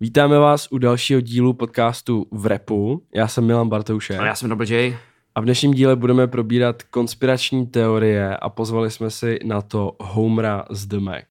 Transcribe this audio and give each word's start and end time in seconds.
Vítáme 0.00 0.38
vás 0.38 0.68
u 0.70 0.78
dalšího 0.78 1.20
dílu 1.20 1.52
podcastu 1.52 2.26
v 2.30 2.46
repu. 2.46 3.02
Já 3.14 3.28
jsem 3.28 3.46
Milan 3.46 3.68
Bartoušek. 3.68 4.20
A 4.20 4.26
já 4.26 4.34
jsem 4.34 4.48
Double 4.48 4.66
J. 4.66 4.96
A 5.34 5.40
v 5.40 5.44
dnešním 5.44 5.74
díle 5.74 5.96
budeme 5.96 6.26
probírat 6.26 6.82
konspirační 6.82 7.66
teorie 7.66 8.36
a 8.36 8.48
pozvali 8.48 8.90
jsme 8.90 9.10
si 9.10 9.38
na 9.44 9.62
to 9.62 9.96
Homera 10.00 10.64
z 10.70 10.86
The 10.86 10.98
Mac. 10.98 11.24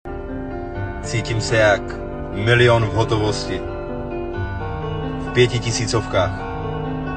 Cítím 1.01 1.41
se 1.41 1.55
jak 1.55 1.81
milion 2.33 2.85
v 2.85 2.93
hotovosti. 2.93 3.59
V 5.19 5.31
pěti 5.33 5.59
tisícovkách. 5.59 6.39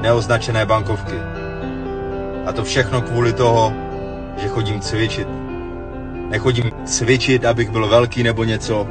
Neoznačené 0.01 0.65
bankovky. 0.65 1.15
A 2.45 2.53
to 2.55 2.63
všechno 2.63 3.01
kvůli 3.01 3.33
toho, 3.33 3.73
že 4.37 4.47
chodím 4.47 4.79
cvičit. 4.79 5.27
Nechodím 6.29 6.71
cvičit, 6.85 7.45
abych 7.45 7.69
byl 7.69 7.87
velký 7.87 8.23
nebo 8.23 8.43
něco, 8.43 8.87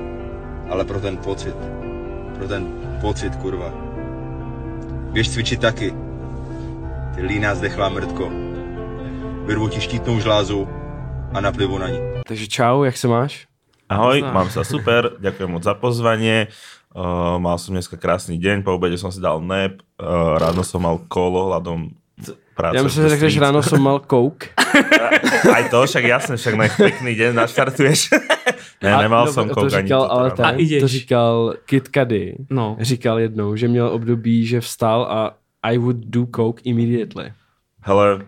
ale 0.70 0.84
pro 0.84 1.00
ten 1.00 1.16
pocit. 1.16 1.77
Pro 2.38 2.48
ten 2.48 2.66
pocit, 3.00 3.36
kurva. 3.36 3.72
Běž 5.12 5.30
cvičit 5.30 5.60
taky. 5.60 5.94
Ty 7.14 7.22
líná 7.22 7.54
zdechlá 7.54 7.88
mrtko. 7.88 8.30
Vyrvu 9.46 9.68
ti 9.68 9.80
štítnou 9.80 10.20
žlázu 10.20 10.68
a 11.34 11.40
naplivu 11.40 11.78
na 11.78 11.88
ní. 11.88 11.98
Takže 12.26 12.46
čau, 12.46 12.82
jak 12.82 12.96
se 12.96 13.08
máš? 13.08 13.46
Ahoj, 13.88 14.20
mám 14.20 14.52
sa 14.52 14.68
super, 14.68 15.10
ďakujem 15.24 15.48
moc 15.48 15.64
za 15.64 15.72
pozvanie. 15.74 16.52
Uh, 16.92 17.40
mal 17.40 17.56
som 17.56 17.72
dneska 17.72 17.96
krásny 17.96 18.36
deň, 18.36 18.60
po 18.60 18.76
obede 18.76 19.00
som 19.00 19.08
si 19.08 19.16
dal 19.16 19.40
nap, 19.40 19.80
uh, 19.96 20.36
ráno 20.36 20.60
som 20.60 20.84
mal 20.84 21.00
kolo 21.08 21.48
hľadom 21.48 21.96
práce. 22.54 22.76
Já 22.76 22.82
myslím, 22.82 23.04
že 23.04 23.08
řekneš, 23.08 23.32
že 23.32 23.40
ráno 23.40 23.62
jsem 23.62 23.80
mal 23.80 23.98
kouk. 23.98 24.44
Aj 25.54 25.64
to, 25.72 25.86
však 25.86 26.04
jasne, 26.04 26.36
však 26.36 26.54
na 26.54 26.68
pekný 26.68 27.14
deň 27.14 27.32
naštartuješ. 27.34 28.12
ne, 28.82 28.94
A- 28.94 29.02
nemal 29.02 29.26
no, 29.26 29.32
som 29.32 29.48
to 29.48 29.68
říkal, 29.68 30.02
toto 30.02 30.12
ale 30.12 30.30
ten, 30.30 30.44
A 30.46 30.50
ideš. 30.54 30.80
to 30.82 30.88
říkal 30.88 31.54
Kid 31.66 31.88
Cudi. 31.94 32.36
No. 32.50 32.76
Říkal 32.80 33.18
jednou, 33.20 33.56
že 33.56 33.68
měl 33.68 33.88
období, 33.88 34.46
že 34.46 34.60
vstal 34.60 35.02
a 35.10 35.34
I 35.62 35.78
would 35.78 35.96
do 35.96 36.26
coke 36.36 36.62
immediately. 36.64 37.32
Hele, 37.82 38.18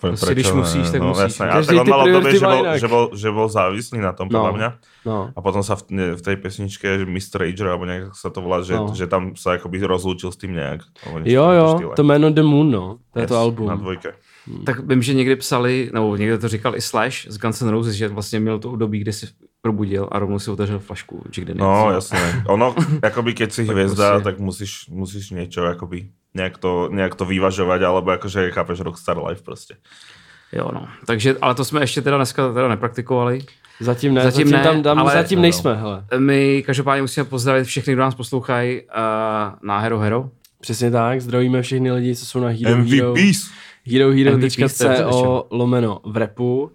Prostě 0.00 0.34
když 0.34 0.52
musíš, 0.52 0.90
tak 0.90 1.00
no, 1.00 1.08
musíš. 1.08 1.22
Jasne. 1.22 1.48
A 1.48 1.52
Každý 1.52 1.68
tak 1.68 1.80
on 1.80 1.84
ty 1.86 1.90
mal 1.90 2.02
priority 2.02 2.38
že 2.38 2.44
bol, 2.46 2.58
inak. 2.64 2.78
že, 2.80 2.88
bol, 2.90 3.04
že 3.14 3.28
bol 3.30 3.46
závislý 3.48 3.98
na 4.02 4.10
tom, 4.12 4.26
podľa 4.26 4.50
No. 4.50 4.56
mňa. 4.58 4.70
No. 5.06 5.18
A 5.30 5.38
potom 5.38 5.62
sa 5.62 5.78
v, 5.78 5.82
v 6.18 6.22
tej 6.26 6.36
pesničke 6.42 6.98
že 6.98 7.06
Mr. 7.06 7.38
Rager, 7.46 7.70
alebo 7.70 7.86
nejak 7.86 8.10
sa 8.18 8.26
to 8.34 8.42
volá, 8.42 8.66
že, 8.66 8.74
No. 8.74 8.90
že 8.90 9.06
tam 9.06 9.38
sa 9.38 9.54
akoby 9.62 9.78
rozlúčil 9.86 10.34
s 10.34 10.38
tým 10.42 10.58
nejak. 10.58 10.82
alebo 11.06 11.22
niečo 11.22 11.30
Jo, 11.38 11.46
jo, 11.54 11.66
štýle. 11.78 11.94
to 11.94 12.02
jméno 12.02 12.26
The 12.34 12.42
Moon, 12.42 12.66
no. 12.74 12.98
To 13.14 13.18
je 13.22 13.26
to 13.30 13.34
Yes, 13.38 13.42
album. 13.46 13.66
Na 13.70 13.78
dvojke. 13.78 14.10
Tak 14.66 14.76
vím, 14.90 15.02
že 15.02 15.14
někdy 15.14 15.36
psali, 15.38 15.90
nebo 15.94 16.16
někdo 16.18 16.38
to 16.38 16.48
říkal 16.48 16.74
i 16.76 16.80
Slash 16.82 17.26
z 17.30 17.38
Guns 17.38 17.62
N' 17.62 17.68
Roses, 17.70 17.94
že 17.94 18.08
vlastně 18.10 18.40
měl 18.40 18.58
to 18.58 18.70
období, 18.74 18.98
kde 18.98 19.12
si 19.12 19.26
probudil 19.66 20.08
a 20.12 20.18
rovnou 20.18 20.38
si 20.38 20.50
otevřel 20.50 20.78
flašku 20.78 21.22
Jack 21.32 21.48
Daniels. 21.48 21.58
No, 21.84 21.90
jasné. 21.92 22.42
Ono, 22.46 22.74
akoby 23.02 23.34
keď 23.34 23.52
si 23.52 23.64
hviezda, 23.64 24.10
prostě- 24.10 24.24
tak 24.24 24.38
musíš, 24.38 24.88
musíš 24.90 25.30
niečo 25.30 25.62
akoby 25.66 26.10
nejak 26.34 26.58
to, 26.58 26.88
nejak 26.90 27.14
to 27.14 27.24
vyvažovať, 27.24 27.80
alebo 27.82 28.10
akože 28.10 28.50
chápeš 28.50 28.80
Rockstar 28.80 29.18
Life 29.24 29.42
prostě. 29.44 29.76
Jo, 30.52 30.70
no. 30.74 30.88
Takže, 31.06 31.36
ale 31.40 31.54
to 31.54 31.64
jsme 31.64 31.80
ještě 31.80 32.02
teda 32.02 32.16
dneska 32.16 32.52
teda 32.52 32.68
nepraktikovali. 32.68 33.38
Zatím 33.80 34.14
ne, 34.14 34.22
Zatím 34.22 34.48
zatím, 34.48 34.52
ne, 34.52 34.62
tam, 34.62 34.82
tam 34.82 34.98
ale- 34.98 35.12
zatím 35.12 35.36
No, 35.36 35.40
no. 35.40 35.42
nejsme, 35.42 35.74
hele. 35.74 36.04
My 36.18 36.62
každopádně 36.66 37.02
musíme 37.02 37.24
pozdravit 37.24 37.64
všechny, 37.64 37.92
kdo 37.92 38.02
nás 38.02 38.14
poslouchají 38.14 38.80
uh, 38.82 38.88
na 39.62 39.78
Hero 39.78 39.98
Hero. 39.98 40.30
Přesně 40.60 40.90
tak, 40.90 41.20
zdravíme 41.20 41.62
všechny 41.62 41.92
lidi, 41.92 42.16
co 42.16 42.26
jsou 42.26 42.40
na 42.40 42.48
Hero 42.48 42.84
Hero. 42.84 43.14
MVPs! 43.14 43.50
herohero.co 43.86 45.46
lomeno 45.50 46.00
v 46.04 46.16
repu. 46.16 46.70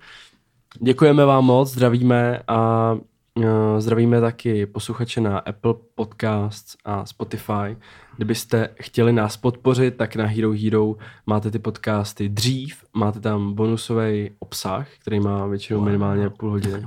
Děkujeme 0.81 1.25
vám 1.25 1.45
moc, 1.45 1.71
zdravíme 1.71 2.39
a 2.47 2.91
uh, 3.35 3.43
zdravíme 3.79 4.21
taky 4.21 4.65
posluchače 4.65 5.21
na 5.21 5.39
Apple 5.39 5.73
Podcasts 5.95 6.75
a 6.85 7.05
Spotify. 7.05 7.77
Kdybyste 8.15 8.69
chtěli 8.81 9.13
nás 9.13 9.37
podpořit, 9.37 9.97
tak 9.97 10.15
na 10.15 10.25
Hero 10.25 10.51
Hero 10.63 10.95
máte 11.25 11.51
ty 11.51 11.59
podcasty 11.59 12.29
dřív, 12.29 12.83
máte 12.93 13.19
tam 13.19 13.53
bonusový 13.53 14.29
obsah, 14.39 14.87
který 15.01 15.19
má 15.19 15.47
většinou 15.47 15.81
minimálně 15.81 16.29
půl 16.29 16.49
hodiny. 16.49 16.85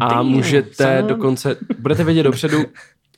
A 0.00 0.22
můžete 0.22 1.04
dokonce, 1.08 1.56
budete 1.78 2.04
vědět 2.04 2.22
dopředu, 2.22 2.58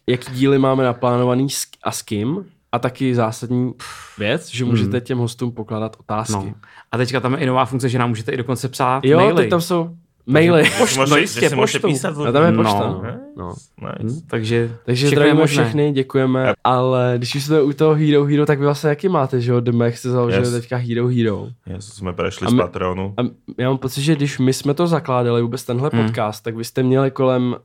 jaký 0.06 0.32
díly 0.32 0.58
máme 0.58 0.84
naplánovaný 0.84 1.46
a 1.82 1.92
s 1.92 2.02
kým. 2.02 2.44
A 2.72 2.78
taky 2.78 3.14
zásadní 3.14 3.72
věc, 4.18 4.48
že 4.48 4.64
můžete 4.64 5.00
těm 5.00 5.18
hostům 5.18 5.52
pokládat 5.52 5.96
otázky. 6.00 6.32
No. 6.34 6.54
A 6.92 6.96
teďka 6.96 7.20
tam 7.20 7.32
je 7.32 7.38
i 7.38 7.46
nová 7.46 7.64
funkce, 7.64 7.88
že 7.88 7.98
nám 7.98 8.08
můžete 8.08 8.32
i 8.32 8.36
dokonce 8.36 8.68
psát 8.68 9.04
Jo, 9.04 9.18
maily. 9.18 9.34
teď 9.42 9.50
tam 9.50 9.60
jsou 9.60 9.90
maily. 10.26 10.70
Můžete- 10.80 11.06
no 11.10 11.16
jistě, 11.16 11.50
poštou. 11.50 11.88
písať 11.88 12.14
A 12.28 12.32
tam 12.32 12.44
je 12.44 12.52
No. 12.52 12.62
pošta. 12.62 12.78
No. 12.88 13.02
No. 13.36 13.54
Nice. 14.02 14.22
Takže, 14.30 14.70
Takže 14.84 15.06
je 15.06 15.10
zdravíme 15.10 15.46
všechny, 15.46 15.92
děkujeme. 15.92 16.52
Ale 16.64 17.14
když 17.16 17.34
už 17.34 17.44
jsme 17.44 17.62
u 17.62 17.72
toho 17.72 17.94
Hero 17.94 18.24
Hero, 18.24 18.46
tak 18.46 18.58
vy 18.58 18.64
vlastně 18.64 18.90
jaký 18.90 19.08
máte, 19.08 19.40
že 19.40 19.50
jo? 19.52 19.60
The 19.60 19.72
Mac 19.72 19.94
jste 19.94 20.10
založili 20.10 20.42
Yes. 20.46 20.52
teďka 20.52 20.76
Hero 20.76 21.08
Hero. 21.08 21.48
Yes, 21.66 21.86
jsme 21.88 22.12
prešli 22.12 22.46
A 22.46 22.50
z 22.50 22.54
Patreonu. 22.56 23.14
A 23.16 23.22
já 23.58 23.68
mám 23.68 23.78
pocit, 23.78 24.02
že 24.02 24.16
když 24.16 24.38
my 24.38 24.52
jsme 24.52 24.74
to 24.74 24.86
zakládali, 24.86 25.42
vůbec 25.42 25.64
tenhle 25.64 25.90
Hmm. 25.92 26.06
podcast, 26.06 26.44
tak 26.44 26.56
vy 26.56 26.64
jste 26.64 26.82
měli 26.82 27.10
kolem 27.10 27.56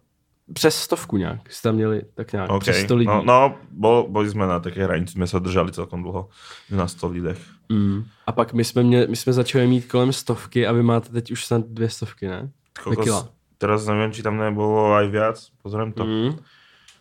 přes 0.53 0.75
stovku 0.75 1.17
nějak. 1.17 1.51
Jste 1.51 1.69
tam 1.69 1.75
měli 1.75 2.01
tak 2.13 2.31
nějak 2.33 2.50
OK, 2.50 2.61
přes 2.61 2.81
100 2.81 2.95
lidí. 2.95 3.07
no, 3.07 3.23
no 3.25 3.56
bol, 3.72 4.07
boli 4.09 4.29
sme 4.29 4.45
na 4.45 4.59
také 4.61 4.85
hranici, 4.85 5.17
sme 5.17 5.25
sa 5.25 5.41
držali 5.41 5.73
celkom 5.73 6.06
dlho 6.06 6.29
na 6.69 6.85
100 6.88 7.07
lidech. 7.09 7.41
Mm. 7.69 8.06
A 8.25 8.31
pak 8.31 8.53
my 8.53 8.63
jsme, 8.63 8.83
mě, 8.83 9.07
my 9.09 9.16
jsme 9.16 9.33
začali 9.33 9.67
mít 9.67 9.85
kolem 9.89 10.13
stovky 10.13 10.67
a 10.67 10.72
vy 10.72 10.83
máte 10.83 11.09
teď 11.09 11.31
už 11.31 11.45
snad 11.45 11.66
dvě 11.66 11.89
stovky, 11.89 12.28
ne? 12.28 12.50
Kokos, 12.83 13.29
teraz 13.57 13.88
neviem, 13.88 14.11
či 14.11 14.22
tam 14.22 14.38
nebolo 14.38 14.94
aj 14.94 15.07
viac. 15.07 15.38
Pozriem 15.63 15.95
to. 15.95 16.06
Mm. 16.06 16.38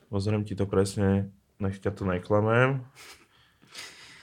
Pozriem 0.08 0.44
ti 0.46 0.54
to 0.54 0.70
presne, 0.70 1.34
nech 1.58 1.82
ťa 1.82 1.90
to 1.90 2.06
neklamem. 2.06 2.86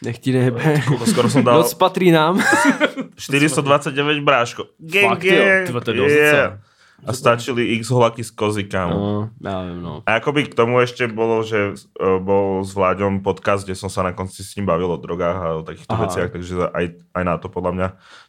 Nech 0.02 0.18
ti 0.18 0.34
nehebe. 0.34 0.82
Koľko 0.88 1.06
skoro 1.06 1.28
som 1.30 1.44
dal 1.46 1.60
Noc 1.62 1.74
patří 1.78 2.10
nám. 2.12 2.42
429 3.16 4.24
bráško. 4.24 4.66
Gang, 4.80 5.14
Fakt, 5.14 5.24
jo. 5.24 5.44
Tyvo, 5.66 5.82
to 5.82 5.92
je 5.92 5.98
docela. 5.98 6.71
A 7.06 7.14
stačili 7.14 7.74
x 7.82 7.90
holaky 7.90 8.24
z 8.24 8.32
kozy, 8.32 8.64
kámo. 8.64 8.94
No, 8.96 9.30
já 9.52 9.62
vím, 9.62 9.82
no. 9.82 10.04
A 10.06 10.16
akoby 10.22 10.46
k 10.46 10.56
tomu 10.56 10.80
ešte 10.80 11.08
bolo, 11.10 11.42
že 11.44 11.74
uh, 11.74 12.22
bol 12.22 12.62
s 12.62 12.74
Vláďom 12.78 13.26
podcast, 13.26 13.66
kde 13.66 13.74
som 13.76 13.90
sa 13.90 14.06
na 14.06 14.14
konci 14.14 14.46
s 14.46 14.54
ním 14.56 14.66
bavil 14.70 14.92
o 14.92 14.98
drogách 15.02 15.38
a 15.38 15.48
o 15.58 15.64
takýchto 15.66 15.94
Aha. 15.98 16.04
veciach, 16.06 16.30
takže 16.30 16.54
aj, 16.70 16.86
aj 17.18 17.24
na 17.26 17.36
to 17.42 17.50
podľa 17.50 17.72
mňa 17.74 17.88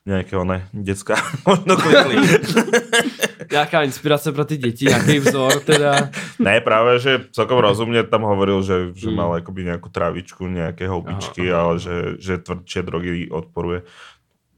nejaké 0.09 0.35
one 0.41 0.65
detská 0.73 1.15
možno 1.47 1.77
klikli. 1.77 2.17
Nějaká 3.53 3.83
inspirace 3.83 4.33
pro 4.33 4.45
ty 4.45 4.57
děti, 4.57 4.85
nějaký 4.85 5.19
vzor 5.19 5.61
teda. 5.61 6.09
ne, 6.39 6.61
práve, 6.61 6.97
že 6.99 7.21
celkom 7.37 7.59
rozumne 7.61 8.01
tam 8.09 8.25
hovoril, 8.25 8.63
že, 8.65 8.97
že 8.97 9.13
Mm. 9.13 9.17
mal 9.19 9.31
akoby 9.37 9.69
nejakú 9.69 9.93
trávičku, 9.93 10.49
nejaké 10.49 10.89
houbičky, 10.89 11.53
ale 11.53 11.77
že, 11.77 12.17
že 12.17 12.41
tvrdšie 12.41 12.81
drogy 12.81 13.29
odporuje. 13.29 13.85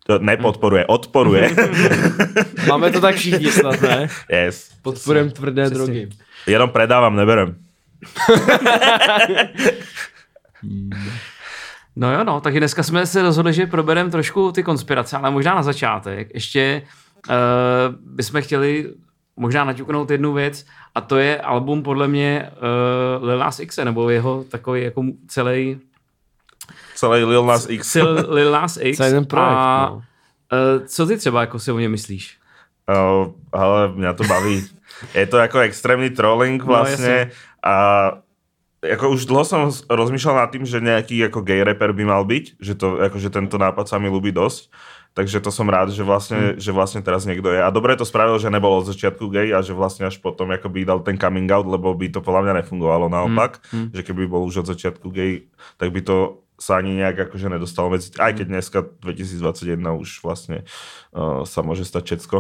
To 0.06 0.18
Nepodporuje, 0.18 0.86
odporuje. 0.86 1.56
Máme 2.68 2.90
to 2.90 3.00
tak 3.00 3.14
všichni 3.14 3.46
snad, 3.52 3.80
ne? 3.82 4.08
yes. 4.30 4.70
Podporujeme 4.82 5.30
tvrdé 5.30 5.62
Přesně. 5.62 5.78
drogy. 5.78 6.08
Jenom 6.46 6.70
predávam, 6.70 7.16
neberem. 7.16 7.56
No 11.96 12.12
jo, 12.14 12.24
no, 12.24 12.40
takže 12.40 12.60
dneska 12.60 12.82
jsme 12.82 13.06
se 13.06 13.22
rozhodli, 13.22 13.52
že 13.52 13.66
probereme 13.66 14.10
trošku 14.10 14.52
ty 14.52 14.62
konspirace, 14.62 15.16
ale 15.16 15.30
možná 15.30 15.54
na 15.54 15.62
začátek 15.62 16.34
ještě 16.34 16.82
uh, 17.28 17.34
bychom 18.00 18.42
chtěli 18.42 18.90
možná 19.36 19.64
naťuknout 19.64 20.10
jednu 20.10 20.32
věc 20.32 20.66
a 20.94 21.00
to 21.00 21.16
je 21.16 21.40
album 21.40 21.82
podle 21.82 22.08
mě 22.08 22.50
uh, 23.20 23.24
Lil 23.28 23.38
Nas 23.38 23.60
X, 23.60 23.76
nebo 23.76 24.10
jeho 24.10 24.44
takový 24.44 24.82
jako 24.82 25.04
celý 25.28 25.80
Celý 27.04 27.24
Lil 27.24 27.44
Nas 27.44 27.68
X. 27.68 27.80
Sil 27.92 28.08
Lil 28.32 28.50
Nas 28.50 28.74
X. 28.80 28.96
Celý 28.96 29.12
ten 29.12 29.26
projekt, 29.28 29.52
a 29.52 29.88
no. 29.90 29.96
uh, 29.96 30.86
co 30.86 31.06
ty 31.06 31.16
třeba 31.16 31.40
jako 31.40 31.58
si 31.58 31.72
o 31.72 31.78
něm 31.78 31.92
myslíš? 31.92 32.38
Uh, 32.88 33.32
ale 33.52 33.88
mňa 33.92 34.12
to 34.12 34.24
baví. 34.24 34.64
Je 35.14 35.26
to 35.26 35.42
ako 35.42 35.58
extrémny 35.66 36.10
trolling 36.14 36.62
No, 36.62 36.70
vlastne 36.70 37.34
a 37.64 37.74
ako 38.84 39.16
už 39.16 39.24
dlho 39.24 39.44
som 39.44 39.72
s- 39.72 39.82
rozmýšľal 39.88 40.44
nad 40.44 40.52
tým, 40.52 40.68
že 40.68 40.84
nejaký 40.84 41.32
ako 41.32 41.40
gay 41.40 41.64
rapper 41.64 41.96
by 41.96 42.04
mal 42.04 42.22
byť, 42.22 42.60
že, 42.60 42.76
to, 42.76 43.00
ako, 43.00 43.16
že 43.16 43.32
tento 43.32 43.56
nápad 43.56 43.88
sa 43.88 43.96
mi 43.96 44.12
ľúbi 44.12 44.30
dosť. 44.30 44.68
Takže 45.14 45.38
to 45.38 45.54
som 45.54 45.70
rád, 45.70 45.94
že 45.94 46.02
vlastne, 46.02 46.58
že 46.58 46.74
vlastne 46.74 46.98
teraz 46.98 47.22
niekto 47.22 47.46
je. 47.46 47.62
A 47.62 47.70
dobre 47.70 47.94
to 47.94 48.02
spravil, 48.02 48.34
že 48.34 48.50
nebol 48.50 48.82
od 48.82 48.90
začiatku 48.90 49.30
gay 49.30 49.54
a 49.54 49.62
že 49.62 49.70
vlastne 49.70 50.10
až 50.10 50.18
potom 50.18 50.50
by 50.50 50.80
dal 50.82 51.06
ten 51.06 51.14
coming 51.14 51.46
out, 51.54 51.70
lebo 51.70 51.94
by 51.94 52.10
to 52.10 52.18
podľa 52.18 52.50
mňa 52.50 52.54
nefungovalo 52.60 53.06
naopak. 53.06 53.62
Že 53.94 54.02
keby 54.10 54.26
bol 54.26 54.42
už 54.42 54.66
od 54.66 54.74
začiatku 54.74 55.06
gay, 55.14 55.46
tak 55.78 55.94
by 55.94 56.02
to 56.02 56.43
sa 56.58 56.78
ani 56.78 56.96
nejak 57.02 57.30
akože 57.30 57.50
nedostalo 57.50 57.90
medzi... 57.90 58.14
Aj 58.18 58.30
keď 58.30 58.46
dneska 58.46 58.78
2021 59.02 59.78
už 59.98 60.22
vlastne 60.22 60.62
uh, 61.10 61.42
sa 61.42 61.60
môže 61.66 61.82
stať 61.82 62.02
všetko. 62.14 62.36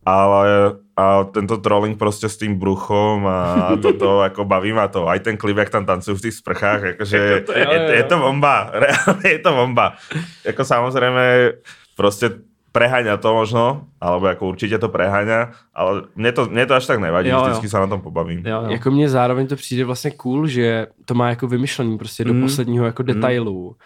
Ale 0.00 0.80
a 0.96 1.24
tento 1.24 1.56
trolling 1.56 1.98
prostě 1.98 2.28
s 2.28 2.36
tým 2.36 2.58
bruchom 2.58 3.26
a 3.26 3.68
toto 3.82 4.20
ako 4.20 4.44
baví 4.44 4.72
ma 4.72 4.88
to. 4.88 5.08
Aj 5.08 5.20
ten 5.20 5.36
klip, 5.36 5.56
jak 5.56 5.70
tam 5.70 5.86
tancujú 5.86 6.16
v 6.16 6.24
tých 6.28 6.40
sprchách, 6.40 6.96
akože 6.96 7.18
je, 7.52 7.68
je, 7.68 7.96
je 7.96 8.04
to 8.04 8.16
bomba. 8.18 8.70
Reálne 8.72 9.28
je 9.28 9.38
to 9.38 9.52
bomba. 9.52 9.96
Jako 10.44 10.64
samozrejme, 10.64 11.52
prostě 11.96 12.49
preháňa 12.72 13.16
to 13.16 13.34
možno, 13.34 13.84
alebo 14.00 14.26
jako 14.26 14.48
určitě 14.48 14.78
to 14.78 14.88
preháňa, 14.88 15.50
ale 15.74 16.02
mně 16.16 16.32
to, 16.32 16.46
mně 16.46 16.66
to 16.66 16.74
až 16.74 16.86
tak 16.86 17.00
nevadí, 17.00 17.28
jo, 17.28 17.42
vždycky 17.42 17.66
jo. 17.66 17.70
se 17.70 17.78
na 17.78 17.86
tom 17.86 18.00
pobavím. 18.00 18.46
Jo, 18.46 18.62
jo. 18.62 18.70
Jako 18.70 18.90
mně 18.90 19.08
zároveň 19.08 19.46
to 19.46 19.56
přijde 19.56 19.84
vlastně 19.84 20.10
cool, 20.10 20.46
že 20.46 20.86
to 21.04 21.14
má 21.14 21.28
jako 21.28 21.48
vymyšlený 21.48 21.98
prostě 21.98 22.24
do 22.24 22.34
mm. 22.34 22.42
posledního 22.42 22.86
jako 22.86 23.02
mm. 23.02 23.06
detailu. 23.06 23.76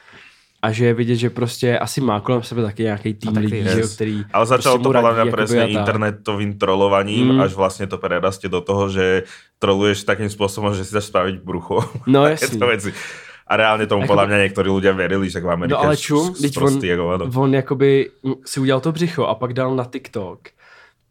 A 0.62 0.72
že 0.72 0.86
je 0.86 0.94
vidět, 0.94 1.16
že 1.16 1.30
prostě 1.30 1.78
asi 1.78 2.00
má 2.00 2.20
kolem 2.20 2.42
sebe 2.42 2.62
taky 2.62 2.82
nějaký 2.82 3.14
tým 3.14 3.34
taky 3.34 3.46
lidí, 3.46 3.56
yes. 3.56 3.94
který... 3.94 4.24
Ale 4.32 4.46
začalo 4.46 4.76
prostě 4.78 4.82
to 4.82 5.02
podle 5.02 5.24
mě 5.24 5.32
přesně 5.32 5.68
internetovým 5.68 6.58
trolovaním, 6.58 7.28
mm. 7.28 7.40
až 7.40 7.54
vlastně 7.54 7.86
to 7.86 7.98
prerastie 7.98 8.50
do 8.50 8.60
toho, 8.60 8.88
že 8.88 9.22
troluješ 9.58 10.04
takým 10.04 10.30
způsobem, 10.30 10.74
že 10.74 10.84
si 10.84 10.94
dáš 10.94 11.04
spravit 11.04 11.40
brucho. 11.44 11.84
No 12.06 12.26
jasný. 12.28 12.60
A 13.46 13.56
reálně 13.56 13.86
tomu 13.86 14.06
podle 14.06 14.26
mě 14.26 14.36
někteří 14.36 14.70
lidé 14.70 14.92
věřili, 14.92 15.30
že 15.30 15.40
v 15.40 15.50
Americe 15.50 15.74
No 15.74 15.80
ale 15.80 15.96
čum, 15.96 16.34
on, 16.60 16.84
jako 16.84 17.18
on 17.34 17.54
jakoby 17.54 18.10
si 18.44 18.60
udělal 18.60 18.80
to 18.80 18.92
břicho 18.92 19.24
a 19.24 19.34
pak 19.34 19.52
dal 19.52 19.76
na 19.76 19.84
TikTok 19.84 20.38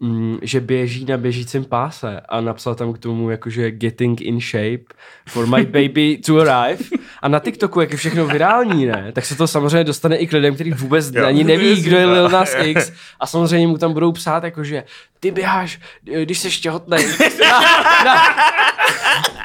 mm, 0.03 0.37
že 0.41 0.59
běží 0.59 1.05
na 1.05 1.17
běžícím 1.17 1.65
páse 1.65 2.19
a 2.29 2.41
napsal 2.41 2.75
tam 2.75 2.93
k 2.93 2.97
tomu 2.97 3.29
jakože 3.29 3.71
getting 3.71 4.21
in 4.21 4.39
shape 4.41 4.83
for 5.29 5.47
my 5.47 5.65
baby 5.65 6.17
to 6.25 6.39
arrive. 6.39 6.83
A 7.21 7.27
na 7.27 7.39
TikToku, 7.39 7.81
jak 7.81 7.91
je 7.91 7.97
všechno 7.97 8.27
virální, 8.27 8.85
ne, 8.85 9.11
tak 9.13 9.25
se 9.25 9.35
to 9.35 9.47
samozřejmě 9.47 9.83
dostane 9.83 10.17
i 10.17 10.27
k 10.27 10.33
lidem, 10.33 10.55
kteří 10.55 10.71
vůbec 10.71 11.11
jo, 11.13 11.25
ani 11.25 11.43
neví, 11.43 11.81
kdo 11.83 11.97
je 11.97 12.05
Lil 12.05 12.29
Nas 12.29 12.55
X. 12.63 12.91
A 13.19 13.27
samozřejmě 13.27 13.67
mu 13.67 13.77
tam 13.77 13.93
budou 13.93 14.11
psát 14.11 14.43
jakože 14.43 14.83
ty 15.23 15.31
běháš, 15.31 15.79
když 16.23 16.39
jsi 16.39 16.49
těhotný 16.49 16.97
na, 17.41 17.61
na, 18.05 18.15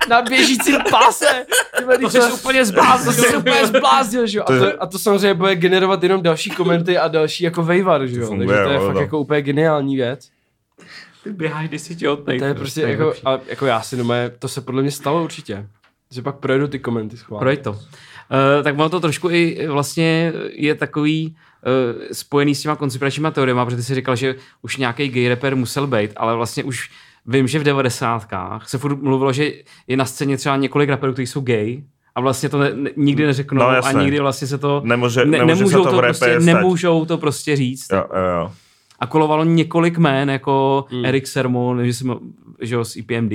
na 0.08 0.22
běžícím 0.22 0.76
páse. 0.90 1.46
Tyhle, 1.76 1.98
to 1.98 2.10
jsi 2.10 2.32
úplně 2.32 2.64
zbláznil. 2.64 3.14
To 3.14 3.22
jsi 3.22 3.36
úplně 3.36 3.66
zbláznil, 3.72 4.26
že 4.26 4.38
jo. 4.38 4.44
A 4.46 4.46
to, 4.46 4.82
a 4.82 4.86
to 4.86 4.98
samozřejmě 4.98 5.34
bude 5.34 5.56
generovat 5.56 6.02
jenom 6.02 6.22
další 6.22 6.50
komenty 6.50 6.98
a 6.98 7.08
další 7.08 7.44
jako 7.44 7.62
vejvar, 7.62 8.06
že 8.06 8.20
jo. 8.20 8.36
Takže 8.38 8.54
to 8.64 8.70
je 8.70 8.78
fakt 8.78 8.96
jako 8.96 9.18
úplně 9.18 9.42
geniální 9.42 9.96
věc. 9.96 10.28
Ty 11.24 11.30
běháš, 11.32 11.68
když 11.68 11.82
jsi 11.82 11.96
těhotnej. 11.96 12.38
To 12.38 12.44
je 12.44 12.54
prostě 12.54 12.82
jako, 12.82 13.14
a, 13.24 13.38
jako 13.46 13.66
já 13.66 13.80
si 13.80 13.96
doma, 13.96 14.14
to 14.38 14.48
se 14.48 14.60
podle 14.60 14.82
mě 14.82 14.90
stalo 14.90 15.24
určitě. 15.24 15.66
Že 16.10 16.22
pak 16.22 16.36
projedu 16.36 16.68
ty 16.68 16.78
komenty 16.78 17.16
schválně. 17.16 17.40
Projď 17.40 17.62
to. 17.62 17.70
Uh, 17.70 17.78
tak 18.62 18.74
ono 18.74 18.88
to 18.88 19.00
trošku 19.00 19.30
i 19.30 19.66
vlastně 19.68 20.32
je 20.52 20.74
takový 20.74 21.36
uh, 21.66 22.02
spojený 22.12 22.54
s 22.54 22.62
těma 22.62 22.76
konspiračníma 22.76 23.30
teoriemi, 23.30 23.60
protože 23.64 23.76
ty 23.76 23.82
si 23.82 23.94
říkal, 23.94 24.16
že 24.16 24.34
už 24.62 24.76
nějaký 24.76 25.08
gay 25.08 25.28
rapper 25.28 25.56
musel 25.56 25.86
být, 25.86 26.10
ale 26.16 26.36
vlastně 26.36 26.64
už 26.64 26.90
vím, 27.26 27.48
že 27.48 27.58
v 27.58 27.64
devadesátkách 27.64 28.68
se 28.68 28.78
furt 28.78 29.02
mluvilo, 29.02 29.32
že 29.32 29.52
je 29.86 29.96
na 29.96 30.04
scéně 30.04 30.36
třeba 30.36 30.56
několik 30.56 30.90
rapperů, 30.90 31.12
kteří 31.12 31.26
jsou 31.26 31.40
gay, 31.40 31.82
a 32.14 32.20
vlastně 32.20 32.48
to 32.48 32.58
ne, 32.58 32.70
ne, 32.74 32.90
nikdy 32.96 33.26
neřeknou 33.26 33.58
no, 33.58 33.86
a 33.86 33.92
nikdy 33.92 34.20
vlastně 34.20 34.48
se 34.48 34.58
to 34.58 34.82
Nemůže, 34.84 35.24
ne, 35.24 35.44
nemůžou, 35.44 35.84
to, 35.84 35.90
to 35.90 35.96
prostě, 35.96 36.40
nemůžou 36.40 37.04
to 37.04 37.18
prostě 37.18 37.56
říct. 37.56 37.86
Jo, 37.92 38.04
jo, 38.14 38.24
jo 38.40 38.52
a 39.00 39.06
kolovalo 39.06 39.44
několik 39.44 39.98
jmén, 39.98 40.30
jako 40.30 40.84
mm. 40.92 41.04
Eric 41.04 41.26
Sermon, 41.26 41.86
že, 41.86 41.94
jsem, 41.94 42.18
že 42.60 42.74
jo, 42.74 42.84
z 42.84 42.96
EPMD, 42.96 43.32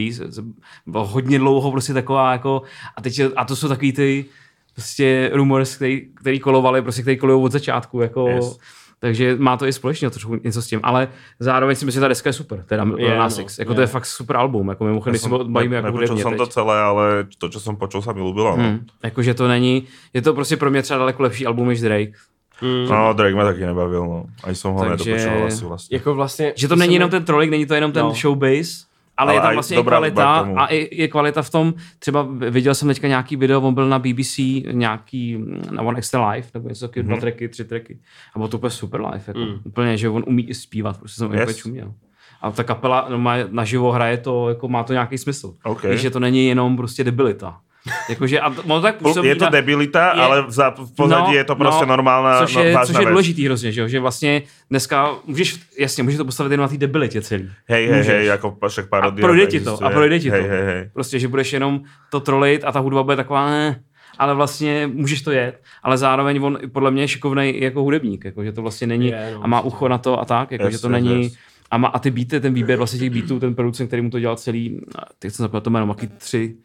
bylo 0.86 1.06
hodně 1.06 1.40
dlouho 1.40 1.72
prostě 1.72 1.94
taková 1.94 2.32
jako, 2.32 2.62
a 2.96 3.02
teď, 3.02 3.22
a 3.36 3.46
to 3.46 3.56
jsou 3.56 3.68
takový 3.68 3.94
ty 3.94 4.26
prostě 4.74 5.32
rumors, 5.34 5.76
který, 5.76 6.02
který 6.16 6.40
kolovali, 6.40 6.82
prostě 6.82 7.02
který 7.02 7.18
kolují 7.18 7.44
od 7.44 7.52
začátku, 7.52 8.02
jako, 8.02 8.28
yes. 8.28 8.60
takže 9.00 9.36
má 9.40 9.58
to 9.58 9.66
i 9.66 9.74
společně 9.74 10.10
trošku 10.10 10.40
něco 10.44 10.62
s 10.62 10.68
tím, 10.68 10.80
ale 10.84 11.08
zároveň 11.40 11.76
si 11.76 11.86
myslím, 11.86 11.98
že 11.98 12.02
ta 12.02 12.08
deska 12.08 12.30
je 12.30 12.34
super, 12.34 12.64
teda 12.68 12.86
je, 12.98 13.18
no, 13.18 13.30
Six, 13.30 13.60
jako 13.60 13.72
je. 13.72 13.76
to 13.76 13.82
je 13.82 13.88
fakt 13.88 14.06
super 14.06 14.38
album, 14.38 14.70
jako 14.70 14.84
mimochodem, 14.84 15.12
když 15.12 15.22
si 15.22 15.30
bavíme 15.30 15.76
jako 15.76 15.86
Nepočul 15.86 16.18
jsem 16.18 16.38
to 16.38 16.48
celé, 16.48 16.82
ale 16.82 17.28
to, 17.38 17.50
co 17.50 17.60
jsem 17.60 17.76
počul, 17.76 18.02
se 18.02 18.14
mi 18.14 18.22
líbilo. 18.22 18.58
No. 18.58 18.64
Hmm. 18.64 18.86
Jakože 19.04 19.34
to 19.34 19.48
není, 19.48 19.84
je 20.14 20.22
to 20.22 20.34
prostě 20.34 20.58
pro 20.58 20.72
mě 20.72 20.82
třeba 20.82 20.98
daleko 20.98 21.24
lepší 21.24 21.46
album 21.46 21.68
než 21.68 21.82
Drake, 21.82 22.14
Mm. 22.62 22.88
No, 22.90 23.14
Drake 23.14 23.36
mě 23.36 23.44
taky 23.44 23.66
nebavil, 23.66 24.06
no. 24.06 24.26
A 24.44 24.50
jsem 24.50 24.72
ho 24.72 24.86
Takže, 24.86 25.12
nedopočoval 25.12 25.48
asi 25.48 25.66
vlastně. 25.66 25.98
Jako 25.98 26.16
vlastně. 26.16 26.54
Že 26.56 26.68
to 26.68 26.76
není 26.76 26.94
jenom 26.94 27.10
ten 27.10 27.26
trolik, 27.26 27.50
není 27.50 27.66
to 27.66 27.74
jenom 27.74 27.92
ten 27.92 28.04
no. 28.04 28.14
showbase, 28.14 28.86
ale, 29.18 29.32
ale 29.32 29.38
je 29.38 29.42
tam 29.42 29.54
vlastně 29.54 29.78
i 29.78 29.84
kvalita 29.84 30.40
a 30.58 30.66
i, 30.66 31.02
je 31.02 31.08
kvalita 31.08 31.42
v 31.42 31.50
tom, 31.50 31.74
třeba 32.00 32.28
viděl 32.50 32.76
jsem 32.76 32.88
teďka 32.88 33.08
nějaký 33.08 33.36
video, 33.36 33.62
on 33.62 33.74
byl 33.74 33.90
na 33.90 34.00
BBC, 34.00 34.38
nějaký 34.72 35.38
na 35.72 35.84
One 35.84 35.98
Extra 35.98 36.30
Live, 36.30 36.48
nebo 36.54 36.70
něco 36.70 36.88
taky, 36.88 37.02
mm-hmm. 37.02 37.08
dva 37.08 37.18
tracky, 37.18 37.50
tři 37.50 37.66
tracky. 37.66 38.00
A 38.36 38.40
bylo 38.40 38.48
to 38.48 38.58
úplně 38.58 38.72
super 38.72 39.02
live, 39.02 39.24
jako, 39.28 39.40
mm. 39.40 39.60
úplně, 39.64 39.98
že 39.98 40.10
on 40.10 40.24
umí 40.28 40.50
i 40.50 40.54
zpívat, 40.54 40.98
prostě 40.98 41.18
jsem 41.18 41.34
yes. 41.34 41.42
úplně 41.42 41.54
čuměl. 41.54 41.94
A 42.42 42.52
ta 42.52 42.64
kapela 42.64 43.08
no, 43.10 43.18
má, 43.18 43.36
naživo 43.50 43.92
hraje 43.92 44.18
to, 44.18 44.50
jako 44.50 44.68
má 44.68 44.84
to 44.84 44.94
nějaký 44.94 45.18
smysl. 45.18 45.54
Okay. 45.64 45.92
Když, 45.92 46.02
že 46.02 46.10
to 46.10 46.20
není 46.20 46.48
jenom 46.48 46.78
prostě 46.78 47.04
debilita. 47.04 47.60
Jakože, 48.10 48.40
a 48.40 48.50
ono 48.50 48.82
tak 48.82 48.96
působí 48.96 49.28
je 49.28 49.36
to 49.36 49.50
debilita, 49.50 50.06
je, 50.06 50.22
ale 50.22 50.42
v, 50.42 50.58
v 50.86 50.96
pozadí 50.96 51.28
no, 51.28 51.34
je 51.34 51.44
to 51.44 51.56
prostě 51.56 51.86
no, 51.86 51.90
normálna 51.90 52.40
což 52.40 52.56
je, 52.56 52.74
no, 52.74 52.86
což 52.86 53.00
je 53.00 53.06
důležitý 53.06 53.46
hrozně, 53.46 53.72
že, 53.72 53.90
že 53.90 54.00
vlastně 54.00 54.42
dneska 54.70 55.10
můžeš, 55.26 55.60
jasně, 55.80 56.04
můžeš 56.04 56.18
to 56.18 56.26
postavit 56.26 56.52
jenom 56.52 56.64
na 56.64 56.68
té 56.68 56.78
debilitě 56.78 57.22
celý. 57.22 57.50
Hej, 57.68 57.88
hej, 57.88 58.04
hej, 58.04 58.26
jako 58.26 58.58
však 58.68 58.90
parodie. 58.90 59.24
A 59.24 59.28
projde 59.28 59.48
ti 59.48 59.60
to, 59.60 59.84
a 59.84 59.90
projde 59.90 60.20
ti 60.20 60.30
to. 60.30 60.36
Hej, 60.36 60.48
hej, 60.48 60.64
hej. 60.66 60.90
Prostě, 60.94 61.20
že 61.20 61.28
budeš 61.28 61.54
jenom 61.54 61.82
to 62.12 62.20
trolit 62.20 62.64
a 62.64 62.72
ta 62.72 62.80
hudba 62.80 63.04
bude 63.04 63.16
taková, 63.16 63.50
ne, 63.50 63.80
ale 64.18 64.36
vlastně 64.36 64.90
můžeš 64.94 65.22
to 65.22 65.32
jet, 65.32 65.62
ale 65.84 65.98
zároveň 65.98 66.44
on 66.44 66.58
podle 66.72 66.92
mě 66.92 67.04
je 67.04 67.08
šikovný 67.08 67.62
jako 67.62 67.84
hudebník, 67.84 68.26
jako, 68.26 68.44
že 68.44 68.52
to 68.52 68.62
vlastně 68.62 68.88
není 68.88 69.08
je, 69.08 69.32
no, 69.34 69.44
a 69.44 69.48
má 69.48 69.62
ucho 69.62 69.88
na 69.88 69.98
to 69.98 70.20
a 70.20 70.26
tak, 70.26 70.52
jako, 70.52 70.66
yes, 70.66 70.74
že 70.74 70.82
to 70.82 70.90
není, 70.90 71.24
yes. 71.24 71.34
A, 71.72 71.78
má, 71.78 71.88
a 71.88 72.00
ty 72.00 72.12
beaty, 72.12 72.40
ten 72.40 72.54
výběr 72.54 72.78
vlastně 72.78 73.00
těch 73.00 73.10
beatů, 73.10 73.40
ten 73.40 73.56
producent, 73.56 73.88
který 73.88 74.02
mu 74.02 74.10
to 74.10 74.20
dělal 74.20 74.36
celý, 74.36 74.82
teď 75.20 75.34
jsem 75.34 75.44
zapomněl 75.44 75.62
to 75.62 75.70
jméno, 75.70 75.86
maky 75.86 76.08
tři, 76.08 76.56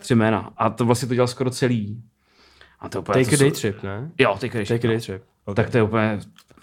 tři 0.00 0.14
jména. 0.14 0.52
A 0.56 0.70
to 0.70 0.84
vlastně 0.84 1.08
to 1.08 1.14
dělal 1.14 1.28
skoro 1.28 1.50
celý. 1.50 2.02
A 2.80 2.88
to 2.88 3.00
úplně, 3.00 3.24
take 3.24 3.36
to 3.36 3.42
a 3.42 3.44
day 3.44 3.50
jsou... 3.50 3.60
trip, 3.60 3.82
ne? 3.82 4.10
Jo, 4.18 4.36
take 4.40 4.52
a 4.52 4.54
day. 4.54 4.66
Take 4.66 4.88
a 4.88 4.90
day 4.90 5.00
trip. 5.00 5.22
Okay. 5.44 5.64
Tak 5.64 5.70
to 5.70 5.76
je 5.76 5.82
úplně 5.82 6.18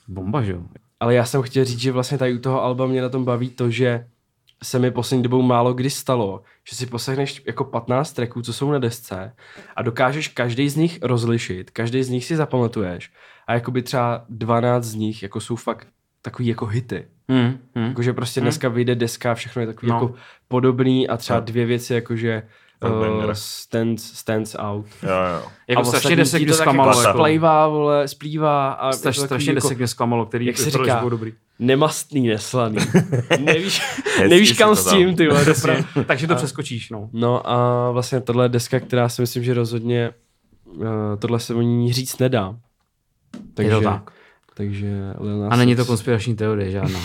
bomba, 0.08 0.42
že 0.42 0.52
jo? 0.52 0.62
Ale 1.00 1.16
já 1.16 1.26
jsem 1.26 1.42
chtěl 1.42 1.66
říct, 1.66 1.80
že 1.80 1.92
vlastně 1.92 2.18
tady 2.18 2.34
u 2.34 2.40
toho 2.40 2.64
alba 2.64 2.88
mě 2.88 3.02
na 3.02 3.10
tom 3.10 3.26
baví 3.26 3.50
to, 3.50 3.70
že 3.70 4.08
se 4.64 4.80
mi 4.80 4.92
poslední 4.92 5.24
dobou 5.24 5.42
málo 5.42 5.74
kdy 5.74 5.90
stalo, 5.90 6.42
že 6.70 6.76
si 6.76 6.86
poslechneš 6.86 7.42
jako 7.46 7.64
15 7.64 8.14
tracků, 8.14 8.42
co 8.42 8.54
jsou 8.54 8.72
na 8.72 8.80
desce 8.80 9.34
a 9.76 9.82
dokážeš 9.82 10.28
každý 10.28 10.70
z 10.70 10.76
nich 10.76 11.00
rozlišit, 11.02 11.72
každý 11.72 12.04
z 12.04 12.10
nich 12.10 12.26
si 12.26 12.36
zapamatuješ 12.36 13.12
a 13.48 13.54
jakoby 13.54 13.82
třeba 13.82 14.26
12 14.30 14.84
z 14.84 14.96
nich 14.96 15.24
jako 15.24 15.40
jsou 15.40 15.56
fakt 15.56 15.88
takový 16.22 16.48
jako 16.48 16.66
hity. 16.66 17.08
Hmm, 17.30 17.58
hmm. 17.76 17.88
Jakože 17.88 18.14
prostě 18.14 18.40
hmm. 18.40 18.46
dneska 18.46 18.70
vyjde 18.70 18.96
deska, 18.96 19.36
všechno 19.36 19.62
je 19.62 19.66
takový 19.66 19.90
no. 19.90 19.96
jako 19.96 20.14
podobný 20.48 21.08
a 21.08 21.18
třeba 21.18 21.40
no. 21.40 21.46
dvě 21.46 21.66
věci, 21.66 21.94
jakože 21.94 22.44
uh, 22.84 23.32
stands, 23.34 24.04
stands 24.04 24.56
out. 24.60 24.86
Jo, 25.04 25.10
jo. 25.10 25.48
Jako 25.68 25.82
a 25.82 25.86
strašně 25.86 26.16
desek 26.16 26.42
mě 26.42 26.54
zklamalo. 26.54 27.02
Jako 27.02 27.20
splývá, 27.20 27.68
vole, 27.68 28.08
splývá. 28.08 28.72
A 28.72 28.92
Straš, 28.92 29.18
strašně 29.18 29.54
desek 29.54 29.72
jako, 29.72 29.80
mě 29.80 29.88
zklamalo, 29.88 30.26
který 30.26 30.46
jak 30.46 30.58
se 30.58 30.70
říká, 30.70 31.06
dobrý. 31.10 31.34
nemastný, 31.60 32.28
neslaný. 32.28 32.78
nevíš, 33.40 33.82
nevíš 34.30 34.52
kam 34.54 34.76
s 34.76 34.90
tím, 34.90 35.16
ty 35.16 35.28
vole. 35.28 35.46
Takže 36.06 36.28
to 36.28 36.36
přeskočíš, 36.36 36.90
no. 36.90 37.10
No 37.14 37.50
a 37.50 37.92
vlastně 37.92 38.22
tohle 38.22 38.46
je 38.46 38.50
deska, 38.50 38.80
která 38.80 39.10
si 39.10 39.22
myslím, 39.22 39.44
že 39.44 39.54
rozhodně 39.54 40.12
uh, 40.66 40.86
tohle 41.20 41.40
se 41.40 41.54
o 41.54 41.62
ní 41.62 41.94
říct 41.94 42.18
nedá. 42.18 42.56
Takže, 43.54 43.72
je 43.72 43.76
to 43.76 43.82
tak. 43.82 44.12
Takže 44.58 44.88
A 45.50 45.56
není 45.56 45.76
to 45.76 45.86
konspirační 45.86 46.36
teorie 46.36 46.72
žádná, 46.72 47.00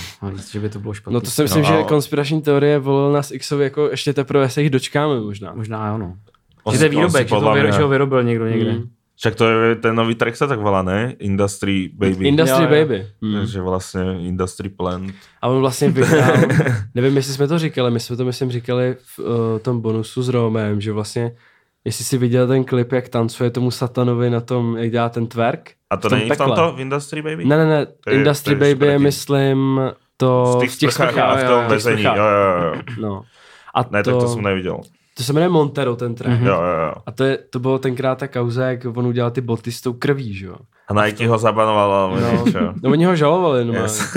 že 0.53 0.61
by 0.61 0.69
to 0.69 0.79
bylo 0.79 0.95
špatné. 0.95 1.15
No 1.15 1.21
to 1.21 1.31
si 1.31 1.43
myslím, 1.43 1.63
no, 1.63 1.69
že 1.69 1.83
konspirační 1.83 2.43
teorie 2.43 2.79
volil 2.79 3.13
nás 3.13 3.33
Xovi 3.39 3.65
jako 3.65 3.91
ještě 3.91 4.13
teprve 4.13 4.49
se 4.49 4.63
jich 4.63 4.71
dočkáme 4.71 5.21
možná. 5.21 5.53
Možná 5.55 5.89
jo, 5.89 5.99
no. 5.99 6.17
Že 6.73 6.79
to 6.79 6.85
je 6.85 6.91
výrobek, 6.91 7.29
že 7.29 7.35
to 7.35 7.53
vyro, 7.53 7.73
že 7.73 7.83
ho 7.83 7.89
vyrobil 7.89 8.23
někdo 8.23 8.47
někde. 8.49 8.73
Mm. 8.73 8.89
Však 9.17 9.35
to 9.35 9.49
je 9.49 9.77
ten 9.77 9.97
nový 9.97 10.15
track 10.15 10.37
se 10.37 10.47
tak 10.47 10.61
volá, 10.61 10.83
ne? 10.83 11.15
Industry 11.19 11.91
Baby. 11.95 12.29
Industry 12.29 12.65
jo, 12.65 12.71
Baby. 12.71 13.07
Mm. 13.21 13.35
Takže 13.35 13.61
vlastně 13.61 14.03
Industry 14.21 14.69
Plant. 14.69 15.15
A 15.43 15.49
on 15.49 15.61
vlastně 15.61 15.89
vyhrál, 15.89 16.37
nevím, 16.95 17.17
jestli 17.17 17.35
jsme 17.35 17.49
to 17.49 17.59
říkali, 17.59 17.91
my 17.91 18.01
jsme 18.01 18.17
to 18.17 18.25
myslím 18.25 18.51
říkali 18.51 18.97
v 19.17 19.19
uh, 19.19 19.59
tom 19.59 19.81
bonusu 19.81 20.23
s 20.23 20.29
Romem, 20.29 20.81
že 20.81 20.93
vlastně 20.93 21.33
Jestli 21.85 22.05
jsi 22.05 22.19
viděl 22.19 22.49
ten 22.49 22.65
klip, 22.65 22.93
jak 22.93 23.09
tancuje 23.09 23.51
tomu 23.51 23.71
satanovi 23.71 24.31
na 24.31 24.41
tom, 24.41 24.77
jak 24.77 24.91
dělá 24.91 25.09
ten 25.09 25.27
twerk. 25.27 25.71
A 25.91 25.97
to 25.97 26.09
není 26.09 26.29
pekle. 26.29 26.47
v 26.47 26.49
tomto 26.49 26.73
v 26.73 26.81
Industry 26.81 27.23
Baby? 27.23 27.45
Ne, 27.45 27.57
ne, 27.57 27.67
ne. 27.67 27.87
Je, 28.07 28.13
Industry 28.15 28.55
Baby 28.55 28.87
je, 28.87 28.99
myslím, 28.99 29.81
to 30.17 30.59
v 30.59 30.61
těch 30.61 30.93
sprchách. 30.93 31.45
v 31.45 31.49
tom 31.49 31.67
vezení, 31.67 32.03
jo, 32.03 32.15
jo, 32.15 32.65
jo. 32.65 32.75
No. 33.01 33.23
A 33.75 33.85
ne, 33.91 34.03
to, 34.03 34.11
tak 34.11 34.21
to 34.21 34.29
jsem 34.29 34.43
neviděl. 34.43 34.81
To 35.17 35.23
se 35.23 35.33
jmenuje 35.33 35.49
Montero, 35.49 35.97
ten 35.97 36.15
track. 36.15 36.41
Mm-hmm. 36.41 36.47
Jo, 36.47 36.55
jo, 36.55 36.87
jo. 36.87 36.93
A 37.07 37.13
to, 37.13 37.25
je, 37.25 37.39
to 37.51 37.59
bylo 37.59 37.79
tenkrát 37.79 38.19
ta 38.19 38.29
kauza, 38.29 38.67
jak 38.67 38.85
on 38.97 39.07
udělal 39.07 39.31
ty 39.31 39.41
boty 39.41 39.73
s 39.73 39.81
tou 39.81 39.93
krví, 39.93 40.35
že 40.35 40.47
jo. 40.47 40.57
A 40.89 41.05
Nike 41.05 41.29
ho 41.29 41.39
zabanoval, 41.39 42.21
no, 42.21 42.45
no, 42.83 42.91
oni 42.91 43.05
ho 43.05 43.17
žalovali, 43.17 43.65
no. 43.65 43.75
Yes. 43.75 44.17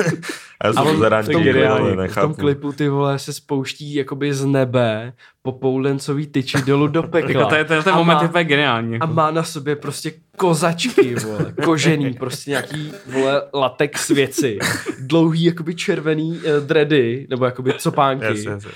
Já 0.65 0.74
jsem 0.74 0.84
to 0.84 0.93
v, 0.93 1.29
tom, 1.31 1.43
klipu, 1.43 2.12
v 2.12 2.15
tom 2.15 2.34
klipu 2.34 2.72
ty 2.72 2.89
vole 2.89 3.19
se 3.19 3.34
spouští 3.34 3.95
jakoby 3.95 4.34
z 4.34 4.45
nebe 4.45 5.13
po 5.41 5.51
poulencový 5.51 6.27
tyči 6.27 6.62
dolů 6.62 6.88
do 6.88 7.03
pekla. 7.03 7.31
jako 7.31 7.50
to 7.50 7.55
je, 7.55 7.65
to 7.65 7.74
je 7.74 7.84
ten 7.84 7.95
moment 7.95 8.34
má, 8.34 8.39
je 8.39 8.43
geniální. 8.43 8.93
Jako. 8.93 9.03
A 9.03 9.07
má 9.07 9.31
na 9.31 9.43
sobě 9.43 9.75
prostě 9.75 10.13
kozačky, 10.38 11.15
vole, 11.15 11.53
kožený, 11.63 12.13
prostě 12.13 12.51
nějaký, 12.51 12.91
vole, 13.07 13.41
latex 13.53 14.10
věci. 14.10 14.60
Dlouhý, 15.00 15.43
jakoby 15.43 15.75
červený 15.75 16.31
uh, 16.31 16.67
dready, 16.67 17.27
nebo 17.29 17.45
jakoby 17.45 17.74
copánky. 17.74 18.25
Yes, 18.25 18.45
yes, 18.45 18.63
yes 18.65 18.75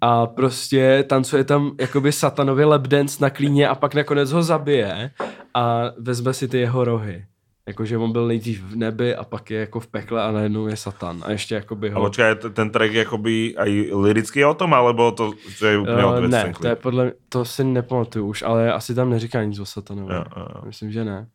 a 0.00 0.26
prostě 0.26 1.04
tancuje 1.08 1.44
tam 1.44 1.72
jakoby 1.80 2.12
satanově 2.12 2.64
lapdance 2.64 3.18
na 3.20 3.30
klíně 3.30 3.68
a 3.68 3.74
pak 3.74 3.94
nakonec 3.94 4.32
ho 4.32 4.42
zabije 4.42 5.10
a 5.54 5.82
vezme 5.98 6.34
si 6.34 6.48
ty 6.48 6.58
jeho 6.58 6.84
rohy. 6.84 7.24
Jakože 7.68 7.98
on 7.98 8.12
byl 8.12 8.26
nejdřív 8.26 8.62
v 8.62 8.76
nebi 8.76 9.14
a 9.14 9.24
pak 9.24 9.50
je 9.50 9.60
jako 9.60 9.80
v 9.80 9.86
pekle 9.86 10.22
a 10.22 10.32
najednou 10.32 10.66
je 10.66 10.76
Satan. 10.76 11.20
A 11.24 11.30
ještě 11.30 11.54
jakoby 11.54 11.90
ho... 11.90 12.00
A 12.00 12.04
počkaj, 12.04 12.34
ten 12.52 12.70
track 12.70 12.92
jakoby 12.92 13.56
aj 13.56 13.70
liricky 13.92 14.44
o 14.44 14.54
tom, 14.54 14.74
alebo 14.74 15.12
to, 15.12 15.32
to 15.58 15.66
je 15.66 15.78
úplně 15.78 16.04
uh, 16.04 16.26
Ne, 16.26 16.52
to 16.60 16.68
je 16.68 16.76
podle, 16.76 17.12
to 17.28 17.44
si 17.44 17.64
nepamatuju 17.64 18.26
už, 18.26 18.42
ale 18.42 18.72
asi 18.72 18.94
tam 18.94 19.10
neříká 19.10 19.44
nic 19.44 19.60
o 19.60 19.66
Satanovi. 19.66 20.14
Jo, 20.14 20.24
jo, 20.36 20.46
jo. 20.54 20.60
Myslím, 20.64 20.92
že 20.92 21.04
ne. 21.04 21.26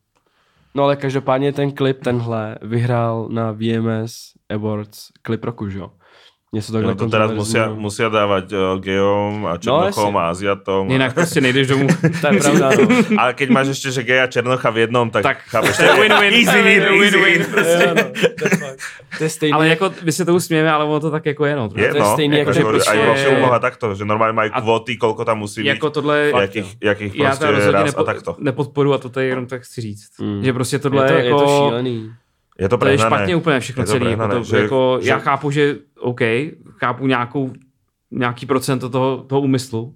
No 0.76 0.84
ale 0.84 0.96
každopádně 0.96 1.54
ten 1.54 1.72
klip, 1.72 2.04
tenhle, 2.04 2.58
vyhrál 2.62 3.28
na 3.30 3.52
VMS 3.52 4.34
Awards 4.50 5.10
klip 5.22 5.44
roku, 5.44 5.70
že 5.70 5.80
jo? 5.80 5.92
Něco 6.54 6.74
takhle 6.74 6.92
no 6.92 6.96
to 6.96 7.10
teraz 7.10 7.32
musia, 7.32 7.74
musia 7.74 8.14
dávať 8.14 8.54
uh, 8.54 8.78
geom 8.78 9.46
a 9.50 9.58
no, 9.58 9.58
černochom 9.58 10.14
no, 10.14 10.20
a 10.20 10.30
aziatom. 10.30 10.92
Jinak 10.92 11.14
prostě 11.14 11.42
nejdeš 11.42 11.68
domů. 11.68 11.88
to 12.22 12.28
je 12.28 12.40
pravda, 12.40 12.70
no. 12.70 12.88
A 13.18 13.34
keď 13.34 13.50
máš 13.50 13.68
ještě, 13.68 13.92
že 13.92 14.04
gej 14.04 14.22
a 14.22 14.28
černocha 14.28 14.70
v 14.70 14.78
jednom, 14.78 15.10
tak, 15.10 15.24
tak 15.24 15.38
chápeš, 15.50 15.78
to 15.78 15.84
je 15.84 15.90
win-win. 16.02 16.34
Easy 16.34 16.62
win, 16.62 16.84
easy 17.04 17.18
win. 17.18 17.46
Prostě. 17.52 17.94
no, 17.98 18.04
to 19.18 19.24
je 19.24 19.30
stejný. 19.30 19.54
Ale 19.54 19.68
jako, 19.68 19.92
my 20.04 20.12
se 20.12 20.26
tomu 20.26 20.40
smějeme, 20.40 20.72
ale 20.72 20.86
ono 20.86 21.00
to 21.00 21.12
tak 21.12 21.26
jako 21.26 21.46
je, 21.46 21.56
no. 21.56 21.70
Je, 21.76 21.90
to 21.90 21.98
je 21.98 22.02
no, 22.04 22.14
stejný, 22.14 22.38
jako, 22.38 22.52
jako 22.52 22.70
prostě... 22.70 22.92
Aj 22.92 23.06
vlastně 23.06 23.28
umoha 23.28 23.60
takto, 23.60 23.96
že 23.96 24.06
normálně 24.06 24.34
mají 24.34 24.52
kvóty, 24.52 24.98
kolko 24.98 25.26
tam 25.26 25.40
musí 25.40 25.62
být. 25.62 25.68
Jako 25.68 25.90
tohle... 25.90 26.32
Jakých, 26.42 26.78
jakých 26.84 27.16
prostě 27.16 27.72
raz 27.72 27.96
a 27.98 28.04
takto. 28.04 28.36
Nepodporu 28.40 28.94
a 28.94 28.98
to 28.98 29.10
tady 29.10 29.28
jenom 29.28 29.46
tak 29.46 29.62
chci 29.62 29.82
říct. 29.82 30.20
Hmm. 30.20 30.44
Že 30.44 30.54
prostě 30.54 30.80
tohle 30.80 31.12
je 31.14 31.26
jako... 31.26 31.42
Je 31.42 31.46
to 31.46 31.48
šílený. 31.48 32.12
Je 32.60 32.70
to, 32.70 32.78
to 32.78 32.88
je 32.88 32.98
špatně 32.98 33.36
úplně 33.36 33.60
všechno 33.60 33.84
celé. 33.84 34.12
Jako 34.12 34.28
to, 34.28 34.44
že, 34.44 34.58
jako, 34.58 34.98
že, 35.02 35.10
já 35.10 35.20
chápu, 35.20 35.52
že 35.52 35.76
OK, 36.00 36.20
chápu 36.78 37.08
nějakou, 37.08 37.54
nějaký 38.12 38.46
procento 38.46 38.90
toho, 38.90 39.18
toho 39.18 39.42
úmyslu, 39.42 39.96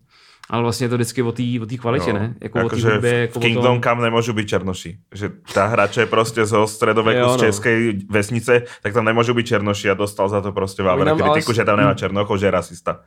ale 0.50 0.64
vlastně 0.64 0.86
je 0.86 0.90
to 0.90 0.96
vždycky 0.96 1.22
o 1.22 1.32
té 1.32 1.44
o 1.62 1.78
kvalitě, 1.78 2.14
no, 2.14 2.20
ne? 2.20 2.36
Jako, 2.42 2.60
jako 2.60 2.76
že 2.76 2.90
hudbě, 2.90 3.14
jako 3.14 3.40
v 3.40 3.42
Kingdom 3.42 3.64
tom... 3.64 3.82
Come 3.82 4.02
nemůžu 4.02 4.34
být 4.34 4.48
černoši. 4.48 4.98
Že 5.16 5.30
ta 5.54 5.68
hráče 5.68 6.02
je 6.02 6.06
prostě 6.06 6.46
zo 6.46 6.68
středověku 6.68 7.20
jo, 7.20 7.30
z 7.30 7.38
no. 7.38 7.48
české 7.48 7.94
vesnice, 8.10 8.64
tak 8.84 8.94
tam 8.94 9.06
nemůžu 9.06 9.34
být 9.34 9.48
černoši 9.48 9.90
a 9.90 9.94
dostal 9.94 10.30
za 10.30 10.42
to 10.42 10.52
prostě 10.52 10.84
vábra 10.84 11.16
kritiku, 11.16 11.50
ale... 11.50 11.56
že 11.56 11.66
tam 11.66 11.78
nemá 11.78 11.94
černocho, 11.94 12.38
že 12.38 12.46
je 12.46 12.52
rasista. 12.52 13.00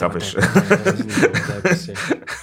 Chápeš? 0.00 0.36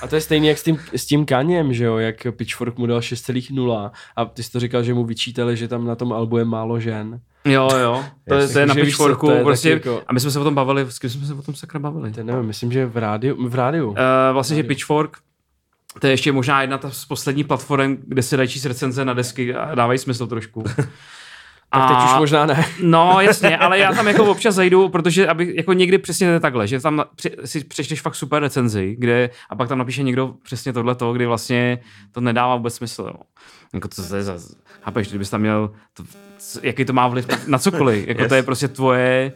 A 0.01 0.08
to 0.08 0.15
je 0.15 0.22
stejně 0.22 0.50
jak 0.50 0.58
s 0.58 0.63
tím, 0.63 0.79
s 0.96 1.06
tím 1.06 1.25
Kaněm, 1.25 1.74
že 1.74 1.86
jo, 1.86 1.98
jak 1.98 2.27
Pitchfork 2.32 2.77
mu 2.77 2.86
dal 2.86 3.00
6,0 3.00 3.91
a 4.15 4.25
ty 4.25 4.44
jsi 4.44 4.51
to 4.51 4.60
říkal, 4.60 4.84
že 4.84 4.94
mu 4.94 5.06
vyčítali, 5.06 5.58
že 5.58 5.68
tam 5.68 5.86
na 5.86 5.96
tom 5.96 6.13
albu 6.13 6.38
je 6.38 6.46
málo 6.46 6.79
žen. 6.79 7.20
Jo, 7.46 7.70
jo, 7.82 8.06
to, 8.27 8.36
je, 8.36 8.48
to 8.48 8.60
je 8.60 8.65
na 8.65 8.75
Pitchforku, 8.75 9.27
to 9.27 9.34
je 9.34 9.44
prostě, 9.44 9.70
jako... 9.70 10.01
a 10.08 10.13
my 10.13 10.20
jsme 10.20 10.32
se 10.32 10.39
o 10.39 10.44
tom 10.44 10.56
bavili, 10.56 10.86
s 10.89 11.00
kým 11.00 11.10
jsme 11.10 11.25
se 11.25 11.34
o 11.34 11.41
tom 11.41 11.56
sakra 11.56 11.79
bavili? 11.79 12.12
To 12.12 12.24
nevím, 12.24 12.46
myslím, 12.46 12.72
že 12.72 12.86
v 12.86 12.98
rádiu, 12.98 13.50
v 13.50 13.56
rádiu. 13.56 13.88
Uh, 13.89 13.96
vlastně, 14.34 14.53
rádiu. 14.53 14.63
že 14.63 14.68
Pitchfork, 14.68 15.18
to 16.00 16.08
je 16.08 16.13
ještě 16.13 16.32
možná 16.32 16.62
jedna 16.62 16.79
z 16.89 17.06
posledních 17.06 17.48
platform, 17.48 17.98
kde 18.08 18.24
se 18.24 18.38
dají 18.38 18.50
číst 18.50 18.65
recenze 18.65 19.06
na 19.06 19.13
desky 19.13 19.56
a 19.56 19.75
dávají 19.75 20.00
smysl 20.00 20.27
trošku. 20.27 20.63
Tak 21.71 21.88
teď 21.88 21.97
už 22.05 22.19
možná 22.19 22.45
ne. 22.45 22.65
No 22.81 23.21
jasně, 23.21 23.57
ale 23.57 23.79
já 23.79 23.93
tam 23.95 24.07
jako 24.07 24.25
občas 24.25 24.55
zajdu, 24.55 24.89
protože 24.89 25.27
aby, 25.27 25.53
jako 25.57 25.73
někdy 25.73 25.97
přesně 25.97 26.39
takhle, 26.39 26.67
že 26.67 26.79
tam 26.79 27.03
při, 27.15 27.31
si 27.45 27.63
přečteš 27.63 28.01
fakt 28.01 28.15
super 28.15 28.41
recenzi, 28.41 28.95
kde 28.99 29.29
a 29.49 29.55
pak 29.55 29.69
tam 29.69 29.77
napíše 29.77 30.03
někdo 30.03 30.33
přesně 30.43 30.73
tohle 30.73 30.95
to, 30.95 31.13
kdy 31.13 31.25
vlastně 31.25 31.79
to 32.11 32.21
nedává 32.21 32.55
vůbec 32.55 32.75
smysl. 32.75 33.03
Jo. 33.03 33.21
Jako 33.73 33.88
to, 33.88 34.07
to 34.07 34.15
je 34.15 34.23
za, 34.23 34.38
chápeš, 34.81 35.09
kdybys 35.09 35.29
tam 35.29 35.41
měl, 35.41 35.71
to, 35.93 36.03
jaký 36.63 36.85
to 36.85 36.93
má 36.93 37.07
vliv 37.07 37.27
na, 37.27 37.38
na 37.47 37.59
cokoliv, 37.59 38.07
jako 38.07 38.21
yes. 38.21 38.29
to 38.29 38.35
je 38.35 38.43
prostě 38.43 38.67
tvoje 38.67 39.33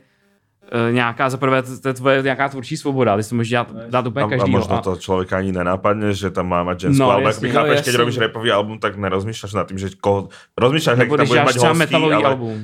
nějaká, 0.91 1.29
za 1.29 1.37
prvé, 1.37 1.63
to 1.63 1.87
je 1.87 1.93
tvoje 1.93 2.21
nějaká 2.21 2.49
tvůrčí 2.49 2.77
svoboda, 2.77 3.17
ty 3.17 3.23
si 3.23 3.35
můžeš 3.35 3.49
dělat, 3.49 3.67
dát 3.89 4.07
úplně 4.07 4.25
každý. 4.29 4.51
A 4.55 4.57
možno 4.57 4.81
to 4.81 4.95
člověka 4.95 5.37
ani 5.37 5.51
nenápadne, 5.51 6.13
že 6.13 6.29
tam 6.29 6.47
má 6.47 6.63
mať 6.63 6.79
ženskou, 6.79 7.03
no, 7.03 7.11
ale 7.11 7.23
jasný, 7.23 7.47
jak 7.47 7.55
no, 7.55 7.61
chápeš, 7.61 7.81
keď 7.81 7.95
robíš 7.95 8.17
repový 8.17 8.51
album, 8.51 8.79
tak 8.79 8.97
nerozmýšľaš 8.97 9.53
nad 9.53 9.67
tým, 9.67 9.77
že 9.77 9.89
koho, 10.01 10.29
rozmýšľaš, 10.57 10.97
jak 10.97 11.09
tam 11.09 11.27
budeš 11.27 11.29
mať 11.29 11.57
hostí, 11.57 11.77
metalový 11.77 12.15
ale... 12.15 12.25
album. 12.25 12.57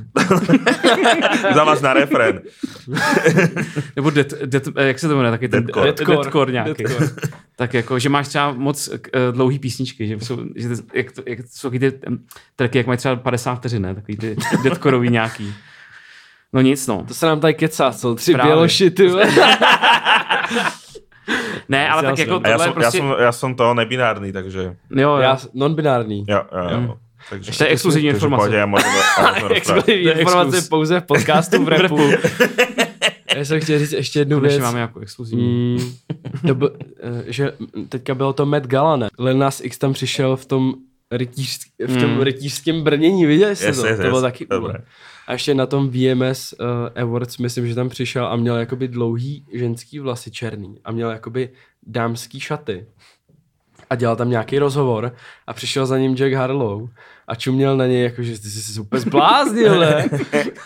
Zaváž 1.57 1.81
na 1.81 1.93
refren. 1.93 2.41
Nebo 3.95 4.09
dead, 4.09 4.33
dead, 4.45 4.63
jak 4.77 4.99
se 4.99 5.07
to 5.07 5.15
jmenuje, 5.15 5.31
taky 5.31 5.49
ten 5.49 5.63
deadcore, 5.63 5.85
deadcore, 5.85 6.17
deadcore 6.17 6.51
nějaký. 6.51 6.83
Deadcore. 6.83 7.09
tak 7.55 7.73
jako, 7.73 7.99
že 7.99 8.09
máš 8.09 8.27
třeba 8.27 8.53
moc 8.53 8.87
uh, 8.87 8.95
dlouhý 9.31 9.59
písničky, 9.59 10.07
že, 10.07 10.19
jsou, 10.19 10.37
že 10.55 10.69
ty, 10.69 10.75
jak, 10.93 11.11
to, 11.11 11.21
jak 11.25 11.39
jsou 11.47 11.69
ty 11.69 11.93
tracky, 12.55 12.77
jak 12.77 12.87
mají 12.87 12.97
třeba 12.97 13.15
50 13.15 13.55
vteřin, 13.55 13.81
ne? 13.81 13.95
takový 13.95 14.17
ty 14.17 14.35
deadcoreový 14.63 15.09
nějaký. 15.09 15.53
No 16.53 16.61
nic, 16.61 16.87
no. 16.87 17.05
To 17.07 17.13
se 17.13 17.25
nám 17.25 17.39
tady 17.39 17.53
kecá, 17.53 17.91
co? 17.91 18.15
Tři 18.15 18.33
Právě. 18.33 18.53
běloši, 18.53 18.91
ty 18.91 19.09
Ne, 21.69 21.89
ale 21.89 22.03
tak 22.03 22.17
jako 22.17 22.31
tohle 22.33 22.49
já 22.51 22.57
jsem, 22.59 22.73
prostě... 22.73 22.97
Já 22.97 23.03
jsem, 23.03 23.13
já 23.19 23.31
jsem 23.31 23.55
to 23.55 23.73
nebinární, 23.73 24.31
takže... 24.31 24.63
Jo, 24.63 24.75
jo. 25.09 25.17
Já 25.17 25.37
non-binární. 25.53 26.25
Jo, 26.27 26.41
jo, 26.51 26.69
jo. 26.71 26.79
Mm. 26.79 26.89
Takže, 27.29 27.57
to 27.57 27.63
je 27.63 27.69
exkluzivní 27.69 28.09
informace. 28.09 28.39
Pohodě, 28.39 28.65
můžeme, 28.65 28.91
exkluzivní 29.55 30.11
informace 30.11 30.61
pouze 30.69 30.99
v 30.99 31.03
podcastu 31.05 31.63
v 31.65 31.67
repu. 31.69 31.99
já 33.35 33.45
jsem 33.45 33.61
chtěl 33.61 33.79
říct 33.79 33.91
ještě 33.91 34.19
jednu 34.19 34.39
věc. 34.39 34.59
máme 34.59 34.79
jako 34.79 34.99
exkluzivní. 34.99 35.77
Mm, 35.77 35.93
to 36.47 36.55
byl, 36.55 36.71
eh, 37.03 37.23
že 37.27 37.51
teďka 37.89 38.15
bylo 38.15 38.33
to 38.33 38.45
Met 38.45 38.67
Gala, 38.67 38.95
ne? 38.95 39.09
Lil 39.19 39.37
Nas 39.37 39.61
X 39.63 39.77
tam 39.77 39.93
přišel 39.93 40.35
v 40.35 40.45
tom 40.45 40.73
v 41.87 41.99
tom 41.99 42.11
mm. 42.11 42.21
rytířském 42.21 42.81
brnění, 42.81 43.25
viděli 43.25 43.55
jste 43.55 43.65
yes, 43.65 43.81
to? 43.81 43.87
Yes, 43.87 43.97
to 43.97 44.03
bylo 44.03 44.21
taky 44.21 44.45
Dobré. 44.45 44.79
A 45.27 45.33
ještě 45.33 45.53
na 45.53 45.65
tom 45.65 45.89
VMS 45.89 46.53
uh, 46.53 46.67
eh, 46.95 47.01
Awards, 47.01 47.37
myslím, 47.37 47.67
že 47.67 47.75
tam 47.75 47.89
přišel 47.89 48.25
a 48.25 48.35
měl 48.35 48.57
jakoby 48.57 48.87
dlouhý 48.87 49.45
ženský 49.53 49.99
vlasy 49.99 50.31
černý 50.31 50.75
a 50.85 50.91
měl 50.91 51.11
jakoby 51.11 51.49
dámský 51.83 52.39
šaty. 52.39 52.85
A 53.89 53.95
dělal 53.95 54.15
tam 54.15 54.29
nějaký 54.29 54.59
rozhovor 54.59 55.15
a 55.47 55.53
přišel 55.53 55.85
za 55.85 55.97
ním 55.97 56.15
Jack 56.15 56.33
Harlow 56.33 56.89
a 57.27 57.35
čuměl 57.35 57.77
na 57.77 57.87
něj, 57.87 58.03
jako, 58.03 58.23
že 58.23 58.41
ty 58.41 58.49
jsi 58.49 58.73
se 58.73 58.81
úplně 58.81 58.99
zbláznil, 58.99 59.79
ne? 59.79 60.09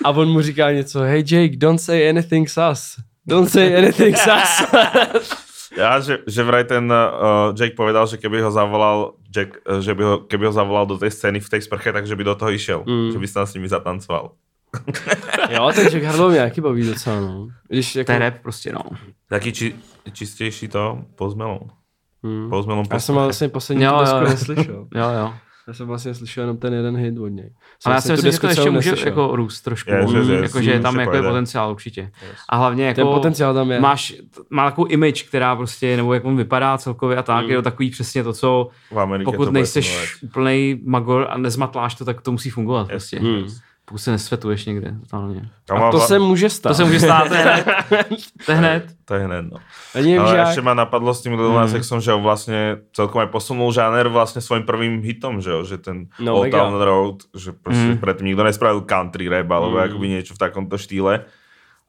A 0.04 0.10
on 0.10 0.30
mu 0.30 0.42
říká 0.42 0.72
něco, 0.72 1.00
hey 1.00 1.24
Jake, 1.32 1.58
don't 1.58 1.82
say 1.82 2.10
anything 2.10 2.50
sus. 2.50 2.96
Don't 3.28 3.52
say 3.52 3.78
anything 3.78 4.18
sus. 4.18 4.68
Ja, 5.78 6.00
že, 6.00 6.22
že 6.30 6.46
vraj 6.46 6.64
ten 6.70 6.86
uh, 6.86 7.50
Jake 7.58 7.74
povedal, 7.74 8.06
že 8.06 8.22
keby 8.22 8.46
ho 8.46 8.52
zavolal 8.54 9.18
Jack, 9.34 9.58
že 9.82 9.98
by 9.98 10.04
ho, 10.04 10.16
keby 10.30 10.46
ho 10.46 10.54
zavolal 10.54 10.86
do 10.86 10.98
tej 11.02 11.10
scény 11.10 11.42
v 11.42 11.50
tej 11.50 11.62
sprche, 11.66 11.90
takže 11.90 12.14
by 12.16 12.24
do 12.24 12.36
toho 12.38 12.54
išiel. 12.54 12.86
Mm. 12.86 13.18
Že 13.18 13.20
by 13.20 13.28
sa 13.28 13.50
s 13.50 13.58
nimi 13.58 13.66
zatancoval 13.66 14.38
jo, 15.50 15.72
ten 15.76 15.88
Jack 15.88 16.04
Harlow 16.04 16.30
mě 16.30 16.40
jaký 16.40 16.62
baví 16.62 16.88
docela, 16.88 17.20
no. 17.20 17.48
Když 17.68 17.96
jako... 17.96 18.06
To 18.06 18.12
je 18.12 18.20
rap 18.20 18.34
prostě, 18.42 18.72
no. 18.74 18.82
Taky 19.30 19.54
či, 19.54 19.76
čistější 20.12 20.68
to 20.68 21.02
pozmelou. 21.16 21.70
Hmm. 22.24 22.50
Pozmelou 22.50 22.84
Já 22.94 23.00
jsem 23.00 23.16
vlastně 23.16 23.50
poslední 23.50 23.84
jo, 23.84 24.02
jo. 24.08 24.22
neslyšel. 24.22 24.88
jo, 24.96 25.10
jo. 25.20 25.34
Já 25.68 25.74
jsem 25.74 25.88
vlastně 25.88 26.14
slyšel 26.14 26.44
jenom 26.44 26.58
ten 26.58 26.74
jeden 26.74 26.98
hit 26.98 27.20
od 27.20 27.28
něj. 27.28 27.54
Ale 27.86 27.96
já 27.96 28.02
si 28.02 28.12
myslím, 28.12 28.32
že 28.32 28.40
to 28.40 28.48
ještě 28.48 28.70
může 28.70 28.90
neslyšel. 28.92 29.08
jako 29.08 29.36
růst 29.36 29.62
trošku. 29.62 29.92
Je, 29.92 30.08
že, 30.12 30.24
že, 30.24 30.34
jako, 30.34 30.62
že 30.62 30.80
tam 30.80 31.00
jako 31.00 31.16
je 31.16 31.22
potenciál 31.22 31.72
určitě. 31.72 32.02
Yes. 32.02 32.38
A 32.50 32.58
hlavně 32.58 32.86
jako 32.86 32.96
ten 32.96 33.08
potenciál 33.08 33.54
tam 33.54 33.72
je. 33.72 33.80
máš, 33.80 34.14
má 34.50 34.70
takovou 34.70 34.88
image, 34.88 35.24
která 35.24 35.56
prostě, 35.56 35.98
nebo 35.98 36.14
jak 36.14 36.26
on 36.26 36.38
vypadá 36.38 36.78
celkově 36.78 37.18
a 37.18 37.24
tak, 37.24 37.46
mm. 37.46 37.52
je 37.52 37.56
to 37.56 37.62
takový 37.62 37.90
přesně 37.90 38.24
to, 38.24 38.34
co 38.34 38.70
pokud 39.26 39.52
nejseš 39.52 40.18
úplný 40.24 40.82
magor 40.86 41.28
a 41.30 41.38
nezmatláš 41.38 41.96
to, 41.96 42.06
tak 42.06 42.22
to 42.22 42.32
musí 42.32 42.50
fungovat. 42.50 42.82
Yes. 42.82 42.90
Prostě. 42.90 43.20
Mm. 43.20 43.48
Pokud 43.86 43.98
se 43.98 44.12
nesvetuješ 44.12 44.66
někde 44.66 44.96
totálně. 45.00 45.50
A 45.76 45.92
to 45.92 46.00
se 46.00 46.20
může 46.20 46.50
stát. 46.50 46.70
To 46.70 46.76
se 46.76 46.86
může 46.86 47.00
stát, 47.00 47.28
to 47.28 47.34
je 47.34 47.42
hned. 47.42 47.66
To 48.46 48.52
je 48.52 48.58
hned. 48.58 48.96
To 49.06 49.14
je 49.14 49.26
hned, 49.26 49.46
no. 49.52 49.58
Nevím, 49.96 50.22
Ale 50.22 50.38
ještě 50.38 50.62
ma 50.62 50.74
napadlo 50.74 51.14
s 51.14 51.22
tím 51.22 51.34
Lil 51.34 51.54
Nas 51.54 51.92
mm. 51.92 52.02
že 52.02 52.14
vlastně 52.14 52.78
celkom 52.94 53.22
aj 53.22 53.28
posunul 53.28 53.74
žáner 53.74 54.08
vlastně 54.08 54.42
svým 54.42 54.64
prvým 54.64 55.02
hitom, 55.02 55.42
že 55.42 55.50
jo, 55.50 55.64
že 55.64 55.78
ten 55.78 56.08
no, 56.20 56.36
Old 56.36 56.52
Town 56.52 56.82
Road, 56.82 57.16
že 57.38 57.52
prostě 57.52 57.84
mm. 57.84 57.98
předtím 57.98 58.26
nikdo 58.26 58.44
nespravil 58.44 58.82
country 58.82 59.30
rap, 59.30 59.52
alebo 59.52 59.76
mm. 59.78 59.84
jakoby 59.84 60.10
něco 60.10 60.34
v 60.34 60.38
takomto 60.38 60.78
štýle. 60.78 61.26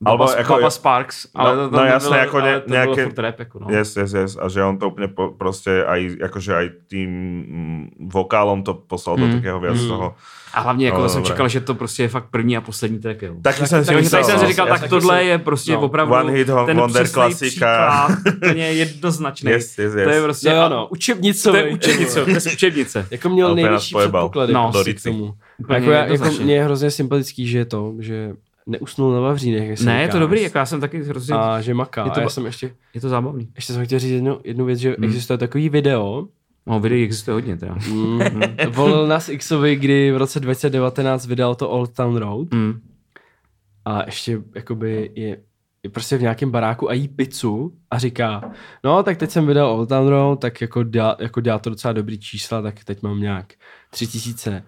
Alebo 0.05 0.31
jako, 0.37 0.53
Baba 0.53 0.71
Sparks, 0.71 1.27
ale 1.35 1.57
no, 1.57 1.63
to, 1.63 1.71
to 1.71 1.77
no 1.77 1.85
jasné, 1.85 2.19
jako 2.19 2.41
ne, 2.41 2.61
to 2.61 2.71
nějaké, 2.71 3.07
bylo 3.07 3.23
rap, 3.23 3.39
jako 3.39 3.59
no. 3.59 3.67
Yes, 3.71 3.97
yes, 3.97 4.13
yes, 4.13 4.37
a 4.41 4.49
že 4.49 4.65
on 4.65 4.79
to 4.79 4.89
úplně 4.89 5.09
po, 5.09 5.29
prostě 5.29 5.85
aj, 5.85 6.17
jakože 6.21 6.55
aj 6.55 6.71
tým 6.89 7.11
mm, 7.49 8.11
vokálom 8.13 8.63
to 8.63 8.75
poslal 8.75 9.17
mm. 9.17 9.31
do 9.31 9.37
takého 9.37 9.61
viac 9.61 9.81
mm. 9.81 9.89
toho. 9.89 10.15
A 10.55 10.61
hlavně 10.61 10.87
jako 10.87 11.01
no, 11.01 11.09
jsem 11.09 11.25
čekal, 11.25 11.49
že 11.49 11.61
to 11.61 11.75
prostě 11.75 12.03
je 12.03 12.09
fakt 12.09 12.25
první 12.31 12.57
a 12.57 12.61
poslední 12.61 12.99
track. 12.99 13.23
Jo. 13.23 13.35
Taky 13.43 13.59
tak, 13.59 13.69
jsem 13.69 13.85
si 13.85 13.95
myslel. 13.95 14.23
Tak 14.23 14.31
jsem 14.31 14.41
si 14.41 14.47
říkal, 14.47 14.67
tak 14.67 14.89
tohle 14.89 15.25
je 15.25 15.39
prostě 15.39 15.73
no. 15.73 15.81
opravdu 15.81 16.15
One 16.15 16.33
hit 16.33 16.49
ten 16.67 16.77
wonder 16.77 17.09
klasika. 17.09 18.09
Úplně 18.37 18.73
jednoznačný. 18.73 19.51
Yes, 19.51 19.79
yes, 19.79 19.95
yes. 19.95 20.05
To 20.05 20.11
je 20.11 20.23
prostě 20.23 20.51
no, 20.51 20.69
no, 20.69 20.89
učebnice. 20.91 21.51
To 21.51 21.57
je 21.57 21.69
učebnice, 21.75 22.25
to 22.25 22.31
je 22.31 22.37
učebnice. 22.53 23.07
jako 23.11 23.29
měl 23.29 23.55
největší 23.55 23.95
předpoklady 23.95 24.53
no, 24.53 24.71
prostě 24.73 24.95
k 24.95 25.03
tomu. 25.03 25.35
Jako, 25.71 25.91
já, 25.91 26.05
jako 26.05 26.31
mě 26.43 26.55
je 26.55 26.65
hrozně 26.65 26.91
sympatický, 26.91 27.47
že 27.47 27.59
je 27.59 27.65
to, 27.65 27.95
že 27.99 28.33
neusnul 28.66 29.12
na 29.12 29.21
Vavřínech. 29.21 29.80
Ne, 29.80 30.02
je 30.02 30.09
to 30.09 30.18
dobrý, 30.18 30.42
jako 30.42 30.59
já 30.59 30.66
jsem 30.66 30.80
taky 30.80 31.02
hrozně... 31.02 31.35
A 31.35 31.61
že 31.61 31.75
maká. 31.75 32.04
Je 32.04 32.11
to, 32.11 32.21
a 32.21 32.23
já 32.23 32.28
jsem 32.28 32.47
ještě... 32.47 32.75
Je 32.94 33.00
to 33.00 33.09
zábavný. 33.09 33.49
Ještě 33.54 33.73
jsem 33.73 33.85
chtěl 33.85 33.99
říct 33.99 34.11
jednu, 34.11 34.40
jednu 34.44 34.64
věc, 34.64 34.78
že 34.78 34.94
hmm. 34.99 35.04
existuje 35.04 35.38
takový 35.38 35.68
video, 35.68 36.28
No, 36.66 36.80
videí 36.80 37.04
existuje 37.04 37.35
hodně 37.35 37.56
teda. 37.56 37.76
Mm. 37.90 38.21
Volil 38.71 39.06
nás 39.06 39.30
Xovi, 39.38 39.76
kdy 39.76 40.12
v 40.12 40.16
roce 40.16 40.40
2019 40.40 41.26
vydal 41.26 41.54
to 41.54 41.71
Old 41.71 41.92
Town 41.94 42.16
Road. 42.16 42.52
Mm. 42.52 42.80
A 43.85 44.04
ještě 44.04 44.42
jakoby 44.54 45.11
je 45.14 45.37
je 45.85 45.90
prostě 45.90 46.16
v 46.16 46.23
nějakém 46.23 46.50
baráku 46.50 46.90
a 46.90 46.92
jí 46.92 47.09
pizzu 47.09 47.73
a 47.90 47.99
říká, 47.99 48.52
no 48.85 49.02
tak 49.02 49.16
teď 49.16 49.30
jsem 49.30 49.47
vydal 49.47 49.71
Old 49.71 49.88
Town 49.88 50.09
Road, 50.09 50.40
tak 50.40 50.61
jako 50.61 50.83
dělá, 50.83 51.16
jako 51.21 51.40
dělá 51.40 51.59
to 51.59 51.71
docela 51.71 51.92
dobrý 51.92 52.18
čísla, 52.18 52.62
tak 52.62 52.85
teď 52.85 53.02
mám 53.02 53.21
nějak 53.21 53.52
tři 53.90 54.06
tisíce 54.06 54.62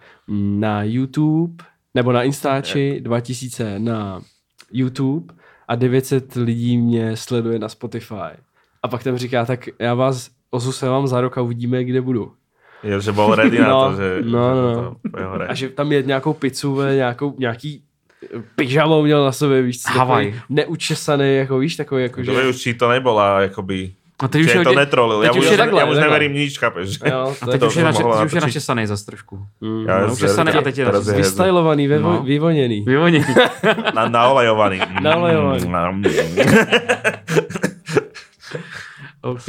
na 0.58 0.82
YouTube, 0.82 1.64
nebo 1.96 2.12
na 2.12 2.22
Instači, 2.22 3.00
dva 3.00 3.20
tisíce 3.20 3.78
na 3.78 4.20
YouTube 4.72 5.34
a 5.68 5.74
900 5.74 6.34
lidí 6.34 6.78
mě 6.78 7.16
sleduje 7.16 7.58
na 7.58 7.68
Spotify. 7.68 8.36
A 8.82 8.88
pak 8.88 9.02
tam 9.02 9.16
říká, 9.16 9.44
tak 9.44 9.68
já 9.78 9.94
vás 9.94 10.30
osu 10.50 10.72
se 10.72 10.88
vám 10.88 11.06
za 11.06 11.20
rok 11.20 11.38
a 11.38 11.42
uvidíme, 11.42 11.84
kde 11.84 12.00
budu. 12.00 12.32
Jo, 12.82 13.00
že 13.00 13.12
byl 13.12 13.34
ready 13.34 13.58
no, 13.62 13.64
na 13.64 13.90
to, 13.90 13.96
že... 13.96 14.18
No, 14.24 14.54
no, 14.54 14.74
no. 14.74 14.96
A 15.48 15.54
že 15.54 15.68
tam 15.68 15.92
je 15.92 16.02
nějakou 16.02 16.32
pizzu, 16.32 16.82
nějakou, 16.82 17.34
nějaký 17.38 17.82
pyžamo 18.54 19.02
měl 19.02 19.24
na 19.24 19.32
sobě, 19.32 19.62
víš, 19.62 19.82
co, 19.82 19.98
Havaj. 19.98 20.34
neučesaný, 20.48 21.36
jako 21.36 21.58
víš, 21.58 21.76
takový, 21.76 22.02
jako, 22.02 22.22
že... 22.22 22.32
To 22.32 22.48
už 22.48 22.56
či 22.56 22.74
to 22.74 22.88
nebola, 22.88 23.40
jakoby... 23.40 23.92
A 24.18 24.28
teď 24.28 24.42
už 24.42 24.54
je 24.54 24.64
to 24.64 24.75
netrolil. 24.75 25.23
Já, 25.23 25.32
už, 25.32 25.56
takhle, 25.56 25.80
já 25.80 25.87
už 25.87 25.96
neverím 25.99 26.32
nič, 26.32 26.58
chápeš? 26.58 26.99
Jo, 27.04 27.35
a 27.42 27.46
teď 27.46 27.62
už 27.62 27.76
je, 27.76 27.85
nače, 27.85 28.04
už 28.25 28.32
je 28.32 28.40
načesaný 28.40 28.87
zas 28.87 29.02
trošku. 29.02 29.46
Mm. 29.61 29.85
Já 29.88 30.06
no, 30.06 30.12
učesaný 30.12 30.52
a 30.52 30.62
teď 30.62 30.78
je 30.78 30.85
načesaný. 30.85 31.18
Vystylovaný, 31.18 31.88
no. 31.88 32.23
vyvoněný. 32.23 32.85
Vyvoněný. 32.87 33.25
Na, 33.94 34.08
naolajovaný. 34.08 34.80
naolajovaný. 35.02 35.73
OK. 39.23 39.46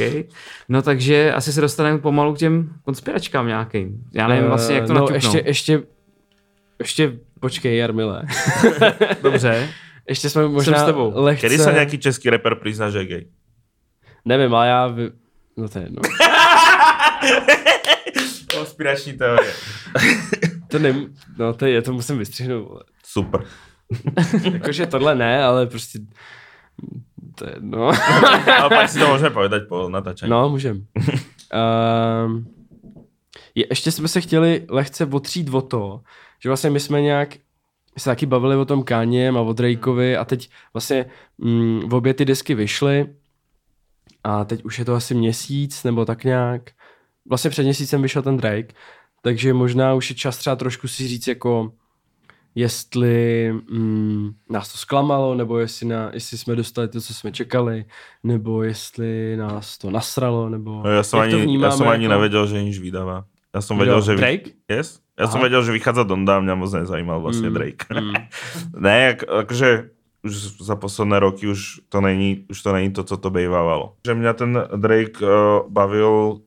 No 0.70 0.82
takže 0.82 1.34
asi 1.34 1.54
se 1.54 1.62
dostaneme 1.62 1.98
pomalu 1.98 2.34
k 2.34 2.38
těm 2.38 2.70
konspiračkám 2.86 3.48
nějakým. 3.48 4.04
Já 4.14 4.28
nevím 4.28 4.48
vlastně, 4.48 4.76
jak 4.76 4.88
to 4.88 4.94
uh, 4.94 5.00
no, 5.00 5.08
ještě, 5.14 5.44
ještě, 5.46 5.82
ještě 6.80 7.14
počkej, 7.40 7.78
Jarmile. 7.78 8.24
Dobře. 9.24 9.70
Ještě 10.10 10.30
jsme 10.30 10.48
možná 10.48 10.74
Jsem 10.74 10.84
s 10.84 10.86
tebou. 10.86 11.12
lehce... 11.16 11.42
Kedy 11.42 11.58
se 11.58 11.74
nějaký 11.74 11.98
český 11.98 12.30
rapper 12.30 12.56
prizná, 12.56 12.90
že 12.90 12.98
je 12.98 13.06
gay? 13.06 13.26
Nevím, 14.28 14.56
ale 14.56 14.68
já... 14.68 14.88
Vy... 14.88 15.12
No 15.58 15.70
to 15.70 15.80
je 15.80 15.86
jedno. 15.86 16.02
Konspirační 18.56 19.14
teorie. 19.14 19.54
to 20.68 20.80
ne... 20.80 20.96
No 21.38 21.54
to 21.54 21.66
je, 21.66 21.82
to 21.82 21.94
musím 21.94 22.18
vystřihnout. 22.18 22.84
Super. 23.06 23.42
Jakože 24.54 24.88
tohle 24.88 25.16
ne, 25.16 25.44
ale 25.44 25.68
prostě... 25.68 26.00
To 27.36 27.46
je 27.46 27.52
jedno. 27.56 27.92
ale 28.60 28.70
pak 28.70 28.90
si 28.90 29.00
to 29.00 29.08
můžeme 29.12 29.30
povedať 29.30 29.62
po 29.70 29.90
natáčení. 29.90 30.30
No, 30.30 30.50
můžem. 30.50 30.86
um, 32.26 32.48
je, 33.56 33.66
ještě 33.70 33.92
jsme 33.92 34.08
se 34.08 34.22
chtěli 34.22 34.66
lehce 34.70 35.06
otřít 35.06 35.50
o 35.50 35.62
to, 35.62 36.02
že 36.40 36.50
vlastně 36.50 36.70
my 36.70 36.80
jsme 36.80 37.02
nějak 37.02 37.38
se 37.98 38.10
taky 38.10 38.26
bavili 38.26 38.56
o 38.56 38.66
tom 38.66 38.84
Káněm 38.84 39.38
a 39.38 39.42
o 39.42 39.54
Drakeovi 39.54 40.18
a 40.18 40.26
teď 40.26 40.50
vlastně 40.74 41.06
mm, 41.38 41.94
obě 41.94 42.14
ty 42.14 42.26
desky 42.26 42.56
vyšly 42.56 43.08
a 44.28 44.44
teď 44.46 44.64
už 44.64 44.80
je 44.80 44.86
to 44.86 44.94
asi 44.94 45.16
měsíc 45.16 45.84
nebo 45.84 46.06
tak 46.06 46.24
nějak. 46.24 46.62
Vlastně 47.30 47.50
před 47.50 47.64
měsícem 47.64 48.02
vyšel 48.02 48.22
ten 48.22 48.38
Drake, 48.38 48.74
takže 49.22 49.54
možná 49.54 49.94
už 49.94 50.10
je 50.10 50.16
čas 50.16 50.38
třeba 50.38 50.56
trošku 50.56 50.88
si 50.88 51.08
říct 51.08 51.28
jako 51.28 51.72
jestli 52.56 53.54
mm, 53.72 54.32
nás 54.50 54.72
to 54.72 54.78
zklamalo, 54.78 55.36
nebo 55.36 55.60
jestli, 55.60 55.88
na, 55.88 56.10
jestli 56.14 56.38
jsme 56.38 56.56
dostali 56.56 56.88
to, 56.88 57.02
co 57.02 57.14
jsme 57.14 57.32
čekali, 57.32 57.86
nebo 58.24 58.64
jestli 58.64 59.38
nás 59.38 59.78
to 59.78 59.92
nasralo, 59.92 60.50
nebo 60.50 60.82
no, 60.86 60.92
já 60.92 61.04
jsem 61.04 61.20
ani, 61.20 61.32
to 61.32 61.40
vnímáme, 61.40 61.68
já 61.68 61.78
jsem 61.78 61.88
ani 61.88 62.04
jako... 62.04 62.14
nevěděl, 62.14 62.48
že 62.48 62.64
nič 62.64 62.80
vydává. 62.80 63.26
Já 63.56 63.62
jsem 63.62 63.78
věděl, 63.78 64.02
že... 64.02 64.16
Drake? 64.16 64.52
Yes? 64.70 65.00
Já 65.20 65.26
Aha. 65.26 65.34
som 65.34 65.42
vedel, 65.42 65.66
že 65.66 65.74
vychádza 65.74 66.06
Donda 66.06 66.38
a 66.38 66.46
mňa 66.46 66.56
moc 66.56 66.70
nezajímal 66.78 67.18
vlastne 67.18 67.50
mm. 67.50 67.54
Drake. 67.58 67.90
Mm. 67.90 68.14
ne, 68.86 68.96
jak, 69.02 69.26
akože 69.26 69.97
už 70.28 70.60
za 70.60 70.76
posledné 70.76 71.18
roky 71.24 71.48
už 71.48 71.88
to 71.90 72.04
není, 72.04 72.46
už 72.52 72.58
to 72.62 72.70
není 72.76 72.92
to, 72.92 73.04
co 73.04 73.16
to 73.18 73.30
bejvávalo. 73.32 73.96
Že 74.04 74.14
mňa 74.14 74.34
ten 74.36 74.52
Drake 74.76 75.24
uh, 75.24 75.64
bavil 75.72 76.44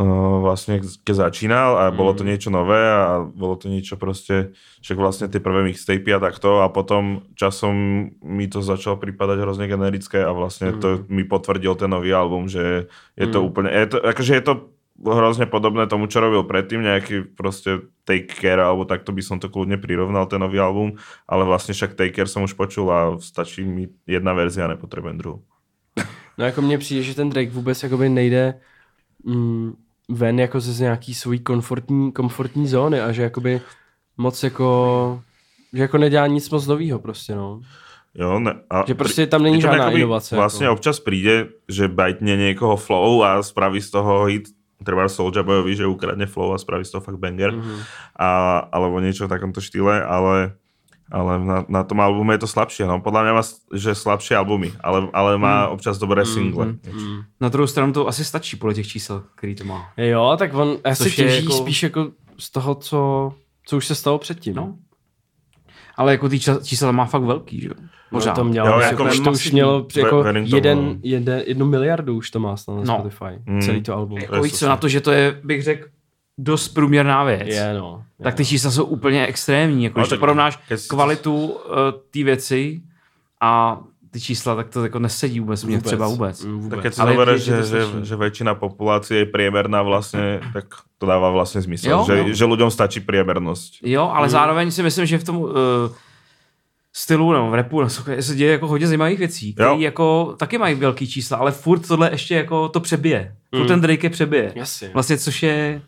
uh, 0.00 0.38
vlastne, 0.40 0.80
keď 0.80 1.28
začínal 1.28 1.70
a 1.76 1.84
mm. 1.90 1.94
bolo 1.94 2.12
to 2.16 2.24
mm. 2.24 2.28
niečo 2.32 2.50
nové 2.50 2.80
a 2.80 3.22
bolo 3.22 3.54
to 3.60 3.68
niečo 3.68 4.00
proste, 4.00 4.56
však 4.80 4.96
vlastne 4.96 5.26
tie 5.28 5.42
prvé 5.42 5.66
mixtapy 5.68 6.10
a 6.14 6.22
takto 6.22 6.64
a 6.64 6.72
potom 6.72 7.28
časom 7.36 8.08
mi 8.22 8.46
to 8.48 8.64
začalo 8.64 8.96
pripadať 8.96 9.36
hrozne 9.44 9.66
generické 9.68 10.24
a 10.24 10.32
vlastne 10.32 10.72
mm. 10.74 10.78
to 10.80 10.88
mi 11.12 11.22
potvrdil 11.28 11.76
ten 11.76 11.90
nový 11.92 12.14
album, 12.14 12.48
že 12.48 12.88
je 13.18 13.26
to 13.28 13.42
mm. 13.42 13.46
úplne, 13.46 13.68
je 13.68 13.88
to, 13.92 13.98
akože 14.00 14.32
je 14.38 14.44
to 14.44 14.54
hrozne 15.04 15.46
podobné 15.46 15.86
tomu, 15.86 16.10
čo 16.10 16.18
robil 16.18 16.42
predtým, 16.42 16.82
nejaký 16.82 17.34
proste 17.38 17.86
Take 18.04 18.34
Care, 18.34 18.62
alebo 18.62 18.84
takto 18.84 19.14
by 19.14 19.22
som 19.22 19.38
to 19.38 19.46
kľudne 19.46 19.78
prirovnal, 19.78 20.26
ten 20.26 20.42
nový 20.42 20.58
album, 20.58 20.98
ale 21.30 21.46
vlastne 21.46 21.74
však 21.74 21.94
Take 21.94 22.14
Care 22.14 22.30
som 22.30 22.42
už 22.42 22.58
počul 22.58 22.90
a 22.90 23.14
stačí 23.22 23.62
mi 23.62 23.86
jedna 24.06 24.32
verzia, 24.34 24.66
nepotrebujem 24.66 25.18
druhou. 25.18 25.42
No 26.38 26.44
jako 26.44 26.62
mně 26.62 26.78
přijde, 26.78 27.02
že 27.02 27.14
ten 27.14 27.30
Drake 27.30 27.50
vůbec 27.50 27.82
jakoby 27.82 28.08
nejde 28.08 28.54
mm, 29.24 29.72
ven 30.08 30.40
jako 30.40 30.60
ze 30.60 30.82
nějaký 30.82 31.14
svojí 31.14 31.38
komfortní, 31.38 32.12
komfortní 32.12 32.68
zóny 32.68 33.00
a 33.00 33.12
že 33.12 33.22
jakoby 33.22 33.60
moc 34.16 34.42
jako, 34.42 35.22
že 35.72 35.82
jako 35.82 35.98
nedělá 35.98 36.26
nic 36.26 36.50
moc 36.50 36.66
novýho 36.66 36.98
prostě, 36.98 37.34
no. 37.34 37.60
Jo, 38.14 38.38
ne, 38.38 38.54
a 38.70 38.84
že 38.86 38.94
prostě 38.94 39.26
tam 39.26 39.42
není 39.42 39.60
žádná 39.60 39.90
inovace. 39.90 40.36
Vlastně 40.36 40.66
jako. 40.66 40.74
občas 40.74 41.00
přijde, 41.00 41.46
že 41.68 41.88
bajtne 41.88 42.36
někoho 42.36 42.76
flow 42.76 43.22
a 43.22 43.42
spraví 43.42 43.80
z 43.80 43.90
toho 43.90 44.24
hit 44.24 44.57
treba 44.84 45.08
Soulja 45.10 45.42
Boyovi, 45.42 45.74
že 45.74 45.90
ukradne 45.90 46.26
flow 46.26 46.54
a 46.54 46.58
spraví 46.58 46.84
z 46.84 46.94
toho 46.94 47.02
fakt 47.02 47.18
banger, 47.18 47.50
mm-hmm. 47.50 47.78
a, 48.14 48.28
alebo 48.70 49.02
niečo 49.02 49.26
v 49.26 49.32
takomto 49.34 49.58
štýle, 49.58 50.06
ale, 50.06 50.54
ale 51.10 51.32
na, 51.42 51.58
na 51.66 51.82
tom 51.82 51.98
albume 51.98 52.34
je 52.38 52.46
to 52.46 52.50
slabšie. 52.50 52.86
No. 52.86 53.02
Podľa 53.02 53.20
mňa 53.26 53.32
má 53.34 53.42
že 53.74 53.92
slabšie 53.94 54.38
albumy, 54.38 54.70
ale, 54.78 55.10
ale 55.10 55.38
má 55.38 55.66
mm. 55.66 55.72
občas 55.74 55.98
dobré 55.98 56.22
mm, 56.22 56.30
single. 56.30 56.66
Mm, 56.86 57.18
Na 57.40 57.48
druhou 57.48 57.66
stranu 57.66 57.92
to 57.92 58.08
asi 58.08 58.24
stačí 58.24 58.56
podle 58.56 58.74
těch 58.74 58.88
čísel, 58.88 59.24
který 59.34 59.54
to 59.54 59.64
má. 59.64 59.90
Jo, 59.96 60.36
tak 60.38 60.54
on 60.54 60.78
asi 60.84 61.10
těží 61.10 61.44
jako... 61.44 61.52
spíš 61.52 61.82
jako 61.82 62.00
z 62.38 62.50
toho, 62.50 62.74
co, 62.74 63.32
co 63.66 63.76
už 63.76 63.86
se 63.86 63.94
stalo 63.94 64.18
předtím. 64.18 64.54
No. 64.54 64.74
Ale 65.98 66.12
jako 66.12 66.28
ty 66.28 66.40
čísla 66.62 66.92
má 66.92 67.04
fakt 67.04 67.22
velký, 67.22 67.60
že 67.60 67.68
jo? 67.68 67.74
Pořád. 68.10 68.30
No, 68.30 68.36
to 68.36 68.44
mělo, 68.44 68.68
jo, 68.68 68.80
jako, 68.80 69.08
to 69.24 69.30
už 69.30 69.50
mělo 69.52 69.86
jako 69.96 70.24
jeden, 70.44 70.98
jeden, 71.02 71.42
jednu 71.46 71.66
miliardu 71.66 72.16
už 72.16 72.30
to 72.30 72.40
má 72.40 72.54
na 72.68 72.74
no. 72.74 72.84
Spotify, 72.84 73.42
mm. 73.46 73.62
celý 73.62 73.82
to 73.82 73.94
album. 73.94 74.18
Jako 74.18 74.42
víš 74.42 74.52
co, 74.52 74.68
na 74.68 74.76
to, 74.76 74.88
že 74.88 75.00
to 75.00 75.12
je, 75.12 75.40
bych 75.44 75.62
řekl, 75.62 75.88
dost 76.38 76.68
průměrná 76.68 77.24
věc. 77.24 77.48
Je, 77.48 77.74
no. 77.74 78.04
Je, 78.18 78.24
tak 78.24 78.34
ty 78.34 78.44
čísla 78.44 78.70
jsou 78.70 78.84
úplně 78.84 79.26
extrémní. 79.26 79.84
Jako, 79.84 79.98
no, 79.98 80.02
když 80.02 80.10
to 80.10 80.18
porovnáš 80.18 80.58
kvalitu 80.88 81.46
uh, 81.46 81.56
té 82.10 82.24
věci 82.24 82.80
a 83.40 83.80
ty 84.10 84.20
čísla, 84.20 84.56
tak 84.56 84.68
to 84.68 84.82
jako 84.82 84.98
nesedí 84.98 85.40
vůbec, 85.40 85.64
mě 85.64 85.80
třeba 85.80 86.08
vůbec. 86.08 86.44
Vůbec. 86.44 86.70
Tak 86.70 86.82
keď 86.82 86.94
si 86.94 87.44
že, 87.44 87.62
že, 87.62 87.80
že 88.02 88.16
väčšina 88.16 88.54
populácie 88.54 89.18
je 89.18 89.26
priemerná 89.26 89.82
vlastně, 89.82 90.40
tak 90.52 90.64
to 90.98 91.06
dává 91.06 91.30
vlastně 91.30 91.62
smysl, 91.62 91.88
jo, 91.90 92.04
že, 92.06 92.18
jo. 92.18 92.24
že 92.34 92.44
ľuďom 92.44 92.70
stačí 92.70 93.00
priemernosť. 93.00 93.82
Jo, 93.82 94.10
ale 94.10 94.26
mm. 94.26 94.30
zároveň 94.30 94.70
si 94.70 94.82
myslím, 94.82 95.06
že 95.06 95.18
v 95.18 95.24
tom 95.24 95.36
uh, 95.36 95.50
stylu 96.92 97.32
nebo 97.32 97.50
v 97.50 97.54
repu 97.54 97.80
no, 97.80 97.88
se 97.90 98.34
děje 98.34 98.52
jako 98.52 98.66
hodně 98.66 98.86
zajímavých 98.86 99.18
věcí, 99.18 99.54
které 99.54 99.70
jako 99.78 100.34
taky 100.38 100.58
mají 100.58 100.74
velký 100.74 101.06
čísla, 101.06 101.38
ale 101.38 101.52
furt 101.52 101.88
tohle 101.88 102.10
ještě 102.10 102.34
jako 102.34 102.68
to 102.68 102.80
přebije. 102.80 103.34
Furt 103.50 103.62
mm. 103.62 103.68
ten 103.68 103.80
Drake 103.80 104.06
je 104.06 104.10
přebije. 104.10 104.52
Jasně. 104.54 104.90
Vlastně, 104.94 105.18
což 105.18 105.42
je 105.42 105.82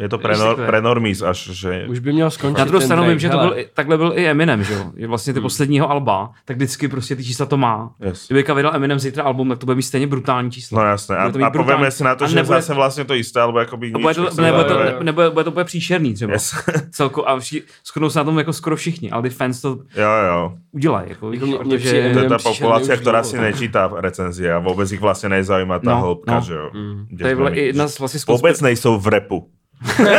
je 0.00 0.08
to 0.08 0.18
pre, 0.18 0.36
nor, 0.38 0.56
pre 0.56 0.82
normies 0.82 1.22
až, 1.22 1.50
že... 1.52 1.84
Už 1.88 1.98
by 1.98 2.12
měl 2.12 2.30
skončit 2.30 2.58
Na 2.58 2.64
druhou 2.64 2.84
stranu 2.84 3.08
vím, 3.08 3.18
že 3.18 3.28
to 3.28 3.38
byl, 3.38 3.56
takhle 3.74 3.96
byl 3.96 4.12
i 4.16 4.26
Eminem, 4.26 4.64
že 4.64 4.74
jo? 4.74 5.08
Vlastně 5.08 5.32
ty 5.32 5.38
hmm. 5.38 5.44
posledního 5.44 5.90
alba, 5.90 6.30
tak 6.44 6.56
vždycky 6.56 6.88
prostě 6.88 7.16
ty 7.16 7.24
čísla 7.24 7.46
to 7.46 7.56
má. 7.56 7.92
Yes. 8.00 8.28
Kdyby 8.28 8.54
vydal 8.54 8.74
Eminem 8.74 8.98
zítra 8.98 9.24
album, 9.24 9.48
tak 9.48 9.58
to 9.58 9.66
bude 9.66 9.76
mít 9.76 9.82
stejně 9.82 10.06
brutální 10.06 10.50
čísla. 10.50 10.82
No 10.82 10.88
jasné. 10.88 11.16
A, 11.16 11.46
a 11.46 11.50
pověme 11.50 11.90
si 11.90 12.04
na 12.04 12.14
to, 12.14 12.26
že 12.26 12.36
nebude, 12.36 12.56
zase 12.56 12.74
vlastně 12.74 13.04
to 13.04 13.14
jisté, 13.14 13.40
alebo 13.40 13.58
jakoby 13.58 13.86
nič. 13.86 14.02
Bude 14.02 14.14
to, 14.14 14.42
nebude, 14.42 14.64
to, 14.64 15.02
nebude, 15.02 15.30
bude 15.30 15.44
to 15.44 15.50
úplně 15.50 15.64
příšerný 15.64 16.14
třeba. 16.14 16.32
Yes. 16.32 16.54
Celko, 16.90 17.28
a 17.28 17.38
vši, 17.38 17.62
shodnou 17.86 18.10
se 18.10 18.18
na 18.18 18.24
tom 18.24 18.38
jako 18.38 18.52
skoro 18.52 18.76
všichni, 18.76 19.10
ale 19.10 19.22
ty 19.22 19.30
fans 19.30 19.60
to 19.60 19.68
jo, 19.96 20.10
jo. 20.28 20.52
udělají. 20.72 21.10
Jako, 21.10 21.32
jako 21.32 21.46
mě, 21.64 21.78
že 21.78 22.10
to 22.12 22.18
je 22.18 22.28
ta 22.28 22.38
populace, 22.38 22.96
která 22.96 23.22
si 23.22 23.38
nečítá 23.38 23.90
recenzie 23.96 24.54
a 24.54 24.58
vůbec 24.58 24.92
jich 24.92 25.00
vlastně 25.00 25.28
nezajímá 25.28 25.78
ta 25.78 25.90
no, 25.90 26.00
hloubka, 26.00 26.34
no. 26.34 26.40
že 26.40 26.54
jo. 26.54 26.70
Mm. 26.74 27.06
Vlastně 27.98 28.20
Vůbec 28.28 28.60
nejsou 28.60 28.98
v 28.98 29.06
repu. 29.06 29.50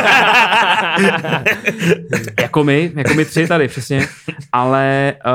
jako 2.39 2.63
my, 2.63 2.91
jako 2.95 3.13
my 3.13 3.25
tři 3.25 3.47
tady, 3.47 3.67
přesně. 3.67 4.07
Ale 4.51 5.13
uh, 5.25 5.31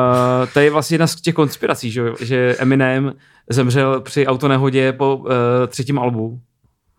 to 0.53 0.61
je 0.61 0.71
vlastně 0.71 0.95
jedna 0.95 1.07
z 1.07 1.15
těch 1.15 1.35
konspirací, 1.35 1.91
že, 1.91 2.12
že 2.21 2.57
Eminem 2.59 3.12
zemřel 3.51 4.01
při 4.01 4.27
autonehodě 4.27 4.93
po 4.93 5.17
uh, 5.17 5.31
třetím 5.69 5.99
albu. 5.99 6.41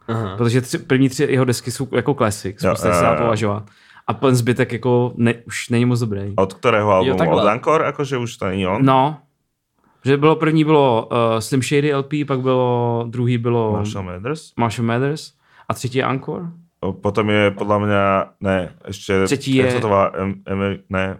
Aha. 0.07 0.37
Protože 0.37 0.61
tři, 0.61 0.77
první 0.77 1.09
tři 1.09 1.27
jeho 1.29 1.45
desky 1.45 1.71
jsou 1.71 1.87
jako 1.95 2.13
classic, 2.13 2.63
jo, 2.63 2.75
se 2.75 2.87
dá 2.87 3.15
považovat. 3.15 3.63
A 4.07 4.13
ten 4.13 4.35
zbytek 4.35 4.73
jako 4.73 5.13
ne, 5.15 5.33
už 5.33 5.69
není 5.69 5.85
moc 5.85 5.99
dobrý. 5.99 6.33
Od 6.35 6.53
kterého 6.53 6.91
albumu? 6.91 7.23
Jo, 7.23 7.31
Od 7.31 7.47
Ankor? 7.47 7.81
Jakože 7.81 8.17
už 8.17 8.37
to 8.37 8.45
není 8.45 8.67
on? 8.67 8.85
No. 8.85 9.17
Že 10.05 10.17
bylo 10.17 10.35
první 10.35 10.63
bylo 10.63 11.09
uh, 11.11 11.39
Slim 11.39 11.61
Shady 11.61 11.95
LP, 11.95 12.13
pak 12.27 12.39
bylo 12.39 13.05
druhý 13.07 13.37
bylo 13.37 13.71
Marshall 13.71 14.05
Mathers. 14.05 14.51
Marshall 14.57 14.87
Mathers 14.87 15.31
a 15.69 15.73
třetí 15.73 15.97
je 15.97 16.03
Ankor. 16.03 16.51
Potom 16.77 17.25
je 17.29 17.51
podľa 17.51 17.77
mňa, 17.79 18.03
ne, 18.41 18.57
ešte... 18.85 19.25
Třetí 19.25 19.55
je... 19.55 19.81
to 19.81 19.87
volá, 19.89 20.11
em, 20.13 20.41
em, 20.45 20.77
ne, 20.89 21.17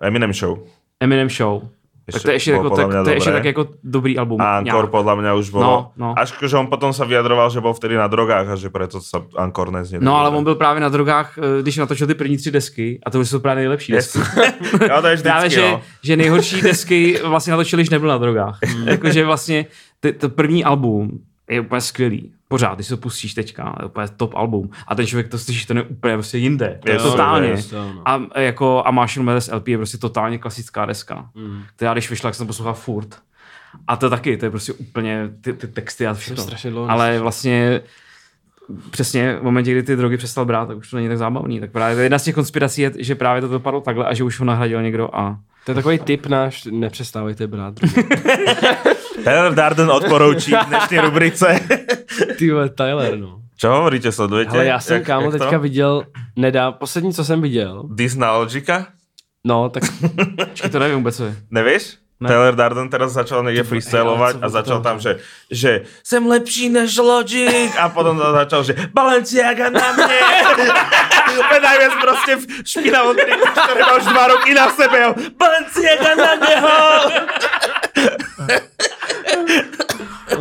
Eminem 0.00 0.32
Show. 0.32 0.58
Eminem 1.00 1.28
Show. 1.28 1.68
tak 2.12 2.22
to 2.22 2.30
je 2.30 2.34
ještě, 2.34 2.50
jako, 2.50 2.70
tak, 2.70 2.88
to 3.04 3.10
je 3.10 3.16
ještě 3.16 3.32
tak 3.32 3.44
jako 3.44 3.68
dobrý 3.84 4.18
album. 4.18 4.40
A 4.40 4.58
Ankor 4.58 4.88
podľa 4.88 5.14
mňa 5.20 5.30
už 5.36 5.52
bol, 5.52 5.60
no, 5.60 5.92
no. 5.96 6.14
až 6.16 6.32
že 6.40 6.56
on 6.56 6.72
potom 6.72 6.88
sa 6.96 7.04
vyjadroval, 7.04 7.52
že 7.52 7.60
bol 7.60 7.76
vtedy 7.76 8.00
na 8.00 8.08
drogách 8.08 8.48
a 8.48 8.56
že 8.56 8.72
preto 8.72 8.96
sa 9.04 9.28
Ankor 9.36 9.68
neznie. 9.68 10.00
No 10.00 10.16
ale 10.16 10.32
on 10.32 10.44
byl 10.44 10.56
právě 10.56 10.80
na 10.80 10.88
drogách, 10.88 11.36
eh, 11.38 11.62
když 11.62 11.76
natočil 11.76 12.06
ty 12.06 12.14
první 12.14 12.36
tři 12.36 12.50
desky 12.50 12.98
a 13.06 13.10
to 13.10 13.20
už 13.20 13.28
jsou 13.28 13.38
právě 13.38 13.60
nejlepší 13.60 13.92
yes. 13.92 14.16
desky. 14.16 14.40
jo, 14.88 15.00
to 15.00 15.06
je 15.06 15.14
vždycky, 15.14 15.28
právě, 15.28 15.50
že, 15.50 15.60
no. 15.60 15.80
že 16.02 16.16
nejhorší 16.16 16.60
desky 16.62 17.20
vlastně 17.24 17.50
natočil, 17.50 17.76
když 17.76 17.90
nebyl 17.90 18.08
na 18.08 18.18
drogách. 18.18 18.58
Jakože 18.84 19.24
vlastně 19.24 19.66
to 20.18 20.28
první 20.28 20.64
album 20.64 21.20
je 21.48 21.60
úplně 21.60 21.80
skvělý. 21.80 22.32
Pořád, 22.48 22.74
když 22.74 22.86
se 22.86 22.96
to 22.96 23.02
pustíš 23.02 23.34
teďka, 23.34 23.76
je 23.80 23.86
úplně 23.86 24.08
top 24.16 24.34
album. 24.34 24.70
A 24.88 24.94
ten 24.94 25.06
člověk 25.06 25.28
to 25.28 25.38
slyšíš, 25.38 25.66
to 25.66 25.76
je 25.76 25.82
úplně 25.82 26.14
prostě 26.14 26.38
jinde. 26.38 26.80
Je 26.86 26.98
totálně. 26.98 27.48
Je, 27.48 27.62
no. 27.72 28.02
a, 28.04 28.40
jako, 28.40 28.82
a 28.86 28.90
Marshall 28.90 29.24
Mathers 29.24 29.50
LP 29.52 29.68
je 29.68 29.76
prostě 29.76 29.98
totálně 29.98 30.38
klasická 30.38 30.86
deska, 30.86 31.30
mm. 31.34 31.62
která 31.76 31.92
když 31.92 32.10
vyšla, 32.10 32.28
jak 32.28 32.34
jsem 32.34 32.46
poslouchal 32.46 32.74
furt. 32.74 33.16
A 33.86 33.96
to 33.96 34.10
taky, 34.10 34.36
to 34.36 34.46
je 34.46 34.50
prostě 34.50 34.72
úplně 34.72 35.30
ty, 35.40 35.52
ty 35.52 35.66
texty 35.66 36.06
a 36.06 36.14
všechno. 36.14 36.46
Ale 36.88 37.18
vlastně 37.18 37.80
přesně 38.90 39.36
v 39.36 39.42
momentě, 39.42 39.72
kdy 39.72 39.82
ty 39.82 39.96
drogy 39.96 40.16
přestal 40.16 40.44
brát, 40.44 40.66
tak 40.66 40.76
už 40.76 40.90
to 40.90 40.96
není 40.96 41.08
tak 41.08 41.18
zábavný. 41.18 41.60
Tak 41.60 41.72
právě 41.72 42.02
jedna 42.02 42.18
z 42.18 42.24
těch 42.24 42.34
konspirací 42.34 42.82
je, 42.82 42.92
že 42.98 43.14
právě 43.14 43.42
to 43.42 43.48
dopadlo 43.48 43.80
takhle 43.80 44.06
a 44.06 44.14
že 44.14 44.24
už 44.24 44.40
ho 44.40 44.44
nahradil 44.44 44.82
někdo 44.82 45.16
a 45.16 45.38
to 45.64 45.70
je 45.70 45.74
takový 45.74 45.98
tip 45.98 46.26
náš, 46.26 46.64
nepřestávejte 46.70 47.46
brát. 47.46 47.74
Tyler 49.24 49.54
Darden 49.54 49.90
odporoučí 49.90 50.52
v 50.54 50.66
dnešní 50.66 50.98
rubrice. 51.06 51.60
Ty 52.38 52.50
Tyler, 52.74 53.18
no. 53.18 53.38
Čo 53.58 53.74
hovoríte, 53.74 54.12
sledujete? 54.12 54.54
Ale 54.54 54.66
já 54.66 54.80
jsem 54.80 54.96
jak, 54.96 55.06
kámo 55.06 55.22
jak 55.24 55.32
teďka 55.32 55.50
to? 55.50 55.58
viděl, 55.58 56.04
nedá, 56.36 56.72
poslední, 56.72 57.12
co 57.14 57.24
jsem 57.24 57.42
viděl. 57.42 57.82
Disney 57.90 58.28
Logica? 58.30 58.86
No, 59.46 59.68
tak... 59.68 59.82
Počkej, 60.48 60.70
to 60.70 60.78
nevím 60.78 60.96
vůbec, 60.96 61.16
co 61.16 61.24
je. 61.24 61.36
Nevíš? 61.50 61.98
Ne. 62.20 62.28
Taylor 62.28 62.54
Darden 62.54 62.90
teraz 62.90 63.12
začal 63.12 63.42
někde 63.42 63.62
freestylovat 63.62 64.36
a 64.42 64.48
začal 64.48 64.82
tam, 64.82 65.00
že, 65.00 65.18
že 65.50 65.82
jsem 66.04 66.26
lepší 66.26 66.68
než 66.68 66.96
Logic 66.96 67.76
a 67.78 67.88
potom 67.88 68.18
to 68.18 68.32
začal, 68.32 68.64
že 68.64 68.74
Balenciaga 68.94 69.70
na 69.70 69.92
mě. 69.92 70.18
Úplně 71.38 71.60
najviac 71.60 71.92
prostě 72.00 72.36
v 72.36 72.46
špinavom 72.64 73.16
triku, 73.16 73.46
ktorý 73.52 73.80
má 73.84 73.94
už 74.00 74.04
dva 74.04 74.24
roky 74.26 74.50
na 74.54 74.66
sebe. 74.72 74.98
Balenciaga 75.38 76.14
na 76.16 76.32
něho. 76.34 76.76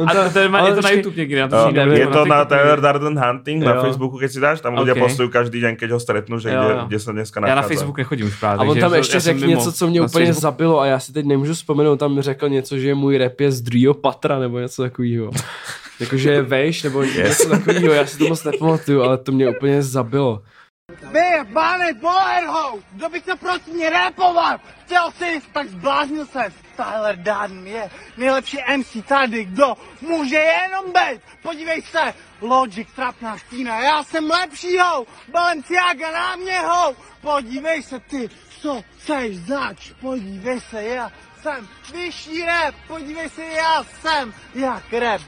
a 0.06 0.14
to, 0.14 0.30
to 0.34 0.40
je, 0.40 0.46
je 0.46 0.76
to 0.76 0.82
na 0.82 0.90
YouTube 0.90 1.16
někde, 1.16 1.42
na 1.42 1.48
to 1.48 1.72
no, 1.72 1.82
je, 1.82 2.00
je 2.00 2.08
to 2.08 2.26
na 2.26 2.46
Taylor 2.46 2.82
Darden 2.82 3.20
Hunting 3.20 3.64
jo. 3.64 3.70
na 3.70 3.82
Facebooku, 3.82 4.18
keď 4.18 4.30
si 4.32 4.40
dáš, 4.40 4.62
tam 4.62 4.78
ľudia 4.78 4.94
okay. 4.94 5.04
postujú 5.04 5.28
každý 5.34 5.58
den, 5.62 5.74
keď 5.74 5.98
ho 5.98 6.00
stretnú, 6.00 6.38
že 6.38 6.54
jo, 6.54 6.62
jo. 6.62 6.86
kde 6.88 7.00
se 7.00 7.12
dneska 7.12 7.40
nachádza. 7.40 7.56
Já 7.56 7.62
na 7.62 7.68
Facebook 7.68 7.98
nechodím 7.98 8.28
už 8.28 8.40
právě. 8.40 8.60
A 8.60 8.70
on 8.70 8.80
tam 8.80 8.94
ještě 8.94 9.20
řekl 9.20 9.48
něco, 9.48 9.72
co 9.72 9.88
mě 9.88 10.02
úplně 10.02 10.26
Facebook. 10.26 10.42
zabilo 10.42 10.80
a 10.80 10.86
já 10.86 11.00
si 11.00 11.14
teď 11.14 11.26
nemůžu 11.26 11.54
vzpomenout, 11.54 11.98
tam 11.98 12.22
řekl 12.22 12.50
něco, 12.50 12.78
že 12.78 12.96
můj 12.96 13.18
rap 13.18 13.40
je 13.40 13.52
z 13.52 13.62
druhého 13.62 13.94
patra 13.94 14.40
nebo 14.40 14.60
něco 14.60 14.82
takového. 14.82 15.32
Jakože 16.00 16.32
je 16.38 16.42
vejš 16.42 16.84
nebo 16.84 17.04
yes. 17.04 17.16
něco 17.16 17.50
takového, 17.50 17.94
já 17.94 18.06
si 18.06 18.18
to 18.18 18.28
moc 18.28 18.44
nepamatuju, 18.44 19.02
ale 19.02 19.18
to 19.18 19.32
mě 19.32 19.50
úplně 19.50 19.84
zabilo. 19.84 20.42
Pane, 21.46 21.94
Bolerhou, 21.94 22.84
kdo 22.92 23.10
by 23.10 23.22
to 23.22 23.38
proti 23.38 23.72
mě 23.72 23.90
repoval? 23.90 24.60
Chtěl 24.86 25.12
jsi, 25.12 25.42
tak 25.54 25.68
zbláznil 25.68 26.26
se. 26.26 26.54
Tyler 26.76 27.16
Darden 27.16 27.68
je 27.68 27.90
nejlepší 28.18 28.58
MC 28.78 28.98
tady, 29.08 29.46
kdo 29.46 29.74
může 30.02 30.36
jenom 30.36 30.94
být. 30.94 31.22
Podívej 31.42 31.82
se, 31.82 32.14
Logic, 32.42 32.88
trapná 32.96 33.38
štína, 33.38 33.80
já 33.80 34.04
jsem 34.04 34.30
lepší 34.30 34.78
ho, 34.78 35.08
Balenciaga 35.32 36.12
na 36.12 36.36
mě 36.36 36.60
ho. 36.60 36.96
Podívej 37.22 37.84
se 37.84 38.00
ty, 38.00 38.30
co 38.62 38.84
chceš 38.98 39.38
zač, 39.38 39.92
podívej 40.02 40.62
se, 40.62 40.84
já 40.84 41.12
jsem 41.42 41.68
vyšší 41.94 42.46
rap, 42.46 42.76
podívej 42.88 43.30
se, 43.30 43.44
já 43.44 43.84
jsem 43.84 44.34
jak 44.56 44.94
rap. 44.94 45.22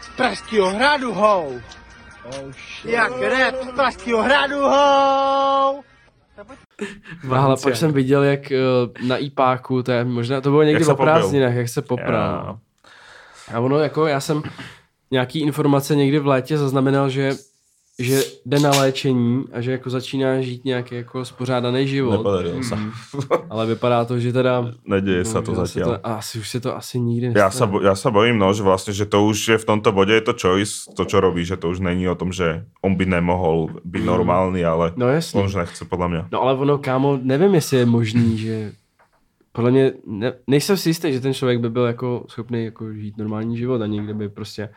Z 0.00 0.08
Pražského 0.16 0.70
hradu 0.70 1.12
hou. 1.12 1.60
Oh, 2.24 2.52
Jak 2.84 3.12
rap 3.20 3.54
z 3.62 3.72
Pražského 3.74 4.22
hradu, 4.22 4.60
ho! 4.60 5.80
Ale 7.34 7.56
pak 7.62 7.76
jsem 7.76 7.92
viděl, 7.92 8.22
jak 8.22 8.52
eh, 8.52 8.58
na 9.06 9.16
IPáku, 9.16 9.82
to 9.82 9.92
je 9.92 10.04
možná, 10.04 10.40
to 10.40 10.50
bylo 10.50 10.62
někdy 10.62 10.86
o 10.86 10.96
prázdninách, 10.96 11.54
jak 11.54 11.68
se 11.68 11.82
poprá. 11.82 12.58
A 13.54 13.60
ono 13.60 13.78
jako, 13.78 14.06
já 14.06 14.20
jsem 14.20 14.42
nějaký 15.10 15.40
informace 15.40 15.96
někdy 15.96 16.18
v 16.18 16.26
létě 16.26 16.58
zaznamenal, 16.58 17.08
že 17.10 17.32
že 17.98 18.20
jde 18.46 18.58
na 18.60 18.70
léčení 18.70 19.44
a 19.52 19.60
že 19.60 19.72
jako 19.72 19.90
začíná 19.90 20.40
žít 20.40 20.64
nějaký 20.64 20.94
jako 20.94 21.24
spořádaný 21.24 21.86
život. 21.86 22.10
Nepodarilo 22.10 22.62
se. 22.62 22.76
Mm. 22.76 22.92
Ale 23.50 23.66
vypadá 23.66 24.04
to, 24.04 24.18
že 24.18 24.32
teda... 24.32 24.72
Neděje 24.84 25.24
se 25.24 25.42
to 25.42 25.54
zatím. 25.54 25.82
To, 25.82 26.06
asi 26.06 26.38
už 26.38 26.48
se 26.48 26.60
to 26.60 26.76
asi 26.76 27.00
nikdy 27.00 27.26
nestane. 27.26 27.44
Já 27.44 27.50
se, 27.50 27.86
já 27.86 27.94
se 27.94 28.10
bojím, 28.10 28.38
no, 28.38 28.54
že 28.54 28.62
vlastně, 28.62 28.92
že 28.92 29.06
to 29.06 29.24
už 29.24 29.48
je 29.48 29.58
v 29.58 29.64
tomto 29.64 29.92
bodě 29.92 30.12
je 30.12 30.20
to 30.20 30.34
choice, 30.42 30.72
to, 30.96 31.04
čo 31.04 31.20
robí, 31.20 31.44
že 31.44 31.56
to 31.56 31.70
už 31.70 31.80
není 31.80 32.08
o 32.08 32.14
tom, 32.14 32.32
že 32.32 32.64
on 32.82 32.94
by 32.94 33.06
nemohl 33.06 33.68
být 33.84 34.00
mm. 34.00 34.06
normální, 34.06 34.64
ale 34.64 34.92
no, 34.96 35.08
jasně. 35.08 35.40
on 35.40 35.46
už 35.46 35.54
nechce, 35.54 35.84
podle 35.84 36.08
mě. 36.08 36.24
No 36.32 36.42
ale 36.42 36.54
ono, 36.54 36.78
kámo, 36.78 37.18
nevím, 37.22 37.54
jestli 37.54 37.76
je 37.76 37.86
možný, 37.86 38.38
že 38.44 38.72
podle 39.52 39.70
mě 39.70 39.92
ne, 40.06 40.32
nejsem 40.46 40.76
si 40.76 40.88
jistý, 40.88 41.12
že 41.12 41.20
ten 41.20 41.34
člověk 41.34 41.60
by 41.60 41.70
byl 41.70 41.84
jako 41.84 42.24
schopný 42.28 42.64
jako 42.64 42.92
žít 42.92 43.18
normální 43.18 43.56
život 43.56 43.82
a 43.82 43.86
někde 43.86 44.14
by 44.14 44.28
prostě 44.28 44.68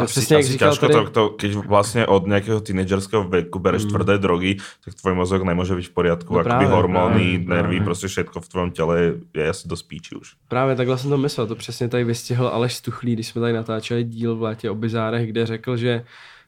to 0.00 0.04
asi, 0.04 0.12
přesně, 0.12 0.36
jak 0.36 0.44
asi 0.44 0.58
ťažko 0.58 0.88
tady... 0.88 0.94
to, 0.94 1.10
to, 1.10 1.28
keď 1.36 1.50
vlastne 1.68 2.06
od 2.06 2.26
nejakého 2.26 2.60
tínedžerského 2.60 3.28
veku 3.28 3.58
bereš 3.60 3.84
mm. 3.84 3.90
tvrdé 3.92 4.18
drogy, 4.18 4.56
tak 4.84 4.96
tvoj 4.96 5.14
mozog 5.14 5.44
nemôže 5.44 5.76
byť 5.76 5.86
v 5.86 5.92
poriadku. 5.92 6.34
No 6.34 6.40
Akoby 6.40 6.66
hormóny, 6.66 7.14
právě, 7.14 7.38
nervy, 7.38 7.76
právě. 7.76 7.84
prostě 7.84 8.08
všetko 8.08 8.40
v 8.40 8.48
tvojom 8.48 8.70
těle 8.70 9.14
je 9.34 9.48
asi 9.48 9.68
dost 9.68 9.82
píči 9.82 10.16
už. 10.16 10.32
Právě 10.48 10.76
takhle 10.76 10.98
jsem 10.98 11.10
to 11.10 11.18
myslel, 11.18 11.46
to 11.46 11.54
přesně 11.54 11.88
tady 11.88 12.04
vystihl 12.04 12.48
Aleš 12.48 12.74
Stuchlý, 12.74 13.12
když 13.12 13.26
jsme 13.26 13.40
tady 13.40 13.52
natáčeli 13.52 14.04
díl 14.04 14.36
v 14.36 14.42
létě 14.42 14.70
o 14.70 14.74
bizárech, 14.74 15.28
kde 15.28 15.46
řekl, 15.46 15.76
že 15.76 16.04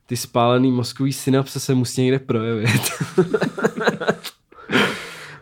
ty 0.06 0.16
spálený 0.16 0.72
mozkový 0.72 1.12
synapse 1.12 1.60
se 1.60 1.74
musí 1.74 2.02
někde 2.02 2.18
projevit. 2.18 2.92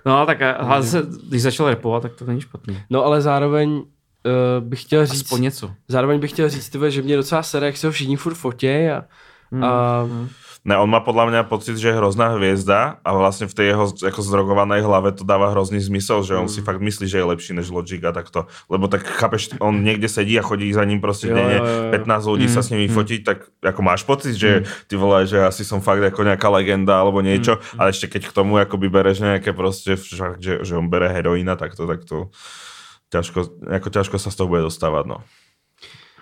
no 0.07 0.27
tak 0.27 0.43
a, 0.43 0.83
se, 0.83 1.03
když 1.29 1.43
začal 1.43 1.69
repovat, 1.69 2.03
tak 2.03 2.15
to 2.15 2.25
není 2.25 2.41
špatný. 2.41 2.79
No 2.91 3.05
ale 3.05 3.21
zároveň 3.21 3.83
uh, 4.27 4.69
bych 4.69 4.83
chtěl 4.83 5.07
říct... 5.07 5.23
Aspoň 5.23 5.43
něco. 5.43 5.71
Zároveň 5.89 6.21
bych 6.21 6.31
chtěl 6.31 6.49
říct, 6.49 6.69
tyve, 6.69 6.91
že 6.91 7.03
mě 7.03 7.17
docela 7.17 7.43
sere, 7.43 7.67
jak 7.67 7.77
se 7.77 7.87
ho 7.87 7.93
všichni 7.93 8.17
furt 8.17 8.35
fotí 8.35 8.69
a, 8.69 9.05
hmm. 9.53 9.65
a 9.65 10.03
hmm. 10.03 10.29
Ne, 10.61 10.77
on 10.77 10.93
má 10.93 11.01
podľa 11.01 11.33
mňa 11.33 11.43
pocit, 11.49 11.81
že 11.81 11.89
je 11.89 11.97
hrozná 11.97 12.37
hviezda 12.37 13.01
a 13.01 13.11
vlastne 13.17 13.49
v 13.49 13.57
tej 13.57 13.67
jeho 13.73 13.97
ako 13.97 14.21
zdrogovanej 14.21 14.85
hlave 14.85 15.17
to 15.17 15.25
dáva 15.25 15.57
hrozný 15.57 15.81
zmysel, 15.81 16.21
že 16.21 16.37
on 16.37 16.45
mm. 16.45 16.53
si 16.53 16.61
fakt 16.61 16.85
myslí, 16.85 17.09
že 17.09 17.17
je 17.17 17.31
lepší 17.33 17.57
než 17.57 17.73
Logic 17.73 17.97
a 18.05 18.13
takto. 18.13 18.45
Lebo 18.69 18.85
tak 18.85 19.09
chápeš, 19.09 19.57
on 19.57 19.81
niekde 19.81 20.05
sedí 20.05 20.37
a 20.37 20.45
chodí 20.45 20.69
za 20.69 20.85
ním 20.85 21.01
proste 21.01 21.33
denne 21.33 21.65
15 21.97 22.05
ľudí 22.29 22.45
mm. 22.45 22.53
sa 22.53 22.61
s 22.61 22.77
ním 22.77 22.85
mm. 22.85 22.93
fotiť, 22.93 23.21
tak 23.25 23.49
ako 23.65 23.81
máš 23.81 24.05
pocit, 24.05 24.37
že 24.37 24.61
mm. 24.61 24.65
ty 24.85 24.95
vole, 25.01 25.25
že 25.25 25.41
asi 25.41 25.65
som 25.65 25.81
fakt 25.81 26.05
ako 26.05 26.29
nejaká 26.29 26.53
legenda 26.53 27.01
alebo 27.01 27.25
niečo, 27.25 27.57
mm. 27.57 27.81
ale 27.81 27.97
ešte 27.97 28.13
keď 28.13 28.29
k 28.29 28.37
tomu 28.37 28.61
akoby 28.61 28.93
bereš 28.93 29.25
nejaké 29.25 29.57
proste, 29.57 29.97
že, 29.97 30.61
že 30.61 30.73
on 30.77 30.93
bere 30.93 31.09
heroína, 31.09 31.57
tak 31.57 31.73
to, 31.73 31.89
tak 31.89 32.05
to 32.05 32.29
ťažko, 33.11 33.39
jako 33.71 33.89
ťažko 33.91 34.17
sa 34.19 34.31
z 34.31 34.37
toho 34.39 34.49
bude 34.49 34.63
dostávať, 34.63 35.05
no. 35.07 35.19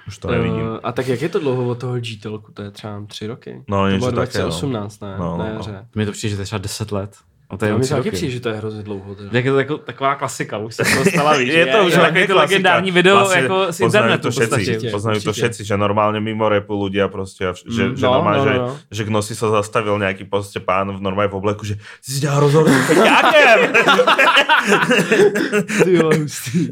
Už 0.09 0.19
to 0.19 0.33
nevidím. 0.33 0.65
Uh, 0.65 0.81
a 0.83 0.93
tak 0.93 1.09
jak 1.09 1.21
je 1.21 1.29
to 1.29 1.39
dlouho 1.39 1.69
od 1.69 1.79
toho 1.79 2.01
g 2.01 2.17
To 2.55 2.63
je 2.63 2.71
třeba 2.71 3.05
tři 3.07 3.27
roky? 3.27 3.65
No, 3.69 3.85
to 3.85 3.89
něco 3.89 3.99
bylo 3.99 4.11
2018, 4.11 5.01
no. 5.01 5.09
ne? 5.09 5.17
No, 5.19 5.37
no, 5.37 5.45
no. 5.59 5.87
Mně 5.95 6.07
to 6.07 6.13
přijde, 6.13 6.31
že 6.31 6.37
to 6.37 6.43
je 6.43 6.47
třeba 6.47 6.59
10 6.59 6.93
let. 6.93 7.17
A 7.51 7.57
to 7.57 7.65
je 7.65 7.79
mi 7.79 7.89
taky 7.89 8.11
přijde, 8.11 8.33
že 8.33 8.41
to 8.41 8.49
je 8.49 8.55
hrozně 8.55 8.83
dlouho. 8.83 9.15
Teda. 9.15 9.31
Jak 9.33 9.45
je 9.45 9.53
to 9.53 9.59
jako, 9.59 9.79
taková 9.79 10.15
klasika, 10.15 10.59
už 10.59 10.75
se 10.75 10.85
to 10.85 11.11
stala, 11.11 11.37
víš. 11.37 11.49
je 11.55 11.67
to 11.67 11.85
už 11.85 11.93
je, 11.93 11.99
takový 11.99 12.33
legendární 12.33 12.91
video 12.91 13.17
vlastně, 13.17 13.43
jako 13.43 13.73
z 13.73 13.81
internetu. 13.81 14.23
To 14.23 14.31
všetci, 14.31 14.91
poznajú 14.93 15.21
to 15.25 15.33
všetci, 15.33 15.65
že 15.65 15.77
normálně 15.77 16.21
mimo 16.21 16.49
repu 16.49 16.77
ľudia 16.77 17.09
prostě, 17.09 17.45
že, 17.69 17.89
mm, 17.89 17.97
že, 17.97 18.07
no, 18.07 18.13
normálně, 18.13 18.39
no, 18.39 18.45
no, 18.45 18.59
no. 18.59 18.79
že, 18.91 18.97
že 18.97 19.05
kdo 19.05 19.23
si 19.23 19.35
sa 19.35 19.51
zastavil 19.51 19.99
nějaký 19.99 20.25
prostě 20.25 20.61
pán 20.61 20.97
v 20.97 21.01
normálně 21.01 21.29
v 21.29 21.35
obleku, 21.35 21.65
že 21.65 21.77
si 22.03 22.13
si 22.13 22.21
dělal 22.21 22.41
rozhovor 22.41 22.71
s 22.85 22.87
Peťákem. 22.87 23.69
Ty 25.85 25.93
jo, 25.93 26.11
hustý. 26.21 26.69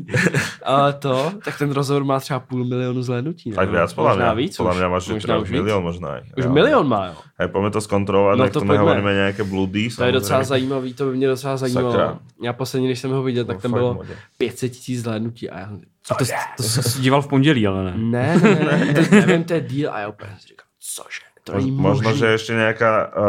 Ale 0.63 0.93
to, 0.93 1.33
tak 1.45 1.59
ten 1.59 1.73
rozhovor 1.73 2.05
má 2.05 2.21
třeba 2.21 2.41
půl 2.41 2.65
milionu 2.65 3.03
zhlédnutí. 3.03 3.53
Tak 3.53 3.71
viac, 3.71 3.93
podle 3.93 4.17
mě. 4.17 4.35
víc 4.35 4.57
Podle 4.57 4.75
mě 4.75 4.89
máš 4.89 5.09
možná 5.09 5.39
už 5.39 5.51
milion 5.51 5.83
možná. 5.83 6.21
Už 6.37 6.47
milion 6.47 6.89
má, 6.89 7.07
jo. 7.07 7.15
Hej, 7.39 7.49
pojďme 7.49 7.71
to 7.71 7.81
zkontrolovat, 7.81 8.39
no 8.39 8.51
to 8.51 8.65
nehovoríme 8.65 9.15
nějaké 9.15 9.45
bludy. 9.45 9.89
To 9.97 10.05
je 10.05 10.13
docela 10.13 10.45
zajímavý, 10.69 10.95
to 10.95 11.11
by 11.11 11.17
mě 11.17 11.27
docela 11.27 11.57
zajímalo. 11.57 11.93
Sakra. 11.93 12.19
Já 12.43 12.53
posledně, 12.53 12.89
když 12.89 13.01
jsem 13.01 13.11
ho 13.11 13.23
viděl, 13.23 13.45
tak 13.45 13.63
tam 13.63 13.73
bylo 13.73 13.95
modě. 13.95 14.17
500 14.39 14.73
tisíc 14.73 15.01
zhlédnutí 15.01 15.51
a 15.51 15.59
já 15.59 15.71
a 16.11 16.15
to, 16.15 16.25
to, 16.25 16.33
to 16.57 16.63
jsi 16.63 17.01
díval 17.01 17.23
v 17.23 17.29
pondělí, 17.29 17.67
ale 17.67 17.85
ne. 17.85 17.95
Ne, 17.97 18.37
ne, 18.37 18.55
ne, 18.55 18.93
ne 18.93 19.09
nevím, 19.11 19.45
to 19.45 19.53
je 19.53 19.61
díl 19.61 19.91
a 19.93 20.01
já 20.01 20.09
úplně 20.09 20.33
říkám, 20.49 20.67
cože, 20.81 21.21
to 21.45 21.57
není 21.57 21.71
Možno, 21.71 22.15
že 22.15 22.27
ještě 22.27 22.53
nějaká 22.53 23.17
uh, 23.17 23.25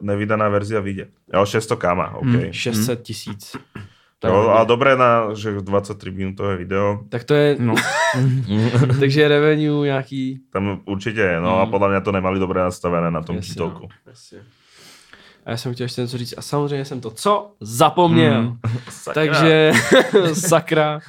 nevydaná 0.00 0.48
verzia 0.48 0.80
vyjde. 0.80 1.06
Jo, 1.34 1.46
600 1.46 1.78
kama, 1.78 2.14
ok. 2.14 2.24
Hmm, 2.24 2.52
600 2.52 3.02
tisíc. 3.02 3.56
Jo, 4.24 4.48
a 4.48 4.64
dobré 4.64 4.96
na 4.96 5.34
že 5.34 5.52
23 5.52 6.10
minutové 6.10 6.56
video. 6.56 7.00
Tak 7.08 7.24
to 7.24 7.34
je, 7.34 7.56
no. 7.58 7.74
takže 9.00 9.28
revenue 9.28 9.86
nějaký. 9.86 10.40
Tam 10.50 10.80
určitě 10.84 11.20
je, 11.20 11.40
no 11.40 11.54
mm. 11.54 11.60
a 11.60 11.66
podle 11.66 11.90
mě 11.90 12.00
to 12.00 12.12
nemali 12.12 12.40
dobré 12.40 12.62
nastavené 12.62 13.10
na 13.10 13.22
tom 13.22 13.38
titulku. 13.38 13.88
A 15.46 15.50
já 15.50 15.56
jsem 15.56 15.74
chtěl 15.74 15.84
ještě 15.84 16.00
něco 16.00 16.18
říct 16.18 16.34
a 16.36 16.42
samozřejmě 16.42 16.84
jsem 16.84 17.00
to 17.00 17.10
co? 17.10 17.50
Zapomněl. 17.60 18.42
Mm. 18.42 18.56
Takže 19.14 19.72
sakra. 20.32 21.00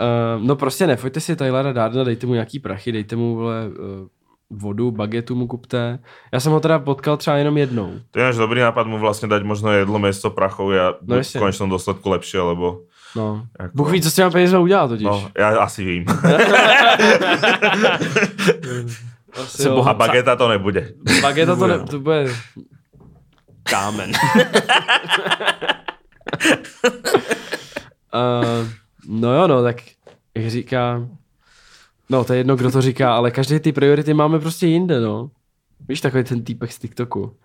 Uh, 0.00 0.46
no 0.46 0.56
prostě 0.56 0.86
nefoďte 0.86 1.20
si 1.20 1.36
Tylera 1.36 1.72
Dardena, 1.72 2.04
dejte 2.04 2.26
mu 2.26 2.32
nějaký 2.32 2.58
prachy, 2.58 2.92
dejte 2.92 3.16
mu 3.16 3.34
vole, 3.34 3.68
uh, 3.68 4.08
vodu, 4.50 4.90
bagetu 4.90 5.34
mu 5.34 5.46
kupte. 5.46 5.98
Já 6.32 6.40
jsem 6.40 6.52
ho 6.52 6.60
teda 6.60 6.78
potkal 6.78 7.16
třeba 7.16 7.36
jenom 7.36 7.56
jednou. 7.56 7.92
To 8.10 8.20
je 8.20 8.32
dobrý 8.32 8.60
nápad 8.60 8.86
mu 8.86 8.98
vlastně 8.98 9.28
dať 9.28 9.42
možno 9.42 9.72
jedlo, 9.72 9.98
město 9.98 10.30
prachov 10.30 10.72
a 10.72 10.94
no 11.02 11.22
v 11.22 11.38
konečnom 11.38 11.70
důsledku 11.70 12.10
lepší, 12.10 12.38
lebo 12.38 12.80
No. 13.16 13.46
Jako... 13.60 13.76
Bůh 13.76 13.90
ví, 13.90 14.02
co 14.02 14.10
s 14.10 14.14
těma 14.14 14.30
penězma 14.30 14.58
udělá 14.58 14.88
totiž. 14.88 15.04
No, 15.04 15.30
já 15.38 15.58
asi 15.58 15.84
vím. 15.84 16.04
asi 19.42 19.68
A 19.84 19.94
bageta 19.94 20.36
to 20.36 20.48
nebude. 20.48 20.92
Bageta 21.22 21.56
to, 21.56 21.66
ne, 21.66 21.78
to 21.78 22.00
bude 22.00 22.26
kámen. 23.70 24.12
uh, 28.14 28.68
no 29.08 29.34
jo, 29.34 29.46
no, 29.46 29.62
tak 29.62 29.76
jak 30.34 30.50
říká, 30.50 31.08
no 32.10 32.24
to 32.24 32.32
je 32.32 32.38
jedno, 32.38 32.56
kdo 32.56 32.70
to 32.70 32.82
říká, 32.82 33.14
ale 33.14 33.30
každý 33.30 33.60
ty 33.60 33.72
priority 33.72 34.14
máme 34.14 34.38
prostě 34.38 34.66
jinde, 34.66 35.00
no. 35.00 35.30
Víš, 35.88 36.00
takový 36.00 36.24
ten 36.24 36.44
týpek 36.44 36.72
z 36.72 36.78
TikToku 36.78 37.36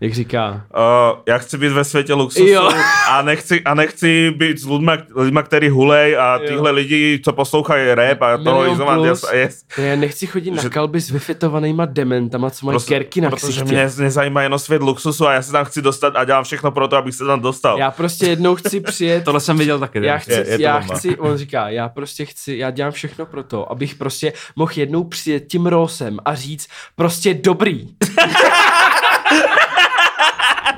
jak 0.00 0.14
říká. 0.14 0.66
Uh, 0.76 1.18
já 1.28 1.38
chci 1.38 1.58
být 1.58 1.72
ve 1.72 1.84
světě 1.84 2.14
luxusu 2.14 2.46
jo. 2.46 2.70
a 3.10 3.22
nechci, 3.22 3.62
a 3.62 3.74
nechci 3.74 4.30
být 4.30 4.58
s 4.58 4.66
lidma, 4.66 4.96
lidma, 5.16 5.42
který 5.42 5.68
hulej 5.68 6.16
a 6.16 6.38
tyhle 6.38 6.70
lidi, 6.70 7.20
co 7.24 7.32
poslouchají 7.32 7.94
rap 7.94 8.22
a 8.22 8.36
to 8.36 8.72
izovat. 8.72 9.04
Yes, 9.04 9.24
yes. 9.32 9.64
Já 9.78 9.96
nechci 9.96 10.26
chodit 10.26 10.54
že... 10.54 10.62
na 10.62 10.70
kalby 10.70 11.00
s 11.00 11.10
vyfitovanýma 11.10 11.86
dementama, 11.86 12.50
co 12.50 12.66
mají 12.66 12.74
prostě, 12.74 12.94
kerky 12.94 13.20
na 13.20 13.30
Protože 13.30 13.64
mě 13.64 13.90
nezajímá 13.98 14.42
jenom 14.42 14.58
svět 14.58 14.82
luxusu 14.82 15.26
a 15.26 15.32
já 15.32 15.42
se 15.42 15.52
tam 15.52 15.64
chci 15.64 15.82
dostat 15.82 16.16
a 16.16 16.24
dělám 16.24 16.44
všechno 16.44 16.70
pro 16.70 16.88
to, 16.88 16.96
abych 16.96 17.14
se 17.14 17.24
tam 17.24 17.40
dostal. 17.40 17.78
Já 17.78 17.90
prostě 17.90 18.26
jednou 18.26 18.54
chci 18.54 18.80
přijet. 18.80 19.24
Tohle 19.24 19.40
jsem 19.40 19.58
viděl 19.58 19.78
taky. 19.78 20.06
Já 20.06 20.18
chci, 20.18 20.32
je, 20.32 20.46
je 20.48 20.62
já 20.62 20.80
chci, 20.80 21.16
on 21.16 21.36
říká, 21.36 21.68
já 21.68 21.88
prostě 21.88 22.24
chci, 22.24 22.56
já 22.56 22.70
dělám 22.70 22.92
všechno 22.92 23.26
pro 23.26 23.42
to, 23.42 23.72
abych 23.72 23.94
prostě 23.94 24.32
mohl 24.56 24.72
jednou 24.76 25.04
přijet 25.04 25.46
tím 25.46 25.66
rosem 25.66 26.18
a 26.24 26.34
říct 26.34 26.68
prostě 26.96 27.34
dobrý. 27.34 27.88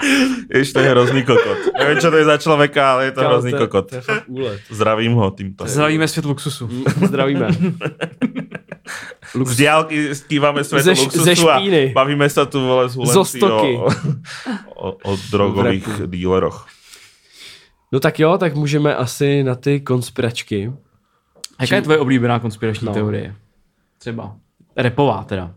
Ještě 0.55 0.73
to 0.73 0.81
je 0.81 0.91
hrozný 0.91 1.23
kokot. 1.23 1.59
Nevím, 1.79 1.99
co 1.99 2.11
to 2.11 2.17
je 2.17 2.25
za 2.25 2.39
člověka, 2.39 2.93
ale 2.93 3.05
je 3.05 3.13
to 3.13 3.21
Kámo, 3.21 3.33
hrozný 3.33 3.53
to, 3.53 3.59
kokot. 3.59 3.91
To 3.91 3.95
je 3.95 4.01
fakt 4.01 4.25
úlet. 4.27 4.61
Zdravím 4.71 5.13
ho 5.13 5.31
tímto. 5.31 5.67
Zdravíme 5.67 6.09
svět 6.09 6.25
luxusu. 6.25 6.71
Zdravíme. 7.07 7.49
Lux... 9.35 9.51
Z 9.51 9.57
diálky 9.57 10.15
skýváme 10.15 10.65
svět 10.65 10.83
ze, 10.83 10.91
luxusu 10.91 11.25
ze 11.25 11.37
špíny. 11.37 11.91
a 11.91 11.93
bavíme 11.93 12.29
se 12.29 12.47
tu 12.47 12.61
vole 12.61 12.89
Hulencí 12.89 13.43
o, 13.43 13.89
o, 14.75 14.93
o, 15.05 15.19
drogových 15.31 15.89
díleroch. 16.07 16.67
No 17.93 18.01
tak 18.01 18.21
jo, 18.21 18.39
tak 18.39 18.55
můžeme 18.55 18.95
asi 18.95 19.43
na 19.43 19.55
ty 19.55 19.81
konspiračky. 19.81 20.73
Jaká 21.61 21.77
je 21.77 21.83
tvoje 21.83 21.99
oblíbená 21.99 22.39
konspirační 22.39 22.87
no. 22.87 22.95
teorie? 22.95 23.35
Třeba. 23.99 24.37
Repová 24.77 25.25
teda. 25.25 25.55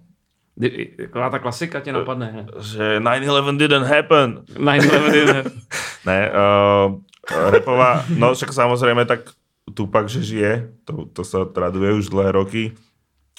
Taková 0.97 1.29
ta 1.29 1.39
klasika 1.39 1.79
tě 1.79 1.93
napadne, 1.93 2.31
ne? 2.33 2.45
Že 2.59 2.99
9-11 2.99 3.57
didn't 3.57 3.87
happen. 3.87 4.41
9-11 4.53 5.11
didn't 5.11 5.35
happen. 5.35 5.51
ne, 6.05 6.31
uh, 6.31 7.51
repová, 7.51 8.05
no 8.09 8.33
však 8.35 8.53
samozřejmě 8.53 9.05
tak 9.05 9.19
Tupak, 9.73 10.09
že 10.09 10.23
žije, 10.23 10.69
to, 10.85 11.05
to 11.05 11.23
se 11.23 11.37
traduje 11.53 11.93
už 11.93 12.09
dlouhé 12.09 12.31
roky. 12.31 12.71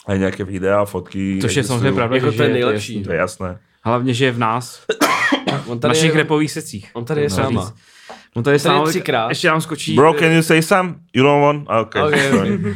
A 0.06 0.14
nějaké 0.14 0.44
videa, 0.44 0.84
fotky. 0.84 1.38
Což 1.42 1.54
je 1.54 1.64
samozřejmě 1.64 1.92
pravda, 1.92 2.16
jako 2.16 2.30
že 2.30 2.36
to 2.36 2.42
je 2.42 2.48
nejlepší. 2.48 3.02
To 3.02 3.12
je 3.12 3.18
jasné. 3.18 3.58
Hlavně, 3.82 4.14
že 4.14 4.24
je 4.24 4.32
v 4.32 4.38
nás. 4.38 4.86
on 5.66 5.80
tady 5.80 5.94
v 5.94 5.96
našich 5.96 6.12
je, 6.12 6.16
repových 6.16 6.50
secích. 6.50 6.90
On 6.94 7.04
tady 7.04 7.20
je 7.20 7.28
no, 7.30 7.36
sama. 7.36 7.72
On 8.34 8.42
tady 8.42 8.54
je 8.54 8.58
sám, 8.58 8.86
třikrát. 8.86 9.28
Ještě 9.28 9.48
nám 9.48 9.60
skočí. 9.60 9.94
Bro, 9.94 10.14
can 10.14 10.32
you 10.32 10.42
say 10.42 10.62
some? 10.62 10.94
You 11.14 11.22
don't 11.22 11.42
want? 11.42 11.68
Okay. 11.86 12.02
okay, 12.02 12.32
okay. 12.32 12.58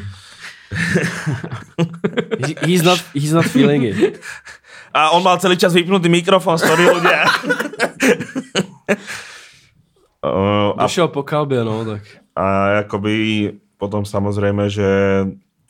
he's, 2.64 2.82
not, 2.82 2.98
he's 3.14 3.32
not 3.32 3.44
feeling 3.44 3.82
it. 3.84 4.20
A 4.96 5.12
on 5.12 5.20
mal 5.20 5.36
celý 5.36 5.60
čas 5.60 5.76
vypnutý 5.76 6.08
mikrofon, 6.08 6.56
sorry 6.56 6.88
ľudia. 6.88 7.28
uh, 10.24 10.72
Došel 10.80 11.08
po 11.08 11.22
kalbě, 11.22 11.64
no, 11.64 11.84
tak. 11.84 12.02
A 12.36 12.68
jakoby 12.68 13.52
potom 13.76 14.04
samozřejmě, 14.04 14.70
že 14.70 14.88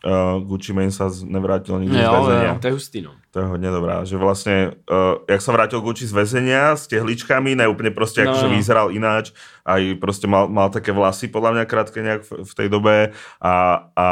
uh, 0.07 0.43
Gucci 0.47 0.73
Mane 0.73 0.95
sa 0.95 1.11
nevrátil 1.11 1.83
nikdy 1.83 1.99
jo, 1.99 2.07
z 2.07 2.15
väzenia. 2.15 2.53
Jo, 2.55 2.59
to 2.63 2.67
je 2.67 2.73
hustý, 2.73 2.99
no. 3.03 3.11
To 3.31 3.39
je 3.39 3.47
hodně 3.47 3.71
dobrá, 3.71 4.05
že 4.05 4.17
vlastně, 4.17 4.71
uh, 4.91 5.27
jak 5.29 5.43
sa 5.43 5.53
vrátil 5.53 5.81
Gucci 5.81 6.07
z 6.07 6.13
väzenia 6.13 6.77
s 6.77 6.87
tehličkami, 6.87 7.55
ne 7.55 7.69
úplně 7.69 7.91
prostě, 7.91 8.25
no, 8.25 8.31
akože 8.31 8.49
no. 8.49 8.57
vyzeral 8.57 8.91
ináč, 8.91 9.33
aj 9.67 9.95
prostě 10.01 10.27
mal, 10.27 10.49
mal 10.49 10.71
také 10.71 10.93
vlasy, 10.93 11.29
podľa 11.29 11.51
mňa 11.53 11.65
krátké 11.65 12.03
nejak 12.03 12.23
v, 12.23 12.31
v 12.47 12.53
tej 12.55 12.69
dobe 12.69 13.11
a, 13.43 13.55
a 13.97 14.07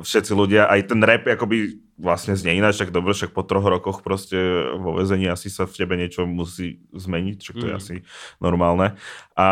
všetci 0.00 0.32
ľudia, 0.34 0.68
aj 0.68 0.80
ten 0.82 1.00
rap, 1.02 1.26
akoby 1.26 1.81
vlastne 2.00 2.32
znie 2.32 2.56
ináč, 2.56 2.80
tak 2.80 2.90
dobre, 2.90 3.12
však 3.12 3.36
po 3.36 3.44
troch 3.44 3.62
rokoch 3.62 4.00
proste 4.00 4.36
vo 4.80 4.96
vezení 4.96 5.28
asi 5.28 5.52
sa 5.52 5.68
v 5.68 5.76
tebe 5.76 5.94
niečo 6.00 6.24
musí 6.24 6.80
zmeniť, 6.90 7.36
čo 7.36 7.52
to 7.52 7.68
je 7.68 7.74
mm. 7.76 7.80
asi 7.80 7.96
normálne. 8.40 8.96
A, 9.36 9.48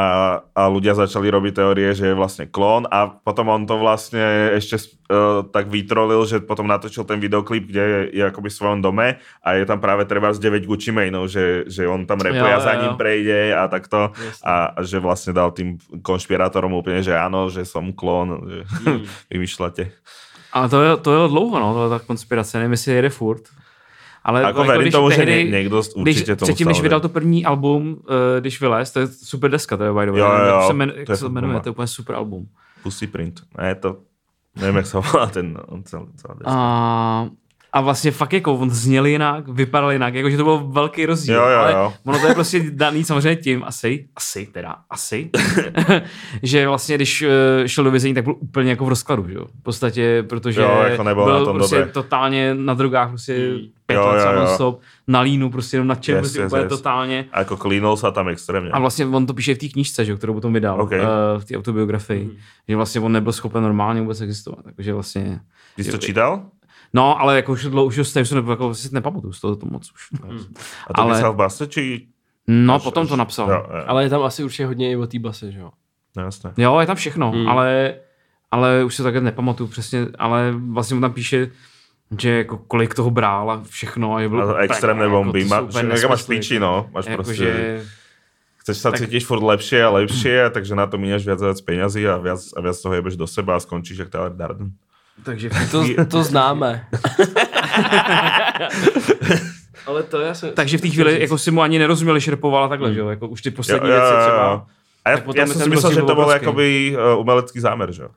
a 0.53 0.63
ľudia 0.69 0.97
začali 0.97 1.29
robiť 1.29 1.61
teórie, 1.61 1.93
že 1.93 2.13
je 2.13 2.19
vlastne 2.19 2.49
klón 2.49 2.89
a 2.89 3.09
potom 3.09 3.49
on 3.53 3.65
to 3.65 3.77
vlastne 3.81 4.53
ešte 4.57 4.77
uh, 5.09 5.45
tak 5.53 5.69
vytrolil, 5.69 6.21
že 6.25 6.41
potom 6.41 6.69
natočil 6.69 7.05
ten 7.05 7.21
videoklip, 7.21 7.69
kde 7.69 7.85
je, 7.85 8.01
je 8.21 8.23
akoby 8.25 8.49
v 8.49 8.59
svojom 8.61 8.81
dome 8.81 9.21
a 9.21 9.49
je 9.57 9.65
tam 9.65 9.81
práve 9.81 10.05
treba 10.09 10.33
z 10.33 10.41
9 10.41 10.65
Gucci 10.65 10.93
Maneov, 10.93 11.29
že, 11.29 11.69
že 11.69 11.85
on 11.89 12.09
tam 12.09 12.21
repuje 12.21 12.51
a 12.51 12.61
za 12.61 12.77
ním 12.77 12.97
prejde 12.97 13.53
a 13.53 13.69
takto 13.69 14.17
a, 14.45 14.75
a 14.75 14.81
že 14.81 14.97
vlastne 15.01 15.37
dal 15.37 15.53
tým 15.53 15.77
konšpirátorom 16.01 16.73
úplne, 16.73 17.05
že 17.05 17.13
áno, 17.13 17.53
že 17.53 17.69
som 17.69 17.93
klón, 17.93 18.49
že 18.49 18.61
mm. 18.89 19.01
vymýšľate. 19.29 19.85
Ale 20.53 20.69
to 20.69 20.83
je, 20.83 20.97
to 20.97 21.23
je 21.23 21.29
dlouho, 21.29 21.61
no, 21.61 21.75
to 21.75 21.85
je 21.85 21.91
ta 21.91 22.07
konspirace, 22.07 22.59
nevím, 22.59 22.73
jestli 22.73 22.93
jede 22.93 23.09
furt. 23.09 23.43
Ale 24.25 24.43
jako, 24.43 24.65
jako 24.65 24.81
když, 24.81 24.93
tomu, 24.93 25.09
tehdy, 25.09 25.45
že 25.51 25.51
někdo 25.51 25.77
určitě 25.77 26.03
když, 26.03 26.25
tomu 26.25 26.37
Předtím, 26.37 26.69
než 26.69 26.81
vydal 26.81 27.01
to 27.01 27.09
první 27.09 27.45
album, 27.45 27.91
uh, 27.91 28.41
když 28.41 28.61
vylez, 28.61 28.93
to 28.93 29.01
je 29.01 29.07
super 29.07 29.51
deska, 29.51 29.77
to 29.77 29.85
je 29.85 29.93
by 29.93 30.07
the 30.07 30.11
way. 30.13 30.21
Jo, 30.21 30.33
jo, 30.33 30.45
jo, 30.45 30.63
se 30.67 30.73
jmen, 30.73 30.93
jak 30.97 31.17
se 31.17 31.29
jmenuje, 31.29 31.61
to 31.61 31.69
je 31.69 31.71
úplně 31.71 31.87
super 31.87 32.17
album. 32.17 32.47
Pussy 32.83 33.07
Print. 33.07 33.41
Ne, 33.59 33.75
to, 33.75 33.97
nevím, 34.57 34.77
jak 34.77 34.87
se 34.87 34.99
volá 34.99 35.27
ten 35.27 35.59
on 35.67 35.83
celý, 35.85 36.07
celý 36.17 36.39
deska. 36.39 36.53
A, 36.53 37.29
a 37.73 37.81
vlastně 37.81 38.11
fakt 38.11 38.33
jako 38.33 38.55
on 38.55 38.71
zněl 38.71 39.07
jinak, 39.07 39.49
vypadal 39.49 39.93
jinak, 39.93 40.15
jakože 40.15 40.37
to 40.37 40.45
byl 40.45 40.59
velký 40.67 41.07
rozdíl. 41.07 41.35
Jo, 41.35 41.43
jo, 41.43 41.51
jo. 41.51 41.59
Ale 41.59 41.93
ono 42.05 42.19
to 42.19 42.27
je 42.27 42.35
prostě 42.35 42.65
daný 42.71 43.05
samozřejmě 43.05 43.37
tím, 43.37 43.65
asi, 43.65 44.07
asi 44.17 44.47
teda, 44.47 44.77
asi, 44.91 45.31
že 46.43 46.69
vlastně 46.69 46.95
když 46.95 47.23
uh, 47.23 47.29
šel 47.67 47.85
do 47.85 47.91
vězení, 47.91 48.15
tak 48.15 48.25
byl 48.25 48.35
úplně 48.39 48.71
jako 48.71 48.85
v 48.85 48.89
rozkladu, 48.89 49.29
že 49.29 49.35
jo. 49.35 49.47
V 49.61 49.63
podstatě, 49.63 50.25
protože 50.29 50.61
jo, 50.61 50.85
jako 50.89 51.05
byl 51.05 51.27
na 51.27 51.45
tom 51.45 51.57
prostě 51.57 51.77
dobře. 51.77 51.93
totálně 51.93 52.55
na 52.55 52.75
drogách, 52.75 53.09
prostě 53.09 53.53
pět 53.87 53.97
jo, 53.97 54.07
let 54.07 54.35
jo, 54.35 54.47
stop, 54.55 54.81
na 55.09 55.21
línu, 55.21 55.51
prostě 55.51 55.77
jenom 55.77 55.89
na 55.89 55.95
čem, 55.95 56.15
yes, 56.15 56.21
prostě 56.23 56.41
yes, 56.41 56.47
úplně 56.47 56.63
yes. 56.63 56.69
totálně. 56.69 57.25
A 57.33 57.39
jako 57.39 57.57
klínul 57.57 57.97
se 57.97 58.13
tam 58.13 58.29
extrémně. 58.29 58.71
A 58.71 58.79
vlastně 58.79 59.07
on 59.07 59.27
to 59.27 59.35
píše 59.35 59.55
v 59.55 59.59
té 59.59 59.69
knížce, 59.69 60.05
že, 60.05 60.17
kterou 60.17 60.35
potom 60.35 60.53
vydal, 60.53 60.81
okay. 60.81 61.01
uh, 61.01 61.07
v 61.39 61.45
té 61.45 61.57
autobiografii, 61.57 62.25
hmm. 62.25 62.37
že 62.69 62.77
vlastně 62.77 63.01
on 63.01 63.13
nebyl 63.13 63.33
schopen 63.33 63.63
normálně 63.63 64.01
vůbec 64.01 64.21
existovat, 64.21 64.59
takže 64.77 64.95
vlastně... 64.95 65.41
Ty 65.77 65.85
jsi 65.85 65.91
to 65.91 65.99
čítal? 65.99 66.43
No, 66.93 67.21
ale 67.21 67.37
jako 67.37 67.53
už 67.53 67.65
dlouho, 67.65 67.87
už 67.87 68.09
se 68.09 68.21
jako 68.49 68.75
si 68.75 68.95
nepamatuju 68.95 69.33
z 69.33 69.41
toho 69.41 69.57
to 69.57 69.67
moc 69.67 69.93
už. 69.93 70.09
Hmm. 70.23 70.39
A 70.87 70.93
to 70.93 71.03
ale... 71.03 71.19
psal 71.19 71.33
v 71.33 71.37
base, 71.37 71.67
či... 71.67 72.07
No, 72.49 72.75
až, 72.75 72.83
potom 72.83 73.07
to 73.07 73.17
napsal. 73.17 73.51
Jo, 73.51 73.67
jo. 73.71 73.85
Ale 73.87 74.03
je 74.03 74.11
tam 74.11 74.23
asi 74.23 74.45
určitě 74.45 74.67
hodně 74.67 74.91
i 74.91 74.97
o 74.97 75.07
té 75.07 75.19
base, 75.19 75.53
že 75.53 75.59
jo? 75.59 75.71
No, 76.17 76.23
jasné. 76.23 76.53
Jo, 76.57 76.79
je 76.79 76.87
tam 76.87 76.97
všechno, 76.97 77.31
hmm. 77.31 77.49
ale, 77.49 77.95
ale 78.51 78.85
už 78.85 78.95
se 78.95 79.03
také 79.03 79.21
nepamatuju 79.21 79.69
přesně, 79.69 80.07
ale 80.19 80.55
vlastně 80.71 80.95
mu 80.95 81.01
tam 81.01 81.13
píše, 81.13 81.51
že 82.19 82.31
jako 82.31 82.59
kolik 82.59 82.95
toho 82.95 83.11
brál 83.11 83.51
a 83.51 83.63
všechno. 83.69 84.15
A 84.15 84.21
je 84.21 84.29
bylo 84.29 84.57
a 84.57 84.61
extrémné 84.61 85.09
bomby. 85.09 85.49
Jako, 85.49 85.69
má, 85.73 86.09
máš 86.09 86.23
píči, 86.23 86.59
no. 86.59 86.91
Máš 86.93 87.07
jako 87.07 87.23
prostě... 87.23 87.45
Že... 87.45 87.85
Chceš 88.61 88.77
sa 88.77 88.93
tak... 88.93 89.01
cítiť 89.01 89.25
furt 89.25 89.41
lepšie 89.41 89.81
a 89.81 89.89
lepšie, 89.89 90.53
takže 90.53 90.77
na 90.77 90.85
to 90.85 91.01
míňaš 91.01 91.25
viac 91.25 91.41
a 91.41 91.49
viac 91.49 91.61
peňazí 91.65 92.05
a 92.05 92.21
viac, 92.21 92.45
a 92.53 92.61
viac 92.61 92.77
toho 92.77 92.93
jebeš 92.93 93.17
do 93.17 93.25
seba 93.25 93.57
a 93.57 93.61
skončíš 93.61 94.05
jak 94.05 94.13
Tyler 94.13 94.37
Darden. 94.37 94.77
Takže 95.25 95.51
to, 95.71 95.85
to 96.05 96.23
známe. 96.25 96.87
Ale 99.87 100.03
to 100.03 100.21
já 100.21 100.35
jsem... 100.35 100.53
Takže 100.53 100.79
v 100.79 100.81
té 100.81 100.89
chvíli 100.89 101.21
jako 101.21 101.39
si 101.39 101.51
mu 101.51 101.63
ani 101.63 101.79
nerozuměl, 101.79 102.15
když 102.15 102.29
repovala 102.29 102.69
takhle, 102.69 102.89
hmm. 102.89 102.95
že 102.95 103.01
jo? 103.01 103.09
Jako 103.09 103.29
už 103.29 103.43
ty 103.43 103.51
poslední 103.51 103.89
jo, 103.89 103.95
jo, 103.95 104.01
věci 104.01 104.17
třeba. 104.21 104.67
A 105.05 105.11
já, 105.11 105.23
já 105.35 105.47
jsem 105.47 105.63
si 105.63 105.69
myslel, 105.69 105.95
že 105.95 106.03
to 106.03 106.15
byl 106.15 106.31
jakoby 106.31 106.97
uh, 107.15 107.21
umelecký 107.21 107.61
záměr, 107.61 107.93
že 107.93 108.03
jo? 108.03 108.09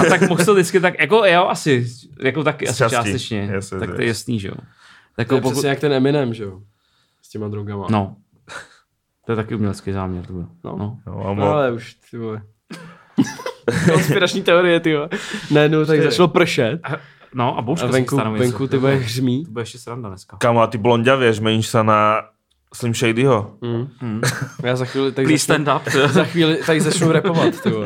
A 0.00 0.04
tak 0.08 0.28
mohl 0.28 0.44
to 0.44 0.54
vždycky 0.54 0.80
tak, 0.80 1.00
jako 1.00 1.24
jo, 1.26 1.46
asi, 1.46 1.86
jako 2.22 2.44
tak 2.44 2.62
asi 2.62 2.78
části. 2.78 2.96
částečně. 2.96 3.50
Yes, 3.54 3.70
tak 3.80 3.94
to 3.94 4.00
je 4.00 4.08
jasný, 4.08 4.40
že 4.40 4.48
jo? 4.48 4.54
Tak 5.16 5.28
to 5.28 5.34
je 5.34 5.40
pokud... 5.40 5.52
přesně 5.52 5.68
jak 5.68 5.80
ten 5.80 5.92
Eminem, 5.92 6.34
že 6.34 6.44
jo? 6.44 6.60
S 7.22 7.28
těma 7.28 7.48
drogama. 7.48 7.86
No. 7.90 8.16
To 9.26 9.32
je 9.32 9.36
taky 9.36 9.54
umělecký 9.54 9.92
záměr, 9.92 10.26
to 10.26 10.32
bylo. 10.32 10.46
No. 10.64 10.76
no. 10.76 11.00
no, 11.06 11.34
no 11.34 11.52
ale 11.52 11.72
už, 11.72 11.94
ty 12.10 12.18
vole. 12.18 12.42
Konspirační 13.92 14.42
teorie, 14.42 14.80
ty 14.80 14.94
Ne, 15.50 15.68
no, 15.68 15.86
tak 15.86 16.02
začalo 16.02 16.28
pršet. 16.28 16.80
No 17.34 17.58
a 17.58 17.62
bouřka 17.62 17.86
a 17.86 17.90
venku, 17.90 18.16
venku 18.38 18.66
ty 18.66 18.78
bude 18.78 18.94
hřmí. 18.94 19.44
To 19.44 19.50
bude 19.50 19.62
ještě 19.62 19.78
sranda 19.78 20.08
dneska. 20.08 20.36
Kamo, 20.36 20.60
a 20.60 20.66
ty 20.66 20.78
blonďavě, 20.78 21.32
žmeníš 21.32 21.66
se 21.68 21.84
na 21.84 22.22
Slim 22.74 22.94
Shadyho. 22.94 23.54
Mm. 23.60 23.88
Mm. 24.02 24.20
Já 24.62 24.76
za 24.76 24.84
chvíli 24.84 25.12
tak 25.12 25.24
Please 25.24 25.44
stand 25.44 25.68
up. 25.76 25.92
za 26.10 26.24
chvíli 26.24 26.56
tady 26.66 26.80
začnu 26.80 27.12
repovat. 27.12 27.60
Ty. 27.62 27.70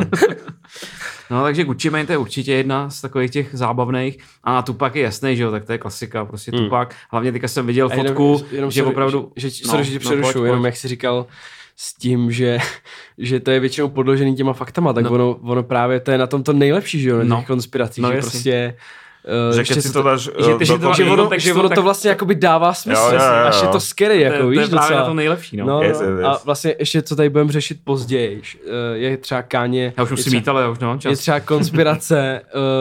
No 1.30 1.42
takže 1.42 1.64
Gucci 1.64 1.90
Mane 1.90 2.06
to 2.06 2.12
je 2.12 2.18
určitě 2.18 2.52
jedna 2.52 2.90
z 2.90 3.00
takových 3.00 3.30
těch 3.30 3.48
zábavných. 3.52 4.18
A 4.44 4.62
Tupac 4.62 4.94
je 4.94 5.02
jasný, 5.02 5.36
že 5.36 5.42
jo, 5.42 5.50
tak 5.50 5.64
to 5.64 5.72
je 5.72 5.78
klasika, 5.78 6.24
prostě 6.24 6.50
Hmm. 6.54 6.64
Tupac. 6.64 6.88
Hlavně 7.10 7.32
teďka 7.32 7.48
jsem 7.48 7.66
viděl 7.66 7.88
A 7.92 7.94
jenom- 7.94 8.06
fotku, 8.06 8.44
jenom 8.50 8.70
že 8.70 8.80
sorry, 8.80 8.92
opravdu... 8.92 9.32
Že, 9.36 9.50
že, 9.50 9.62
no, 9.66 9.70
sorry, 9.70 9.84
že 9.84 9.90
tě 9.90 9.96
no, 9.96 10.00
přerušu, 10.00 10.32
pojď, 10.32 10.44
jenom 10.44 10.60
pojď. 10.62 10.64
jak 10.66 10.76
jsi 10.76 10.88
říkal 10.88 11.26
s 11.76 11.94
tím, 11.94 12.32
že, 12.32 12.58
že 13.18 13.40
to 13.40 13.50
je 13.50 13.60
většinou 13.60 13.88
podložený 13.88 14.36
těma 14.36 14.52
faktama, 14.52 14.92
tak 14.92 15.04
No. 15.04 15.10
ono, 15.10 15.30
ono 15.42 15.62
právě 15.62 16.00
to 16.00 16.10
je 16.10 16.18
na 16.18 16.26
tom 16.26 16.42
to 16.42 16.52
nejlepší, 16.52 17.00
že 17.00 17.08
jo, 17.10 17.16
na 17.16 17.22
těch 17.22 17.28
No. 17.30 17.44
konspiracích, 17.46 18.02
No, 18.02 18.10
že 18.10 18.16
jasně. 18.16 18.30
prostě 18.30 18.74
uh, 19.52 19.62
Že 19.62 19.82
si 19.82 19.92
to 19.92 20.02
dáš 20.02 20.20
že- 20.20 20.30
eh, 20.38 20.42
že 20.64 20.72
to- 20.72 20.78
dokopy- 20.78 20.96
že 20.96 21.04
ono, 21.04 21.30
že 21.38 21.52
to 21.52 21.58
ono 21.60 21.68
tak- 21.68 21.76
to 21.76 21.82
vlastně 21.82 22.10
jakoby 22.10 22.34
dává 22.34 22.74
smysl, 22.74 23.00
Jo, 23.00 23.08
jo, 23.12 23.14
jo, 23.24 23.46
až 23.46 23.60
je 23.60 23.66
jo. 23.66 23.72
to 23.72 23.80
scary, 23.80 24.14
To, 24.14 24.20
jako 24.20 24.34
je- 24.36 24.42
to 24.42 24.48
víš, 24.48 24.60
je 24.60 24.66
právě 24.68 24.80
docela. 24.86 25.00
na 25.00 25.06
tom 25.06 25.16
nejlepší, 25.16 25.56
no. 25.56 25.66
No, 25.66 25.82
Yes, 25.82 26.00
no, 26.00 26.06
yes, 26.06 26.16
yes. 26.18 26.26
a 26.26 26.40
vlastně 26.44 26.74
ještě, 26.78 27.02
co 27.02 27.16
tady 27.16 27.28
budeme 27.28 27.52
řešit 27.52 27.78
později, 27.84 28.42
eh, 28.66 28.96
je 28.98 29.16
třeba 29.16 29.42
Káně, 29.42 29.92
Já 29.96 30.02
už 30.02 30.10
je 30.10 30.12
musím 30.12 30.24
třeba, 30.30 30.40
mít, 30.40 30.48
ale 30.48 30.62
já 30.62 30.68
už 30.68 30.78
nemám 30.78 30.96
je 30.96 31.00
čas. 31.00 31.18
třeba 31.18 31.40
konspirace, 31.40 32.40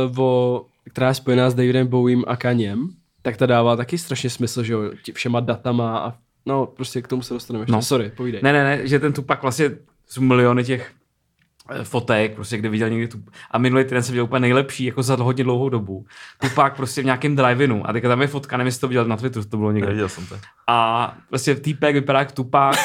uh, 0.10 0.20
o, 0.20 0.66
která 0.92 1.08
je 1.08 1.14
spojená 1.14 1.50
s 1.50 1.54
Davidem 1.54 1.88
Bowiem 1.88 2.24
a 2.28 2.36
Kaněm, 2.36 2.88
tak 3.22 3.38
ta 3.38 3.46
dává 3.46 3.76
taky 3.76 3.98
strašně 3.98 4.30
smysl, 4.30 4.64
že 4.64 4.74
jo, 4.74 4.80
všema 5.14 5.40
datama 5.40 5.98
a 6.00 6.14
no, 6.46 6.66
prostě 6.66 7.02
k 7.02 7.08
tomu 7.08 7.22
se 7.22 7.34
dostaneme 7.34 7.64
ještě. 7.64 7.72
No. 7.72 7.82
Sorry, 7.82 8.10
povídej. 8.10 8.42
Ne, 8.44 8.54
ne, 8.54 8.64
ne, 8.64 8.88
že 8.88 9.00
ten 9.00 9.14
Tupac 9.14 9.42
vlastně 9.42 9.72
jsou 10.08 10.22
miliony 10.22 10.64
těch 10.64 10.92
eh, 11.70 11.84
fotek, 11.84 12.36
prostě 12.36 12.58
kde 12.58 12.70
viděl 12.70 12.90
někdy 12.90 13.08
tu... 13.08 13.18
A 13.52 13.58
minulý 13.58 13.84
týden 13.84 14.04
jsem 14.04 14.14
viděl 14.14 14.24
úplně 14.24 14.40
nejlepší, 14.40 14.86
jako 14.86 15.04
za 15.04 15.16
hodně 15.16 15.44
dlouhou 15.44 15.70
dobu. 15.70 16.06
Tupac 16.38 16.74
prostě 16.76 17.02
v 17.02 17.06
nějakém 17.06 17.36
drive-inu. 17.36 17.90
A 17.90 17.94
teďka 17.94 18.10
tam 18.10 18.22
je 18.22 18.28
fotka, 18.28 18.58
nevím, 18.58 18.68
jestli 18.68 18.82
to 18.82 18.88
viděl 18.88 19.06
na 19.06 19.18
Twitteru, 19.18 19.46
to 19.46 19.58
bylo 19.58 19.72
někde. 19.72 19.88
Neviděl 19.88 20.10
jsem 20.10 20.26
to. 20.26 20.36
A 20.68 21.14
prostě 21.30 21.56
týpek 21.56 21.96
vypadá 21.96 22.20
jak 22.20 22.32
Tupac, 22.32 22.78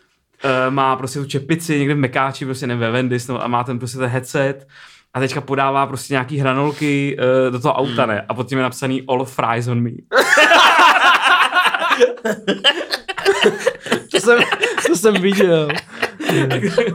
eh, 0.44 0.70
má 0.70 0.96
prostě 0.96 1.18
tu 1.18 1.26
čepici 1.26 1.78
někde 1.78 1.94
v 1.94 1.98
Mekáči, 1.98 2.44
prostě 2.44 2.66
nevím, 2.66 2.80
ve 2.80 2.90
Vendis, 2.90 3.28
no, 3.28 3.44
a 3.44 3.48
má 3.48 3.64
ten 3.64 3.78
prostě 3.78 3.98
ten 3.98 4.08
headset 4.08 4.66
a 5.14 5.20
teďka 5.20 5.40
podává 5.40 5.86
prostě 5.86 6.14
nějaký 6.14 6.38
hranolky 6.38 7.16
uh, 7.18 7.52
do 7.52 7.60
toho 7.60 7.74
auta, 7.74 8.06
ne? 8.06 8.24
A 8.28 8.34
pod 8.34 8.48
tím 8.48 8.58
je 8.58 8.64
napsaný 8.64 9.02
all 9.08 9.24
fries 9.24 9.68
on 9.68 9.80
me. 9.80 9.90
To 14.10 14.20
jsem, 14.20 14.38
to 14.86 14.96
jsem 14.96 15.14
viděl. 15.22 15.68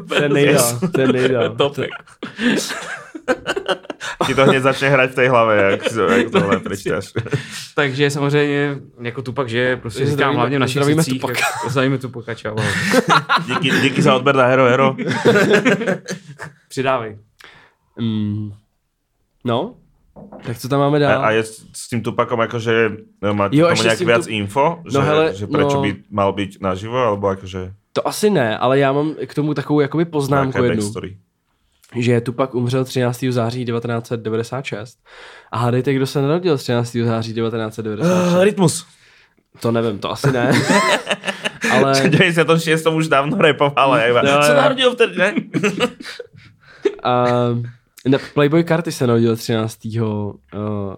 To 0.08 0.16
je 0.16 0.30
nejdál, 0.30 0.80
to 0.94 1.02
je 1.02 1.08
nejdál. 1.08 1.56
Topek. 1.56 1.90
Ti 4.28 4.36
to 4.36 4.46
hned 4.46 4.64
začne 4.64 4.90
hrať 4.90 5.12
v 5.12 5.16
tej 5.16 5.28
hlave, 5.28 5.56
jak, 5.72 5.82
jak 6.18 6.30
tohle 6.32 6.60
prečítaš. 6.60 7.14
Takže 7.76 8.10
samozřejmě 8.10 8.78
jako 9.02 9.22
Tupak, 9.22 9.50
že 9.50 9.78
prostě 9.78 10.00
říkám 10.00 10.14
Zdravíme- 10.16 10.38
hlavně 10.40 10.58
v 10.58 10.60
našich 10.60 10.74
zdravíme 10.82 11.04
sicích, 11.04 11.22
Tupaka. 11.22 11.42
Zdravíme 11.70 11.98
Tupaka, 11.98 12.34
čau. 12.36 12.56
Díky, 13.48 13.70
díky 13.82 14.02
za 14.02 14.16
odber 14.16 14.36
na 14.36 14.46
Hero 14.46 14.66
Hero. 14.66 14.96
Přidávej. 16.70 17.18
Mm. 18.00 18.52
No, 19.46 19.76
tak 20.46 20.58
co 20.58 20.70
tam 20.70 20.80
máme 20.80 20.98
A, 20.98 21.00
dál? 21.00 21.26
a 21.26 21.32
je 21.32 21.44
s 21.74 21.90
tým 21.90 22.02
Tupakom 22.02 22.40
akože 22.42 22.90
no, 23.22 23.34
máte 23.34 23.56
Jo, 23.58 23.68
tomu 23.70 23.84
tým 23.96 24.08
viac 24.08 24.26
tu- 24.26 24.32
info? 24.32 24.80
No 24.86 25.02
že, 25.02 25.08
hele, 25.08 25.26
že 25.36 25.46
prečo 25.48 25.76
no- 25.78 25.82
by 25.82 25.90
mal 26.12 26.30
byť 26.34 26.52
naživo? 26.62 26.98
Alebo 26.98 27.28
akože 27.28 27.74
To 27.94 28.08
asi 28.08 28.30
ne, 28.30 28.58
ale 28.58 28.80
já 28.80 28.92
mám 28.94 29.16
k 29.26 29.34
tomu 29.36 29.54
takovou 29.54 29.80
jakoby 29.80 30.06
poznámku 30.06 30.64
jednu. 30.64 30.78
backstory? 30.82 31.18
že 31.96 32.22
Tupac 32.22 32.50
umřel 32.54 32.86
13. 32.86 33.26
září 33.32 33.66
1996. 33.66 34.98
A 35.52 35.58
hádejte, 35.58 35.94
kdo 35.94 36.06
se 36.08 36.22
narodil 36.22 36.58
13. 36.58 36.92
září 37.06 37.34
1996. 37.34 38.34
Uh, 38.34 38.44
rytmus. 38.44 38.86
To 39.60 39.72
nevím, 39.72 40.00
to 40.00 40.12
asi 40.12 40.32
ne. 40.32 40.52
Ale 41.72 41.94
V 41.94 42.10
96. 42.10 42.86
už 42.88 43.08
dávno 43.08 43.38
repoval. 43.38 43.94
a 43.94 43.98
Jo, 44.08 44.40
Co 44.48 44.54
narodil 44.54 44.94
vtedy, 44.96 45.18
ne? 45.18 45.34
uh, 47.06 47.64
ne, 48.08 48.18
Playboy 48.34 48.64
Carty 48.64 48.92
se 48.92 49.08
narodil 49.08 49.36
13. 49.36 49.86
Uh, 49.86 50.34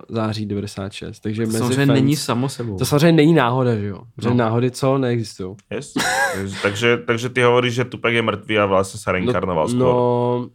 září 0.09 0.45
96. 0.45 1.19
Takže 1.19 1.41
To 1.41 1.47
mezi 1.47 1.57
samozřejmě 1.57 1.85
fans, 1.85 1.95
není 1.95 2.15
samo 2.15 2.49
sebou. 2.49 2.77
To 2.77 2.85
samozřejmě 2.85 3.11
není 3.11 3.33
náhoda, 3.33 3.75
že 3.75 3.85
jo? 3.87 4.01
Že 4.21 4.29
No. 4.29 4.35
náhody 4.35 4.71
co 4.71 4.97
neexistují. 4.97 5.55
Yes. 5.75 5.93
takže, 6.61 6.97
takže 6.97 7.29
ty 7.29 7.41
hovoríš, 7.41 7.73
že 7.73 7.85
Tupac 7.85 8.13
je 8.13 8.21
mrtvý 8.21 8.57
a 8.59 8.65
vlastně 8.65 8.99
se 8.99 9.11
reinkarnoval 9.11 9.67
no, 9.67 9.73
skôr. 9.73 9.79
no, 9.79 10.49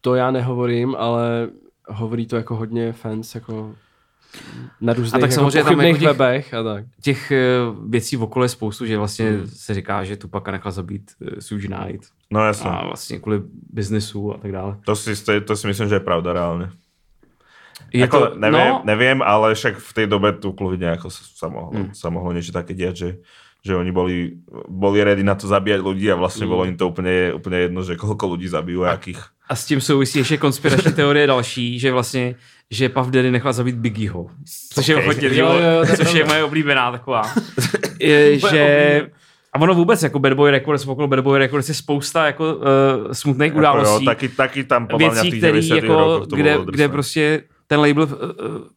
to 0.00 0.14
já 0.14 0.30
nehovorím, 0.30 0.94
ale 0.98 1.48
hovorí 1.88 2.26
to 2.26 2.36
jako 2.36 2.56
hodně 2.56 2.92
fans, 2.92 3.34
jako 3.34 3.74
na 4.80 4.92
různých 4.92 5.10
tak 5.12 5.20
jako 5.30 5.34
samozřejmě 5.34 5.58
tam 5.64 5.74
pochybných 5.74 5.88
jako 5.88 5.98
těch- 5.98 6.18
webech 6.18 6.54
a 6.54 6.62
tak. 6.62 6.84
Těch 7.02 7.30
eh, 7.32 7.38
věcí 7.88 8.16
v 8.16 8.22
okolo 8.22 8.44
je 8.44 8.48
spoustu, 8.48 8.86
že 8.86 8.98
vlastně 8.98 9.30
Hmm. 9.30 9.46
se 9.46 9.74
říká, 9.74 10.04
že 10.04 10.16
Tupaka 10.16 10.50
nechal 10.50 10.72
zabít 10.72 11.10
uh, 11.20 11.28
Suge 11.38 11.66
Knight 11.68 12.06
No 12.30 12.44
jasno. 12.46 12.70
a 12.70 12.86
vlastně 12.86 13.18
kvůli 13.18 13.42
biznesu 13.72 14.34
a 14.34 14.38
tak 14.38 14.52
dále. 14.52 14.76
To 14.86 14.96
si, 14.96 15.24
to, 15.24 15.40
to 15.40 15.56
si 15.56 15.66
myslím, 15.66 15.88
že 15.88 15.94
je 15.94 16.00
pravda 16.00 16.32
reálne. 16.32 16.70
Je 17.90 18.04
Ako, 18.06 18.18
to, 18.18 18.26
neviem, 18.38 18.70
no, 18.70 18.82
neviem, 18.86 19.18
ale 19.24 19.50
však 19.56 19.80
v 19.82 19.92
tej 19.92 20.06
dobe 20.06 20.30
tu 20.38 20.52
kľudne 20.54 20.94
ako 20.94 21.10
sa, 21.10 21.22
sa, 21.26 21.46
mohlo, 21.50 21.70
Mm. 21.74 21.80
mm. 21.90 21.94
sa 21.96 22.06
mohlo 22.12 22.30
niečo 22.30 22.52
také 22.54 22.70
diať, 22.76 22.94
že, 22.94 23.10
že 23.66 23.72
oni 23.74 23.90
boli, 23.90 24.38
boli 24.68 25.02
ready 25.02 25.26
na 25.26 25.34
to 25.34 25.50
zabíjať 25.50 25.80
ľudí 25.82 26.06
a 26.06 26.14
vlastne 26.14 26.46
Mm. 26.46 26.50
bolo 26.54 26.62
im 26.70 26.76
to 26.78 26.86
úplne, 26.86 27.34
úplne 27.34 27.66
jedno, 27.66 27.80
že 27.82 27.98
koľko 27.98 28.36
ľudí 28.36 28.46
zabijú 28.46 28.86
a 28.86 28.94
akých. 28.94 29.18
A 29.50 29.54
s 29.56 29.64
tím 29.66 29.80
souvisí 29.80 30.18
ještě 30.18 30.36
konspirační 30.36 30.92
teorie 30.92 31.26
další, 31.26 31.78
že 31.78 31.92
vlastně, 31.92 32.34
že 32.70 32.88
Puff 32.88 33.10
Daddy 33.10 33.30
nechal 33.30 33.52
zabít 33.52 33.74
Biggieho. 33.74 34.26
Což 34.74 34.88
je 34.88 34.96
Okay. 34.96 35.06
hodně, 35.06 35.28
Jo, 35.32 35.46
jo, 35.52 35.84
je 35.90 35.96
což 35.96 36.14
je 36.14 36.24
moje 36.24 36.44
oblíbená 36.44 36.92
taková. 36.92 37.22
je, 38.00 38.38
že 38.38 39.06
a 39.52 39.60
ono 39.60 39.74
vůbec, 39.74 40.02
jako 40.02 40.18
Bad 40.18 40.32
Boy 40.32 40.50
Records, 40.50 40.86
okolo 40.86 41.08
Bad 41.08 41.20
Boy 41.20 41.38
Records 41.38 41.68
je 41.68 41.74
spousta 41.74 42.26
jako 42.26 42.54
uh, 42.54 42.62
smutných 43.12 43.50
Ako, 43.52 43.58
událostí. 43.58 44.04
jo, 44.04 44.10
taky, 44.10 44.28
taky 44.28 44.64
tam 44.64 44.88
věcí, 44.98 45.28
který 45.28 45.40
90 45.40 45.74
jako, 45.74 46.26
kde, 46.36 46.58
kde 46.70 46.88
prostě 46.88 47.42
ten 47.66 47.80
label 47.80 48.02
uh, 48.04 48.08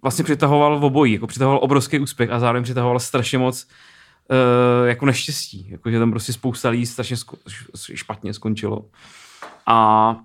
vlastně 0.01 0.23
přitahoval 0.23 0.79
v 0.79 0.83
obojí, 0.83 1.13
jako 1.13 1.27
přitahoval 1.27 1.59
obrovský 1.63 1.99
úspěch 1.99 2.29
a 2.31 2.39
zároveň 2.39 2.63
přitahoval 2.63 2.99
strašně 2.99 3.37
moc 3.37 3.67
uh, 4.31 4.87
jako 4.87 5.05
neštěstí, 5.05 5.67
jako 5.71 5.91
že 5.91 5.99
tam 5.99 6.11
prostě 6.11 6.33
spousta 6.33 6.69
lidí 6.69 6.85
strašně 6.85 7.15
sko- 7.15 7.37
špatně 7.93 8.33
skončilo. 8.33 8.85
A 9.67 10.15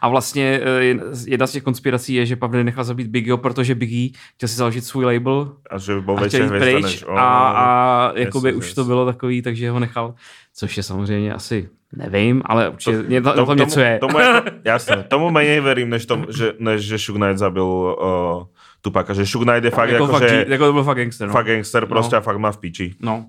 a 0.00 0.08
vlastně 0.08 0.60
eh, 0.64 0.94
jedna 1.26 1.46
z 1.46 1.52
těch 1.52 1.62
konspirací 1.62 2.14
je, 2.14 2.26
že 2.26 2.36
Pavlin 2.36 2.66
nechal 2.66 2.84
zabít 2.84 3.06
Biggieho, 3.06 3.38
protože 3.38 3.74
Biggie 3.74 4.10
chtěl 4.34 4.48
si 4.48 4.56
založit 4.56 4.84
svůj 4.84 5.04
label 5.04 5.52
A 5.70 5.78
že 5.78 5.92
a 6.16 6.26
chtěl 6.26 6.42
jít 6.54 6.58
pryč 6.60 6.82
než 6.82 7.04
on. 7.08 7.18
a, 7.18 7.48
a 7.48 8.12
Yes, 8.16 8.24
jakoby 8.24 8.48
yes, 8.48 8.56
už 8.58 8.66
yes. 8.66 8.74
to 8.74 8.84
bylo 8.84 9.06
takový, 9.06 9.42
takže 9.42 9.70
ho 9.70 9.80
nechal, 9.80 10.14
což 10.54 10.76
je 10.76 10.82
samozřejmě 10.82 11.34
asi, 11.34 11.68
nevím, 11.96 12.42
ale 12.44 12.68
určitě 12.68 12.96
To- 12.96 13.02
to, 13.02 13.20
to, 13.22 13.36
to- 13.36 13.46
to 13.46 13.54
něco 13.54 13.80
je. 13.80 13.98
Tomu, 13.98 14.18
jako, 14.18 14.50
jasne, 14.64 15.02
tomu 15.02 15.30
menej 15.30 15.60
verím, 15.60 15.90
než, 15.90 16.06
tom, 16.06 16.26
že, 16.36 16.52
než 16.58 16.80
že 16.82 16.98
Shug 16.98 17.16
Knight 17.16 17.38
zabil 17.38 17.64
uh, 17.64 18.42
Tupaka. 18.82 19.14
Že 19.14 19.24
Shug 19.26 19.42
Knight 19.42 19.64
je 19.64 19.70
fakt 19.70 19.90
jako, 19.90 20.04
jako, 20.04 20.18
fakt, 20.18 20.28
že, 20.28 20.46
jako 20.48 20.64
to 20.66 20.72
byl 20.72 20.84
fakt 20.84 20.96
gangster. 20.96 21.26
No. 21.26 21.32
fakt 21.32 21.46
gangster 21.46 21.86
prostě 21.86 22.14
No. 22.16 22.18
a 22.18 22.20
fakt 22.20 22.36
má 22.38 22.52
v 22.52 22.56
piči. 22.58 22.94
no. 23.00 23.24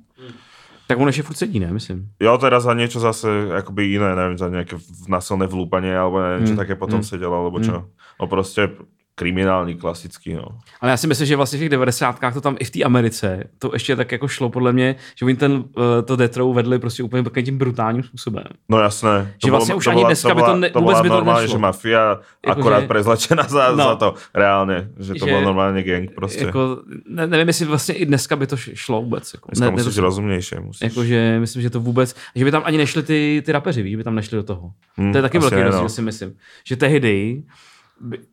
Tak 0.89 0.97
on 0.97 1.07
ještě 1.07 1.21
furt 1.23 1.37
sedí, 1.37 1.59
ne, 1.59 1.69
myslím. 1.69 2.09
Jo, 2.19 2.33
teraz 2.41 2.65
za 2.65 2.73
niečo 2.73 2.97
zase 2.97 3.29
akoby 3.53 3.93
iné, 3.93 4.09
neviem, 4.17 4.37
za 4.41 4.49
nejaké 4.49 4.73
v- 4.73 5.05
násilné 5.05 5.45
vlúpanie 5.45 5.93
alebo 5.93 6.17
niečo 6.41 6.57
Mm, 6.57 6.61
také 6.65 6.73
potom 6.73 6.99
mm, 6.99 7.05
sedel, 7.05 7.29
alebo 7.29 7.61
čo. 7.61 7.85
No 8.17 8.25
proste 8.25 8.73
kriminální, 9.19 9.75
klasický, 9.75 10.33
no. 10.33 10.43
Ale 10.81 10.91
já 10.91 10.97
si 10.97 11.07
myslím, 11.07 11.27
že 11.27 11.35
vlastně 11.35 11.57
v 11.57 11.59
těch 11.59 11.69
90. 11.69 12.19
to 12.33 12.41
tam 12.41 12.55
i 12.59 12.65
v 12.65 12.69
té 12.71 12.83
Americe, 12.83 13.43
to 13.59 13.69
ještě 13.73 13.95
tak 13.95 14.11
jako 14.11 14.27
šlo 14.27 14.49
podle 14.49 14.73
mě, 14.73 14.95
že 15.15 15.25
oni 15.25 15.35
ten, 15.35 15.51
uh, 15.51 15.63
to 16.05 16.15
Detrou 16.15 16.53
vedli 16.53 16.79
prostě 16.79 17.03
úplně 17.03 17.23
takovým 17.23 17.45
tím 17.45 17.57
brutálním 17.57 18.03
způsobem. 18.03 18.43
No 18.69 18.79
jasné. 18.79 19.33
Že 19.45 19.51
vlastně 19.51 19.75
už 19.75 19.87
ani 19.87 20.05
dneska 20.05 20.35
by 20.35 20.41
to 20.41 20.55
ne- 20.55 20.69
to 20.69 20.79
vůbec 20.81 21.01
by 21.01 21.07
to 21.09 21.13
normálne, 21.15 21.41
nešlo. 21.41 21.55
že 21.57 21.61
mafia 21.61 22.19
Jako, 22.47 22.59
akorát 22.59 22.79
že- 22.81 22.87
prezlečená 22.87 23.43
za, 23.43 23.71
No. 23.71 23.77
za 23.83 23.95
to. 23.95 24.13
Reálne. 24.33 24.89
Že 24.99 25.13
to 25.13 25.25
Že- 25.25 25.31
bol 25.31 25.41
normálne 25.41 25.83
gang 25.83 26.11
prostě. 26.15 26.45
Jako, 26.45 26.77
ne, 27.09 27.27
nevím, 27.27 27.47
jestli 27.47 27.65
vlastně 27.65 27.95
i 27.95 28.05
dneska 28.05 28.35
by 28.35 28.47
to 28.47 28.57
šlo 28.57 29.01
vůbec. 29.01 29.33
Jako, 29.33 29.47
Dneska 29.51 29.65
ne, 29.65 29.71
musíš 29.71 29.95
ne, 29.95 30.01
rozumnější. 30.01 30.55
Musíš. 30.61 30.81
Jakože 30.81 31.37
myslím, 31.39 31.61
že 31.61 31.69
to 31.69 31.79
vůbec, 31.79 32.15
že 32.35 32.45
by 32.45 32.51
tam 32.51 32.61
ani 32.65 32.77
nešli 32.77 33.03
ty, 33.03 33.43
ty 33.45 33.51
rapeři, 33.51 33.81
víš, 33.83 33.91
že 33.91 33.97
by 33.97 34.03
tam 34.03 34.15
nešli 34.15 34.35
do 34.35 34.43
toho. 34.43 34.71
Hm, 34.97 35.11
to 35.11 35.17
je 35.17 35.21
taky 35.21 35.39
velký 35.39 35.55
ne, 35.55 35.63
rozdíl, 35.63 35.83
no. 35.83 35.89
si 35.89 36.01
myslím. 36.01 36.33
Že 36.63 36.75
tehdy 36.75 37.43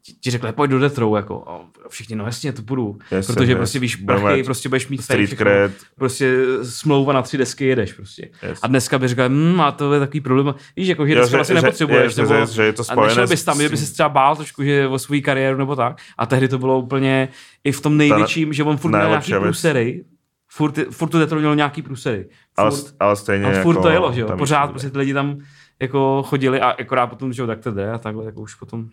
ti- 0.02 0.12
ti 0.12 0.30
řekli, 0.30 0.52
pojď 0.52 0.70
do 0.70 0.78
Detrou, 0.78 1.16
jako, 1.16 1.44
a 1.48 1.88
všichni, 1.88 2.16
no 2.16 2.24
jasně, 2.24 2.52
to 2.52 2.62
půjdu. 2.62 2.98
Jasně, 3.10 3.34
protože 3.34 3.44
jasně. 3.52 3.56
prostě 3.56 3.78
víš, 3.78 3.96
mít 4.00 4.44
prostě 4.44 4.68
budeš 4.68 4.88
mít 4.88 5.02
Street 5.02 5.26
všechno. 5.26 5.44
cred. 5.44 5.72
prostě 5.96 6.36
smlouva 6.62 7.12
na 7.12 7.22
tři 7.22 7.38
desky 7.38 7.66
jedeš 7.66 7.92
prostě. 7.92 8.30
Yes. 8.48 8.58
A 8.62 8.66
dneska 8.66 8.98
by 8.98 9.08
říkal, 9.08 9.28
hm, 9.28 9.60
a 9.60 9.72
to 9.72 9.92
je 9.94 10.00
takový 10.00 10.20
problém. 10.20 10.54
Víš, 10.76 10.88
jako, 10.88 11.06
že 11.06 11.12
Jo, 11.12 11.18
dneska 11.18 11.30
že- 11.30 11.36
vlastně 11.36 11.54
že- 11.56 11.62
nepotřebuješ. 11.62 12.14
že- 12.14 12.22
nebo, 12.22 12.34
že- 12.46 12.52
že 12.52 12.62
je 12.62 12.72
to 12.72 12.80
a 12.80 12.84
spojené 12.84 13.08
nešel 13.08 13.26
s- 13.26 13.30
bys 13.30 13.44
tam, 13.44 13.62
že 13.62 13.68
by 13.68 13.76
s- 13.76 13.86
se 13.88 13.92
třeba 13.92 14.08
bál 14.08 14.36
trošku, 14.36 14.62
že 14.64 14.86
o 14.88 14.98
svou 14.98 15.20
kariéru 15.24 15.58
nebo 15.58 15.76
tak. 15.76 15.98
A 16.18 16.26
tehdy 16.26 16.48
to 16.48 16.58
bylo 16.58 16.78
úplně 16.78 17.28
i 17.64 17.72
v 17.72 17.80
tom 17.80 17.96
největším, 17.96 18.52
že 18.52 18.64
on 18.64 18.76
furt 18.76 18.90
měl 18.90 19.08
nějaký 19.08 19.32
průsery. 19.34 20.04
Furt, 20.48 20.78
furt 20.90 21.08
to 21.08 21.18
Detro 21.18 21.38
mělo 21.38 21.54
nějaký 21.54 21.82
průsery. 21.82 22.28
Ale, 22.56 22.70
ale 23.00 23.16
stejně 23.16 23.44
a 23.46 23.50
jako... 23.50 23.62
furt 23.62 23.82
to 23.82 23.88
jelo, 23.88 24.12
že 24.12 24.20
jo. 24.20 24.36
Pořád 24.38 24.70
prostě 24.70 24.90
ty 24.90 24.98
lidi 24.98 25.14
tam 25.14 25.38
jako 25.82 26.22
chodili 26.26 26.60
a 26.60 26.68
akorát 26.70 27.06
potom, 27.06 27.32
že 27.32 27.42
jo, 27.42 27.46
tak 27.46 27.60
to 27.60 27.70
jde 27.70 27.90
a 27.92 27.98
takhle, 27.98 28.24
jako 28.24 28.40
už 28.40 28.54
potom 28.54 28.88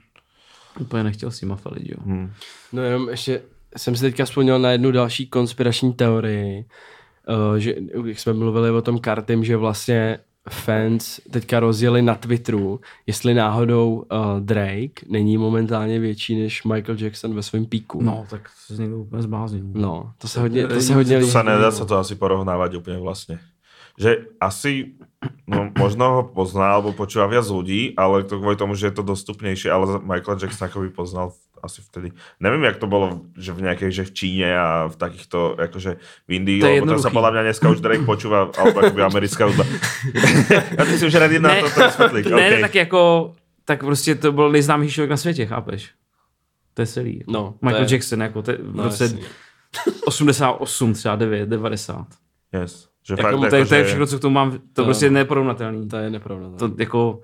úplně 0.80 1.04
nechtěl 1.04 1.32
s 1.32 1.42
nima 1.42 1.56
falit, 1.56 1.90
jo. 1.90 1.98
Hm. 2.06 2.32
No 2.74 2.82
jenom 2.82 3.10
ještě 3.10 3.42
jsem 3.78 3.96
si 3.96 4.02
teďka 4.02 4.26
vzpomněl 4.26 4.60
na 4.60 4.72
jednu 4.72 4.92
další 4.92 5.28
konspirační 5.28 5.94
teorii. 5.94 6.66
uh, 7.28 7.56
že, 7.56 7.76
jak 8.06 8.20
jsme 8.20 8.34
mluvili 8.34 8.72
o 8.72 8.82
tom 8.82 9.00
kartem, 9.00 9.44
že 9.44 9.58
vlastně 9.58 10.20
fans 10.50 11.20
teďka 11.32 11.60
rozjeli 11.60 12.02
na 12.02 12.16
Twitteru, 12.16 12.80
jestli 13.08 13.34
náhodou 13.34 13.94
uh, 14.12 14.40
Drake 14.40 15.08
není 15.08 15.38
momentálně 15.38 16.00
větší 16.00 16.42
než 16.42 16.64
Michael 16.64 16.98
Jackson 17.00 17.36
ve 17.36 17.44
svém 17.44 17.66
píku. 17.66 18.04
No, 18.04 18.26
tak 18.30 18.50
se 18.66 18.76
z 18.76 18.80
někdo 18.80 18.98
úplně 18.98 19.22
zbláznil. 19.22 19.64
No, 19.74 20.12
to 20.18 20.28
se 20.28 20.40
hodně, 20.40 20.68
to 20.68 20.82
se 20.82 20.96
hodně 20.96 21.20
To 21.20 21.28
sa 21.28 21.44
nedá 21.44 21.72
sa 21.72 21.86
to 21.86 21.96
asi 21.96 22.16
porovnávať 22.16 22.76
úplne 22.76 23.00
vlastne. 23.00 23.40
Že 23.94 24.36
asi, 24.42 25.00
no 25.48 25.72
možno 25.76 26.04
ho 26.10 26.22
pozná, 26.28 26.76
alebo 26.76 26.92
počúva 26.96 27.28
viac 27.28 27.46
ľudí, 27.46 27.94
ale 27.98 28.24
to 28.24 28.40
kvôli 28.40 28.56
tomu, 28.56 28.76
že 28.76 28.90
je 28.90 28.96
to 29.00 29.04
dostupnejšie, 29.04 29.70
ale 29.72 30.00
Michael 30.04 30.40
Jackson 30.40 30.68
ako 30.68 30.88
by 30.88 30.90
poznal 30.90 31.28
asi 31.64 31.80
vtedy. 31.80 32.12
Neviem, 32.44 32.64
jak 32.68 32.76
to 32.76 32.88
bolo, 32.92 33.24
že 33.40 33.56
v 33.56 33.64
nejakej, 33.64 33.90
že 33.92 34.04
v 34.04 34.12
Číne 34.12 34.50
a 34.52 34.68
v 34.92 34.96
takýchto, 35.00 35.56
akože 35.56 35.92
v 36.28 36.30
Indii, 36.36 36.60
To 36.60 36.68
lebo 36.68 36.92
tam 36.92 37.00
sa 37.00 37.08
podľa 37.08 37.32
mňa 37.32 37.42
dneska 37.48 37.66
už 37.72 37.80
Drake 37.80 38.04
počúva, 38.04 38.52
alebo 38.52 38.84
akoby 38.84 39.00
americká 39.00 39.48
hudba. 39.48 39.64
ja 40.80 40.84
myslím, 40.84 41.08
že 41.08 41.18
rád 41.24 41.40
na 41.40 41.56
to, 41.64 41.68
to 41.72 41.80
vysvetlík. 41.88 42.24
ne, 42.28 42.36
okay. 42.36 42.52
ne, 42.52 42.60
tak 42.68 42.76
jako, 42.76 43.02
tak 43.66 43.80
prostě 43.80 44.16
to 44.16 44.32
byl 44.32 44.52
nejznámější 44.52 44.94
člověk 44.94 45.10
na 45.10 45.18
světě, 45.18 45.46
chápeš? 45.46 45.92
To 46.74 46.82
je 46.82 46.88
celý. 46.88 47.24
No, 47.28 47.56
Michael 47.62 47.84
je- 47.84 47.94
Jackson, 47.96 48.22
jako 48.22 48.42
te, 48.42 48.54
v 48.60 48.76
No, 48.76 48.84
roce 48.84 49.04
jasně. 49.04 49.22
88, 50.06 50.94
třeba 50.94 51.16
9, 51.16 51.50
90. 51.50 52.08
Yes. 52.54 52.88
Že 53.04 53.14
Jako, 53.14 53.22
fakt, 53.22 53.50
to, 53.50 53.56
je, 53.56 53.60
jako, 53.60 53.70
to 53.70 53.76
je 53.76 53.84
všechno, 53.84 54.08
co 54.08 54.18
k 54.18 54.22
tomu 54.22 54.34
mám, 54.34 54.52
to, 54.52 54.58
To- 54.74 54.84
prostě 54.84 55.06
je 55.06 55.10
neporovnatelný. 55.12 55.88
To 55.90 55.98
je 55.98 56.10
nepravda. 56.10 56.48
To 56.60 56.72
jako, 56.78 57.20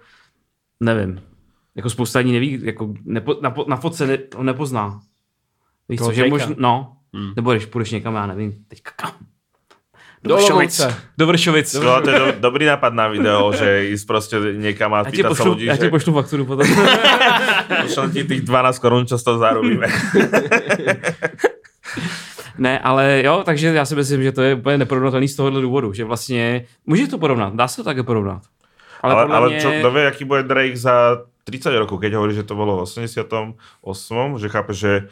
nevím. 0.80 1.22
Jako 1.76 1.90
spousta 1.90 2.20
lidí 2.20 2.32
neví, 2.32 2.60
jako 2.64 2.94
nepo, 3.06 3.36
na, 3.42 3.54
na 3.68 3.76
fotce 3.76 4.08
ne, 4.08 4.18
ho 4.36 4.44
nepozná. 4.44 5.00
Víš 5.90 6.00
co, 6.00 6.12
že 6.12 6.30
možná, 6.30 6.56
no, 6.58 6.96
Hmm. 7.14 7.34
nebo 7.36 7.52
když 7.52 7.66
půjdeš 7.66 7.92
někam, 7.92 8.16
já 8.16 8.26
nevím, 8.26 8.54
teďka 8.68 8.92
kam? 8.96 9.12
Do 10.24 10.36
Vršovic. 10.36 10.80
Olomouce. 10.80 11.02
Do 11.18 11.28
Vršovic. 11.28 11.74
No, 11.74 12.02
to 12.02 12.10
je 12.10 12.20
do, 12.20 12.26
dobrý 12.40 12.66
nápad 12.66 12.94
na 12.94 13.08
video, 13.08 13.52
že 13.56 13.90
ísť 13.96 14.04
proste 14.08 14.36
niekam 14.60 14.92
a 14.94 15.04
sa 15.08 15.12
pošlu, 15.32 15.52
ľudí, 15.56 15.66
já 15.66 15.78
ti 15.80 15.88
pošlu 15.90 16.12
fakturu 16.14 16.44
potom. 16.46 16.68
pošlem 17.88 18.12
ti 18.12 18.24
tých 18.28 18.42
12 18.44 18.80
korun, 18.84 19.06
čo 19.08 19.16
z 19.18 19.24
toho 19.24 19.40
zarobíme. 19.40 19.88
ne, 22.60 22.80
ale 22.80 23.22
jo, 23.26 23.42
takže 23.46 23.68
já 23.68 23.86
si 23.86 23.96
myslím, 23.96 24.24
že 24.24 24.32
to 24.32 24.42
je 24.42 24.56
úplně 24.56 24.78
neporovnatelný 24.78 25.28
z 25.28 25.36
tohohle 25.36 25.62
důvodu, 25.62 25.94
že 25.94 26.04
vlastně, 26.06 26.66
můžeš 26.86 27.10
to 27.10 27.18
porovnat, 27.18 27.56
dá 27.56 27.68
se 27.68 27.76
to 27.76 27.84
také 27.84 28.04
porovnat. 28.04 28.42
Ale, 29.02 29.14
Ale, 29.14 29.36
ale 29.36 29.50
mě, 29.50 29.62
čo, 29.62 29.72
kto 29.72 29.92
vie, 29.92 30.08
aký 30.08 30.26
bude 30.26 30.44
Drake 30.44 30.78
za 30.78 31.24
30 31.44 31.80
rokov, 31.80 32.00
keď 32.00 32.14
hovorí, 32.14 32.36
že 32.36 32.44
to 32.44 32.56
bolo 32.56 32.78
v 32.78 32.82
88, 32.86 34.38
že 34.38 34.50
chápe, 34.50 34.74
že, 34.74 35.08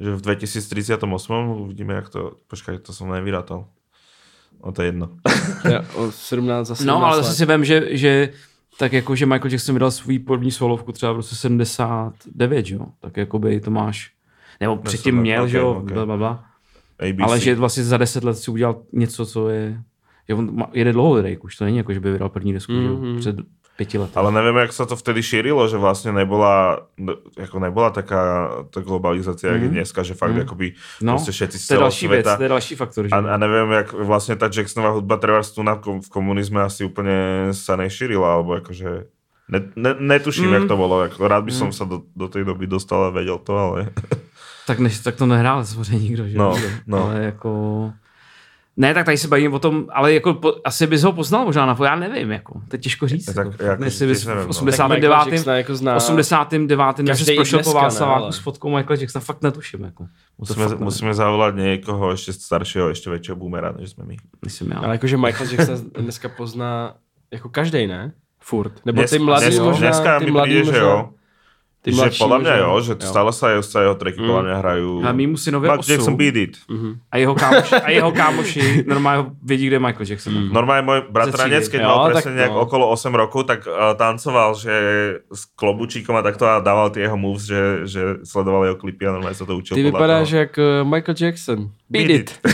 že 0.00 0.10
v 0.14 0.20
2038 0.20 1.32
uvidíme, 1.48 1.94
jak 1.94 2.08
to... 2.08 2.36
Počkaj, 2.46 2.78
to 2.78 2.92
som 2.92 3.08
nevyrátal. 3.08 3.66
No 4.64 4.72
to 4.72 4.82
je 4.82 4.88
jedno. 4.88 5.08
Je 5.70 5.80
o 5.96 6.12
17 6.12 6.66
za 6.66 6.74
17 6.74 6.86
No, 6.86 7.06
ale 7.06 7.16
zase 7.16 7.34
si 7.34 7.46
vím, 7.46 7.64
že, 7.64 7.96
že 7.96 8.28
tak 8.78 8.92
jako, 8.92 9.16
že 9.16 9.26
Michael 9.26 9.50
Jackson 9.50 9.74
vydal 9.74 9.90
svůj 9.90 10.18
první 10.18 10.50
solovku 10.50 10.92
třeba 10.92 11.12
v 11.12 11.16
roce 11.16 11.36
79, 11.36 12.66
že 12.66 12.74
jo? 12.74 12.86
Tak 13.00 13.16
jakoby 13.16 13.60
to 13.60 13.70
máš, 13.70 14.12
nebo 14.60 14.76
předtím 14.76 15.16
měl, 15.16 15.42
ok, 15.42 15.48
že 15.48 15.58
jo, 15.58 15.70
ok. 15.70 15.92
bla, 15.92 16.06
bla, 16.06 16.16
bla. 16.16 16.44
ABC. 17.00 17.22
Ale 17.22 17.40
že 17.40 17.54
vlastně 17.54 17.84
za 17.84 17.96
10 17.96 18.24
let 18.24 18.34
si 18.34 18.50
udělal 18.50 18.82
něco, 18.92 19.26
co 19.26 19.48
je, 19.48 19.82
že 20.28 20.34
on 20.34 20.56
má- 20.56 20.70
jede 20.72 20.92
dlouho 20.92 21.22
Drake, 21.22 21.42
už 21.42 21.56
to 21.56 21.64
není 21.64 21.76
jako, 21.76 21.92
že 21.92 22.00
by 22.00 22.12
vydal 22.12 22.28
první 22.28 22.52
desku, 22.52 22.72
mm-hmm. 22.72 23.00
že 23.00 23.10
Mhm. 23.10 23.18
Před 23.18 23.36
pěti 23.76 23.98
lety. 23.98 24.12
Ale 24.14 24.32
neviem, 24.32 24.56
jak 24.56 24.72
sa 24.72 24.84
to 24.84 24.94
vtedy 24.96 25.24
šírilo, 25.24 25.64
že 25.64 25.80
vlastne 25.80 26.12
nebola, 26.12 26.84
ako 27.40 27.56
nebola 27.56 27.90
taká 27.90 28.48
tá 28.68 28.84
globalizácia, 28.84 29.48
mm. 29.48 29.52
jak 29.52 29.62
je 29.62 29.70
dneska, 29.72 30.00
že 30.04 30.14
fakt 30.14 30.36
mm. 30.36 30.44
akoby 30.44 30.66
no, 31.00 31.16
proste 31.16 31.32
všetci 31.32 31.56
z 31.58 31.64
to 31.64 31.64
je 31.64 31.68
celého 31.68 31.88
další 31.88 32.06
věc, 32.08 32.24
sveta. 32.24 32.36
to 32.36 32.42
je 32.42 32.52
další 32.52 32.74
faktor, 32.76 33.02
že 33.08 33.12
A, 33.16 33.18
a 33.18 33.36
neviem, 33.40 33.68
jak 33.72 33.88
vlastne 33.96 34.34
tá 34.36 34.46
Jacksonová 34.52 34.92
hudba 34.92 35.16
tu 35.48 35.62
na, 35.64 35.74
v 35.80 36.08
komunizme 36.12 36.60
asi 36.60 36.84
úplne 36.84 37.50
sa 37.56 37.74
nešírila, 37.80 38.38
alebo 38.38 38.60
akože 38.60 39.08
ne, 39.48 39.60
ne, 39.76 39.92
netuším, 39.98 40.52
mm. 40.52 40.54
jak 40.54 40.64
to 40.68 40.76
bolo. 40.76 41.02
Jako, 41.08 41.18
rád 41.28 41.42
by 41.48 41.52
som 41.52 41.72
sa 41.72 41.88
do, 41.88 42.04
do 42.12 42.28
tej 42.28 42.44
doby 42.44 42.68
dostal 42.68 43.08
a 43.08 43.10
vedel 43.10 43.40
to, 43.40 43.56
ale... 43.56 43.78
Tak, 44.66 44.78
než, 44.78 44.98
tak 44.98 45.16
to 45.16 45.26
nehrál 45.26 45.64
samozřejmě 45.64 45.98
nikdo, 46.04 46.28
že 46.28 46.36
jo? 46.36 46.42
No, 46.42 46.56
no. 46.86 47.04
Ale 47.04 47.20
jako... 47.24 47.92
Ne, 48.76 48.94
tak 48.94 49.04
tady 49.04 49.18
se 49.18 49.28
bavíme 49.28 49.54
o 49.54 49.58
tom, 49.58 49.86
ale 49.92 50.12
jako 50.14 50.34
po, 50.34 50.54
asi 50.64 50.86
bys 50.86 51.02
ho 51.02 51.12
poznal 51.12 51.44
možná 51.44 51.66
na 51.66 51.76
já 51.84 51.96
nevím, 51.96 52.30
jako, 52.30 52.52
to 52.68 52.76
je 52.76 52.78
těžko 52.78 53.08
říct. 53.08 53.24
Tak 53.24 53.36
jako, 53.36 53.62
jako 53.64 53.84
jestli 53.84 54.06
bys 54.06 54.24
v 54.24 54.28
no. 54.34 54.46
89. 54.48 55.00
Tak 55.00 55.10
Michael 55.10 55.32
Jackson 55.32 55.54
jako 55.54 55.72
zná- 55.74 55.96
89. 55.96 56.96
když 56.98 57.08
každý 57.10 57.24
jsi 57.24 57.32
i 57.32 57.36
prošel 57.36 57.58
po 57.62 57.68
ne, 57.74 57.80
Václaváku 57.80 58.22
ale- 58.24 58.32
s 58.32 58.38
fotkou 58.38 58.76
Michael 58.76 59.00
Jacksona, 59.00 59.20
fakt 59.24 59.42
netuším, 59.42 59.84
jako. 59.84 60.06
Musíme, 60.38 60.68
fakt 60.68 60.80
musíme 60.80 61.14
zavolať 61.14 61.54
niekoho 61.54 62.12
ešte 62.16 62.32
staršieho, 62.32 62.88
ešte 62.90 63.12
väčšieho 63.12 63.36
boomera, 63.36 63.76
než 63.76 63.92
sme 63.92 64.04
my. 64.08 64.16
Myslím 64.44 64.72
já. 64.72 64.78
Ale 64.78 64.94
jakože 64.96 65.16
Michael 65.16 65.48
Jackson 65.52 65.76
dneska 66.00 66.28
pozná 66.28 66.94
jako 67.32 67.48
každý, 67.48 67.86
ne? 67.86 68.12
Furt. 68.40 68.72
Nebo 68.86 69.00
Dnes- 69.02 69.10
ty 69.10 69.18
mladí 69.18 69.46
dnes- 69.46 69.60
možná, 69.60 69.86
dneska 69.88 70.18
ty 70.18 70.24
že 70.24 70.32
možná, 70.32 70.78
jo. 70.78 71.08
Ty 71.82 71.90
že 71.90 72.14
mňa 72.14 72.26
možná. 72.30 72.56
jo, 72.62 72.80
že 72.80 72.94
stále 73.02 73.32
sa, 73.34 73.50
jeho, 73.50 73.62
jeho 73.66 73.94
tracky 73.98 74.22
podľa 74.22 74.42
mňa 74.46 74.56
hrajú. 74.62 75.02
A 75.02 75.10
mýmu 75.10 75.34
synovi 75.34 75.66
Michael 75.66 75.82
Jackson 75.82 76.14
osm. 76.14 76.16
Beat 76.22 76.36
It. 76.38 76.54
A 77.10 77.18
jeho 77.18 77.34
kámoši, 77.34 77.74
a 77.74 77.90
jeho 77.90 78.12
kámoši 78.12 78.84
normálně 78.86 79.30
vědí, 79.42 79.66
kde 79.66 79.76
je 79.76 79.80
Michael 79.80 80.06
Jackson. 80.06 80.32
Mm. 80.32 80.52
Normálne 80.54 80.86
môj 80.86 81.10
bratranec, 81.10 81.66
keď 81.66 81.80
Jo, 81.82 81.88
mal 81.90 81.98
tak 82.06 82.14
presne 82.22 82.38
nejak 82.38 82.54
no. 82.54 82.62
okolo 82.62 82.86
8 82.86 83.02
rokov, 83.18 83.50
tak 83.50 83.66
uh, 83.66 83.98
tancoval, 83.98 84.54
že 84.54 84.74
s 85.26 85.42
klobučíkom 85.58 86.14
a 86.14 86.22
takto 86.22 86.46
a 86.46 86.62
dával 86.62 86.94
tie 86.94 87.10
jeho 87.10 87.18
moves, 87.18 87.50
že, 87.50 87.82
že 87.90 88.22
sledoval 88.22 88.62
jeho 88.70 88.78
klipy 88.78 89.02
a 89.10 89.18
normálne 89.18 89.34
sa 89.34 89.42
to 89.42 89.58
učil 89.58 89.74
Ty 89.74 89.82
vypadáš 89.82 90.30
toho. 90.30 90.38
jak 90.38 90.52
eh, 90.58 90.84
Michael 90.86 91.16
Jackson. 91.18 91.58
Beat 91.90 92.06
Beat 92.06 92.10
it. 92.14 92.28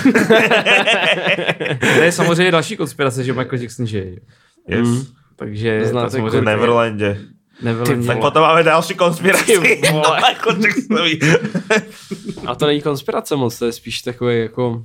To 1.97 2.03
je 2.03 2.13
samozřejmě 2.13 2.51
další 2.51 2.77
konspirace, 2.77 3.25
že 3.25 3.33
Michael 3.33 3.61
Jackson 3.61 3.87
žije. 3.87 4.21
Yes. 4.69 4.89
Mm. 4.89 5.03
Takže 5.37 5.85
Znáte 5.85 6.17
to 6.17 6.25
V 6.25 6.31
samozřejmě 6.33 7.29
Neverland. 7.63 8.07
Tak 8.07 8.19
potom 8.21 8.43
máme 8.43 8.63
další 8.63 8.95
konspiraci. 8.95 9.53
Jacksonovi. 10.23 11.19
A 12.47 12.55
to 12.55 12.67
není 12.67 12.83
konspirace 12.83 13.37
moc, 13.37 13.59
to 13.59 13.65
je 13.67 13.73
spíš 13.73 14.03
takový 14.03 14.39
jako... 14.41 14.83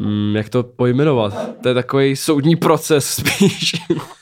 Hmm, 0.00 0.36
jak 0.36 0.48
to 0.48 0.62
pojmenovat? 0.62 1.34
To 1.62 1.68
je 1.68 1.74
takový 1.74 2.16
soudní 2.16 2.56
proces 2.56 3.06
spíš. 3.10 3.74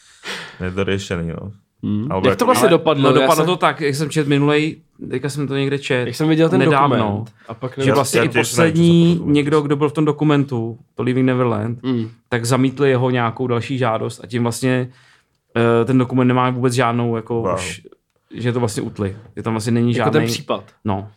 Nedoriešený, 0.61 1.29
no. 1.29 1.53
Hmm. 1.85 2.13
Alebo 2.13 2.29
Jak 2.29 2.39
to 2.39 2.43
jako- 2.43 2.45
vlastně 2.45 2.69
Ale- 2.69 2.79
dopadlo? 2.79 3.03
No 3.03 3.13
dopadlo 3.13 3.37
jsem, 3.37 3.47
to 3.47 3.57
tak, 3.57 3.81
jak 3.81 3.95
jsem 3.95 4.11
čet 4.11 4.29
minulej, 4.29 4.77
teďka 5.11 5.29
jsem 5.29 5.49
to 5.49 5.57
někde 5.57 5.79
čet. 5.79 6.07
Jak 6.07 6.15
jsem 6.17 6.29
viděl 6.29 6.49
ten 6.49 6.59
nedávno, 6.61 6.97
dokument. 6.97 7.33
A 7.49 7.55
pak 7.55 7.73
Že 7.75 7.81
nevím, 7.81 7.95
vlastně 7.95 8.21
i 8.21 8.25
nevím, 8.29 8.41
poslední 8.41 9.19
to 9.19 9.25
někdo, 9.27 9.61
kdo 9.61 9.77
byl 9.77 9.89
v 9.89 9.93
tom 9.93 10.05
dokumentu, 10.05 10.79
to 10.95 11.03
Leaving 11.03 11.27
Neverland, 11.27 11.79
Hmm. 11.85 12.11
tak 12.29 12.45
zamítli 12.45 12.89
jeho 12.91 13.11
nějakou 13.11 13.47
další 13.47 13.79
žádost 13.79 14.21
a 14.25 14.27
tím 14.27 14.43
vlastně 14.43 14.91
ten 15.85 15.99
dokument 15.99 16.29
nemá 16.29 16.51
vůbec 16.51 16.73
žádnou, 16.73 17.17
jako 17.17 17.35
Wow. 17.35 17.55
už, 17.55 17.81
že 18.35 18.53
to 18.53 18.61
vlastně 18.61 18.83
utli. 18.83 19.17
Že 19.37 19.43
tam 19.43 19.53
vlastně 19.55 19.73
není 19.73 19.93
Jako 19.93 19.97
žádný... 20.09 20.21
ten 20.21 20.27
případ. 20.29 20.65
No. 20.85 21.09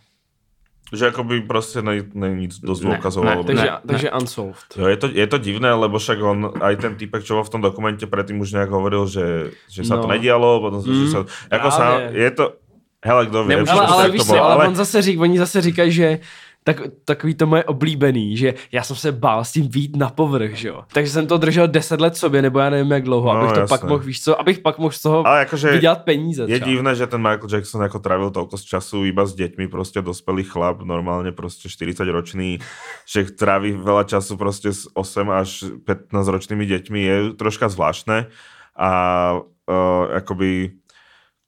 Že 0.94 1.06
akoby 1.06 1.40
proste 1.40 1.82
ne- 1.82 2.06
není 2.14 2.40
nic 2.46 2.58
dosť 2.62 2.82
Ne, 2.84 2.90
ne, 2.90 3.44
Takže, 3.46 3.62
Ne, 3.64 3.78
takže 3.86 4.10
unsolved. 4.10 4.70
Jo, 4.76 4.86
je 4.86 4.96
to, 4.96 5.06
je 5.12 5.26
to 5.26 5.38
divné, 5.38 5.74
lebo 5.74 5.98
však 5.98 6.22
on, 6.22 6.52
aj 6.62 6.76
ten 6.76 6.94
typek, 6.94 7.26
čo 7.26 7.34
bol 7.34 7.42
v 7.42 7.48
tom 7.50 7.58
dokumente 7.60 8.06
predtým 8.06 8.38
už 8.38 8.54
nejak 8.54 8.70
hovoril, 8.70 9.02
že, 9.10 9.50
že 9.66 9.82
sa 9.82 9.98
to 9.98 10.06
No. 10.06 10.14
nedialo, 10.14 10.62
potom 10.62 10.78
sa, 10.78 10.86
že 10.86 11.04
Mm, 11.04 11.10
sa, 11.10 11.18
ako 11.50 11.68
sa, 11.74 11.86
je 12.14 12.30
to, 12.30 12.44
hele, 13.02 13.26
kdo 13.26 13.38
že 13.50 13.54
Ale, 13.66 13.82
to 13.82 13.92
ale 13.98 14.04
víš 14.14 14.20
to 14.22 14.26
co, 14.30 14.32
bolo, 14.38 14.44
ale, 14.46 14.68
on 14.70 14.74
zase 14.78 15.02
řík, 15.02 15.16
oni 15.20 15.38
zase 15.38 15.58
říkají, 15.60 15.90
že 15.92 16.08
tak, 16.66 16.82
takový 17.04 17.34
to 17.34 17.46
moje 17.46 17.64
oblíbený, 17.64 18.36
že 18.36 18.54
já 18.72 18.82
jsem 18.82 18.96
se 18.96 19.12
bál 19.12 19.44
s 19.44 19.52
tím 19.52 19.68
výjít 19.70 19.96
na 19.96 20.10
povrch, 20.10 20.54
že 20.54 20.68
jo. 20.68 20.82
Takže 20.92 21.10
jsem 21.12 21.26
to 21.26 21.38
držel 21.38 21.68
10 21.68 22.00
let 22.00 22.16
sobě, 22.16 22.42
nebo 22.42 22.58
já 22.58 22.70
nevím 22.70 22.92
jak 22.92 23.04
dlouho, 23.04 23.34
No, 23.34 23.38
abych 23.40 23.52
to 23.52 23.60
jasné. 23.60 23.78
pak 23.78 23.88
mohl, 23.88 24.02
víš 24.02 24.22
co, 24.22 24.40
abych 24.40 24.58
pak 24.58 24.78
mohl 24.78 24.90
z 24.90 25.02
toho 25.02 25.26
ale 25.26 25.40
akože 25.46 25.70
vydělat 25.70 26.02
peníze. 26.04 26.42
je 26.42 26.58
třeba. 26.58 26.70
divné, 26.70 26.94
že 26.94 27.06
ten 27.06 27.22
Michael 27.22 27.48
Jackson 27.50 27.82
ako 27.86 27.98
trávil 28.02 28.30
toľko 28.34 28.58
z 28.58 28.64
času 28.66 29.06
iba 29.06 29.22
s 29.22 29.38
deťmi, 29.38 29.70
proste 29.70 30.02
dospelý 30.02 30.42
chlap, 30.42 30.82
normálne 30.82 31.30
proste 31.30 31.70
40 31.70 32.02
ročný, 32.10 32.58
že 33.06 33.30
tráví 33.30 33.70
veľa 33.78 34.02
času 34.10 34.34
proste 34.34 34.74
s 34.74 34.90
8 34.90 35.30
až 35.30 35.70
15 35.86 36.10
ročnými 36.18 36.66
deťmi, 36.66 36.98
je 36.98 37.16
troška 37.38 37.70
zvláštne 37.70 38.26
a 38.74 38.90
uh, 39.38 40.18
akoby 40.18 40.74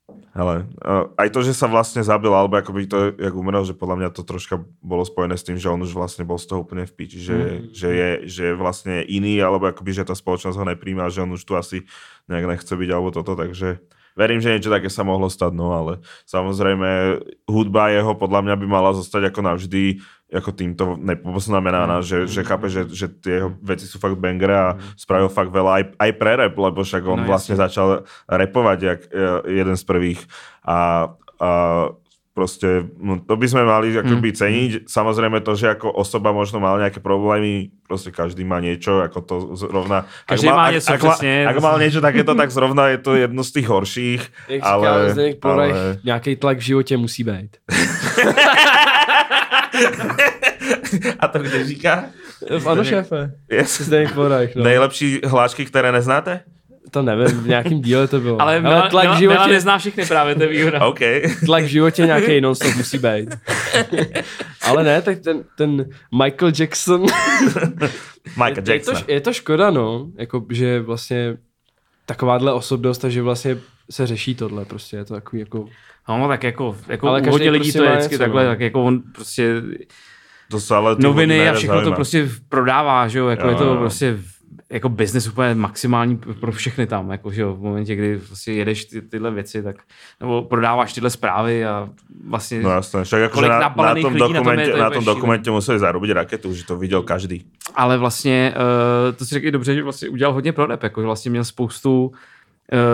Hele, 0.09 0.65
uh, 0.81 1.13
aj 1.21 1.29
to, 1.37 1.45
že 1.45 1.53
sa 1.53 1.69
vlastne 1.69 2.01
zabil, 2.01 2.33
alebo 2.33 2.57
akoby 2.57 2.89
to, 2.89 3.13
jak 3.13 3.35
umrel, 3.37 3.61
že 3.69 3.77
podľa 3.77 3.97
mňa 4.01 4.09
to 4.17 4.25
troška 4.25 4.65
bolo 4.81 5.05
spojené 5.05 5.37
s 5.37 5.45
tým, 5.45 5.61
že 5.61 5.69
on 5.69 5.85
už 5.85 5.93
vlastne 5.93 6.25
bol 6.25 6.41
z 6.41 6.49
toho 6.49 6.65
úplne 6.65 6.89
v 6.89 6.95
piči, 6.97 7.21
že, 7.21 7.37
mm. 7.37 7.77
že, 7.77 7.89
je, 7.93 8.11
že 8.25 8.43
je 8.49 8.55
vlastne 8.57 9.05
iný, 9.05 9.37
alebo 9.45 9.69
akoby, 9.69 9.93
že 9.93 10.09
tá 10.09 10.17
spoločnosť 10.17 10.57
ho 10.57 10.65
nepríjma, 10.65 11.13
že 11.13 11.27
on 11.27 11.37
už 11.37 11.45
tu 11.45 11.53
asi 11.59 11.85
nejak 12.31 12.57
nechce 12.57 12.73
byť, 12.73 12.89
alebo 12.89 13.13
toto, 13.13 13.37
takže 13.37 13.85
verím, 14.19 14.43
že 14.43 14.51
niečo 14.51 14.75
také 14.75 14.91
sa 14.91 15.07
mohlo 15.07 15.31
stať, 15.31 15.55
no 15.55 15.71
ale 15.71 16.03
samozrejme 16.27 17.23
hudba 17.47 17.95
jeho 17.95 18.19
podľa 18.19 18.43
mňa 18.43 18.55
by 18.59 18.67
mala 18.67 18.91
zostať 18.99 19.31
ako 19.31 19.41
navždy 19.47 20.03
ako 20.29 20.51
týmto 20.53 20.85
nepoznamenaná, 21.01 22.05
že, 22.05 22.29
že 22.29 22.45
chápe, 22.45 22.69
že, 22.69 22.85
že 22.93 23.09
tie 23.09 23.41
jeho 23.41 23.57
veci 23.65 23.89
sú 23.89 23.97
fakt 23.97 24.21
bangre 24.21 24.53
a 24.53 24.77
spravil 24.93 25.33
fakt 25.33 25.49
veľa 25.49 25.71
aj, 25.81 25.85
aj 25.97 26.11
pre 26.21 26.33
rap, 26.37 26.55
lebo 26.55 26.85
však 26.85 27.03
on 27.09 27.19
No, 27.19 27.27
vlastne 27.27 27.57
začal 27.59 28.05
repovať 28.29 28.79
jak 28.79 29.01
e, 29.09 29.19
jeden 29.65 29.75
z 29.75 29.85
prvých 29.89 30.21
a, 30.63 31.11
a 31.41 31.51
Proste, 32.39 32.87
no, 33.03 33.19
to 33.19 33.35
by 33.35 33.51
sme 33.51 33.67
mali 33.67 33.91
akoby 33.99 34.31
mm. 34.31 34.39
ceniť. 34.39 34.71
Samozrejme 34.87 35.43
to, 35.43 35.59
že 35.59 35.75
ako 35.75 35.91
osoba 35.91 36.31
možno 36.31 36.63
mal 36.63 36.79
nejaké 36.79 37.03
problémy, 37.03 37.75
proste 37.83 38.15
každý 38.15 38.47
má 38.47 38.63
niečo, 38.63 39.03
ako 39.03 39.19
to 39.27 39.35
zrovna... 39.59 40.07
Každý 40.23 40.47
ak 40.47 40.55
má, 40.55 40.71
niečo, 40.71 40.87
ak, 40.95 41.03
presne. 41.03 41.51
Ak, 41.51 41.59
ak 41.59 41.67
mal 41.67 41.83
niečo 41.83 41.99
takéto, 41.99 42.39
tak 42.39 42.55
zrovna 42.55 42.95
je 42.95 43.03
to 43.03 43.19
jedno 43.19 43.43
z 43.43 43.51
tých 43.59 43.67
horších. 43.67 44.23
Jak 44.55 44.63
ale, 44.63 45.15
říká 45.19 45.51
ale... 45.51 45.99
nějaký 46.07 46.37
tlak 46.39 46.63
v 46.63 46.79
životě 46.79 46.95
musí 46.95 47.27
být. 47.27 47.59
A 51.19 51.29
to 51.29 51.39
kde 51.39 51.65
říká? 51.65 52.05
Ano, 52.67 52.85
šéfe. 52.85 53.33
Yes. 53.51 53.81
Zdeněk 53.81 54.13
Porajch, 54.15 54.55
no. 54.55 54.65
Nejlepší 54.65 55.21
hlášky, 55.25 55.67
které 55.67 55.93
neznáte? 55.93 56.41
To 56.91 57.03
nevím, 57.03 57.27
v 57.27 57.49
nějakém 57.49 57.81
díle 57.81 58.09
to 58.09 58.21
bylo. 58.21 58.43
Ale, 58.43 58.61
Ale 58.61 58.91
tlak 58.91 59.09
v 59.09 59.19
životě... 59.19 59.39
Mila 59.39 59.47
nezná 59.47 59.79
všechny 59.79 60.07
právě, 60.07 60.35
to 60.35 60.43
je 60.43 60.49
výhoda. 60.49 60.87
okay. 60.87 61.23
Tlak 61.47 61.65
v 61.65 61.67
životě 61.67 62.07
nějaký 62.07 62.41
non 62.41 62.55
musí 62.77 62.99
být. 62.99 63.39
Ale 64.63 64.85
ne, 64.85 65.03
tak 65.03 65.19
ten, 65.19 65.45
ten 65.57 65.89
Michael 66.23 66.53
Jackson... 66.59 67.03
Michael 68.37 68.65
Jackson. 68.67 68.97
Je 68.97 69.03
to, 69.03 69.13
je 69.13 69.21
to 69.21 69.33
škoda, 69.33 69.71
no. 69.71 70.07
Jako, 70.17 70.47
že 70.51 70.81
vlastně 70.81 71.37
takováhle 72.07 72.53
osobnost, 72.53 72.99
takže 72.99 73.23
vlastně 73.23 73.59
se 73.91 74.07
řeší 74.07 74.35
tohle, 74.35 74.65
prostě 74.65 74.97
je 74.97 75.05
to 75.05 75.15
takový 75.15 75.41
jako... 75.41 75.67
No, 76.09 76.29
tak 76.29 76.45
jako, 76.45 76.77
jako 76.89 77.09
ale 77.09 77.23
hodně 77.31 77.51
lidí 77.51 77.73
prostě 77.73 77.79
to 77.79 77.85
je 77.85 77.91
vždycky 77.91 78.15
něco, 78.15 78.25
takhle, 78.25 78.45
no. 78.45 78.51
tak 78.51 78.61
jako 78.61 78.85
on 78.85 79.03
prostě 79.15 79.63
to 80.51 80.61
se 80.61 80.75
ale 80.75 80.97
noviny 80.99 81.49
a 81.49 81.55
všechno 81.55 81.75
zajímá. 81.75 81.91
to 81.91 81.95
prostě 81.95 82.29
prodává, 82.49 83.09
že 83.09 83.19
jo, 83.19 83.29
jako 83.29 83.45
jo, 83.45 83.51
je 83.51 83.57
to 83.57 83.65
jo. 83.65 83.77
prostě 83.77 84.19
jako 84.71 84.89
business 84.89 85.29
úplně 85.29 85.55
maximální 85.55 86.17
pro 86.17 86.53
všechny 86.53 86.87
tam, 86.87 87.11
jako, 87.11 87.33
že 87.33 87.43
jo, 87.43 87.55
v 87.55 87.61
momentě, 87.61 87.97
kdy 87.97 88.17
vlastně 88.17 88.55
jedeš 88.55 88.85
ty, 88.85 89.03
tyhle 89.03 89.31
věci, 89.31 89.63
tak, 89.63 89.77
nebo 90.21 90.43
prodáváš 90.43 90.93
tyhle 90.93 91.11
zprávy 91.11 91.67
a 91.67 91.89
vlastně 92.29 92.63
no 92.63 92.71
jasně, 92.71 93.05
však 93.05 93.21
jako, 93.21 93.41
na, 93.41 93.59
na, 93.77 93.95
tom 93.95 94.15
dokumentě, 94.15 94.67
na 94.67 94.71
tom, 94.71 94.81
na 94.81 94.91
tom 94.91 95.05
dokumentě 95.05 95.51
museli 95.51 95.79
zarobit 95.79 96.11
raketu, 96.11 96.55
že 96.55 96.65
to 96.65 96.77
viděl 96.77 97.03
každý. 97.03 97.45
Ale 97.75 97.99
vlastně, 97.99 98.55
uh, 98.57 99.17
to 99.17 99.25
si 99.25 99.35
řekl 99.35 99.51
dobře, 99.51 99.75
že 99.75 99.83
vlastně 99.83 100.09
udělal 100.09 100.35
hodně 100.35 100.53
prodeb, 100.53 100.83
jako, 100.83 101.01
že 101.01 101.07
vlastně 101.07 101.31
měl 101.31 101.45
spoustu 101.45 102.07
Uh, 102.07 102.17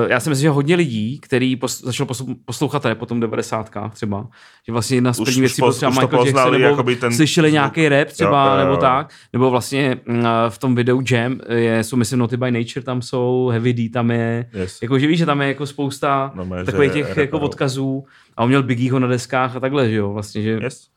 já 0.08 0.20
si 0.20 0.28
myslím, 0.28 0.42
že 0.42 0.50
hodně 0.50 0.76
lidí, 0.76 1.20
který 1.20 1.56
pos, 1.56 1.82
začal 1.82 2.06
poslouchat 2.44 2.84
rap 2.84 2.98
po 2.98 3.06
tom 3.06 3.20
90. 3.20 3.70
třeba, 3.92 4.28
že 4.66 4.72
vlastně 4.72 4.96
jedna 4.96 5.12
z 5.12 5.20
prvních 5.20 5.40
věcí 5.40 5.62
byl 5.62 5.72
třeba 5.72 5.90
Michael 5.90 6.26
Jackson, 6.26 6.60
nebo 6.60 6.82
ten... 7.00 7.12
slyšeli 7.12 7.52
nějaký 7.52 7.88
rap 7.88 8.08
třeba, 8.08 8.44
jo, 8.44 8.52
jo, 8.52 8.58
jo. 8.58 8.64
nebo 8.64 8.76
tak, 8.76 9.12
nebo 9.32 9.50
vlastně 9.50 10.00
uh, 10.08 10.14
v 10.48 10.58
tom 10.58 10.74
videu 10.74 11.02
Jam 11.10 11.40
je, 11.48 11.84
jsou 11.84 11.96
myslím 11.96 12.18
Noty 12.18 12.36
by 12.36 12.50
Nature, 12.50 12.84
tam 12.84 13.02
jsou, 13.02 13.48
Heavy 13.48 13.72
D 13.72 13.88
tam 13.88 14.10
je, 14.10 14.46
yes. 14.52 14.82
jako 14.82 14.98
že 14.98 15.06
víš, 15.06 15.18
že 15.18 15.26
tam 15.26 15.42
je 15.42 15.48
jako 15.48 15.66
spousta 15.66 16.32
no, 16.34 16.64
takových 16.64 16.92
těch 16.92 17.16
jako 17.16 17.40
odkazů 17.40 18.04
a 18.36 18.42
on 18.42 18.48
měl 18.48 18.62
Biggieho 18.62 18.98
na 18.98 19.06
deskách 19.06 19.56
a 19.56 19.60
takhle, 19.60 19.90
že 19.90 19.96
jo, 19.96 20.12
vlastně, 20.12 20.42
že 20.42 20.58
yes 20.62 20.94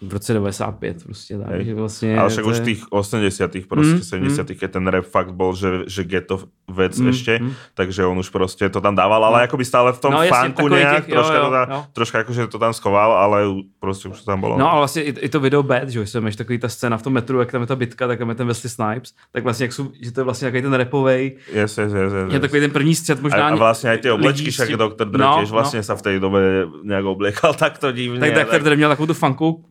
v 0.00 0.12
roce 0.12 0.32
95 0.32 1.04
prostě 1.04 1.38
tak, 1.38 1.48
Hej. 1.50 1.64
že 1.64 1.74
vlastně... 1.74 2.18
Ale 2.18 2.28
však 2.28 2.44
už 2.44 2.56
v 2.56 2.64
tých 2.64 2.92
80 2.92 3.50
prostě, 3.68 3.94
mm, 3.94 4.02
70 4.02 4.50
mm. 4.50 4.56
keď 4.56 4.70
ten 4.70 4.86
rap 4.88 5.04
fakt 5.04 5.32
bol, 5.32 5.54
že, 5.54 5.84
že 5.86 6.04
ghetto 6.04 6.48
vec 6.70 6.98
mm, 6.98 7.08
ešte, 7.08 7.38
mm. 7.38 7.52
takže 7.74 8.06
on 8.06 8.18
už 8.18 8.28
prostě 8.28 8.68
to 8.68 8.80
tam 8.80 8.94
dával, 8.94 9.24
ale 9.24 9.38
no. 9.38 9.44
akoby 9.44 9.64
stále 9.64 9.92
v 9.92 10.00
tom 10.00 10.12
no, 10.12 10.22
funku 10.22 10.68
nejak, 10.68 11.04
těch, 11.06 11.14
troška, 11.14 11.34
jo, 11.34 11.40
jo, 11.40 11.46
to 11.46 11.50
tam, 11.50 11.70
jo. 11.70 11.84
troška 11.92 12.18
akože 12.18 12.46
to 12.46 12.58
tam 12.58 12.72
schoval, 12.72 13.12
ale 13.12 13.44
prostě 13.80 14.08
už 14.08 14.18
to 14.20 14.24
tam 14.24 14.40
bolo. 14.40 14.58
No 14.58 14.70
ale 14.70 14.80
vlastně 14.80 15.02
i, 15.02 15.10
i 15.10 15.28
to 15.28 15.40
video 15.40 15.62
Bad, 15.62 15.88
že 15.88 16.06
jsem 16.06 16.26
ještě 16.26 16.44
takový 16.44 16.58
ta 16.58 16.68
scéna 16.68 16.98
v 16.98 17.02
tom 17.02 17.12
metru, 17.12 17.40
jak 17.40 17.52
tam 17.52 17.60
je 17.60 17.66
ta 17.66 17.76
bitka, 17.76 18.06
tak 18.06 18.18
tam 18.18 18.28
je 18.28 18.34
ten 18.34 18.46
Wesley 18.46 18.70
Snipes, 18.70 19.12
tak 19.32 19.44
vlastně 19.44 19.64
jak 19.64 19.72
jsou, 19.72 19.90
že 20.00 20.12
to 20.12 20.20
je 20.20 20.24
vlastně 20.24 20.46
takový 20.46 20.62
ten 20.62 20.74
rapovej, 20.74 21.36
yes, 21.52 21.78
yes, 21.78 21.92
yes, 21.92 22.12
yes, 22.12 22.32
je 22.32 22.40
takový 22.40 22.60
ten 22.60 22.70
první 22.70 22.94
střed 22.94 23.22
možná. 23.22 23.48
A, 23.48 23.50
a 23.50 23.54
vlastně 23.54 23.90
aj 23.90 23.98
ty 23.98 24.10
oblečky, 24.10 24.50
však 24.50 24.70
doktor 24.70 25.08
Dre 25.08 25.24
no, 25.24 25.44
vlastně 25.50 25.78
no. 25.78 25.82
sa 25.82 25.94
v 25.94 26.02
tej 26.02 26.20
dobe 26.20 26.40
nejak 26.82 27.04
obliekal 27.04 27.54
takto 27.64 27.92
divne. 27.92 28.20
Tak 28.20 28.34
doktor 28.34 28.62
Dre 28.62 28.76
měl 28.76 28.88
takovou 28.88 29.06
tu 29.06 29.14
funku 29.14 29.64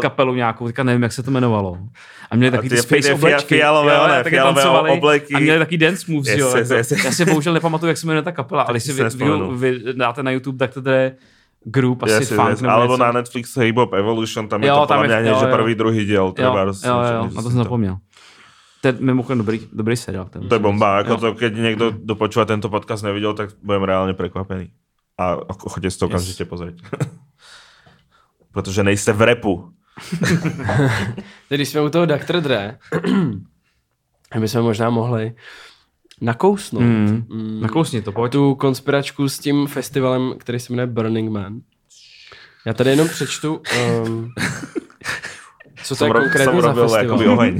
kapelu 0.00 0.34
nějak 0.34 0.46
nějakou, 0.46 0.66
teďka 0.66 0.82
nevím, 0.82 1.02
jak 1.02 1.12
se 1.12 1.22
to 1.22 1.30
jmenovalo. 1.30 1.78
A 2.30 2.36
měli 2.36 2.50
takový 2.50 2.68
ty 2.68 2.76
space 2.76 3.14
oblečky. 3.14 3.54
Fialové, 3.54 3.94
jo, 3.94 4.08
ne, 4.08 4.24
fialové 4.24 4.90
obleky. 4.90 5.34
A 5.34 5.38
měli 5.38 5.58
takový 5.58 5.78
dance 5.78 6.12
moves, 6.12 6.28
yes, 6.28 6.38
jo. 6.38 6.56
Yes, 6.56 6.70
yes, 6.70 6.90
yes. 6.90 7.04
Já 7.04 7.12
si 7.12 7.24
bohužel 7.24 7.52
nepamatuju, 7.52 7.88
jak 7.88 7.96
se 7.96 8.06
jmenuje 8.06 8.22
ta 8.22 8.32
kapela, 8.32 8.62
ale 8.62 8.80
si 8.80 8.92
vy, 8.92 9.04
vy, 9.04 9.26
vy, 9.56 9.92
dáte 9.92 10.22
na 10.22 10.30
YouTube, 10.30 10.58
tak 10.58 10.74
to 10.84 10.90
je 10.90 11.16
Group, 11.68 12.02
asi 12.02 12.12
yes, 12.12 12.28
funk. 12.28 12.48
Yes, 12.48 12.62
alebo 12.62 12.94
něco. 12.94 13.04
na 13.04 13.12
Netflix 13.12 13.56
Hip 13.56 13.76
Hop 13.76 13.92
Evolution, 13.92 14.48
tam 14.48 14.62
je 14.62 14.68
jo, 14.68 14.74
to 14.74 14.94
podle 14.94 15.22
mě 15.22 15.34
že 15.40 15.46
prvý, 15.46 15.74
druhý 15.74 16.04
díl. 16.04 16.34
Jo, 16.38 16.56
jo, 16.56 16.74
jo, 16.84 17.00
jo, 17.14 17.30
na 17.34 17.42
to 17.42 17.50
jsem 17.50 17.58
zapomněl. 17.58 17.96
To 18.80 18.88
je 18.88 18.94
mimochodem 19.00 19.38
dobrý, 19.38 19.60
dobrý 19.72 19.96
seriál. 19.96 20.28
To 20.48 20.54
je 20.54 20.58
bomba, 20.58 20.98
jako 20.98 21.16
to, 21.16 21.34
keď 21.34 21.54
někdo 21.56 21.90
dopočúva 21.90 22.44
tento 22.44 22.68
podcast 22.68 23.04
neviděl, 23.04 23.34
tak 23.34 23.50
budem 23.62 23.82
reálně 23.82 24.14
překvapený. 24.14 24.70
A 25.18 25.36
chodě 25.68 25.90
si 25.90 25.98
to 25.98 26.06
okamžitě 26.06 26.44
pozrieť. 26.44 26.74
Protože 28.56 28.82
nejste 28.82 29.12
v 29.12 29.22
repu. 29.22 29.70
Když 31.48 31.68
jsme 31.68 31.80
u 31.80 31.88
toho 31.88 32.06
Dr. 32.06 32.40
Dre, 32.40 32.78
my 34.38 34.48
jsme 34.48 34.62
možná 34.62 34.90
mohli 34.90 35.34
nakousnout. 36.20 36.82
Mm, 36.82 37.24
mm, 37.28 37.60
nakousni 37.60 38.02
to, 38.02 38.12
pojď. 38.12 38.32
Tu 38.32 38.54
konspiračku 38.54 39.28
s 39.28 39.38
tím 39.38 39.66
festivalem, 39.66 40.34
který 40.38 40.60
se 40.60 40.72
jmenuje 40.72 40.86
Burning 40.86 41.30
Man. 41.30 41.60
Já 42.66 42.74
tady 42.74 42.90
jenom 42.90 43.08
přečtu, 43.08 43.62
um, 44.04 44.32
co 45.84 45.96
to 45.96 46.04
je 46.04 46.10
konkrétně 46.10 46.62
za 46.62 46.74
festival. 46.74 47.46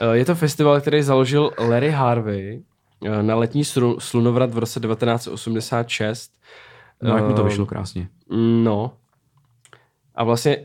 Eh, 0.00 0.16
je 0.16 0.24
to 0.24 0.34
festival, 0.34 0.80
který 0.80 1.02
založil 1.02 1.50
Larry 1.58 1.90
Harvey 1.90 2.62
eh, 3.04 3.22
na 3.22 3.34
letní 3.34 3.64
slunovrat 3.98 4.54
v 4.54 4.58
roce 4.58 4.80
1986. 4.80 6.30
No, 7.02 7.16
jak 7.16 7.28
mu 7.28 7.34
to 7.34 7.44
vyšlo 7.44 7.66
krásně. 7.66 8.08
No. 8.62 8.92
A 10.16 10.24
vlastně 10.24 10.56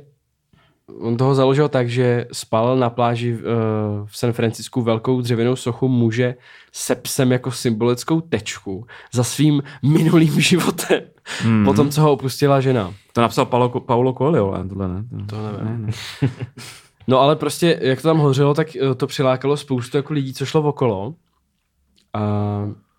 on 0.99 1.17
toho 1.17 1.35
založil 1.35 1.69
tak, 1.69 1.89
že 1.89 2.25
spálil 2.31 2.75
na 2.75 2.89
pláži 2.89 3.33
v, 3.33 3.37
uh, 3.37 4.07
v 4.07 4.17
San 4.17 4.33
Francisku 4.33 4.81
velkou 4.81 5.21
dřevěnou 5.21 5.55
sochu 5.55 5.87
muže 5.87 6.35
se 6.71 6.95
psem 6.95 7.31
jako 7.31 7.51
symbolickou 7.51 8.21
tečku 8.21 8.85
za 9.13 9.23
svým 9.23 9.63
minulým 9.83 10.41
životem. 10.41 11.01
Hmm. 11.43 11.65
Potom, 11.65 11.89
co 11.89 12.01
ho 12.01 12.11
opustila 12.11 12.61
žena. 12.61 12.93
To 13.13 13.21
napsal 13.21 13.45
Paulo, 13.45 13.69
Paulo 13.69 14.13
Coelho, 14.13 14.53
ale 14.53 14.67
tohle 14.67 14.87
ne. 14.87 15.03
To 15.29 15.35
nevím. 15.35 15.65
Ne, 15.65 15.77
ne. 15.77 15.93
no 17.07 17.19
ale 17.19 17.35
prostě, 17.35 17.79
jak 17.81 18.01
to 18.01 18.07
tam 18.07 18.17
hořelo, 18.17 18.53
tak 18.53 18.75
eh, 18.75 18.95
to 18.95 19.07
přilákalo 19.07 19.57
spoustu 19.57 19.97
jako 19.97 20.13
lidí, 20.13 20.33
co 20.33 20.45
šlo 20.45 20.61
okolo. 20.61 21.13
A 22.13 22.21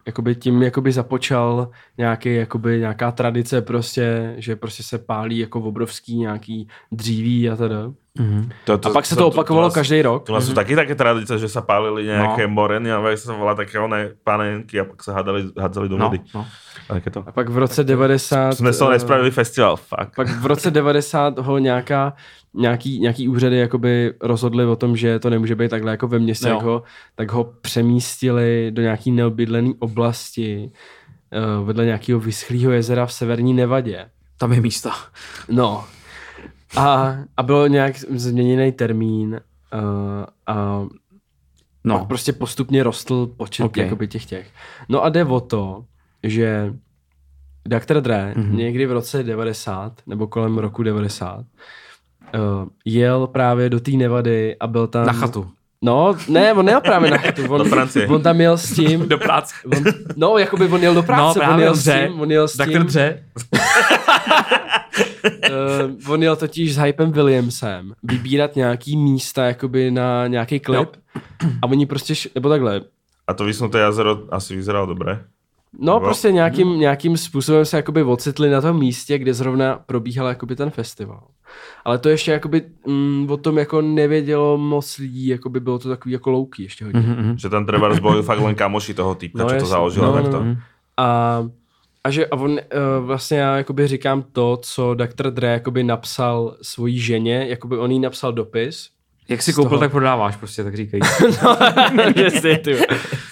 jakoby 0.07 0.35
tím 0.35 0.63
jakoby 0.63 0.93
započal 0.93 1.71
nějaký, 1.99 2.35
jakoby 2.35 2.79
nějaká 2.79 3.13
tradice 3.13 3.63
prostě, 3.63 4.35
že 4.39 4.57
prostě 4.57 4.83
se 4.83 4.99
pálí 4.99 5.39
jako 5.39 5.61
obrovský 5.61 6.19
nějaký 6.19 6.69
dříví 6.93 7.51
a 7.51 7.57
teda. 7.57 7.93
Mm-hmm. 8.19 8.51
To, 8.65 8.79
to, 8.79 8.89
a 8.89 8.93
pak 8.93 9.07
se 9.07 9.15
to, 9.15 9.21
to 9.21 9.29
opakovalo 9.29 9.69
to, 9.69 9.71
to, 9.71 9.75
každý 9.75 10.03
rok. 10.03 10.27
To 10.27 10.41
jsou 10.41 10.53
mm-hmm. 10.53 10.55
taky 10.55 10.77
také 10.77 10.95
tradice, 10.95 11.39
že 11.39 11.49
se 11.49 11.63
pálili 11.63 12.05
nějaké 12.05 12.43
no. 12.43 12.55
moreny 12.55 12.93
a 12.93 13.09
jak 13.09 13.19
se 13.19 13.33
volá 13.33 13.55
také 13.55 13.79
oné 13.79 14.11
panenky 14.25 14.81
a 14.81 14.85
pak 14.85 15.03
se 15.03 15.13
hádali, 15.13 15.45
hádzali 15.59 15.89
do 15.89 15.99
no, 15.99 16.07
vody. 16.07 16.21
No, 16.35 16.47
no. 16.91 16.97
je 17.05 17.11
to. 17.11 17.25
A 17.27 17.33
pak 17.33 17.49
v 17.49 17.59
roce 17.59 17.85
90... 17.85 18.55
Jsme 18.55 18.73
toho 18.73 18.91
nespravili 18.91 19.31
festival, 19.31 19.77
fakt. 19.77 20.17
Pak 20.17 20.29
v 20.29 20.47
roce 20.47 20.71
90 20.71 21.39
ho 21.39 21.59
nějaká 21.59 22.13
nějaký, 22.55 23.01
nějaký 23.01 23.29
úřady 23.29 23.59
jakoby 23.59 24.15
rozhodli 24.21 24.65
o 24.65 24.77
tom, 24.77 24.97
že 24.97 25.19
to 25.19 25.31
nemůže 25.31 25.55
být 25.55 25.69
takhle 25.69 25.91
jako 25.91 26.09
ve 26.09 26.19
městě, 26.19 26.49
jak 26.49 26.63
ho, 26.63 26.83
tak 27.15 27.33
ho 27.33 27.45
přemístili 27.45 28.71
do 28.71 28.83
nějaký 28.83 29.11
neobydlené 29.11 29.71
oblasti 29.79 30.71
uh, 31.61 31.67
vedle 31.67 31.85
nějakého 31.85 32.21
vyschlého 32.21 32.73
jezera 32.73 33.07
v 33.07 33.13
severní 33.13 33.55
Nevadě. 33.55 34.11
Tam 34.39 34.53
je 34.53 34.61
místo. 34.61 34.91
No. 35.49 35.85
A, 36.77 37.17
a 37.37 37.43
byl 37.43 37.69
nějak 37.69 37.99
změněný 37.99 38.73
termín 38.73 39.41
uh, 39.75 39.81
a 40.47 40.87
no. 41.85 41.99
pak 41.99 42.09
prostě 42.09 42.33
postupně 42.33 42.83
rostl 42.83 43.27
počet 43.27 43.65
okay. 43.65 43.85
jakoby 43.85 44.09
těch 44.09 44.25
těch. 44.25 44.51
No 44.89 45.05
a 45.05 45.09
jde 45.09 45.25
o 45.25 45.41
to, 45.41 45.85
že 46.23 46.75
Dr. 47.65 48.01
Dre 48.01 48.35
mm-hmm. 48.37 48.55
někdy 48.55 48.87
v 48.87 48.93
roce 48.93 49.23
90 49.23 50.01
nebo 50.07 50.27
kolem 50.27 50.59
roku 50.59 50.83
90 50.83 51.39
uh, 51.39 51.45
jel 52.85 53.27
právě 53.27 53.71
do 53.71 53.81
té 53.81 53.91
Nevady 53.91 54.57
a 54.59 54.67
byl 54.67 54.87
tam... 54.87 55.07
Na 55.07 55.13
chatu. 55.13 55.51
No, 55.83 56.17
ne, 56.29 56.53
on 56.53 56.65
nejel 56.65 56.81
právě 56.81 57.11
na 57.11 57.19
chatu. 57.19 57.43
On, 57.49 57.59
do 57.59 57.65
Francie. 57.65 58.07
On 58.09 58.23
tam 58.23 58.41
jel 58.41 58.59
s 58.59 58.75
tím... 58.75 59.09
do 59.09 59.19
práce. 59.19 59.55
On, 59.77 59.85
no, 60.17 60.39
jakoby 60.39 60.67
on 60.67 60.83
jel 60.83 60.95
do 60.95 61.03
práce. 61.03 61.41
No, 61.47 61.53
on 61.55 61.61
jel 61.61 61.77
s 61.77 61.85
tím. 61.85 62.21
On 62.21 62.31
jel 62.31 62.49
s 62.49 62.53
tím. 62.53 62.73
Tak 62.73 62.87
dře. 62.87 63.25
uh, 66.07 66.09
on 66.13 66.23
jel 66.23 66.37
totiž 66.37 66.75
s 66.75 66.79
Hypem 66.79 67.13
Williamsem 67.13 67.93
vybírat 68.03 68.57
nějaký 68.57 68.97
místa 68.97 69.45
jakoby 69.45 69.91
na 69.91 70.27
nějaký 70.27 70.61
klip. 70.61 70.91
No. 71.15 71.51
A 71.63 71.67
oni 71.67 71.87
prostě, 71.87 72.15
š... 72.15 72.29
nebo 72.35 72.49
takhle. 72.49 72.81
A 73.27 73.35
to 73.35 73.45
vysnuté 73.45 73.79
jazero 73.79 74.19
asi 74.31 74.57
vyzeralo 74.57 74.87
dobré. 74.87 75.25
No, 75.79 75.95
nebo? 75.95 76.07
prostě 76.07 76.33
nějakým, 76.33 76.79
nějakým 76.79 77.17
způsobem 77.17 77.65
se 77.65 77.77
jakoby 77.77 78.03
ocitli 78.03 78.51
na 78.51 78.61
tom 78.61 78.79
místě, 78.79 79.19
kde 79.19 79.35
zrovna 79.35 79.81
probíhal 79.87 80.29
jakoby 80.29 80.57
ten 80.57 80.71
festival. 80.71 81.23
Ale 81.85 81.99
to 81.99 82.09
ještě 82.09 82.31
jakoby 82.31 82.63
mm, 82.87 83.27
o 83.31 83.37
tom 83.37 83.59
jako 83.59 83.81
nevědělo 83.81 84.59
moc 84.59 84.99
lidí, 84.99 85.27
jakoby 85.27 85.61
bylo 85.61 85.79
to 85.79 85.89
takový 85.89 86.13
jako 86.13 86.31
louky 86.31 86.63
ještě 86.63 86.85
hodně. 86.85 87.01
Mm-hmm. 87.01 87.35
Že 87.35 87.49
ten 87.49 87.67
Trevor 87.67 88.01
byl 88.01 88.23
fakt 88.23 88.41
len 88.41 88.55
kamoši 88.55 88.95
toho 88.95 89.15
typka, 89.15 89.43
no, 89.43 89.49
co 89.49 89.57
to 89.57 89.67
založil. 89.67 90.03
No, 90.03 90.23
no, 90.23 90.45
no. 90.45 90.57
A 90.97 91.43
A 92.05 92.11
že 92.11 92.27
a 92.27 92.37
on, 92.37 92.51
uh, 92.51 92.59
vlastně 93.07 93.39
já 93.39 93.57
jakoby 93.57 93.87
říkám 93.87 94.23
to, 94.23 94.59
co 94.63 94.95
Dr. 94.95 95.31
Dre 95.31 95.53
jakoby 95.53 95.83
napsal 95.85 96.57
svojí 96.63 96.99
ženě, 96.99 97.47
jakoby 97.49 97.79
on 97.79 97.91
jí 97.91 98.01
napsal 98.01 98.33
dopis. 98.33 98.89
Jak 99.29 99.43
si 99.43 99.53
koupil, 99.53 99.71
toho... 99.71 99.81
tak 99.81 99.91
prodáváš 99.91 100.37
prostě, 100.37 100.65
tak 100.65 100.77
říkají. 100.77 101.01
no, 101.43 102.03
jasně, 102.23 102.59
ty. 102.59 102.79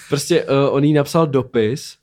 Prostě 0.09 0.45
uh, 0.45 0.51
on 0.71 0.85
jí 0.85 0.93
napsal 0.93 1.27
dopis 1.27 1.97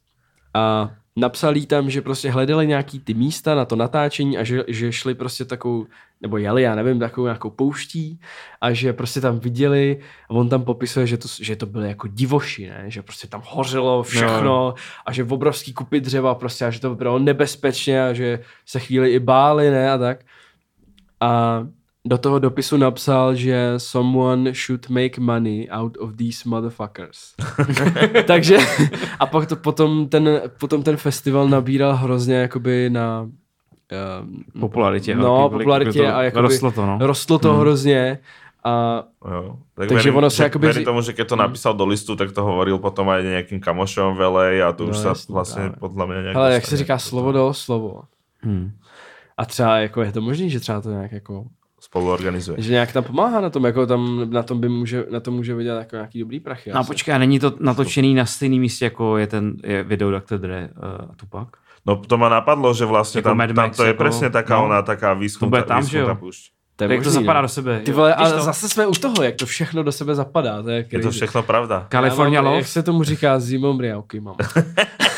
a 0.53 0.91
napsal 1.17 1.57
jí 1.57 1.65
tam, 1.65 1.89
že 1.89 2.01
prostě 2.01 2.31
hledali 2.31 2.67
nějaký 2.67 2.99
ty 2.99 3.13
místa 3.13 3.55
na 3.55 3.65
to 3.65 3.75
natáčení 3.75 4.37
a 4.37 4.43
že, 4.43 4.63
že 4.67 4.91
šli 4.91 5.15
prostě 5.15 5.45
takovou, 5.45 5.85
nebo 6.21 6.37
jeli, 6.37 6.61
já 6.61 6.75
nevím, 6.75 6.99
takovou 6.99 7.25
nějakou 7.27 7.49
pouští 7.49 8.19
a 8.61 8.73
že 8.73 8.93
prostě 8.93 9.21
tam 9.21 9.39
viděli 9.39 9.99
a 10.29 10.33
on 10.33 10.49
tam 10.49 10.63
popisuje, 10.63 11.07
že 11.07 11.17
to, 11.17 11.27
že 11.41 11.55
to 11.55 11.65
byly 11.65 11.87
jako 11.87 12.07
divoši, 12.07 12.69
ne? 12.69 12.83
že 12.87 13.01
prostě 13.01 13.27
tam 13.27 13.41
hořelo 13.45 14.03
všechno 14.03 14.43
no. 14.43 14.73
a 15.05 15.13
že 15.13 15.23
v 15.23 15.33
obrovský 15.33 15.73
kupy 15.73 15.99
dřeva 15.99 16.35
prostě 16.35 16.65
a 16.65 16.69
že 16.69 16.79
to 16.79 16.95
bylo 16.95 17.19
nebezpečně 17.19 18.03
a 18.03 18.13
že 18.13 18.39
se 18.65 18.79
chvíli 18.79 19.11
i 19.11 19.19
báli, 19.19 19.69
ne, 19.69 19.91
a 19.91 19.97
tak. 19.97 20.19
A 21.19 21.61
do 22.05 22.17
toho 22.17 22.39
dopisu 22.39 22.77
napsal, 22.77 23.35
že 23.35 23.73
someone 23.77 24.53
should 24.53 24.89
make 24.89 25.21
money 25.21 25.69
out 25.69 25.97
of 25.97 26.15
these 26.15 26.49
motherfuckers. 26.49 27.35
Takže 28.27 28.57
a 29.19 29.25
pak 29.25 29.45
to, 29.45 29.55
potom, 29.55 30.09
ten, 30.09 30.41
potom 30.59 30.83
ten 30.83 30.97
festival 30.97 31.49
nabíral 31.49 31.95
hrozně 31.95 32.35
jakoby 32.35 32.89
na 32.89 33.21
um, 34.21 34.43
popularitě. 34.59 35.15
No, 35.15 35.49
popularitě 35.49 35.99
to, 35.99 36.15
a 36.15 36.23
jakoby, 36.23 36.41
rostlo 36.41 36.71
to, 36.71 36.85
no. 36.85 36.97
Rostlo 37.01 37.39
to 37.39 37.51
hmm. 37.51 37.59
hrozně 37.59 38.19
a 38.63 39.03
jo. 39.31 39.55
Tak 39.73 39.87
takže 39.87 39.95
verím, 39.95 40.15
ono 40.15 40.29
se 40.29 40.43
jakoby... 40.43 40.67
Verím 40.67 40.85
tomu, 40.85 41.01
že 41.01 41.13
keď 41.13 41.27
to 41.27 41.35
hmm. 41.35 41.41
napísal 41.41 41.73
do 41.73 41.85
listu, 41.85 42.15
tak 42.15 42.31
to 42.31 42.43
hovoril 42.43 42.77
potom 42.77 43.09
aj 43.09 43.23
nejakým 43.23 43.59
kamošom 43.59 44.17
velej 44.17 44.63
a 44.63 44.71
to 44.73 44.83
no, 44.83 44.89
už 44.89 44.97
sa 44.97 45.13
vlastně 45.29 45.71
podle 45.79 46.07
mě 46.07 46.21
nějak... 46.21 46.35
Ale 46.35 46.53
jak 46.53 46.65
se 46.65 46.77
říká 46.77 46.97
slovo 46.97 47.31
do 47.31 47.53
slovo. 47.53 48.01
Hmm. 48.41 48.71
A 49.37 49.45
třeba 49.45 49.77
jako 49.77 50.01
je 50.01 50.11
to 50.11 50.21
možný, 50.21 50.49
že 50.49 50.59
třeba 50.59 50.81
to 50.81 50.91
nějak 50.91 51.11
jako 51.11 51.45
spolu 51.87 52.11
organizuje. 52.11 52.61
Že 52.61 52.71
nějak 52.71 52.91
tam 52.91 53.03
pomáhá 53.03 53.41
na 53.41 53.49
tom, 53.49 53.65
jako 53.65 53.85
tam 53.87 54.29
na 54.29 54.43
tom 54.43 54.59
by 54.59 54.69
může, 54.69 55.05
na 55.11 55.19
tom 55.19 55.33
může 55.33 55.55
vydělat 55.55 55.79
jako 55.79 55.95
nějaký 55.95 56.19
dobrý 56.19 56.39
prachy. 56.39 56.71
No 56.75 56.83
počkej, 56.83 57.19
není 57.19 57.39
to 57.39 57.53
natočený 57.59 58.13
na 58.13 58.25
stejném 58.25 58.59
místě, 58.59 58.85
jako 58.85 59.17
je 59.17 59.27
ten 59.27 59.55
je 59.63 59.83
video 59.83 60.19
Dr. 60.19 60.37
Dre 60.37 60.69
uh, 60.77 61.15
Tupac? 61.15 61.47
No 61.85 61.95
to 61.95 62.17
ma 62.17 62.29
napadlo, 62.29 62.73
že 62.73 62.85
vlastně 62.85 63.19
jako 63.19 63.29
tam, 63.29 63.55
tam 63.55 63.71
to 63.71 63.83
je 63.83 63.87
jako, 63.87 64.03
přesně 64.03 64.29
taká 64.29 64.57
no, 64.57 64.65
ona, 64.65 64.81
taká 64.81 65.13
výschnutá, 65.13 65.61
tam, 65.61 65.83
že 65.83 65.99
jo? 65.99 66.17
To 66.77 66.83
je 66.83 66.89
jak 66.89 66.99
možný, 66.99 67.13
to 67.13 67.19
zapadá 67.19 67.41
no. 67.41 67.45
do 67.45 67.49
sebe. 67.49 67.79
Ty 67.79 67.91
vole, 67.91 68.15
ale 68.15 68.31
to... 68.31 68.39
zase 68.39 68.69
jsme 68.69 68.87
u 68.87 68.91
toho, 68.91 69.23
jak 69.23 69.35
to 69.35 69.45
všechno 69.45 69.83
do 69.83 69.91
sebe 69.91 70.15
zapadá. 70.15 70.63
To 70.63 70.69
je, 70.69 70.85
je 70.91 70.99
to 70.99 71.11
všechno 71.11 71.43
pravda. 71.43 71.87
California 71.91 72.41
Love? 72.41 72.57
Jak 72.57 72.67
se 72.67 72.83
tomu 72.83 73.03
říká 73.03 73.39
Zimomriauky, 73.39 74.19
mám. 74.19 74.35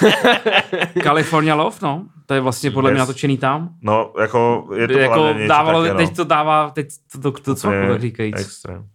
California 1.04 1.56
Love, 1.56 1.78
no. 1.82 2.06
To 2.26 2.34
je 2.34 2.42
vlastně 2.42 2.72
podle 2.72 2.90
yes. 2.90 2.94
mě 2.94 3.00
natočený 3.00 3.38
tam. 3.38 3.70
No, 3.82 4.14
jako 4.22 4.70
je 4.76 4.88
to 4.88 4.98
jako 4.98 5.22
hlavně 5.22 5.48
dávalo, 5.48 5.82
taky, 5.82 5.92
no. 5.92 5.98
teď 5.98 6.16
to 6.16 6.24
dává, 6.24 6.70
teď 6.70 6.88
to, 7.12 7.20
to, 7.22 7.32
to, 7.32 7.42
to 7.42 7.56
co 7.56 7.72
říkajíc. 7.98 8.40
Extrém. 8.40 8.86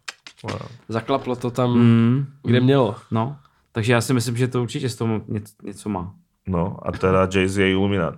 Wow. 0.42 0.60
Zaklaplo 0.88 1.36
to 1.36 1.50
tam, 1.50 1.70
mm, 1.70 2.26
kde 2.42 2.60
mělo. 2.60 2.96
No, 3.10 3.36
takže 3.72 3.92
já 3.92 4.00
si 4.00 4.14
myslím, 4.14 4.36
že 4.36 4.48
to 4.48 4.62
určitě 4.62 4.88
z 4.88 4.96
toho 4.96 5.20
něco, 5.28 5.54
něco 5.62 5.88
má. 5.88 6.12
No 6.46 6.76
a 6.82 6.92
teda 6.92 7.26
Jay-Z 7.26 7.58
je 7.58 7.70
Illuminat. 7.70 8.14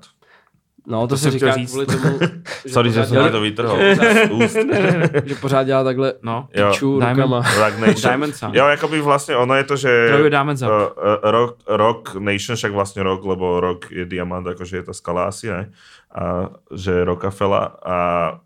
No, 0.87 1.01
to, 1.01 1.07
to 1.07 1.17
se 1.17 1.31
říká 1.31 1.53
říct. 1.55 1.71
kvůli 1.71 1.87
tomu, 1.87 2.19
že 2.19 2.29
Sorry, 2.73 2.93
že 2.93 3.05
jsem 3.05 3.31
to 3.31 3.41
vytrhl. 3.41 3.79
že 5.25 5.35
pořád 5.41 5.63
dělá 5.63 5.85
takhle 5.85 6.15
no. 6.23 6.49
piču 6.53 7.01
rukama. 7.01 7.43
Rock 7.59 7.79
Nation. 7.79 8.11
Diamond 8.11 8.37
Sound. 8.37 8.55
Jo, 8.55 8.67
jakoby 8.67 9.01
vlastně 9.01 9.37
ono 9.37 9.55
je 9.55 9.65
to, 9.65 9.77
že 9.77 10.09
Diamond 10.29 10.63
uh, 10.63 10.69
uh, 10.69 10.83
rock, 11.23 11.57
rock 11.67 12.15
Nation, 12.15 12.57
však 12.57 12.73
vlastně 12.73 13.03
rock, 13.03 13.25
lebo 13.25 13.61
rock 13.61 13.91
je 13.91 14.05
diamant, 14.05 14.47
jakože 14.47 14.77
je 14.77 14.83
ta 14.83 14.93
skala 14.93 15.25
asi, 15.25 15.49
ne? 15.49 15.71
A 16.15 16.49
že 16.75 17.05
Rockefeller 17.05 17.69
a 17.87 18.39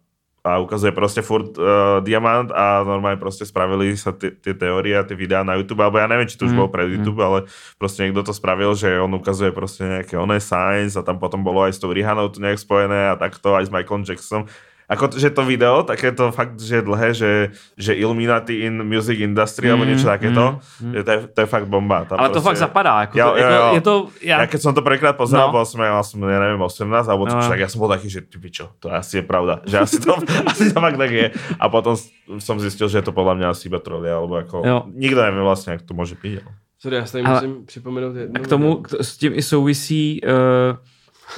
a 0.44 0.58
ukazuje 0.58 0.92
prostě 0.92 1.22
furt 1.22 1.58
uh, 1.58 1.64
diamant 2.00 2.50
a 2.54 2.84
normálně 2.84 3.16
prostě 3.16 3.44
spravili 3.44 3.96
sa 3.96 4.12
ty, 4.12 4.30
ty 4.30 4.54
teorie 4.54 4.98
a 4.98 5.02
ty 5.02 5.14
videa 5.14 5.42
na 5.42 5.54
YouTube, 5.54 5.84
alebo 5.84 5.98
ja 6.00 6.08
neviem, 6.08 6.28
či 6.28 6.40
to 6.40 6.48
už 6.48 6.52
mm. 6.52 6.56
bolo 6.56 6.68
pred 6.72 6.88
mm. 6.88 6.94
YouTube, 6.96 7.20
mm. 7.20 7.26
ale 7.28 7.38
prostě 7.78 8.02
někdo 8.02 8.22
to 8.22 8.32
spravil, 8.34 8.74
že 8.74 9.00
on 9.00 9.14
ukazuje 9.14 9.52
prostě 9.52 9.84
nějaké 9.84 10.18
oné 10.18 10.40
science 10.40 10.98
a 10.98 11.02
tam 11.02 11.18
potom 11.18 11.44
bolo 11.44 11.62
aj 11.62 11.72
s 11.72 11.78
tou 11.78 11.92
Rihanou 11.92 12.28
to 12.28 12.40
nejak 12.40 12.58
spojené 12.58 13.10
a 13.10 13.16
takto 13.16 13.54
aj 13.54 13.66
s 13.66 13.70
Michaelom 13.70 14.04
Jacksonom 14.08 14.46
ako, 14.90 15.14
že 15.14 15.30
to 15.30 15.46
video, 15.46 15.86
tak 15.86 16.02
je 16.02 16.10
to 16.10 16.34
fakt, 16.34 16.58
že 16.58 16.82
je 16.82 16.84
dlhé, 16.84 17.08
že, 17.14 17.30
že 17.78 17.94
Illuminati 17.94 18.66
in 18.66 18.82
music 18.82 19.22
industry, 19.22 19.70
mm, 19.70 19.72
alebo 19.72 19.86
niečo 19.86 20.10
takéto, 20.10 20.58
mm, 20.82 20.82
mm. 20.82 20.92
To, 21.06 21.10
je, 21.14 21.18
to 21.30 21.38
je 21.38 21.46
fakt 21.46 21.70
bomba. 21.70 22.10
Tam 22.10 22.18
Ale 22.18 22.34
proste, 22.34 22.42
to 22.42 22.48
fakt 22.50 22.58
zapadá. 22.58 23.06
Ako 23.06 23.14
jo, 23.14 23.26
to, 23.30 23.38
jo, 23.38 23.46
jo. 23.46 23.66
je 23.70 23.82
to, 23.86 23.94
ja... 24.26 24.36
ja 24.42 24.46
keď 24.50 24.60
som 24.66 24.74
to 24.74 24.82
prvýkrát 24.82 25.14
pozeral, 25.14 25.54
no. 25.54 25.54
bol 25.54 25.62
som, 25.62 25.78
ja 25.78 25.94
som, 26.02 26.18
ja 26.26 26.42
neviem, 26.42 26.58
18, 26.58 27.06
alebo 27.06 27.22
no. 27.30 27.38
tak 27.38 27.62
ja 27.62 27.70
som 27.70 27.78
bol 27.78 27.86
taký, 27.86 28.10
že 28.10 28.26
ty 28.26 28.42
pičo, 28.42 28.74
to 28.82 28.90
asi 28.90 29.22
je 29.22 29.24
pravda, 29.24 29.62
že 29.62 29.78
asi 29.78 30.02
to, 30.02 30.18
asi 30.50 30.74
to 30.74 30.82
fakt 30.82 30.98
tak 30.98 31.12
je. 31.14 31.26
A 31.54 31.64
potom 31.70 31.94
som 32.42 32.58
zistil, 32.58 32.90
že 32.90 32.98
je 32.98 33.06
to 33.06 33.14
podľa 33.14 33.38
mňa 33.38 33.46
asi 33.54 33.70
iba 33.70 33.78
trolia, 33.78 34.18
alebo 34.18 34.42
ako, 34.42 34.66
jo. 34.66 34.78
nikto 34.90 35.22
nevie 35.22 35.46
vlastne, 35.46 35.78
jak 35.78 35.86
to 35.86 35.94
môže 35.94 36.18
byť. 36.18 36.66
Sorry, 36.80 36.96
já 36.96 37.06
si 37.06 37.12
tady 37.12 37.24
musím 37.24 37.66
připomenout 37.66 38.16
jednu. 38.16 38.32
A 38.36 38.38
k 38.38 38.46
tomu, 38.48 38.76
k, 38.76 38.94
s 39.00 39.16
tím 39.16 39.32
i 39.34 39.42
souvisí 39.42 40.20
uh, 40.24 40.76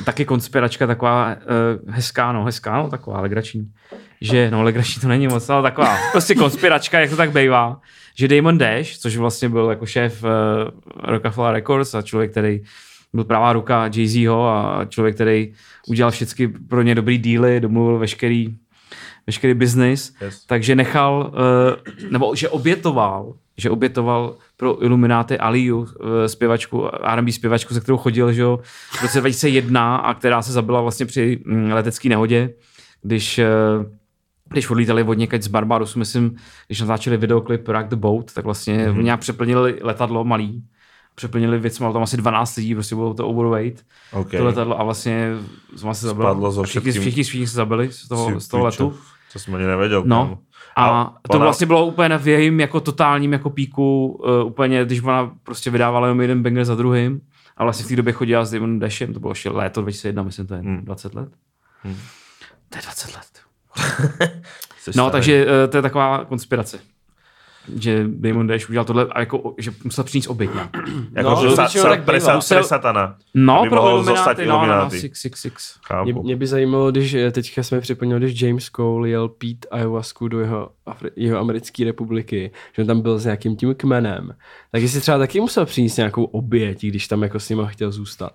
taky 0.04 0.24
konspiračka 0.24 0.86
taková 0.86 1.36
uh, 1.36 1.94
hezká, 1.94 2.32
no, 2.32 2.44
hezká, 2.44 2.76
no, 2.76 2.90
taková 2.90 3.20
legrační. 3.20 3.72
Že, 4.20 4.50
no, 4.50 4.62
legrační 4.62 5.00
to 5.00 5.08
není 5.08 5.28
moc, 5.28 5.50
ale 5.50 5.62
taková 5.62 5.98
prostě 6.12 6.34
konspiračka, 6.34 7.00
jak 7.00 7.10
to 7.10 7.16
tak 7.16 7.32
bývá. 7.32 7.80
Že 8.14 8.28
Damon 8.28 8.58
Dash, 8.58 8.98
což 8.98 9.16
vlastně 9.16 9.48
byl 9.48 9.70
jako 9.70 9.86
šéf 9.86 10.22
uh, 10.22 10.30
Rockefeller 11.04 11.54
Records 11.54 11.94
a 11.94 12.02
člověk, 12.02 12.30
který 12.30 12.60
byl 13.14 13.24
pravá 13.24 13.52
ruka 13.52 13.88
Jay-Zho 13.88 14.46
a 14.46 14.84
člověk, 14.84 15.14
který 15.14 15.52
udělal 15.88 16.10
všechny 16.10 16.48
pro 16.48 16.82
ně 16.82 16.94
dobrý 16.94 17.18
díly, 17.18 17.60
domluvil 17.60 17.98
veškerý, 17.98 18.56
veškerý 19.26 19.54
business, 19.54 20.12
yes. 20.20 20.46
takže 20.46 20.74
nechal, 20.74 21.32
uh, 21.34 22.10
nebo 22.10 22.34
že 22.34 22.48
obětoval, 22.48 23.34
že 23.56 23.70
obětoval 23.70 24.36
pro 24.62 24.84
Illuminati 24.84 25.38
Aliu, 25.38 25.86
eh, 25.86 26.28
zpěvačku, 26.28 26.86
R&B 27.02 27.32
zpěvačku, 27.32 27.74
se 27.74 27.80
kterou 27.80 27.96
chodil 27.96 28.32
že 28.32 28.42
jo, 28.42 28.58
v 28.92 29.02
roce 29.02 29.20
2001 29.20 29.96
a 29.96 30.14
která 30.14 30.42
se 30.42 30.52
zabila 30.52 30.80
vlastně 30.80 31.06
při 31.06 31.42
mm, 31.44 31.72
letecké 31.72 32.08
nehodě, 32.08 32.54
když 33.02 33.38
eh, 33.38 33.46
když 34.48 34.70
odlítali 34.70 35.02
od 35.02 35.14
někať 35.14 35.42
z 35.42 35.46
Barbadosu, 35.46 35.98
myslím, 35.98 36.36
když 36.66 36.80
natáčeli 36.80 37.16
videoklip 37.16 37.68
Rock 37.68 37.88
the 37.88 37.96
Boat, 37.96 38.32
tak 38.34 38.44
vlastně 38.44 38.88
mm-hmm. 38.88 39.02
nějak 39.02 39.20
přeplnili 39.20 39.78
letadlo 39.82 40.24
malý, 40.24 40.62
přeplnili 41.14 41.58
věc, 41.58 41.78
malo 41.78 41.92
tam 41.92 42.02
asi 42.02 42.16
12 42.16 42.56
lidí, 42.56 42.74
prostě 42.74 42.94
bylo 42.94 43.14
to 43.14 43.28
overweight, 43.28 43.84
okay. 44.12 44.40
to 44.40 44.44
letadlo 44.44 44.80
a 44.80 44.84
vlastně 44.84 45.32
se 45.92 46.06
zabilo. 46.06 46.62
Všichni, 46.62 46.92
všichni, 46.92 47.22
všichni 47.22 47.46
se 47.46 47.54
zabili 47.54 47.92
z 47.92 48.08
toho, 48.08 48.40
z 48.40 48.48
toho 48.48 48.64
letu. 48.64 48.94
To 49.32 49.38
jsem 49.38 49.54
ani 49.54 49.64
nevěděl. 49.64 50.02
No, 50.06 50.38
a, 50.76 51.14
to 51.30 51.36
ona... 51.36 51.44
vlastně 51.44 51.66
bylo 51.66 51.86
úplně 51.86 52.18
v 52.18 52.28
jejím 52.28 52.60
jako 52.60 52.80
totálním 52.80 53.32
jako 53.32 53.50
píku, 53.50 54.06
uh, 54.06 54.46
úplně, 54.46 54.84
když 54.84 55.02
ona 55.02 55.32
prostě 55.42 55.70
vydávala 55.70 56.06
jenom 56.06 56.20
jeden 56.20 56.42
banger 56.42 56.64
za 56.64 56.74
druhým 56.74 57.20
a 57.56 57.64
vlastně 57.64 57.84
v 57.84 57.88
té 57.88 57.96
době 57.96 58.12
chodila 58.12 58.44
s 58.44 58.50
Damon 58.50 58.78
Dashem, 58.78 59.14
to 59.14 59.20
bylo 59.20 59.30
ještě 59.30 59.50
léto 59.50 59.80
2001, 59.80 60.22
myslím, 60.22 60.46
to 60.46 60.54
je 60.54 60.60
hmm. 60.60 60.84
20 60.84 61.14
let. 61.14 61.28
Hmm. 61.82 61.96
To 62.68 62.78
je 62.78 62.82
20 62.82 63.14
let. 63.14 63.26
no, 64.96 65.10
takže 65.10 65.46
uh, 65.46 65.70
to 65.70 65.76
je 65.76 65.82
taková 65.82 66.24
konspirace 66.24 66.91
že 67.76 68.04
Damon 68.08 68.46
Dash 68.46 68.68
udělal 68.68 68.84
tohle 68.84 69.06
a 69.10 69.20
jako, 69.20 69.54
že 69.58 69.70
musel 69.84 70.04
přinést 70.04 70.26
oběť 70.26 70.50
jako, 71.16 71.30
no, 71.30 71.42
že 71.42 71.56
sa, 71.56 71.68
sa, 71.68 71.88
tak 71.88 72.04
presa, 72.04 72.34
musel... 72.34 72.58
pre 72.58 72.64
satana. 72.64 73.16
No, 73.34 73.66
pro 73.68 73.88
Illuminati, 73.88 74.46
no, 74.46 74.66
no, 74.66 74.84
no, 74.84 74.90
six, 74.90 75.20
six, 75.20 75.40
six. 75.40 75.78
Mě, 76.04 76.12
mě, 76.12 76.36
by 76.36 76.46
zajímalo, 76.46 76.90
když 76.90 77.14
eh, 77.14 77.30
teďka 77.30 77.62
jsme 77.62 77.80
připomněli, 77.80 78.20
když 78.20 78.42
James 78.42 78.70
Cole 78.76 79.08
jel 79.08 79.28
pít 79.28 79.66
ayahuasku 79.70 80.28
do 80.28 80.40
jeho, 80.40 80.70
Afri- 80.86 81.10
jeho 81.16 81.38
americké 81.38 81.84
republiky, 81.84 82.50
že 82.72 82.82
on 82.82 82.86
tam 82.86 83.00
byl 83.00 83.18
s 83.18 83.24
nějakým 83.24 83.56
tím 83.56 83.74
kmenem, 83.74 84.34
tak 84.72 84.82
jestli 84.82 85.00
třeba 85.00 85.18
taky 85.18 85.40
musel 85.40 85.66
přinést 85.66 85.96
nějakou 85.96 86.24
oběť, 86.24 86.84
když 86.84 87.08
tam 87.08 87.22
jako 87.22 87.40
s 87.40 87.48
ním 87.48 87.66
chtěl 87.66 87.92
zůstat. 87.92 88.32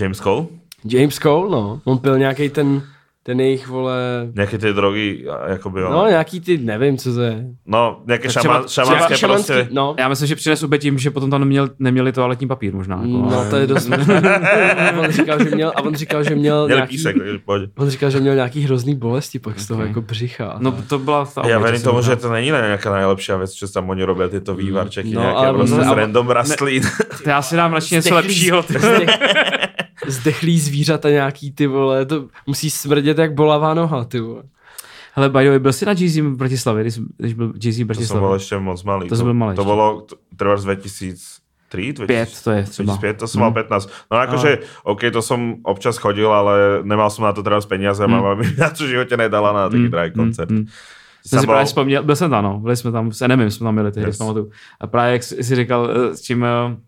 James 0.00 0.18
Cole? 0.18 0.46
James 0.84 1.18
Cole, 1.18 1.50
no. 1.50 1.80
On 1.84 1.98
pil 1.98 2.18
nějaký 2.18 2.48
ten 2.48 2.82
ten 3.26 3.40
jejich, 3.40 3.68
vole... 3.68 3.96
Nějaké 4.34 4.58
ty 4.58 4.72
drogy, 4.72 5.26
jakoby, 5.46 5.80
jo. 5.80 5.90
No, 5.90 6.06
nějaký 6.06 6.40
ty, 6.40 6.58
nevím, 6.58 6.98
co 6.98 7.14
to 7.14 7.20
je. 7.20 7.44
No, 7.66 8.00
nějaké 8.06 8.30
šama, 8.30 8.64
šamanské 8.68 9.14
třeba 9.14 9.34
prostě. 9.34 9.68
No. 9.70 9.94
Já 9.98 10.08
myslím, 10.08 10.28
že 10.28 10.36
přines 10.36 10.62
obě 10.62 10.78
tím, 10.78 10.98
že 10.98 11.10
potom 11.10 11.30
tam 11.30 11.40
neměl, 11.40 11.68
neměli 11.78 12.12
toaletní 12.12 12.48
papír 12.48 12.74
možná. 12.74 12.96
Jako, 12.96 13.08
no, 13.08 13.50
to 13.50 13.56
je 13.56 13.66
dost 13.66 13.90
on 14.98 15.10
říkal, 15.10 15.44
že 15.44 15.50
měl, 15.50 15.72
a 15.76 15.82
on 15.82 15.94
říkal, 15.94 16.24
že 16.24 16.34
měl 16.34 16.68
nějaký, 16.68 16.96
písek, 16.96 17.16
on 17.76 17.90
říkal, 17.90 18.10
že 18.10 18.20
měl 18.20 18.34
nějaký 18.34 18.60
hrozný 18.60 18.94
bolesti 18.94 19.38
pak 19.38 19.52
okay. 19.52 19.64
z 19.64 19.68
toho 19.68 19.82
jako 19.82 20.00
břicha. 20.02 20.56
No, 20.58 20.74
to 20.88 20.98
byla 20.98 21.24
ta 21.24 21.48
Já 21.48 21.58
věřím 21.58 21.82
tomu, 21.82 22.02
že 22.02 22.16
to 22.16 22.32
není 22.32 22.46
nějaká 22.46 22.94
nejlepší 22.94 23.32
věc, 23.32 23.54
že 23.54 23.72
tam 23.72 23.90
oni 23.90 24.04
robí 24.04 24.20
tyto 24.30 24.54
vývarčeky, 24.54 25.14
no, 25.14 25.20
nějaké 25.20 25.52
prostě 25.52 25.94
random 25.94 26.30
rastlín. 26.30 26.82
Já 27.26 27.42
si 27.42 27.56
dám 27.56 27.72
radši 27.72 27.94
něco 27.94 28.14
lepšího 28.14 28.64
zdechlý 30.06 30.60
zvířata 30.60 31.10
nějaký, 31.10 31.52
ty 31.52 31.66
vole, 31.66 32.06
to 32.06 32.28
musí 32.46 32.70
smrdět 32.70 33.18
jak 33.18 33.34
bolavá 33.34 33.74
noha, 33.74 34.04
ty 34.04 34.20
vole. 34.20 34.42
Hele, 35.14 35.28
by 35.28 35.44
the 35.44 35.48
way, 35.48 35.58
byl 35.58 35.72
jsi 35.72 35.86
na 35.86 35.92
Jay-Z 35.92 36.20
v 36.20 36.36
Bratislavě, 36.36 36.84
když, 36.84 36.98
když 37.16 37.34
byl 37.34 37.52
Jay-Z 37.52 37.84
v 37.84 37.86
Bratislavě? 37.86 38.08
To 38.08 38.14
jsem 38.14 38.20
byl 38.20 38.34
ještě 38.34 38.58
moc 38.58 38.82
malý. 38.82 39.08
To, 39.08 39.16
to 39.16 39.22
byl 39.22 39.34
malý. 39.34 39.56
To 39.56 39.64
bylo 39.64 40.06
trvá 40.36 40.56
z 40.56 40.64
2000, 40.64 41.46
3, 41.68 41.92
5 42.06 42.42
to 42.44 42.50
je 42.50 42.62
třeba. 42.62 42.92
2005, 42.92 43.18
to 43.18 43.28
som 43.28 43.40
mal 43.40 43.52
15. 43.52 43.90
No 44.10 44.16
akože, 44.18 44.58
OK, 44.84 45.00
to 45.12 45.22
som 45.22 45.58
občas 45.66 45.98
chodil, 45.98 46.30
ale 46.30 46.86
nemal 46.86 47.10
som 47.10 47.26
na 47.26 47.32
to 47.34 47.42
teraz 47.42 47.66
peniaze 47.66 48.04
a 48.04 48.06
mama 48.06 48.38
mi 48.38 48.46
na 48.54 48.70
to 48.70 48.86
v 48.86 48.94
živote 48.94 49.16
nedala 49.16 49.52
na 49.52 49.68
taký 49.68 49.88
drahý 49.88 50.10
koncert. 50.14 50.50
Mm. 50.50 50.66
Jsem 51.26 51.40
si 51.40 51.46
právě 51.46 51.66
vzpomněl, 51.66 52.02
byl 52.02 52.16
jsem 52.16 52.30
tam, 52.30 52.44
no, 52.44 52.58
byli 52.58 52.76
jsme 52.76 52.92
tam 52.92 53.12
s 53.12 53.22
Enemim, 53.22 53.50
jsme 53.50 53.64
tam 53.64 53.74
byli 53.74 53.92
tehdy, 53.92 54.08
yes. 54.08 54.16
pamatuju. 54.16 54.50
A 54.80 54.86
právě 54.86 55.12
jak 55.12 55.22
jsi 55.22 55.56
říkal, 55.56 55.88
s 56.14 56.20
tím 56.20 56.42
uh, 56.42 56.78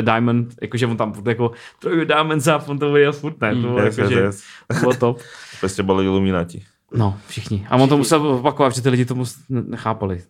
Diamond, 0.00 0.54
jakože 0.62 0.86
on 0.86 0.96
tam 0.96 1.12
furt 1.12 1.26
jako 1.26 1.50
troju 1.78 2.04
Diamond 2.04 2.42
zap, 2.42 2.68
on 2.68 2.78
to 2.78 2.92
viděl 2.92 3.12
furt, 3.12 3.40
ne, 3.40 3.54
to 3.54 3.60
bylo, 3.60 3.80
Yes, 3.82 3.98
jako, 3.98 4.10
yes, 4.12 4.20
yes. 4.20 4.44
to 4.68 4.74
bylo 4.80 4.94
top. 4.94 5.18
Prostě 5.60 5.82
boli 5.82 6.04
iluminati. 6.04 6.64
No, 6.94 7.18
všichni. 7.26 7.66
A 7.70 7.76
on 7.76 7.88
to 7.88 7.96
musel 7.96 8.26
opakovat, 8.26 8.74
že 8.74 8.82
ty 8.82 8.88
lidi 8.88 9.04
tomu 9.04 9.24
nechápali. 9.48 10.22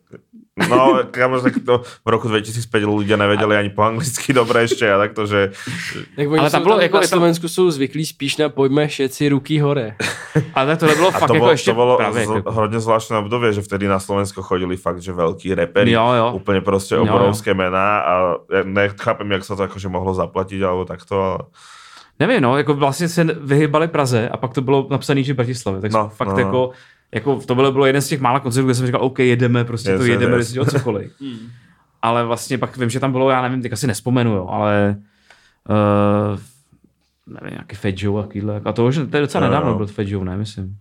No, 0.69 0.99
kamož, 1.11 1.43
tak 1.43 1.55
to 1.67 1.87
v 2.03 2.09
roku 2.11 2.27
2005 2.29 2.83
ľudia 2.83 3.15
nevedeli 3.15 3.55
ani 3.55 3.71
po 3.71 3.87
anglicky 3.87 4.35
dobre 4.35 4.67
ešte 4.67 4.83
a 4.91 4.99
takto, 4.99 5.23
že... 5.27 5.55
Tak 6.19 6.27
Ale 6.27 6.51
tam 6.51 6.63
bylo 6.63 6.75
tam, 6.77 6.83
jako- 6.83 6.97
na 7.01 7.07
Slovensku 7.07 7.49
jsou 7.49 7.71
zvyklí 7.71 8.07
spíš 8.07 8.37
na 8.37 8.49
pojme 8.49 8.89
šeci 8.89 9.29
ruky 9.29 9.59
hore. 9.59 9.95
Ale 10.55 10.67
tak 10.67 10.79
tohle 10.79 10.95
bylo 10.95 11.09
A 11.09 11.11
fakt 11.11 11.29
to, 11.29 11.35
jako 11.35 11.39
bolo, 11.45 11.51
ještě 11.51 11.71
to 11.71 11.75
bolo 11.75 11.97
právě 11.97 12.27
z, 12.27 12.31
jako, 12.31 12.53
hodně 12.53 12.81
zvláštne 12.81 13.17
obdobie, 13.19 13.53
že 13.53 13.63
vtedy 13.63 13.89
na 13.89 13.99
Slovensko 13.99 14.43
chodili 14.43 14.77
fakt, 14.77 14.99
že 15.03 15.13
veľkí 15.13 15.55
reperi, 15.55 15.93
Jo, 15.95 16.13
jo. 16.13 16.27
úplne 16.35 16.61
proste 16.61 16.95
Jo, 16.99 17.07
jo. 17.07 17.13
obrovské 17.15 17.55
mená 17.55 17.99
a 18.03 18.13
ja 18.51 18.63
nechápem, 18.65 19.31
jak 19.31 19.45
sa 19.45 19.55
to 19.57 19.63
akože 19.69 19.89
mohlo 19.89 20.15
zaplatiť 20.15 20.61
alebo 20.63 20.85
takto, 20.85 21.15
ale... 21.23 21.39
Nevím, 22.21 22.43
no, 22.43 22.57
jako 22.59 22.75
vlastně 22.75 23.09
se 23.09 23.25
vyhybali 23.25 23.89
Praze 23.89 24.29
a 24.29 24.37
pak 24.37 24.55
to 24.55 24.61
bylo 24.63 24.87
napsané, 24.91 25.23
že 25.23 25.35
Bratislavě, 25.35 25.81
tak 25.81 25.93
No, 25.93 25.99
no, 25.99 26.09
fakt 26.09 26.29
no, 26.29 26.35
no. 26.35 26.41
jako, 26.41 26.71
jako, 27.15 27.41
to 27.47 27.55
bylo, 27.55 27.73
bylo 27.73 27.87
jeden 27.87 28.03
z 28.03 28.09
těch 28.09 28.21
mála 28.21 28.41
koncertů, 28.41 28.67
kde 28.67 28.75
jsem 28.75 28.87
říkal, 28.87 29.03
OK, 29.03 29.19
jedeme, 29.19 29.65
prostě 29.65 29.91
Yes, 29.91 29.99
to 29.99 30.05
jedeme, 30.05 30.37
yes. 30.37 30.39
yes, 30.39 30.53
dělat 30.53 30.71
cokoliv. 30.71 31.13
ale 32.03 32.25
vlastně 32.25 32.59
pak 32.59 32.77
vím, 32.77 32.91
že 32.91 33.01
tam 33.01 33.13
bylo, 33.13 33.31
já 33.31 33.43
nevím, 33.43 33.63
teď 33.63 33.73
asi 33.73 33.87
nespomenu, 33.87 34.35
jo, 34.35 34.47
ale 34.51 34.97
uh, 35.69 36.39
nevím, 37.27 37.51
nějaký 37.51 37.77
Fat 37.77 37.95
Joe 37.97 38.21
a 38.21 38.23
takovýhle, 38.23 38.61
a 38.65 38.73
to 38.73 38.87
už 38.87 38.95
to 39.11 39.17
je 39.17 39.21
docela 39.21 39.45
Jo, 39.45 39.51
nedávno 39.51 39.71
jo. 39.71 39.77
byl 39.77 39.87
Fat 39.87 40.07
Joe, 40.09 40.25
ne, 40.25 40.37
myslím. 40.37 40.77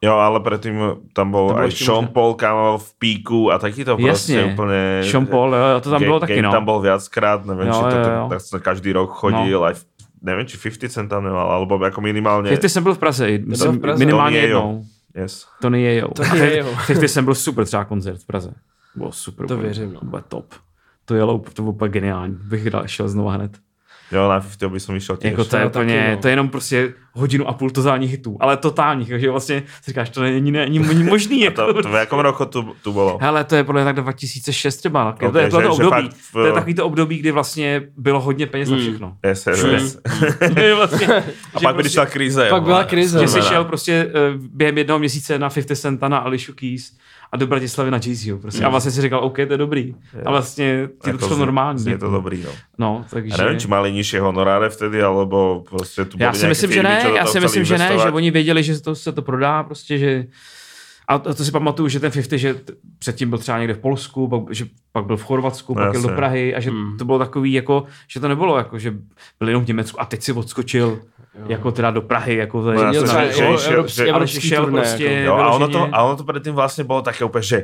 Jo, 0.00 0.16
ale 0.16 0.40
predtým 0.40 0.80
tam 1.12 1.28
To 1.28 1.32
bolo 1.32 1.60
aj 1.60 1.76
Sean. 1.76 2.08
Paul, 2.08 2.32
kámo, 2.32 2.80
v 2.80 2.88
píku 2.96 3.52
a 3.52 3.60
takýto 3.60 4.00
proste 4.00 4.32
Jasně, 4.32 4.52
úplne... 4.52 5.04
Sean 5.04 5.26
Paul, 5.26 5.52
jo, 5.54 5.80
to 5.80 5.90
tam 5.90 6.00
bylo 6.02 6.20
taky, 6.20 6.42
no. 6.42 6.50
tam 6.50 6.64
bol 6.64 6.80
viackrát, 6.80 7.44
neviem, 7.44 7.68
Jo, 7.68 7.74
či 7.74 7.80
to 7.80 7.96
jo, 8.00 8.16
jo. 8.16 8.38
tak 8.50 8.62
každý 8.62 8.92
rok 8.96 9.12
chodil, 9.12 9.60
aj 9.60 9.74
v, 9.76 9.82
neviem, 10.24 10.46
či 10.48 10.56
50 10.56 10.88
Cent 10.88 11.08
tam 11.12 11.20
nemal, 11.20 11.52
alebo 11.52 11.76
ako 11.76 12.00
minimálne... 12.00 12.48
50 12.48 12.68
jsem 12.68 12.82
byl 12.82 12.94
v 12.94 12.98
Praze, 12.98 13.24
myslím, 13.44 13.72
v 13.76 13.80
Praze. 13.80 13.98
minimálně 14.00 14.40
Tony 14.40 14.52
Ayo. 14.52 14.80
Yes. 15.14 15.48
Tony 15.60 15.88
Ayo. 15.88 16.08
Tony 16.08 16.40
Ayo. 16.40 16.76
50 16.86 17.08
jsem 17.08 17.24
byl 17.24 17.34
super 17.34 17.66
třeba 17.66 17.84
koncert 17.84 18.18
v 18.18 18.26
Praze. 18.26 18.54
Bylo 18.94 19.12
super. 19.12 19.46
To 19.46 19.56
věřím, 19.56 19.92
no. 19.92 20.00
To 20.00 20.06
bylo 20.06 20.22
top. 20.22 20.54
To 21.04 21.14
jelo, 21.14 21.38
to 21.38 21.62
bylo 21.62 21.72
úplně 21.72 21.92
geniální. 21.92 22.34
Bych 22.34 22.70
dal, 22.70 22.88
šel 22.88 23.08
znova 23.08 23.32
hned. 23.32 23.58
Jo, 24.12 24.28
na 24.28 24.40
50 24.40 24.68
by 24.68 24.80
som 24.80 24.96
išiel 24.96 25.16
tiež. 25.16 25.30
Jako 25.30 25.44
to 25.44 25.56
je 25.56 25.66
úplně, 25.66 26.08
no. 26.10 26.22
to 26.22 26.28
je 26.28 26.32
jenom 26.32 26.48
prostě 26.48 26.92
hodinu 27.12 27.48
a 27.48 27.52
půl 27.52 27.70
totálních 27.70 28.10
hitů, 28.10 28.36
ale 28.40 28.56
totálních, 28.56 29.08
takže 29.08 29.30
vlastně 29.30 29.62
si 29.82 29.90
říkáš, 29.90 30.10
to 30.10 30.20
není, 30.22 30.50
není, 30.52 30.78
není 30.78 31.02
možný. 31.14 31.40
Jako. 31.40 31.72
To, 31.74 31.82
to 31.82 31.88
v 31.88 31.94
jakom 31.94 32.18
roku 32.20 32.44
tu, 32.44 32.74
tu 32.82 32.92
bolo? 32.92 33.18
Hele, 33.20 33.44
to 33.44 33.54
je 33.56 33.64
podle 33.64 33.80
mě 33.84 33.94
tak 33.94 34.02
2006 34.02 34.76
třeba. 34.76 35.08
Okay, 35.14 35.28
Ok, 35.28 35.32
to 35.32 35.38
je 35.38 35.48
to, 35.50 35.60
že- 35.60 35.66
to 35.66 35.72
období. 35.74 36.08
v- 36.12 36.32
To 36.32 36.46
je 36.46 36.52
takový 36.52 36.74
to 36.74 36.86
období, 36.86 37.18
kdy 37.18 37.30
vlastně 37.30 37.82
bylo 37.96 38.20
hodně 38.20 38.46
peněz 38.46 38.68
na 38.70 38.76
Hmm. 38.76 38.84
všechno. 38.86 39.16
Yes, 39.26 39.46
yes, 39.46 39.64
yes. 39.64 39.98
Vlastně, 40.76 41.06
A 41.06 41.22
pak 41.52 41.62
prostě- 41.62 41.72
prišla 41.74 42.06
krize. 42.06 42.46
Pak 42.50 42.62
byla 42.62 42.84
krize, 42.84 43.20
že 43.20 43.28
jsi 43.28 43.42
šel 43.42 43.64
prostě 43.64 44.06
uh, 44.06 44.42
během 44.52 44.78
jednoho 44.78 44.98
měsíce 44.98 45.38
na 45.38 45.50
50 45.50 45.74
Centa, 45.76 46.08
na 46.08 46.18
Alicia 46.18 46.54
Keys 46.54 46.92
a 47.32 47.36
do 47.36 47.46
Bratislavy 47.46 47.90
na 47.90 47.98
Jay-Zho. 47.98 48.38
Prostě. 48.38 48.64
A 48.64 48.68
vlastně 48.68 48.90
si 48.90 49.02
říkal, 49.02 49.24
OK, 49.24 49.36
to 49.36 49.52
je 49.52 49.56
dobrý. 49.58 49.94
A 50.24 50.30
vlastně 50.30 50.88
ti 50.92 50.98
to 51.02 51.08
Jako 51.08 51.18
přišlo 51.18 51.36
znie- 51.36 51.38
normální. 51.38 51.78
Znie 51.78 51.98
to 51.98 52.10
dobrý, 52.10 52.42
no. 52.44 52.50
No, 52.78 53.04
takže... 53.10 53.34
A 53.34 53.36
neviem, 53.36 53.58
či 53.60 53.68
mali 53.68 53.92
nižšie 53.92 54.20
honoráre 54.20 54.66
vtedy, 54.70 55.02
alebo 55.02 55.62
proste 55.70 56.04
tu 56.04 56.16
Já 56.18 56.32
si 56.32 56.46
myslím, 56.46 56.70
že 56.70 56.80
firmy, 56.82 56.88
ne, 56.94 57.00
čo 57.02 57.08
do 57.08 57.14
já 57.16 57.26
si 57.26 57.40
myslím, 57.40 57.64
že 57.64 57.78
ne, 57.78 57.88
že 58.02 58.10
oni 58.10 58.30
věděli, 58.30 58.62
že 58.62 58.80
to, 58.80 58.94
se 58.94 59.12
to 59.12 59.22
prodá, 59.22 59.62
prostě, 59.62 59.98
že 59.98 60.26
a 61.08 61.18
to, 61.18 61.34
to 61.34 61.44
si 61.44 61.50
pamatuju, 61.50 61.88
že 61.88 62.00
ten 62.00 62.10
50, 62.10 62.36
že 62.38 62.54
předtím 62.98 63.30
byl 63.30 63.38
třeba 63.38 63.58
někde 63.58 63.74
v 63.74 63.78
Polsku, 63.78 64.28
pak, 64.28 64.42
že 64.54 64.64
pak 64.92 65.04
byl 65.04 65.16
v 65.16 65.22
Chorvatsku, 65.24 65.74
No 65.74 65.82
pak 65.84 65.92
jel 65.94 66.02
do. 66.02 66.08
Prahy 66.08 66.54
a 66.54 66.60
že 66.60 66.70
Hmm. 66.70 66.98
to 66.98 67.04
bylo 67.04 67.18
takový, 67.18 67.52
jako, 67.52 67.84
že 68.08 68.20
to 68.20 68.28
nebylo 68.28 68.56
jako, 68.58 68.78
že 68.78 68.94
byl 69.38 69.48
jenom 69.48 69.64
v 69.64 69.68
Německu 69.68 70.00
a 70.00 70.04
teď 70.04 70.22
si 70.22 70.32
odskočil 70.32 71.00
jako 71.48 71.70
teda 71.72 71.90
do 71.90 72.02
Prahy, 72.02 72.36
jako 72.36 72.62
to 72.62 72.70
je 72.72 72.78
No 72.78 72.92
že- 72.92 73.32
že- 73.58 73.88
že- 73.88 74.08
evropský 74.08 74.40
šel 74.48 74.62
turné, 74.64 74.80
prostě- 74.80 75.04
jako. 75.04 75.26
Jo, 75.26 75.34
a 75.34 75.50
ono 75.50 75.68
to, 75.68 75.88
a 75.92 76.02
ono 76.02 76.16
to 76.16 76.24
predtým 76.24 76.54
vlastne 76.54 76.84
bolo 76.84 77.02
také 77.02 77.24
úplne, 77.24 77.42
že 77.42 77.58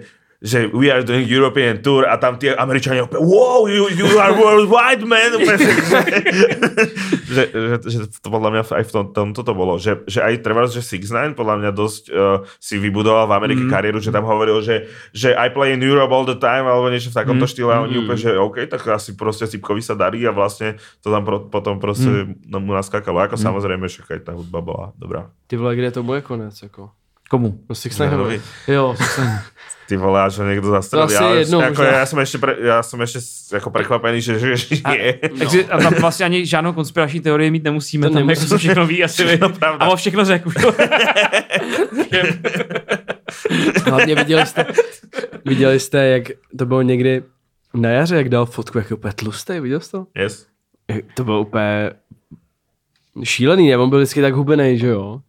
že 0.46 0.70
we 0.70 0.86
are 0.94 1.02
doing 1.02 1.26
European 1.26 1.82
tour 1.82 2.06
a 2.06 2.14
tam 2.22 2.38
tie 2.38 2.54
Američania 2.54 3.02
úplne 3.02 3.26
wow, 3.26 3.66
you, 3.66 3.90
you 3.90 4.06
are 4.14 4.30
worldwide, 4.38 5.02
man. 5.02 5.34
Že, 5.42 5.58
že, 7.34 7.42
že, 7.50 7.76
že, 7.82 7.98
to 8.22 8.28
podľa 8.30 8.50
mňa 8.54 8.62
aj 8.70 8.84
v 8.86 8.92
tom, 8.94 9.04
tomto 9.10 9.42
to 9.42 9.52
bolo, 9.52 9.82
že, 9.82 10.06
že 10.06 10.22
aj 10.22 10.46
treba, 10.46 10.70
že 10.70 10.78
6 10.78 11.34
9 11.34 11.38
podľa 11.38 11.58
mňa 11.58 11.70
dosť 11.74 12.02
uh, 12.08 12.46
si 12.62 12.78
vybudoval 12.78 13.26
v 13.26 13.34
Amerike 13.34 13.64
mm. 13.66 13.70
kariéru, 13.70 13.98
že 13.98 14.14
tam 14.14 14.22
hovoril, 14.24 14.62
že, 14.62 14.86
že 15.10 15.34
I 15.34 15.50
play 15.50 15.74
in 15.74 15.82
Europe 15.82 16.14
all 16.14 16.22
the 16.22 16.38
time 16.38 16.64
alebo 16.70 16.86
niečo 16.86 17.10
v 17.10 17.18
takomto 17.18 17.44
Mhm. 17.44 17.50
štýle 17.50 17.72
a 17.74 17.82
oni 17.82 17.98
úplne, 17.98 18.20
že 18.20 18.30
OK, 18.38 18.70
tak 18.70 18.86
asi 18.86 19.18
proste 19.18 19.50
Cipkovi 19.50 19.82
sa 19.82 19.98
darí 19.98 20.22
a 20.22 20.30
vlastne 20.30 20.78
to 21.02 21.10
tam 21.10 21.26
pro, 21.26 21.50
potom 21.50 21.82
proste 21.82 22.30
mm. 22.30 22.54
mu 22.62 22.72
naskakalo. 22.72 23.18
Ako 23.26 23.34
samozrejme, 23.34 23.90
že 23.90 24.06
aj 24.06 24.22
tá 24.22 24.32
hudba 24.32 24.62
bola 24.62 24.86
dobrá. 24.94 25.26
Ty 25.50 25.58
vole, 25.58 25.74
kde 25.74 25.90
to 25.90 26.00
bude 26.06 26.22
konec, 26.22 26.54
jako? 26.62 26.90
Komu? 27.26 27.58
No 27.68 27.74
Six 27.74 27.98
No, 27.98 28.06
Nine 28.06 28.40
Jo, 28.68 28.94
jsem. 28.94 29.26
Ty 29.88 29.96
vole, 29.96 30.18
až 30.22 30.38
ho 30.38 30.44
niekto 30.44 30.66
zastrelí. 30.70 31.00
To 31.00 31.06
asi 31.06 31.16
ale 31.22 31.36
jednou 31.46 31.60
ako 31.62 31.68
možná. 31.78 31.84
ja, 31.94 32.06
som 32.06 32.18
ešte 32.18 32.38
pre, 32.42 32.52
ja 32.58 32.76
som 32.82 32.98
ešte 32.98 33.20
s- 33.22 33.54
ako 33.54 33.70
prekvapený, 33.70 34.18
že, 34.18 34.34
že, 34.38 34.50
že 34.58 34.82
A, 34.82 34.92
je. 34.98 35.10
takže, 35.38 35.58
a 35.70 35.78
tam 35.78 35.94
vlastně 35.94 36.24
ani 36.26 36.46
žádnou 36.46 36.72
konspirační 36.72 37.20
teorii 37.20 37.50
mít 37.50 37.64
nemusíme, 37.64 38.06
To 38.06 38.12
tam 38.12 38.26
nemusí. 38.26 38.42
jako 38.42 38.48
se 38.48 38.58
všechno 38.58 38.86
ví 38.86 39.04
asi. 39.04 39.24
Všechno 39.26 39.48
pravda. 39.48 39.86
A 39.86 39.88
on 39.88 39.96
všechno 39.96 40.24
řekl. 40.24 40.50
Hlavně 43.86 44.14
viděli 44.14 44.46
jste, 44.46 44.66
viděli 45.44 45.80
jste, 45.80 46.06
jak 46.06 46.22
to 46.58 46.66
bylo 46.66 46.82
někdy 46.82 47.22
na 47.74 47.88
jaře, 47.90 48.16
jak 48.16 48.28
dal 48.28 48.46
fotku, 48.46 48.78
jak 48.78 48.90
je 48.90 48.96
úplně 48.96 49.12
tlustý, 49.14 49.60
viděl 49.60 49.80
jsi 49.80 49.90
to? 49.90 50.06
Yes. 50.18 50.46
To 51.14 51.24
bylo 51.24 51.40
úplně 51.40 51.90
šílený, 53.24 53.70
ne? 53.70 53.76
On 53.76 53.90
byl 53.90 53.98
vždycky 53.98 54.22
tak 54.22 54.34
hubený, 54.34 54.78
že 54.78 54.86
jo? 54.86 55.20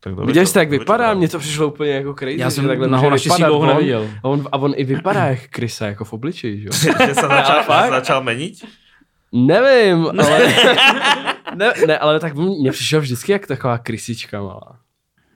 Tak 0.00 0.12
dobre, 0.14 0.26
Viděli 0.26 0.46
to- 0.46 0.50
jste, 0.50 0.60
jak 0.60 0.70
vypadá? 0.70 1.14
Mně 1.14 1.28
to 1.28 1.38
přišlo 1.38 1.66
úplně 1.66 1.90
jako 1.90 2.14
crazy. 2.14 2.36
Já 2.38 2.50
jsem 2.50 2.66
takhle 2.66 2.88
na 2.88 2.98
ho 2.98 3.10
naštěstí 3.10 3.42
dlouho 3.42 3.60
on. 3.62 3.68
neviděl. 3.68 4.08
A 4.22 4.28
on, 4.28 4.48
a 4.52 4.58
on 4.58 4.72
i 4.76 4.84
vypadá 4.84 5.24
jak 5.24 5.48
krysa, 5.48 5.86
jako 5.86 6.04
v 6.04 6.12
obličeji, 6.12 6.60
že 6.60 6.66
jo? 6.68 6.72
Že 7.06 7.14
sa 7.14 7.28
začal, 7.28 7.90
začal 7.90 8.22
meniť? 8.22 8.64
Nevím, 9.32 10.08
ale... 10.08 10.38
ne, 11.54 11.72
ne, 11.86 11.98
ale 11.98 12.20
tak 12.20 12.34
mně 12.34 12.72
přišel 12.72 13.00
vždycky 13.00 13.32
jak 13.32 13.46
taková 13.46 13.78
krysička 13.78 14.42
malá. 14.42 14.78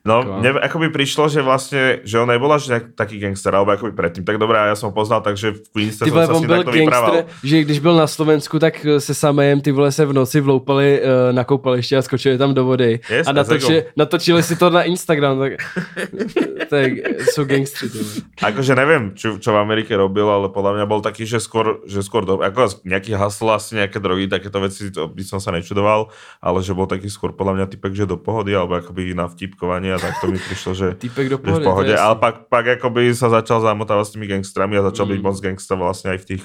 No, 0.03 0.19
Ako? 0.19 0.43
mne 0.43 0.59
ako 0.59 0.77
by 0.83 0.89
prišlo, 0.91 1.31
že 1.31 1.47
vlastne, 1.47 2.03
že 2.03 2.19
on 2.19 2.27
nebol 2.27 2.51
až 2.51 2.75
nejak 2.75 2.99
taký 2.99 3.23
gangster, 3.23 3.55
alebo 3.55 3.71
ako 3.71 3.87
by 3.87 3.93
predtým. 3.95 4.27
Tak 4.27 4.35
dobré, 4.35 4.59
a 4.59 4.75
ja 4.75 4.77
som 4.77 4.91
ho 4.91 4.95
poznal, 4.95 5.23
takže 5.23 5.55
v 5.55 5.59
Queenste 5.71 6.03
Ty 6.03 6.11
som 6.11 6.19
vole, 6.19 6.27
sa 6.27 6.35
s 6.35 6.41
ním 6.43 6.51
takto 6.51 6.73
vyprával. 6.75 7.15
že 7.39 7.57
když 7.63 7.79
byl 7.79 7.95
na 7.95 8.07
Slovensku, 8.11 8.59
tak 8.59 8.87
se 8.99 9.15
samejem 9.15 9.61
ty 9.61 9.71
vole 9.71 9.93
se 9.93 10.03
v 10.07 10.13
noci 10.13 10.41
vloupali 10.41 10.99
uh, 10.99 11.31
na 11.31 11.45
koupaliště 11.45 11.97
a 11.97 12.03
skočili 12.03 12.39
tam 12.39 12.55
do 12.55 12.65
vody. 12.65 12.99
Yes, 13.11 13.27
a 13.27 13.33
natoči, 13.33 13.95
natočili 13.97 14.43
si 14.43 14.57
to 14.57 14.71
na 14.71 14.83
Instagram. 14.83 15.39
Tak, 15.39 15.53
tak 16.71 16.93
jsou 17.31 17.45
gangstři. 17.45 17.91
Ty 17.91 17.99
vole. 17.99 18.15
Akože 18.43 18.75
neviem, 18.75 19.15
čo, 19.15 19.39
čo 19.39 19.55
v 19.55 19.63
Amerike 19.63 19.95
robil, 19.95 20.27
ale 20.27 20.51
podľa 20.51 20.83
mňa 20.83 20.87
bol 20.91 20.99
taký, 20.99 21.31
že 21.31 21.39
skôr, 21.39 21.79
že 21.87 22.03
skôr 22.03 22.27
do, 22.27 22.43
ako 22.43 22.83
nejaký 22.83 23.15
hasl, 23.15 23.55
asi 23.55 23.79
nejaké 23.79 24.03
drogy, 24.03 24.27
takéto 24.27 24.59
veci, 24.59 24.91
to 24.91 25.07
by 25.07 25.23
som 25.23 25.39
sa 25.39 25.55
nečudoval, 25.55 26.11
ale 26.43 26.59
že 26.59 26.75
bol 26.75 26.91
taký 26.91 27.07
skôr 27.07 27.31
podľa 27.31 27.55
mňa 27.63 27.67
typek, 27.71 27.95
že 27.95 28.11
do 28.11 28.19
pohody, 28.19 28.51
alebo 28.51 28.75
akoby 28.83 29.15
na 29.15 29.31
vtipkovanie 29.31 29.92
a 29.93 30.01
tak 30.01 30.19
to 30.19 30.27
mi 30.27 30.37
prišlo, 30.37 30.73
že, 30.73 30.87
Týpek 30.97 31.29
do 31.29 31.37
že 31.37 31.43
v 31.43 31.45
pohody. 31.45 31.65
pohode. 31.65 31.95
Ale 31.95 32.17
pak, 32.17 32.49
pak 32.49 32.81
akoby 32.81 33.13
sa 33.13 33.29
začal 33.29 33.61
zamotávať 33.61 34.05
s 34.09 34.13
tými 34.17 34.27
gangstrami 34.27 34.75
a 34.77 34.89
začal 34.89 35.05
Mm. 35.07 35.13
byť 35.13 35.21
moc 35.21 35.37
gangsta 35.39 35.75
vlastne 35.77 36.17
aj 36.17 36.19
v 36.25 36.29
tých 36.33 36.45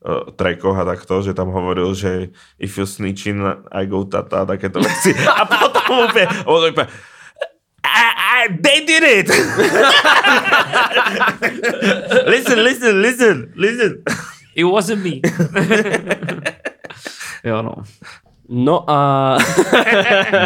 uh, 0.00 0.30
trackoch 0.32 0.76
a 0.76 0.84
takto, 0.86 1.20
že 1.20 1.34
tam 1.34 1.50
hovoril, 1.50 1.90
že 1.92 2.30
if 2.56 2.74
you 2.74 2.86
snitching, 2.86 3.42
I 3.68 3.84
go 3.84 4.06
tata 4.06 4.42
a 4.42 4.48
takéto 4.48 4.78
veci. 4.78 5.10
A 5.12 5.42
potom 5.44 6.06
úplne, 6.06 6.26
on 6.46 6.62
úplne 6.62 6.86
I, 7.86 8.06
I, 8.42 8.50
they 8.50 8.82
did 8.82 9.02
it! 9.02 9.30
listen, 12.26 12.58
listen, 12.62 12.94
listen, 13.00 13.36
listen. 13.56 13.92
It 14.54 14.64
wasn't 14.64 15.04
me. 15.04 15.20
jo, 17.46 17.62
no. 17.62 17.82
No 18.48 18.84
a... 18.90 18.98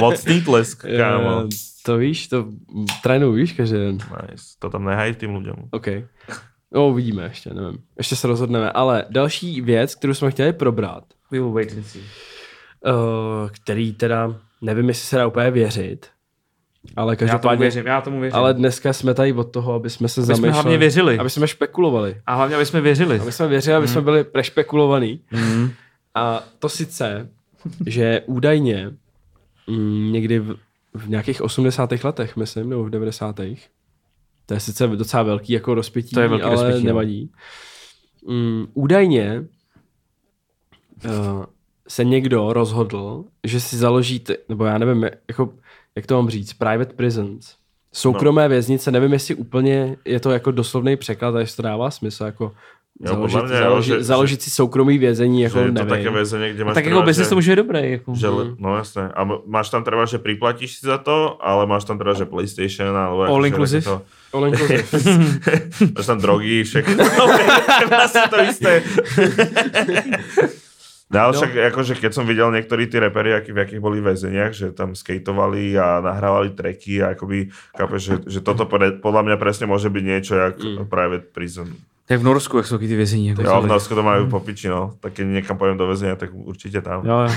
Mocný 0.01 0.41
tlesk, 0.41 0.85
kámo. 1.01 1.49
To 1.91 1.99
víš, 1.99 2.29
to 2.29 2.47
trénuju, 3.03 3.33
víš, 3.33 3.53
každý 3.53 3.77
den. 3.77 3.99
Nice. 3.99 4.45
To 4.63 4.71
tam 4.71 4.85
nehají 4.87 5.15
tým 5.19 5.35
ľuďom. 5.35 5.75
OK. 5.75 5.87
No, 6.71 6.89
uvidíme 6.89 7.23
ještě, 7.25 7.51
nevím. 7.51 7.79
Ještě 7.99 8.17
se 8.17 8.27
rozhodneme. 8.31 8.71
Ale 8.73 9.05
další 9.11 9.61
věc, 9.61 9.95
kterou 9.95 10.15
jsme 10.15 10.31
chtěli 10.31 10.53
probrat, 10.53 11.05
We 11.31 11.39
will 11.39 11.53
wait 11.53 11.73
and 11.73 11.83
see. 11.87 12.03
který 13.53 13.93
teda, 13.93 14.35
nevím, 14.63 14.89
jestli 14.89 15.07
se 15.07 15.17
dá 15.17 15.27
úplně 15.27 15.51
věřit, 15.51 16.07
ale 16.97 17.13
Já 17.13 17.17
tomu 17.17 17.29
každopádně... 17.29 17.61
věřím, 17.63 17.87
já 17.87 18.01
tomu 18.01 18.21
věřím. 18.21 18.37
Ale 18.37 18.55
dneska 18.55 18.93
jsme 18.93 19.15
tady 19.15 19.33
od 19.33 19.45
toho, 19.53 19.73
aby 19.75 19.91
jsme 19.91 20.09
se 20.09 20.21
Aby 20.21 20.25
jsme 20.27 20.35
zamýšleli. 20.35 20.53
hlavně 20.55 20.79
věřili. 20.79 21.19
Aby 21.19 21.31
jsme 21.31 21.49
špekulovali. 21.49 22.17
A 22.27 22.35
hlavně, 22.35 22.57
aby 22.57 22.67
jsme 22.67 22.81
věřili. 22.81 23.21
Aby 23.21 23.33
jsme 23.33 23.49
věřili, 23.49 23.77
aby 23.77 23.89
jsme 23.89 24.01
byli 24.01 24.25
prešpekulovaní. 24.25 25.21
Mm. 25.31 25.71
A 26.15 26.43
to 26.59 26.69
sice, 26.69 27.29
že 27.87 28.23
údajně 28.27 28.91
mm, 29.67 30.13
někdy 30.13 30.39
v, 30.39 30.57
v 30.95 31.09
nějakých 31.09 31.43
80. 31.43 32.05
letech, 32.05 32.37
myslím, 32.37 32.71
nebo 32.71 32.85
v 32.85 32.91
90. 32.91 33.41
To 34.47 34.55
je 34.55 34.61
sice 34.61 34.87
docela 34.87 35.23
velký 35.23 35.53
jako 35.53 35.75
rozpětí, 35.75 36.15
to 36.15 36.21
je 36.21 36.29
velký 36.29 36.45
ale 36.45 36.55
rozpětí, 36.55 36.87
nevadí. 36.87 37.33
Mm, 38.27 38.67
údajně 38.75 39.45
uh, 41.05 41.45
se 41.89 42.05
někdo 42.05 42.53
rozhodl, 42.53 43.25
že 43.45 43.61
si 43.61 43.77
založí, 43.77 44.21
t- 44.21 44.37
nebo 44.49 44.65
já 44.65 44.79
nevím, 44.79 45.05
jako, 45.29 45.55
jak 45.97 46.07
to 46.07 46.15
mám 46.15 46.31
říct, 46.31 46.53
private 46.53 46.95
prisons. 46.95 47.57
Soukromé 47.93 48.43
no. 48.43 48.49
věznice, 48.49 48.91
nevím, 48.91 49.13
jestli 49.13 49.35
úplně 49.35 49.97
je 50.05 50.21
to 50.21 50.31
jako 50.31 50.51
doslovný 50.51 50.97
překlad, 50.97 51.35
a 51.35 51.41
jestli 51.41 51.57
to 51.57 51.63
dává 51.63 51.91
smysl, 51.91 52.25
jako 52.25 52.53
Jo, 53.01 53.09
založit, 53.17 53.33
podle 53.33 53.49
mě, 53.49 53.57
jo, 53.57 53.63
založit, 53.63 53.93
že- 53.97 54.03
založit 54.05 54.43
si 54.43 54.51
soukromý 54.51 54.99
vězení, 54.99 55.43
jako 55.43 55.59
že 55.59 55.65
je 55.65 55.69
to 55.69 55.73
nevím. 55.73 55.89
také 55.89 56.11
väzenie, 56.13 56.53
kde 56.53 56.65
máš 56.65 56.75
Tak 56.75 56.85
treba, 56.85 57.01
jako 57.01 57.13
že, 57.13 57.25
to 57.29 57.35
může 57.35 57.51
být 57.53 57.57
dobré. 57.57 57.81
Jako. 57.89 58.09
že, 58.15 58.27
no 58.59 58.77
jasné. 58.77 59.09
A 59.17 59.21
máš 59.47 59.71
tam 59.71 59.85
treba, 59.85 60.05
že 60.05 60.19
priplatíš 60.21 60.79
si 60.79 60.87
za 60.87 60.99
to, 61.01 61.41
ale 61.41 61.65
máš 61.65 61.85
tam 61.85 61.97
teda, 61.97 62.13
že 62.13 62.29
PlayStation, 62.29 62.93
alebo 62.93 63.25
All 63.25 63.41
akože 63.41 63.49
inclusive? 63.49 63.83
takéto- 63.83 64.03
All 64.31 64.45
inclusive. 64.47 64.85
Máš 65.97 66.07
tam 66.07 66.19
drogy, 66.21 66.63
všechno. 66.63 66.95
Vlastne 67.89 68.23
to 68.29 68.37
isté. 68.45 68.73
No 71.11 71.19
ale 71.21 71.35
No. 71.35 71.39
však 71.43 71.51
akože 71.75 71.99
keď 71.99 72.13
som 72.15 72.23
videl 72.23 72.55
niektorí 72.55 72.87
tí 72.87 72.95
repery, 72.95 73.35
aký, 73.35 73.51
v 73.51 73.59
akých 73.59 73.83
boli 73.83 73.99
väzeniach, 73.99 74.55
že 74.55 74.71
tam 74.71 74.95
skateovali 74.95 75.75
a 75.75 75.99
nahrávali 75.99 76.55
tracky 76.55 77.03
a 77.03 77.19
akoby, 77.19 77.51
chápeš, 77.75 78.01
že, 78.01 78.15
že 78.29 78.41
toto 78.41 78.63
podľa 78.63 79.23
mňa 79.25 79.37
presne 79.37 79.67
môže 79.67 79.91
byť 79.91 80.05
niečo 80.07 80.39
jak 80.39 80.55
Mm. 80.55 80.87
private 80.87 81.27
prison. 81.35 81.75
To 82.11 82.15
je 82.15 82.19
v 82.19 82.27
Norsku, 82.27 82.57
jak 82.57 82.67
jsou 82.67 82.79
ty 82.79 82.87
vězení. 82.87 83.27
Jako 83.29 83.43
Jo, 83.43 83.63
v. 83.63 83.67
Norsku 83.71 83.95
to 83.95 84.03
majú 84.03 84.27
po 84.27 84.43
piči, 84.43 84.67
no. 84.67 84.99
Tak 84.99 85.15
keď 85.15 85.31
niekam 85.31 85.55
pojem 85.55 85.79
do 85.79 85.87
väzenia, 85.87 86.19
tak 86.19 86.35
určite 86.35 86.83
tam. 86.83 87.07
Jo, 87.07 87.23
jo. 87.23 87.31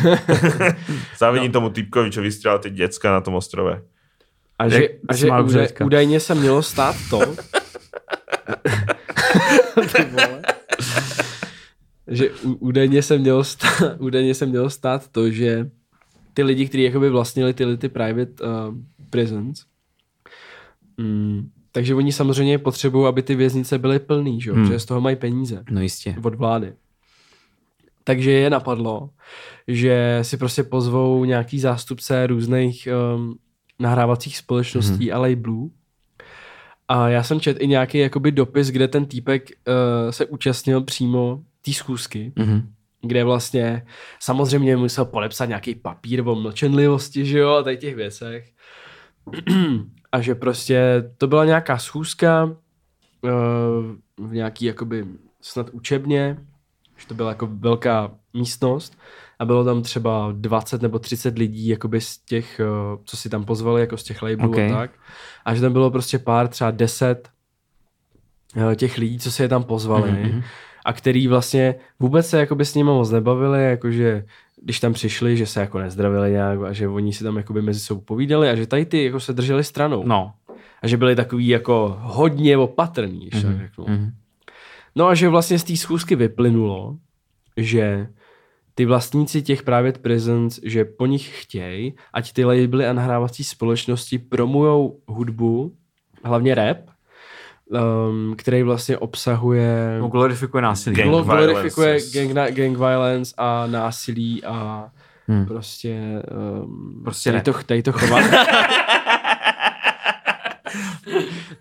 Závidím 1.22 1.54
tomu 1.54 1.70
typkovi, 1.70 2.10
čo 2.10 2.26
vystrelal 2.26 2.58
ty 2.58 2.74
decka 2.74 3.14
na 3.14 3.22
tom 3.22 3.38
ostrove. 3.38 3.86
A 4.58 4.64
že, 4.70 4.98
a 5.06 5.14
že 5.14 5.30
údaj, 5.30 5.78
údajně 5.78 6.18
se 6.18 6.34
mělo 6.36 6.66
stát 6.66 6.96
to, 7.10 7.22
Ty 9.94 10.10
že 12.08 12.30
údajně 12.44 13.02
se, 13.02 13.18
mělo 13.18 13.44
stát, 13.44 14.02
údajně 14.02 14.34
se 14.34 14.46
mělo 14.46 14.70
stát 14.70 15.08
to, 15.08 15.30
že 15.30 15.70
ty 16.34 16.44
lidi, 16.44 16.68
kteří 16.68 16.84
jakoby 16.84 17.10
vlastnili 17.10 17.54
tyhle 17.54 17.78
ty 17.78 17.90
private 17.90 18.44
uh, 18.44 18.74
prisons, 19.10 19.66
mm, 20.98 21.50
takže 21.76 21.96
oni 21.96 22.12
samozřejmě 22.12 22.58
potřebují, 22.58 23.08
aby 23.08 23.24
ty 23.24 23.36
věznice 23.36 23.78
byly 23.80 24.00
plný, 24.00 24.42
že? 24.42 24.52
Hmm. 24.52 24.62
Hmm. 24.64 24.72
že 24.72 24.80
z 24.80 24.86
toho 24.86 25.02
mají 25.02 25.16
peníze 25.16 25.64
No 25.72 25.82
jistě. 25.82 26.16
od 26.24 26.36
vlády. 26.36 26.74
Takže 28.04 28.32
je 28.32 28.50
napadlo, 28.50 29.10
že 29.68 30.20
si 30.22 30.38
prostě 30.38 30.64
pozvou 30.64 31.26
nějaký 31.26 31.60
zástupce 31.60 32.28
různých 32.28 32.88
um, 33.16 33.38
nahrávacích 33.80 34.38
společností 34.38 35.10
mm-hmm. 35.10 35.16
a 35.16 35.20
labelů. 35.20 35.72
A 36.88 37.10
já 37.10 37.24
jsem 37.24 37.40
četl 37.40 37.62
i 37.64 37.68
nějaký 37.68 37.98
jakoby 37.98 38.32
dopis, 38.32 38.68
kde 38.68 38.88
ten 38.88 39.06
týpek 39.06 39.50
uh, 39.68 40.12
se 40.12 40.26
účastnil 40.26 40.82
přímo 40.82 41.42
té 41.66 41.74
schůzky, 41.74 42.34
Mhm. 42.36 42.70
kde 43.02 43.24
vlastně 43.24 43.86
samozřejmě 44.20 44.78
musel 44.78 45.06
podepsat 45.06 45.46
nějaký 45.46 45.76
papír 45.76 46.28
o 46.28 46.36
mlčenlivosti, 46.36 47.26
že 47.26 47.40
jo, 47.40 47.50
a 47.50 47.64
tady 47.64 47.78
těch 47.78 47.96
věcech. 47.96 48.50
a 50.14 50.22
že 50.22 50.36
prostě 50.36 51.04
to 51.18 51.28
byla 51.28 51.46
nějaká 51.46 51.78
schůzka 51.78 52.44
uh, 52.46 53.32
v 54.30 54.34
nějaký 54.34 54.66
jakoby 54.66 55.06
snad 55.42 55.70
učebně, 55.70 56.38
že 56.98 57.08
to 57.08 57.14
byla 57.14 57.30
jako 57.30 57.48
velká 57.52 58.12
místnost 58.34 58.98
a 59.40 59.46
bylo 59.46 59.64
tam 59.66 59.82
třeba 59.82 60.30
20 60.32 60.82
nebo 60.82 61.00
30 61.00 61.38
lidí 61.38 61.68
jakoby 61.68 62.02
z 62.02 62.18
těch, 62.18 62.62
uh, 62.94 63.02
co 63.06 63.18
si 63.18 63.30
tam 63.30 63.46
pozvali, 63.46 63.82
jako 63.82 63.98
z 63.98 64.04
těch 64.04 64.22
labelů 64.22 64.50
Okay. 64.52 64.72
a 64.72 64.76
tak. 64.76 64.92
A 65.46 65.56
že 65.56 65.62
tam 65.62 65.74
bylo 65.74 65.92
prostě 65.92 66.20
pár, 66.20 66.48
třeba 66.48 66.72
10 66.72 67.30
uh, 68.56 68.76
těch 68.76 68.98
lidí, 68.98 69.20
co 69.20 69.32
si 69.32 69.42
je 69.42 69.48
tam 69.50 69.64
pozvali 69.64 70.12
Mhm. 70.12 70.44
a 70.86 70.94
který 70.94 71.28
vlastně 71.28 71.76
vůbec 72.00 72.28
se 72.30 72.40
jakoby 72.40 72.66
s 72.66 72.76
nimi 72.76 72.90
moc 72.90 73.12
nebavili, 73.12 73.64
jakože 73.64 74.26
když 74.64 74.80
tam 74.80 74.94
přišli, 74.94 75.38
že 75.38 75.46
se 75.46 75.60
jako 75.60 75.80
nezdravili 75.80 76.32
nějak 76.32 76.60
a 76.62 76.74
že 76.74 76.88
oni 76.88 77.14
si 77.14 77.24
tam 77.24 77.38
jakoby 77.38 77.62
mezi 77.62 77.80
sebou 77.80 78.02
povídali 78.02 78.50
a 78.50 78.56
že 78.56 78.68
tady 78.68 78.86
ty 78.86 79.04
jako 79.04 79.20
se 79.20 79.34
drželi 79.34 79.64
stranou. 79.64 80.04
No. 80.06 80.34
A 80.82 80.88
že 80.88 80.98
byli 80.98 81.16
takový 81.16 81.48
jako 81.48 81.98
hodně 82.02 82.58
opatrný, 82.58 83.28
když 83.28 83.42
tak 83.42 83.58
řeknu. 83.58 83.86
Mhm. 83.88 84.12
No 84.96 85.08
a 85.08 85.16
že 85.16 85.30
vlastně 85.30 85.60
z 85.60 85.64
té 85.64 85.78
schůzky 85.78 86.16
vyplynulo, 86.16 86.98
že 87.58 88.08
ty 88.76 88.86
vlastníci 88.86 89.42
těch 89.42 89.64
private 89.64 90.00
prisons, 90.00 90.60
že 90.64 90.86
po 90.86 91.06
nich 91.06 91.42
chtějí, 91.42 91.94
ať 92.14 92.34
ty 92.34 92.46
labely 92.46 92.88
a 92.88 92.94
nahrávací 92.94 93.44
společnosti 93.44 94.18
promujou 94.18 95.00
hudbu, 95.08 95.76
hlavně 96.24 96.56
rap, 96.56 96.78
um, 97.70 98.36
který 98.38 98.64
vlastně 98.64 98.98
obsahuje 98.98 99.98
No, 100.02 100.08
glorifikuje 100.08 100.62
násilí. 100.64 100.96
Gang 100.96 101.10
glo- 101.10 101.24
violence, 101.24 101.52
glorifikuje 101.54 101.98
gang, 102.14 102.32
na- 102.32 102.50
gang 102.50 102.78
violence 102.78 103.34
a 103.38 103.68
násilí 103.68 104.44
a 104.44 104.90
Hmm. 105.28 105.46
prostě, 105.46 106.00
um, 106.64 107.02
Prostě 107.04 107.30
tady, 107.32 107.38
rap. 107.38 107.46
to, 107.46 107.64
tady 107.64 107.84
to 107.84 107.92
chování. 107.92 108.28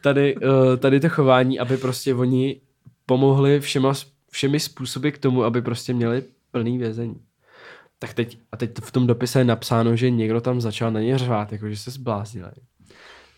tady, 0.03 0.37
uh, 0.37 0.77
tady 0.79 1.01
to 1.01 1.09
chování, 1.09 1.59
aby 1.59 1.77
prostě 1.77 2.15
oni 2.15 2.61
pomohli 3.07 3.61
všema, 3.61 3.93
všemi 4.31 4.61
způsoby 4.61 5.09
k 5.09 5.19
tomu, 5.19 5.45
aby 5.45 5.63
prostě 5.63 5.95
měli 5.95 6.23
plný 6.51 6.79
vězení. 6.79 7.17
Tak 7.99 8.15
teď, 8.15 8.39
a 8.53 8.57
teď 8.57 8.71
v 8.83 8.93
tom 8.93 9.07
dopise 9.07 9.41
je 9.41 9.45
napsáno, 9.45 9.97
že 9.97 10.11
někdo 10.11 10.41
tam 10.41 10.61
začal 10.61 10.91
na 10.91 11.01
ně 11.01 11.19
řvát, 11.19 11.53
jako 11.53 11.69
že 11.71 11.77
se 11.77 11.91
zbláznili. 11.91 12.51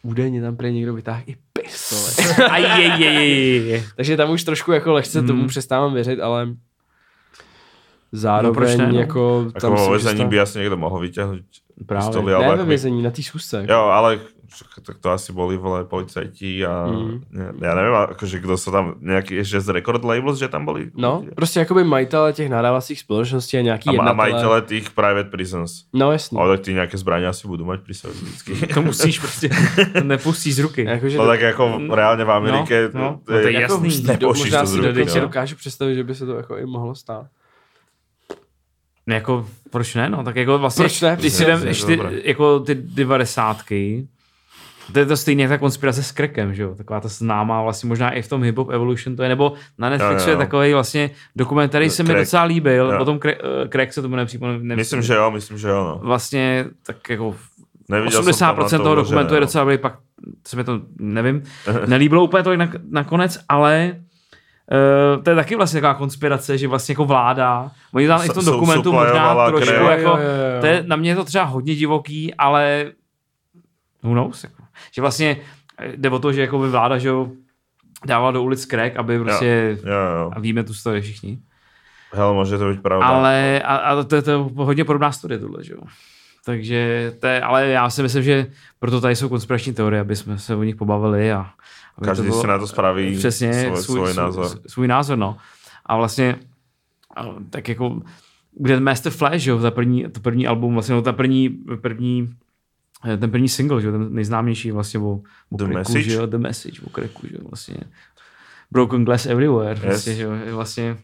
Údajně 0.03 0.43
tam 0.43 0.57
prý 0.57 0.73
někdo 0.73 0.95
vytáhl 0.95 1.23
i 1.27 1.37
pistole. 1.65 2.09
Aj, 2.51 2.62
je, 2.62 2.87
je, 3.05 3.11
je, 3.12 3.57
je. 3.67 3.79
Takže 3.97 4.17
tam 4.17 4.31
už 4.31 4.45
trošku 4.45 4.73
jako 4.73 4.93
lehce 4.93 5.19
Mhm. 5.19 5.27
tomu 5.29 5.47
přestávám 5.49 5.95
věřit, 5.95 6.21
ale 6.21 6.49
zároveň 8.12 8.49
No, 8.49 8.55
proč 8.55 8.77
ne, 8.77 8.93
no? 8.93 8.99
jako 9.01 9.45
Ako 9.55 9.61
tam 9.61 9.79
si 9.79 9.91
väzení 9.91 9.99
představ- 9.99 10.29
by 10.29 10.41
asi 10.41 10.59
niekto 10.59 10.77
mohol 10.77 11.01
vyťahnuť 11.01 11.43
Právě. 11.87 12.07
pistoli, 12.07 12.27
Ne 12.31 12.35
alebo 12.35 12.62
ve 12.62 12.69
vězení, 12.69 13.03
na 13.03 13.11
té 13.11 13.23
schůzce. 13.23 13.67
Jo, 13.69 13.81
ale 13.91 14.19
tak 14.86 14.99
to 14.99 15.11
asi 15.11 15.32
boli 15.32 15.57
vole 15.57 15.84
policajti 15.84 16.66
a 16.66 16.86
Mm. 16.86 17.20
ne, 17.30 17.45
ja 17.66 17.74
neviem, 17.74 17.95
akože 17.95 18.38
kto 18.45 18.55
sa 18.57 18.70
tam 18.70 18.84
nejaký 19.01 19.40
ešte 19.40 19.61
z 19.61 19.68
record 19.74 20.05
labels, 20.05 20.38
že 20.38 20.49
tam 20.49 20.64
boli 20.66 20.90
No, 20.95 21.20
ľudia? 21.20 21.34
prostě 21.34 21.59
jakoby 21.61 21.84
majitele 21.84 22.32
těch 22.32 22.49
nahrávacích 22.51 23.01
společností 23.01 23.57
a 23.59 23.61
nějaký 23.62 23.99
a, 23.99 24.03
a 24.03 24.12
majitele 24.12 24.62
tých 24.62 24.90
private 24.90 25.30
prisons. 25.30 25.84
No 25.92 26.12
jasný. 26.12 26.38
Ale 26.38 26.57
tak 26.57 26.64
ty 26.66 26.74
nejaké 26.74 26.97
zbrania 26.99 27.28
asi 27.30 27.49
budú 27.49 27.64
mať 27.64 27.80
pri 27.80 27.95
sebe 27.95 28.12
vždycky. 28.14 28.53
To 28.74 28.82
musíš 28.82 29.18
prostě, 29.18 29.49
to 29.92 30.05
nepustíš 30.05 30.55
z 30.55 30.59
ruky. 30.59 30.84
Jakože 30.84 31.18
No 31.18 31.26
tak 31.26 31.40
jako 31.40 31.80
reálně 31.95 32.24
v 32.24 32.30
Amerike, 32.30 32.90
No, 32.95 33.01
no, 33.01 33.09
to 33.26 33.32
no 33.32 33.40
to 33.40 33.49
je 33.49 33.53
je, 33.53 33.61
jasný. 33.61 34.01
do, 34.03 34.12
nepošlíš 34.12 34.45
možná 34.45 34.61
to 34.61 34.66
z 34.66 34.70
si 34.72 34.80
dokonce 34.82 35.18
no. 35.20 35.26
dokážu 35.26 35.57
představit, 35.57 35.95
že 35.95 36.05
by 36.05 36.14
se 36.14 36.26
to 36.26 36.36
jako 36.36 36.57
i 36.57 36.66
mohlo 36.66 36.95
stát. 36.95 37.26
No 39.07 39.14
jako, 39.14 39.47
proč 39.70 39.95
ne, 39.95 40.09
no, 40.09 40.24
tak 40.24 40.36
jako 40.36 40.59
vlastně, 40.59 40.82
Proč 40.82 41.01
ne? 41.01 41.16
když 41.20 41.32
si 41.32 41.45
to 41.45 41.51
je 41.51 41.59
ještě 41.66 41.97
dobré. 41.97 42.12
jako 42.24 42.61
ty 42.61 42.74
devadesátky, 42.74 44.07
to 44.93 44.99
je 44.99 45.07
to 45.07 45.16
stejně 45.16 45.49
ta 45.49 45.59
konspirace 45.59 46.03
s 46.03 46.12
Krekem, 46.12 46.55
že 46.55 46.62
jo, 46.62 46.74
taková 46.74 47.01
ta 47.01 47.09
známá 47.09 47.62
vlastně 47.62 47.89
možná 47.89 48.11
i 48.11 48.22
v 48.22 48.28
tom 48.28 48.43
Hip 48.43 48.57
Hop 48.57 48.70
Evolution 48.70 49.16
to 49.16 49.22
je, 49.22 49.28
nebo 49.28 49.53
na 49.78 49.91
Netflixu 49.91 50.28
Jo, 50.28 50.35
jo. 50.35 50.41
je 50.41 50.47
takový 50.47 50.72
vlastně 50.72 51.11
dokument, 51.37 51.68
který 51.68 51.91
se 51.91 52.03
mi 52.03 52.14
docela 52.14 52.43
líbil, 52.43 52.91
Jo. 52.91 52.99
potom 52.99 53.18
Crack, 53.72 53.89
eh, 53.89 53.93
se 53.93 54.03
tomu 54.03 54.16
nepřipomínám. 54.16 54.76
myslím, 54.76 55.03
že 55.03 55.14
jo, 55.14 55.30
myslím, 55.30 55.59
že 55.59 55.68
jo, 55.68 55.85
no. 55.85 56.01
Vlastně 56.03 56.64
tak 56.87 57.11
jako 57.11 57.37
Neviděl 57.89 58.22
jsem 58.22 58.32
80% 58.32 58.39
tam 58.49 58.57
na 58.57 58.68
to 58.78 58.78
toho 58.78 58.95
dokumentu 58.95 59.35
je 59.35 59.41
no. 59.41 59.47
docela 59.47 59.64
dobrý, 59.64 59.78
pak 59.78 59.99
se 60.47 60.57
mi 60.57 60.64
to, 60.64 60.80
nevím, 60.99 61.43
nelíbilo 61.87 62.24
úplně 62.24 62.43
to 62.43 62.51
nak- 62.51 62.80
nakonec, 62.91 63.39
ale 63.49 63.97
Uh, 65.16 65.22
to 65.22 65.30
je 65.30 65.37
taky 65.37 65.57
vlastně 65.57 65.80
taková 65.80 65.95
konspirace, 65.95 66.59
že 66.59 66.68
vlastně 66.68 66.93
jako 66.93 67.05
vláda, 67.05 67.70
oni 67.93 68.07
tam 68.07 68.20
i 68.24 68.28
v 68.28 68.32
tom 68.32 68.45
dokumentu 68.45 68.93
možná 68.93 69.47
trošku 69.47 69.66
krev. 69.66 69.82
jako, 69.82 70.09
jo, 70.09 70.16
jo, 70.16 70.55
jo. 70.55 70.61
to 70.61 70.66
je, 70.66 70.85
na 70.87 70.97
mě 70.97 71.11
je 71.11 71.16
to 71.16 71.24
třeba 71.24 71.45
hodně 71.45 71.74
divoký, 71.74 72.35
ale 72.35 72.93
who 74.03 74.12
knows, 74.12 74.45
jako. 74.45 74.62
Že 74.93 75.01
vlastně 75.01 75.37
eh, 75.79 75.93
jde 75.97 76.11
o 76.11 76.18
to, 76.18 76.33
že 76.33 76.41
jako 76.41 76.59
by 76.59 76.68
vláda, 76.70 76.99
že 76.99 77.09
jo, 77.09 77.31
dávala 78.07 78.31
do 78.31 78.43
ulic 78.43 78.66
crack, 78.66 78.97
aby 78.97 79.18
prostě, 79.18 79.79
Jo, 79.85 79.93
jo. 80.20 80.31
a 80.37 80.41
víme 80.41 80.64
tu 80.64 80.75
story 80.75 81.01
všichni, 81.03 81.39
Hell, 82.12 82.35
může 82.35 82.59
to 82.59 82.70
být 82.70 82.83
pravda. 82.83 83.07
ale 83.07 83.62
a, 83.64 83.77
a 83.77 84.03
to, 84.03 84.16
je- 84.16 84.22
to 84.22 84.31
je 84.31 84.37
hodně 84.57 84.85
podobná 84.85 85.12
studie 85.12 85.39
tohle, 85.39 85.64
že 85.64 85.72
jo. 85.72 85.81
Takže 86.45 87.12
to 87.20 87.27
je, 87.27 87.41
ale 87.41 87.66
já 87.68 87.91
si 87.91 88.03
myslím, 88.03 88.22
že 88.22 88.47
proto 88.79 89.01
tady 89.01 89.16
jsou 89.16 89.29
konspirační 89.29 89.72
teorie, 89.75 90.01
aby 90.01 90.16
jsme 90.16 90.39
se 90.39 90.55
o 90.55 90.62
nich 90.62 90.77
pobavili 90.77 91.33
a 91.33 91.51
Každý 92.05 92.22
bylo- 92.27 92.41
si 92.41 92.47
na 92.47 92.59
to 92.59 92.66
spraví 92.66 93.16
přesně 93.18 93.53
svůj, 93.77 93.83
svůj, 93.83 94.14
názor. 94.14 94.47
Svůj, 94.49 94.61
svůj 94.66 94.89
názor, 94.89 95.18
no. 95.18 95.37
A 95.87 95.97
vlastně 95.97 96.37
tak 97.51 97.68
jako 97.68 98.01
kde 98.59 98.81
Master 98.81 99.12
Flash, 99.12 99.47
jo, 99.47 99.59
ta 99.59 99.70
první, 99.70 100.05
to 100.12 100.20
první 100.20 100.47
album, 100.47 100.72
vlastně 100.75 100.95
no, 100.95 101.03
ta 101.03 101.12
první, 101.12 101.49
první 101.81 102.31
eh, 102.31 102.37
ten 103.18 103.30
první 103.30 103.48
single, 103.48 103.82
že 103.82 103.92
ten 103.92 104.14
nejznámější 104.14 104.70
vlastně 104.70 105.00
o, 105.00 105.11
o 105.50 105.57
The 105.57 105.64
cracku, 105.64 105.74
Message? 105.74 106.02
že 106.02 106.14
jo, 106.14 106.26
The 106.26 106.38
Message, 106.38 106.80
o 106.86 106.90
cracku, 106.90 107.26
že 107.26 107.34
jo, 107.34 107.40
vlastně 107.48 107.76
Broken 108.70 109.05
Glass 109.05 109.26
Everywhere, 109.26 109.70
Yes. 109.70 109.82
vlastně, 109.82 110.14
že 110.14 110.22
jo, 110.22 110.30
vlastně 110.55 110.96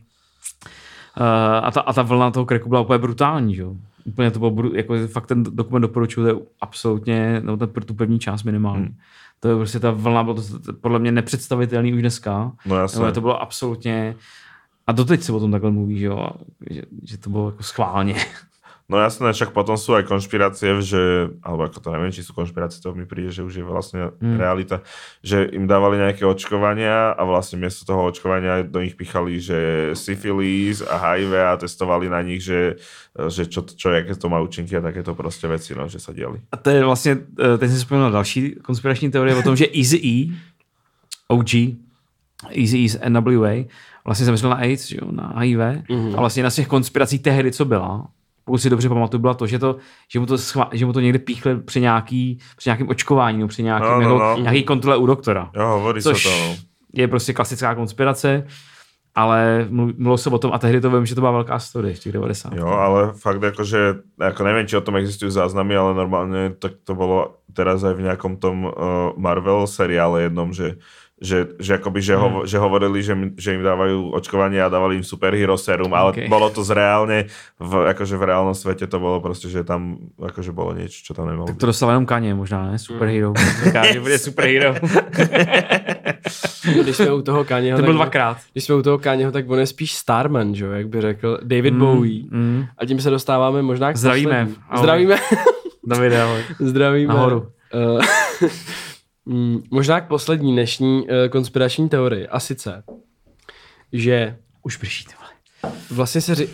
a, 1.63 1.71
ta, 1.71 1.81
a 1.81 1.93
ta 1.93 2.03
vlna 2.03 2.31
toho 2.31 2.47
kreku 2.47 2.69
byla 2.69 2.81
úplně 2.81 2.99
brutální, 2.99 3.55
že 3.55 3.63
jo. 3.63 3.75
Úplně 4.05 4.31
to 4.31 4.39
bylo, 4.39 4.75
jako 4.75 4.95
fakt 5.09 5.27
ten 5.27 5.43
dokument 5.43 5.83
doporučuju, 5.83 6.27
to 6.27 6.29
je 6.41 6.47
absolutně, 6.61 7.41
no 7.45 7.57
ten, 7.57 7.69
tu 7.69 7.95
první 7.95 8.19
část 8.19 8.43
minimálně. 8.43 8.85
Hmm. 8.85 8.97
To 9.41 9.49
je 9.49 9.57
prostě 9.57 9.81
ta 9.81 9.91
vlna, 9.91 10.23
bylo 10.25 10.35
to 10.35 10.73
podle 10.81 10.99
mě 10.99 11.13
nepředstavitelný 11.13 11.95
už 11.95 12.01
dneska. 12.01 12.53
No 12.67 12.77
jasně. 12.77 13.03
No, 13.03 13.13
to 13.13 13.21
bylo 13.21 13.43
absolutně, 13.43 14.17
a 14.87 14.93
doteď 14.93 15.23
se 15.23 15.33
o 15.33 15.41
tom 15.41 15.51
takhle 15.51 15.71
mluví, 15.71 15.99
že 15.99 16.07
jo, 16.07 16.31
že, 16.71 16.83
že 17.03 17.19
to 17.19 17.31
bylo 17.31 17.51
jako 17.51 17.63
schválně. 17.63 18.15
No 18.91 18.99
jasné, 18.99 19.31
však 19.31 19.55
potom 19.55 19.79
sú 19.79 19.95
aj 19.95 20.11
konšpirácie, 20.11 20.83
že, 20.83 21.31
alebo 21.47 21.71
ako 21.71 21.79
to 21.79 21.89
neviem, 21.95 22.11
či 22.11 22.27
sú 22.27 22.35
konšpirácie, 22.35 22.83
to 22.83 22.91
mi 22.91 23.07
príde, 23.07 23.31
že 23.31 23.47
už 23.47 23.63
je 23.63 23.65
vlastne 23.65 24.11
mm. 24.19 24.35
realita, 24.35 24.83
že 25.23 25.47
im 25.55 25.71
dávali 25.71 26.03
nejaké 26.03 26.27
očkovania 26.27 27.15
a 27.15 27.23
vlastne 27.23 27.63
miesto 27.63 27.87
toho 27.87 28.11
očkovania 28.11 28.67
do 28.67 28.83
nich 28.83 28.99
pichali, 28.99 29.39
že 29.39 29.91
syfilis 29.95 30.83
a 30.83 30.99
HIV 30.99 31.33
a 31.39 31.55
testovali 31.55 32.11
na 32.11 32.19
nich, 32.19 32.43
že, 32.43 32.83
že 33.15 33.47
čo, 33.47 33.63
čo, 33.63 33.95
jaké 33.95 34.19
to 34.19 34.27
má 34.27 34.43
účinky 34.43 34.75
a 34.75 34.83
takéto 34.83 35.15
prostě 35.15 35.47
veci, 35.47 35.71
no, 35.79 35.87
že 35.87 36.03
sa 36.03 36.11
diali. 36.11 36.43
A 36.51 36.57
to 36.57 36.71
je 36.71 36.85
vlastně, 36.85 37.17
eh, 37.39 37.59
teď 37.59 37.71
si 37.71 37.77
vzpomněl 37.77 38.11
další 38.11 38.51
konspirační 38.63 39.11
teorie 39.11 39.37
o 39.37 39.43
tom, 39.43 39.57
že 39.57 39.71
Easy 39.71 40.03
E, 40.03 40.35
OG, 41.31 41.79
Easy 42.51 42.79
E's 42.85 42.99
NWA, 43.09 43.71
vlastně 44.05 44.27
zemřel 44.27 44.51
na 44.51 44.57
AIDS, 44.57 44.89
že 44.89 44.97
jo, 45.01 45.13
na 45.13 45.33
HIV 45.39 45.59
mm-hmm. 45.59 46.15
a 46.17 46.21
vlastně 46.21 46.43
na 46.43 46.51
těch 46.51 46.69
konspiracích 46.69 47.23
tehdy, 47.23 47.53
co 47.53 47.65
byla, 47.65 48.09
pokud 48.51 48.59
si 48.59 48.71
dobře 48.71 48.89
pamatuju, 48.89 49.21
byla 49.21 49.35
to, 49.35 49.47
že, 49.47 49.59
to, 49.59 49.77
že, 50.13 50.21
mu, 50.21 50.27
to 50.27 50.39
schva, 50.39 50.71
že 50.73 50.87
mu 50.87 50.93
to 50.93 51.01
někde 51.01 51.19
píchli 51.19 51.57
při, 51.57 51.81
nějaký, 51.81 52.39
při 52.57 52.69
nějakým 52.69 52.89
očkování, 52.89 53.39
no, 53.39 53.49
při 53.49 53.63
nějakým, 53.63 53.89
no, 53.89 54.01
no, 54.01 54.19
no. 54.19 54.29
Jako, 54.29 54.41
nějaký 54.41 54.63
kontrole 54.63 54.97
u 54.97 55.07
doktora. 55.07 55.51
Jo, 55.57 55.67
hovorí 55.67 56.03
což 56.03 56.23
se 56.23 56.29
to. 56.29 56.49
No. 56.49 56.57
je 56.95 57.09
prostě 57.09 57.33
klasická 57.33 57.75
konspirace, 57.75 58.47
ale 59.15 59.67
mluvilo 59.71 60.19
se 60.19 60.31
o 60.31 60.39
tom 60.39 60.51
a 60.53 60.59
tehdy 60.59 60.81
to 60.81 60.91
vím, 60.91 61.07
že 61.07 61.15
to 61.15 61.21
byla 61.21 61.31
velká 61.31 61.59
story 61.59 61.95
v 61.95 61.99
těch 61.99 62.13
90. 62.13 62.53
Jo, 62.53 62.67
ale 62.67 63.13
fakt 63.13 63.43
jakože, 63.43 63.95
jako 64.21 64.45
nevím, 64.45 64.67
či 64.67 64.77
o 64.77 64.81
tom 64.81 64.97
existují 64.97 65.31
záznamy, 65.31 65.77
ale 65.77 65.95
normálně 65.95 66.51
tak 66.59 66.73
to 66.85 66.95
bylo 66.95 67.37
teraz 67.53 67.85
aj 67.85 67.95
v 67.95 68.03
nějakom 68.03 68.37
tom 68.37 68.65
uh, 68.65 68.73
Marvel 69.17 69.67
seriále 69.67 70.23
jednom, 70.23 70.53
že 70.53 70.75
že, 71.21 71.53
že, 71.61 71.77
akoby, 71.77 72.01
že, 72.01 72.17
ho, 72.17 72.29
hmm. 72.29 72.49
že 72.49 72.57
hovorili, 72.57 73.05
že, 73.05 73.13
že 73.37 73.53
im 73.53 73.61
dávajú 73.61 74.17
očkovanie 74.17 74.57
a 74.57 74.73
dávali 74.73 74.97
im 74.97 75.05
superhero 75.05 75.61
serum, 75.61 75.93
ale 75.93 76.17
okay. 76.17 76.27
bolo 76.33 76.49
to 76.49 76.65
zreálne, 76.65 77.29
v, 77.61 77.73
akože 77.93 78.17
v 78.17 78.25
reálnom 78.25 78.57
svete 78.57 78.89
to 78.89 78.97
bolo 78.97 79.21
proste, 79.21 79.53
že 79.53 79.61
tam 79.61 80.09
akože 80.17 80.57
bolo 80.57 80.73
niečo, 80.73 81.05
čo 81.05 81.13
tam 81.13 81.29
nemalo 81.29 81.53
Tak 81.53 81.61
to 81.61 81.69
dostal 81.69 81.93
jenom 81.93 82.09
Kanye 82.09 82.33
možná, 82.33 82.73
ne? 82.73 82.81
Superhero. 82.81 83.37
Hmm. 83.37 83.93
že 83.93 84.01
bude 84.01 84.19
superhero. 84.19 84.73
když 86.83 86.97
jsme 86.97 87.13
u 87.13 87.23
toho 87.23 87.45
Kanyeho, 87.45 87.79
to 87.79 87.85
byl 87.85 87.95
dvakrát. 87.95 88.39
Když 88.53 88.65
jsme 88.65 88.75
u 88.75 88.83
toho 88.83 88.99
Kanyeho, 88.99 89.33
tak 89.33 89.51
on 89.51 89.59
je 89.59 89.67
spíš 89.67 89.95
Starman, 89.95 90.55
že? 90.55 90.67
jak 90.67 90.89
by 90.89 91.01
řekl 91.01 91.39
David 91.43 91.75
mm, 91.75 91.81
Bowie. 91.81 92.25
Mm. 92.31 92.65
A 92.79 92.87
tím 92.87 93.01
se 93.01 93.11
dostáváme 93.11 93.63
možná 93.63 93.93
k 93.93 93.97
Zdravíme. 93.97 94.49
Zdravíme. 94.77 95.17
Davide, 95.87 96.23
ahoj. 96.23 96.43
Zdravíme. 96.59 97.15
Nahoru. 97.15 97.47
Uh, 97.75 98.01
Mm, 99.27 99.63
možná 99.71 100.01
k 100.01 100.09
poslední 100.09 100.53
dnešní 100.53 101.03
uh, 101.03 101.09
konspirační 101.31 101.89
teorii. 101.89 102.29
A 102.29 102.41
sice, 102.41 102.83
že... 103.93 104.37
Už 104.63 104.77
prší, 104.77 105.05
Vlastně 105.91 106.21
se, 106.21 106.47
uh, 106.47 106.51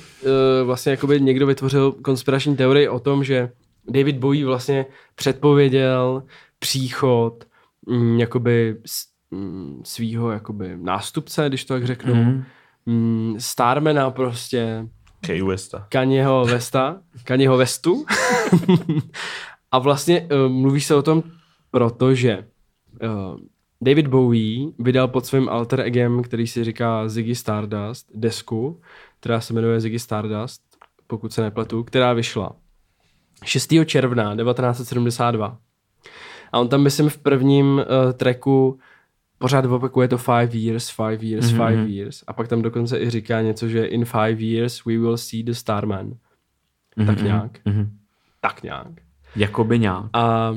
vlastně 0.65 0.91
jakoby 0.91 1.21
někdo 1.21 1.47
vytvořil 1.47 1.93
konspirační 1.93 2.57
teorii 2.57 2.89
o 2.89 3.01
tom, 3.01 3.25
že 3.25 3.51
David 3.89 4.17
Bowie 4.17 4.47
vlastně 4.47 4.87
předpověděl 5.15 6.23
příchod 6.59 7.45
um, 7.87 8.19
jakoby 8.19 8.77
um, 9.31 9.83
svýho 9.85 10.31
jakoby 10.31 10.77
nástupce, 10.77 11.49
když 11.49 11.65
to 11.65 11.75
tak 11.75 11.87
řeknu. 11.87 12.15
Mm. 12.15 12.45
Um, 12.87 13.37
Starmana 13.39 14.11
prostě. 14.11 14.87
Kanye 15.27 15.45
Westa. 15.45 15.87
Kanyeho 15.89 16.45
Westa. 16.45 17.01
Kanyeho 17.25 17.57
Westu. 17.57 18.07
a 19.73 19.79
vlastně 19.79 20.21
uh, 20.21 20.53
mluví 20.53 20.81
se 20.81 20.95
o 20.95 21.03
tom, 21.03 21.23
protože 21.71 22.45
uh, 23.03 23.41
David 23.81 24.07
Bowie 24.07 24.73
vydal 24.79 25.09
pod 25.09 25.27
svým 25.27 25.49
alter 25.49 25.81
egem, 25.81 26.23
který 26.23 26.47
si 26.47 26.65
říká 26.65 27.09
Ziggy 27.09 27.35
Stardust, 27.35 28.11
desku, 28.15 28.81
která 29.21 29.41
se 29.41 29.55
jmenuje 29.55 29.81
Ziggy 29.81 29.99
Stardust, 29.99 30.63
pokud 31.07 31.33
se 31.33 31.43
nepletu, 31.43 31.85
která 31.85 32.13
vyšla 32.13 32.53
6. 33.45 33.73
června 33.85 34.37
1972. 34.37 35.59
A 36.53 36.59
on 36.59 36.69
tam, 36.69 36.83
myslím, 36.83 37.09
v 37.09 37.19
prvním 37.19 37.67
uh, 37.67 38.13
tracku 38.13 38.79
pořád 39.39 39.65
opakuje 39.65 40.09
to 40.09 40.19
five 40.19 40.55
years, 40.55 40.91
five 40.91 41.25
years, 41.25 41.47
mm-hmm. 41.47 41.69
five 41.69 41.89
years. 41.89 42.25
A 42.27 42.33
pak 42.33 42.49
tam 42.49 42.63
dokonce 42.63 42.99
i 42.99 43.11
říká 43.11 43.41
něco, 43.41 43.69
že 43.69 43.87
in 43.87 44.05
five 44.05 44.43
years 44.43 44.85
we 44.85 44.99
will 44.99 45.17
see 45.17 45.43
the 45.43 45.53
Starman. 45.53 46.07
Mm-hmm. 46.07 47.07
Tak 47.07 47.23
nějak. 47.23 47.59
Mm-hmm. 47.67 47.89
Tak 48.41 48.63
nějak. 48.63 48.87
Jakoby 49.37 49.79
nějak. 49.79 50.05
A 50.13 50.55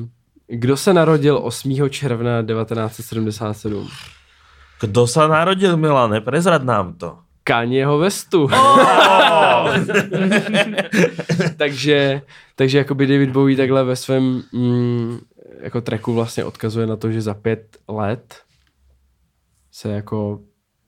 kdo 0.50 0.78
se 0.78 0.94
narodil 0.94 1.40
8. 1.44 1.90
června 1.90 2.44
1977? 2.44 3.88
Kdo 4.82 5.08
se 5.08 5.20
narodil, 5.20 5.78
Milane? 5.78 6.22
Prezrad 6.22 6.64
nám 6.64 6.94
to. 6.94 7.18
Kanyeho 7.44 7.98
Westu. 7.98 8.44
Oh! 8.44 8.50
takže, 11.58 12.22
takže 12.56 12.78
jakoby 12.78 13.08
David 13.08 13.30
Bowie 13.30 13.58
takhle 13.58 13.84
ve 13.84 13.96
svém 13.96 14.44
mm, 14.54 15.20
jako 15.62 15.82
tracku 15.82 16.14
vlastně 16.14 16.46
odkazuje 16.46 16.88
na 16.88 16.96
to, 16.96 17.12
že 17.12 17.22
za 17.22 17.34
pět 17.34 17.78
let 17.88 18.42
se 19.72 19.92
jako 19.92 20.40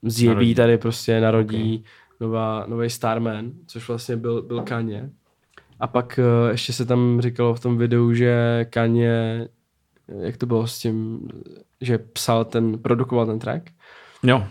zjeví 0.02 0.34
narodí. 0.34 0.54
tady 0.54 0.78
prostě 0.78 1.20
narodí 1.20 1.78
okay. 1.78 1.92
nová, 2.20 2.64
nový 2.66 2.90
Starman, 2.90 3.50
což 3.66 3.88
vlastně 3.88 4.16
byl, 4.16 4.42
byl 4.42 4.60
Kanye. 4.60 5.10
A 5.82 5.86
pak 5.86 6.20
uh, 6.22 6.50
ještě 6.50 6.72
se 6.72 6.84
tam 6.84 7.20
říkalo 7.20 7.54
v 7.54 7.60
tom 7.60 7.78
videu, 7.78 8.14
že 8.14 8.66
Kanye, 8.70 9.48
jak 10.20 10.36
to 10.36 10.46
bylo 10.46 10.66
s 10.66 10.78
tím, 10.78 11.28
že 11.80 11.98
psal 11.98 12.44
ten, 12.44 12.78
produkoval 12.78 13.26
ten 13.26 13.38
track. 13.38 13.62
Jo. 14.22 14.44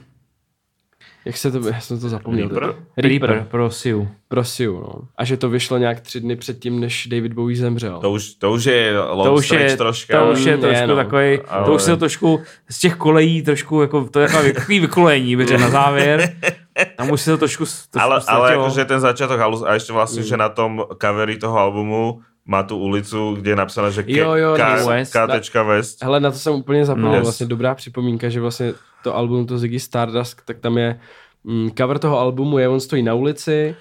Jak 1.26 1.38
se 1.38 1.52
to, 1.52 1.68
já 1.68 1.80
jsem 1.80 2.00
to 2.00 2.10
zapomněl. 2.10 2.48
Reaper? 2.48 2.76
Reaper, 2.98 3.30
Reaper 3.30 3.48
pro 3.52 3.72
Siu. 3.72 4.08
Pro 4.28 4.44
Siu, 4.44 4.80
no. 4.80 4.94
A 5.18 5.26
že 5.26 5.38
to 5.38 5.50
vyšlo 5.50 5.78
nějak 5.78 6.00
tři 6.00 6.20
dny 6.20 6.36
předtím, 6.36 6.80
než 6.80 7.08
David 7.08 7.34
Bowie 7.34 7.58
zemřel. 7.58 8.00
To 8.00 8.12
už, 8.12 8.34
to 8.34 8.52
už 8.52 8.66
je 8.66 8.94
to 9.24 9.34
už 9.34 9.52
je, 9.52 9.78
troška. 9.78 10.20
To 10.20 10.32
už 10.32 10.46
je 10.46 10.58
trošku 10.58 10.88
no. 10.88 10.96
takový, 10.96 11.40
Ale... 11.48 11.66
to 11.66 11.74
už 11.74 11.82
se 11.82 11.92
to 11.92 11.98
trošku 11.98 12.42
z 12.70 12.80
těch 12.80 12.96
kolejí 12.96 13.42
trošku, 13.42 13.82
jako, 13.82 14.10
to 14.10 14.20
je 14.20 14.28
takový 14.54 14.80
vykolení, 14.80 15.36
na 15.36 15.70
závěr. 15.70 16.36
Tam 16.98 17.12
už 17.12 17.22
se 17.22 17.32
to 17.32 17.38
trošku, 17.38 17.64
trošku 17.66 18.00
Ale, 18.00 18.22
ale 18.28 18.52
jakože 18.52 18.86
ten 18.86 19.00
začátek 19.00 19.40
a 19.40 19.74
ještě 19.74 19.94
vlastně, 19.94 20.22
mm. 20.22 20.28
že 20.28 20.38
na 20.38 20.50
tom 20.50 20.84
covery 21.02 21.38
toho 21.38 21.58
albumu 21.58 22.22
má 22.46 22.64
tu 22.64 22.78
ulicu, 22.78 23.34
kde 23.34 23.52
je 23.52 23.56
napsané, 23.56 23.92
že 23.92 24.04
jo, 24.08 24.34
jo, 24.34 24.54
K, 24.58 24.86
West. 24.86 25.14
K. 25.52 25.64
West. 25.64 26.04
Hele, 26.04 26.20
na 26.20 26.32
to 26.32 26.38
jsem 26.38 26.54
úplně 26.54 26.86
zapomněl, 26.86 27.14
yes. 27.14 27.24
vlastně 27.24 27.46
dobrá 27.46 27.76
připomínka, 27.76 28.30
že 28.30 28.42
vlastně 28.42 28.74
to 29.04 29.16
album, 29.16 29.46
to 29.46 29.58
Ziggy 29.58 29.80
Stardust, 29.80 30.42
tak 30.46 30.60
tam 30.60 30.78
je 30.78 31.00
mm, 31.44 31.70
cover 31.78 32.00
toho 32.00 32.20
albumu, 32.20 32.58
je 32.58 32.70
on 32.70 32.80
stojí 32.80 33.04
na 33.04 33.14
ulici 33.14 33.76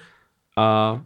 a 0.57 0.99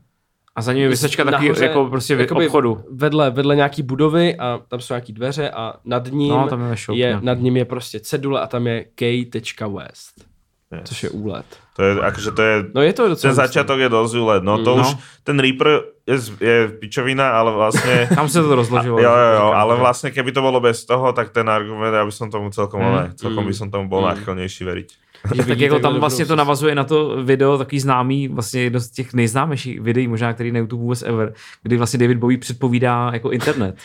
a 0.58 0.62
za 0.62 0.74
ním 0.74 0.84
je 0.84 0.90
vysečka 0.90 1.24
taky 1.24 1.64
jako 1.64 1.86
prostě 1.86 2.16
v 2.16 2.32
obchodu. 2.32 2.84
Vedle, 2.92 3.32
vedle 3.32 3.56
nějaký 3.56 3.84
budovy 3.84 4.36
a 4.36 4.60
tam 4.68 4.80
jsou 4.82 4.94
nějaký 4.94 5.14
dveře 5.14 5.50
a 5.50 5.74
nad 5.86 6.12
ním, 6.12 6.30
no, 6.30 6.48
tam 6.48 6.70
je, 6.70 6.76
shop, 6.76 6.98
je, 6.98 7.20
nad 7.22 7.40
ním 7.40 7.58
je 7.58 7.66
prostě 7.66 8.00
cedule 8.00 8.42
a 8.42 8.48
tam 8.48 8.68
je 8.68 8.86
K.West. 8.96 10.35
Yes. 10.72 10.82
Což 10.84 11.04
je 11.04 11.10
úlet. 11.10 11.46
To 11.76 11.84
je, 11.84 11.92
akože 12.02 12.32
to 12.32 12.42
je, 12.42 12.56
no 12.74 12.82
je 12.82 12.94
to 12.94 13.10
docela 13.14 13.30
ten 13.30 13.38
začiatok 13.38 13.78
je 13.80 13.90
dosť 13.90 14.14
úlet. 14.18 14.42
No 14.42 14.64
to 14.66 14.74
mm, 14.74 14.82
už, 14.82 14.90
no. 14.96 15.00
ten 15.22 15.38
Reaper 15.38 15.94
je, 16.10 16.18
je 16.42 16.58
pičovina, 16.82 17.38
ale 17.38 17.54
vlastne... 17.54 18.08
Tam 18.18 18.26
sa 18.26 18.42
to 18.42 18.56
rozložilo. 18.56 18.98
Jo, 18.98 19.14
jo, 19.14 19.32
jo, 19.38 19.48
ale 19.54 19.78
vlastne 19.78 20.10
keby 20.10 20.34
to 20.34 20.42
bolo 20.42 20.58
bez 20.58 20.82
toho, 20.88 21.14
tak 21.14 21.30
ten 21.30 21.46
argument, 21.46 21.94
ja 21.94 22.02
by 22.02 22.10
som 22.10 22.34
tomu 22.34 22.50
celkom, 22.50 22.82
mm, 22.82 22.94
ne, 22.98 23.04
celkom 23.14 23.46
mm, 23.46 23.50
by 23.52 23.54
som 23.54 23.68
tomu 23.70 23.86
bol 23.86 24.02
mm. 24.02 24.08
náchylnější 24.18 24.64
veriť. 24.66 24.90
Že 25.26 25.44
tak 25.44 25.60
jako 25.60 25.80
tam 25.80 26.00
vlastně 26.00 26.26
to 26.26 26.36
navazuje 26.36 26.76
na 26.76 26.84
to 26.84 27.24
video, 27.24 27.58
takový 27.58 27.80
známý, 27.80 28.28
vlastně 28.28 28.62
jedno 28.62 28.80
z 28.80 28.90
těch 28.90 29.14
nejznámějších 29.14 29.82
videí, 29.82 30.08
možná 30.08 30.34
který 30.34 30.52
na 30.52 30.60
YouTube 30.60 30.82
vůbec 30.82 31.02
ever, 31.02 31.34
kdy 31.64 31.78
vlastně 31.78 32.00
David 32.00 32.18
Bowie 32.18 32.38
předpovídá 32.38 33.10
jako 33.14 33.32
internet 33.32 33.76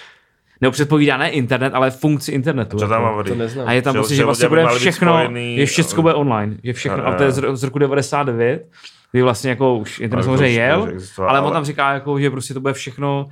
nebo 0.61 0.73
předpovídá 0.73 1.17
ne 1.17 1.31
internet, 1.31 1.75
ale 1.75 1.91
funkci 1.91 2.33
internetu. 2.33 2.79
Co 2.79 2.89
tam 2.89 3.03
jako. 3.03 3.25
To 3.25 3.67
A 3.67 3.73
je 3.73 3.83
tam 3.83 3.95
prostě, 3.95 4.15
že 4.15 4.25
vlastně 4.25 4.49
bude 4.49 4.67
všechno, 4.77 5.13
spojený, 5.13 5.57
je 5.57 5.67
všechno 5.67 6.03
bude 6.03 6.15
online, 6.15 6.57
je 6.63 6.73
všechno, 6.73 7.07
a, 7.07 7.15
to 7.15 7.23
je 7.23 7.33
z, 7.33 7.45
z 7.53 7.63
roku 7.63 7.79
99, 7.79 8.69
kdy 9.13 9.23
vlastně 9.23 9.51
jako 9.51 9.77
už 9.77 10.01
internet 10.01 10.23
samozřejmě 10.25 10.51
jel, 10.51 10.93
ale 11.19 11.41
on 11.41 11.53
tam 11.53 11.65
říká, 11.65 11.93
jako, 11.93 12.21
že 12.21 12.31
prostě 12.31 12.55
to 12.55 12.61
bude 12.61 12.73
všechno, 12.73 13.29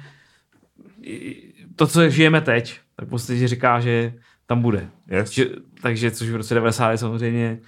to, 1.77 1.87
co 1.87 2.11
žijeme 2.11 2.41
teď, 2.41 2.79
tak 2.97 3.09
prostě 3.09 3.49
říká, 3.49 3.81
že 3.81 4.13
tam 4.47 4.63
bude. 4.63 4.89
Yes. 5.11 5.31
Že, 5.31 5.47
takže 5.83 6.11
což 6.11 6.29
v 6.29 6.37
roce 6.37 6.55
90 6.55 6.91
je 6.91 6.99
samozřejmě 6.99 7.59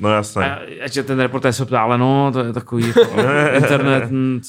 No 0.00 0.10
jasně. 0.10 0.44
A, 0.44 0.88
že 0.90 1.02
ten 1.02 1.20
reportér 1.20 1.52
se 1.52 1.64
ptá, 1.66 1.82
ale 1.82 1.98
no, 1.98 2.30
to 2.32 2.44
je 2.44 2.52
takový 2.52 2.88
jako 2.88 3.00
internet 3.54 4.04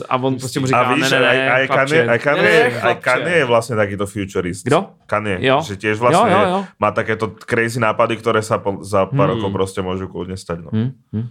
a 0.09 0.17
on 0.17 0.35
prostě 0.37 0.59
mu 0.59 0.65
říká, 0.65 0.79
a 0.79 0.93
víš, 0.93 1.11
ne, 1.11 1.19
ne, 1.19 1.33
ne, 1.33 1.51
aj, 1.51 1.67
Kanye, 1.67 2.07
aj, 2.07 2.19
Kanye, 2.19 2.81
aj 2.81 2.95
Kanye 2.95 3.31
je 3.31 3.45
vlastně 3.45 3.75
takýto 3.75 4.05
futurist. 4.05 4.65
Kdo? 4.65 4.85
Kanye, 5.05 5.37
jo. 5.41 5.61
že 5.61 5.75
tiež 5.75 5.99
vlastně 5.99 6.31
jo, 6.31 6.39
jo, 6.39 6.49
jo. 6.49 6.65
má 6.79 6.91
takéto 6.91 7.27
crazy 7.27 7.79
nápady, 7.79 8.17
které 8.17 8.41
sa 8.41 8.57
po, 8.57 8.83
za 8.83 9.05
pár 9.05 9.29
hmm. 9.29 9.35
rokov 9.35 9.51
prostě 9.51 9.81
môžu 9.81 10.07
kľudne 10.07 10.37
stať. 10.37 10.59
No. 10.63 10.69
Hmm. 10.73 10.91
Hmm. 11.13 11.29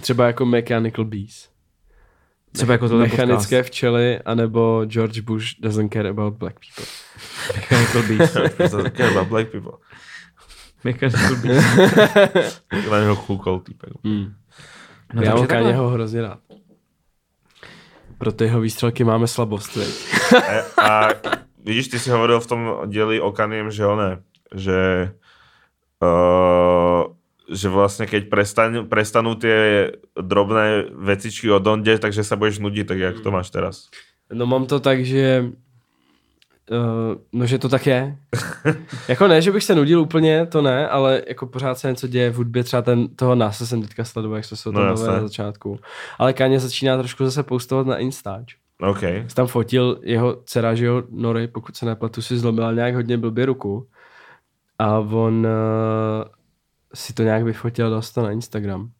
Třeba 0.00 0.26
jako 0.26 0.44
Mechanical 0.46 1.04
Bees. 1.04 1.48
Třeba 2.52 2.72
jako 2.72 2.88
tohle 2.88 3.04
Mechanické 3.04 3.56
podcast. 3.56 3.68
včely, 3.68 4.20
anebo 4.24 4.84
George 4.84 5.20
Bush 5.20 5.54
doesn't 5.60 5.92
care 5.92 6.08
about 6.08 6.34
black 6.34 6.56
people. 6.60 6.84
Mechanical 7.56 8.02
Bees. 8.02 8.32
Care 8.96 9.08
about 9.10 9.28
black 9.28 9.48
people. 9.48 9.72
Mechanical 10.84 11.36
Bees. 11.36 11.64
Na 12.90 13.00
něho 13.00 13.16
koukal 13.16 13.60
týpek. 13.60 13.90
Hmm. 14.04 14.34
No, 15.14 15.22
Já 15.22 15.34
mám 15.34 15.46
takhle. 15.46 15.62
Kanyeho 15.62 15.88
hrozně 15.88 16.22
rád. 16.22 16.38
Pro 18.18 18.32
ty 18.32 18.44
jeho 18.44 18.60
výstřelky 18.60 19.04
máme 19.04 19.26
slabost? 19.26 19.78
A, 20.78 20.82
a 20.82 21.10
vidíš, 21.64 21.88
ty 21.88 21.98
si 21.98 22.10
hovoril 22.10 22.40
v 22.40 22.46
tom 22.46 22.76
dieli 22.86 23.20
o 23.20 23.32
Kaniem, 23.32 23.70
že 23.70 23.86
one, 23.86 24.22
že 24.54 25.10
uh, 26.02 27.12
že 27.52 27.68
vlastne 27.68 28.08
keď 28.08 28.32
prestanú, 28.32 28.80
prestanú 28.88 29.36
tie 29.36 29.92
drobné 30.16 30.88
vecičky 30.94 31.52
od 31.52 31.66
onde, 31.66 32.00
takže 32.00 32.24
sa 32.24 32.40
budeš 32.40 32.64
nudiť, 32.64 32.84
tak 32.88 32.98
jak 32.98 33.16
to 33.20 33.28
máš 33.28 33.52
teraz? 33.52 33.92
No 34.32 34.48
mám 34.48 34.64
to 34.64 34.80
tak, 34.80 35.04
že 35.04 35.52
Uh, 36.70 37.20
no, 37.32 37.46
že 37.46 37.58
to 37.58 37.68
tak 37.68 37.86
je. 37.86 38.16
jako 39.08 39.26
ne, 39.28 39.42
že 39.42 39.52
bych 39.52 39.64
se 39.64 39.74
nudil 39.74 40.00
úplně, 40.00 40.46
to 40.46 40.62
ne, 40.62 40.88
ale 40.88 41.22
jako 41.28 41.46
pořád 41.46 41.78
se 41.78 41.88
něco 41.88 42.06
děje 42.08 42.30
v 42.30 42.34
hudbě, 42.36 42.64
třeba 42.64 42.82
ten, 42.82 43.08
toho 43.08 43.34
NASA 43.34 43.66
jsem 43.66 43.82
teďka 43.82 44.04
sledoval, 44.04 44.36
jak 44.36 44.44
jsme 44.44 44.56
se 44.56 44.68
o 44.68 44.72
tom 44.72 44.82
No, 44.82 44.88
bavili 44.88 45.06
jasné. 45.06 45.20
na 45.22 45.28
začátku. 45.28 45.78
Ale 46.18 46.32
Kanye 46.32 46.60
začíná 46.60 46.96
trošku 46.98 47.24
zase 47.24 47.42
postovat 47.42 47.86
na 47.86 47.98
Instač. 47.98 48.54
OK. 48.80 49.02
Jsi 49.02 49.34
tam 49.34 49.46
fotil 49.46 49.98
jeho 50.02 50.36
dcera, 50.44 50.74
že 50.74 50.86
jo, 50.86 51.02
Nory, 51.10 51.48
pokud 51.48 51.76
se 51.76 51.86
nepletu, 51.86 52.22
si 52.22 52.38
zlomila 52.38 52.72
nějak 52.72 52.94
hodně 52.94 53.18
blbě 53.18 53.46
ruku. 53.46 53.88
A 54.78 54.98
on 54.98 55.46
uh, 55.46 56.24
si 56.94 57.12
to 57.12 57.22
nějak 57.22 57.42
vyfotil, 57.42 57.90
dal 57.90 58.02
to 58.14 58.22
na 58.22 58.30
Instagram. 58.30 58.90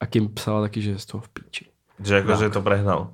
A 0.00 0.06
Kim 0.06 0.28
psala 0.28 0.60
taky, 0.60 0.82
že 0.82 0.90
je 0.90 0.98
z 0.98 1.06
toho 1.06 1.20
v 1.20 1.28
píči. 1.28 1.66
Že 2.04 2.16
akože 2.18 2.50
to 2.50 2.62
prehnal. 2.62 3.10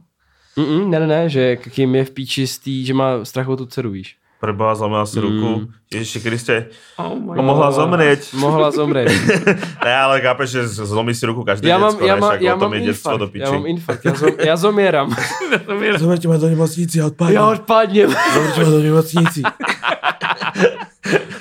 Mm-mm, 0.56 0.90
ne, 0.90 1.00
ne, 1.00 1.06
ne, 1.06 1.28
že 1.28 1.56
Kim 1.56 1.94
je 1.94 2.04
v 2.04 2.10
píči 2.10 2.46
z 2.46 2.58
tý, 2.58 2.74
že 2.86 2.94
má 2.94 3.24
strach 3.24 3.48
o 3.48 3.56
tu 3.56 3.66
dceru, 3.66 3.90
víš. 3.90 4.16
Preboha, 4.40 4.74
zlomila 4.74 5.06
si 5.06 5.20
ruku. 5.20 5.68
Ježiši 5.92 6.20
Kriste, 6.20 6.66
Oh 6.96 7.12
no, 7.36 7.42
mohla 7.42 7.70
zomrieť. 7.76 8.32
Mohla 8.34 8.70
zomřít. 8.70 9.12
Ne, 9.84 9.96
ale 9.96 10.20
chápeš, 10.20 10.50
že 10.50 10.68
zlomí 10.68 11.14
si 11.14 11.26
ruku 11.26 11.44
každý 11.44 11.68
já 11.68 11.78
mám, 11.78 11.92
děcko, 11.92 12.06
já 12.06 12.14
ne? 12.14 12.20
mám, 12.20 12.32
já 12.40 12.54
o 12.54 12.58
tom 12.58 12.70
mám 12.70 12.74
je 12.74 12.80
dětstvo 12.80 13.16
do 13.16 13.24
infarkt, 13.24 13.32
piči. 13.32 13.44
já 13.44 13.52
mám 13.52 13.66
infarkt, 13.66 14.04
já, 14.04 14.14
zom, 14.14 14.30
já 14.38 14.56
zomírám. 14.56 15.16
Zomrite 15.98 16.28
ma 16.28 16.36
do 16.36 16.48
nemocnici 16.48 17.00
a 17.00 17.06
odpadne. 17.06 17.34
já 17.34 17.46
odpadním. 17.46 18.08
Zomrite 18.34 18.64
ma 18.64 18.70
do 18.70 18.78
nemocnici. 18.82 19.42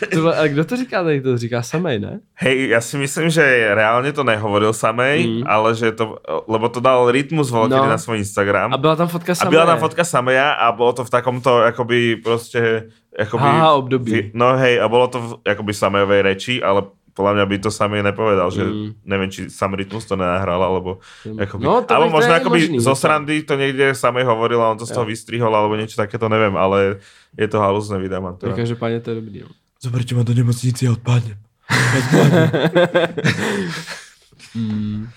To 0.09 0.15
bylo- 0.15 0.37
ale 0.37 0.49
kdo 0.49 0.65
to 0.65 0.75
říká 0.77 1.03
tady? 1.03 1.21
To 1.21 1.37
říká 1.37 1.61
samej, 1.61 1.99
ne? 1.99 2.19
Hej, 2.39 2.69
ja 2.71 2.79
si 2.81 2.97
myslím, 2.97 3.29
že 3.29 3.43
reálne 3.75 4.09
to 4.15 4.23
nehovoril 4.23 4.71
samej, 4.73 5.27
Mm. 5.27 5.43
ale 5.45 5.75
že 5.75 5.91
to, 5.91 6.17
lebo 6.47 6.69
to 6.71 6.79
dal 6.79 7.11
Rytmus 7.11 7.51
Volkedy 7.51 7.83
No. 7.83 7.91
na 7.93 7.99
svoj 7.99 8.17
Instagram. 8.23 8.73
A 8.73 8.77
byla 8.79 8.95
tam 8.95 9.07
fotka 9.07 9.31
A 9.31 9.35
samej. 9.35 9.51
byla 9.51 9.65
tam 9.65 9.79
fotka 9.79 10.03
Sameja 10.03 10.51
a 10.55 10.71
bolo 10.71 10.93
to 10.93 11.03
v 11.05 11.09
takomto, 11.09 11.57
akoby 11.61 12.15
proste, 12.23 12.89
akoby... 13.19 13.43
Haha, 13.43 13.73
období. 13.73 14.31
No 14.33 14.57
hej, 14.57 14.79
a 14.81 14.87
bolo 14.87 15.07
to 15.07 15.17
v, 15.19 15.29
akoby 15.45 15.73
Samejovej 15.73 16.21
reči, 16.21 16.53
ale 16.63 16.81
podľa 17.13 17.31
mňa 17.33 17.45
by 17.45 17.55
to 17.59 17.69
Samej 17.69 18.01
nepovedal, 18.03 18.49
že 18.49 18.63
Mm. 18.63 18.93
neviem, 19.03 19.29
či 19.29 19.47
sam 19.47 19.73
Rytmus 19.73 20.03
to 20.03 20.15
nenahral, 20.15 20.59
alebo 20.59 20.99
akoby... 21.25 21.61
No, 21.61 21.81
to 21.81 21.91
alebo 21.91 22.11
možno 22.11 22.33
akoby 22.33 22.59
možný, 22.69 22.79
zo 22.79 22.93
to. 22.93 22.99
srandy 23.01 23.41
to 23.43 23.55
niekde 23.55 23.93
Samej 23.93 24.23
hovoril 24.23 24.59
a 24.59 24.71
on 24.71 24.77
to 24.77 24.85
z 24.85 24.91
toho 24.91 25.05
vystrihol, 25.05 25.49
alebo 25.49 25.73
niečo 25.73 25.95
takéto, 25.95 26.27
neviem, 26.27 26.53
ale 26.53 26.99
je 27.33 27.47
to 27.47 27.57
halúzne 27.57 27.97
video, 27.97 28.21
mám 28.21 28.37
to 28.37 28.45
Tak 28.45 28.49
rád. 28.49 28.55
každopádně 28.63 28.99
to 28.99 29.09
je 29.11 29.15
dobrý. 29.15 29.39
No. 29.41 29.47
Zoberte 29.81 30.15
ma 30.15 30.23
do 30.23 30.33
nemocnici 30.33 30.87
a 30.87 30.91
odpadnem. 30.91 31.37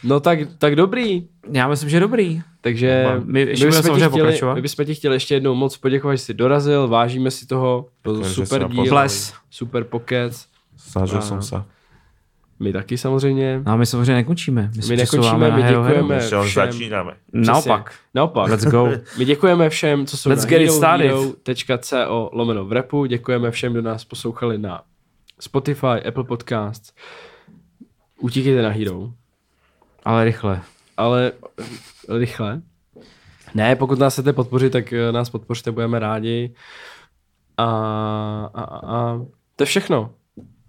No 0.05 0.21
tak, 0.21 0.39
tak 0.59 0.77
dobrý. 0.77 1.27
Já 1.53 1.69
myslím, 1.69 1.91
že 1.91 2.01
dobrý. 2.01 2.43
Takže 2.61 3.07
My 3.25 3.41
ještě 3.41 3.67
budeme 3.67 3.83
bychom 3.83 3.83
ti 3.83 3.89
samozřejmě 3.89 4.09
chtěli, 4.09 4.23
pokračovat. 4.23 4.55
my 4.55 4.63
bychom 4.63 4.85
ti 4.87 4.95
chtěli 4.95 5.17
ještě 5.17 5.35
jednou 5.35 5.55
moc 5.55 5.77
poděkovat, 5.77 6.15
že 6.15 6.19
jsi 6.19 6.35
dorazil, 6.35 6.89
vážíme 6.89 7.31
si 7.31 7.47
toho, 7.47 7.87
byl 8.05 8.25
super 8.25 8.69
díl, 8.69 8.85
Ples. 8.89 9.35
super 9.51 9.85
pokec, 9.85 10.47
Snažil 10.77 11.23
som 11.23 11.43
sa. 11.43 11.65
My 12.63 12.73
taky 12.73 12.99
samozřejmě. 12.99 13.63
No 13.67 13.73
a 13.73 13.77
my 13.77 13.87
samozřejmě 13.87 14.15
nekončíme. 14.15 14.71
My, 14.77 14.83
My 14.89 14.97
nekončíme, 14.97 15.51
my 15.51 15.63
děkujeme. 15.63 16.15
Len 16.15 16.47
všem. 16.47 16.67
začíname. 16.67 17.13
Naopak. 17.33 17.95
Naopak. 18.15 18.51
Let's 18.51 18.65
go. 18.65 18.89
My 19.19 19.25
děkujeme 19.25 19.71
všem, 19.71 20.07
co 20.07 20.17
jsou 20.17 20.31
Let's 20.31 20.45
na 20.45 20.51
get 20.51 20.71
herohero.co 20.71 22.31
lomeno 22.33 22.65
v 22.65 22.73
repu. 22.73 23.05
Děkujeme 23.05 23.51
všem, 23.51 23.73
kdo 23.73 23.83
nás 23.83 24.05
poslouchali 24.05 24.59
na 24.59 24.83
Spotify, 25.41 25.87
Apple 26.09 26.25
Podcasts. 26.25 26.93
Utíkejte 28.21 28.63
na 28.63 28.69
Hero. 28.69 29.11
Ale 30.05 30.25
rychle. 30.25 30.61
Ale 30.97 31.33
eh, 31.61 32.19
rychle. 32.19 32.63
Ne, 33.55 33.77
pokud 33.77 33.99
nás 33.99 34.13
chcete 34.13 34.33
podpořit, 34.33 34.73
tak 34.73 34.93
eh, 34.93 35.13
nás 35.13 35.31
podpořte, 35.31 35.71
budeme 35.73 35.99
rádi. 35.99 36.55
A, 37.57 37.65
a, 38.55 38.63
a, 38.63 38.97
a 38.97 39.19
to 39.57 39.63
je 39.63 39.67
všechno. 39.67 40.11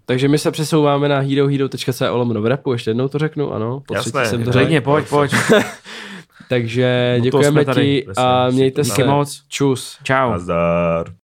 Takže 0.06 0.28
my 0.28 0.38
se 0.38 0.50
přesouváme 0.50 1.08
na 1.08 1.18
herohero.co 1.18 2.16
lomeno 2.16 2.42
v 2.42 2.46
repu, 2.46 2.72
ještě 2.72 2.90
jednou 2.90 3.08
to 3.08 3.18
řeknu, 3.18 3.52
ano. 3.52 3.82
Po 3.86 3.94
Jasné. 3.94 4.26
jsem 4.26 4.44
to 4.44 4.52
řekl. 4.52 4.80
pojď, 4.80 5.08
pojď. 5.08 5.34
Takže 6.48 7.14
No 7.18 7.24
děkujeme 7.24 7.64
ti 7.64 8.06
a 8.16 8.50
mějte 8.50 8.82
Díky 8.82 8.94
se. 8.96 9.04
moc. 9.04 9.42
Čus. 9.48 9.98
Čau. 10.02 10.30
Nazdar. 10.30 11.06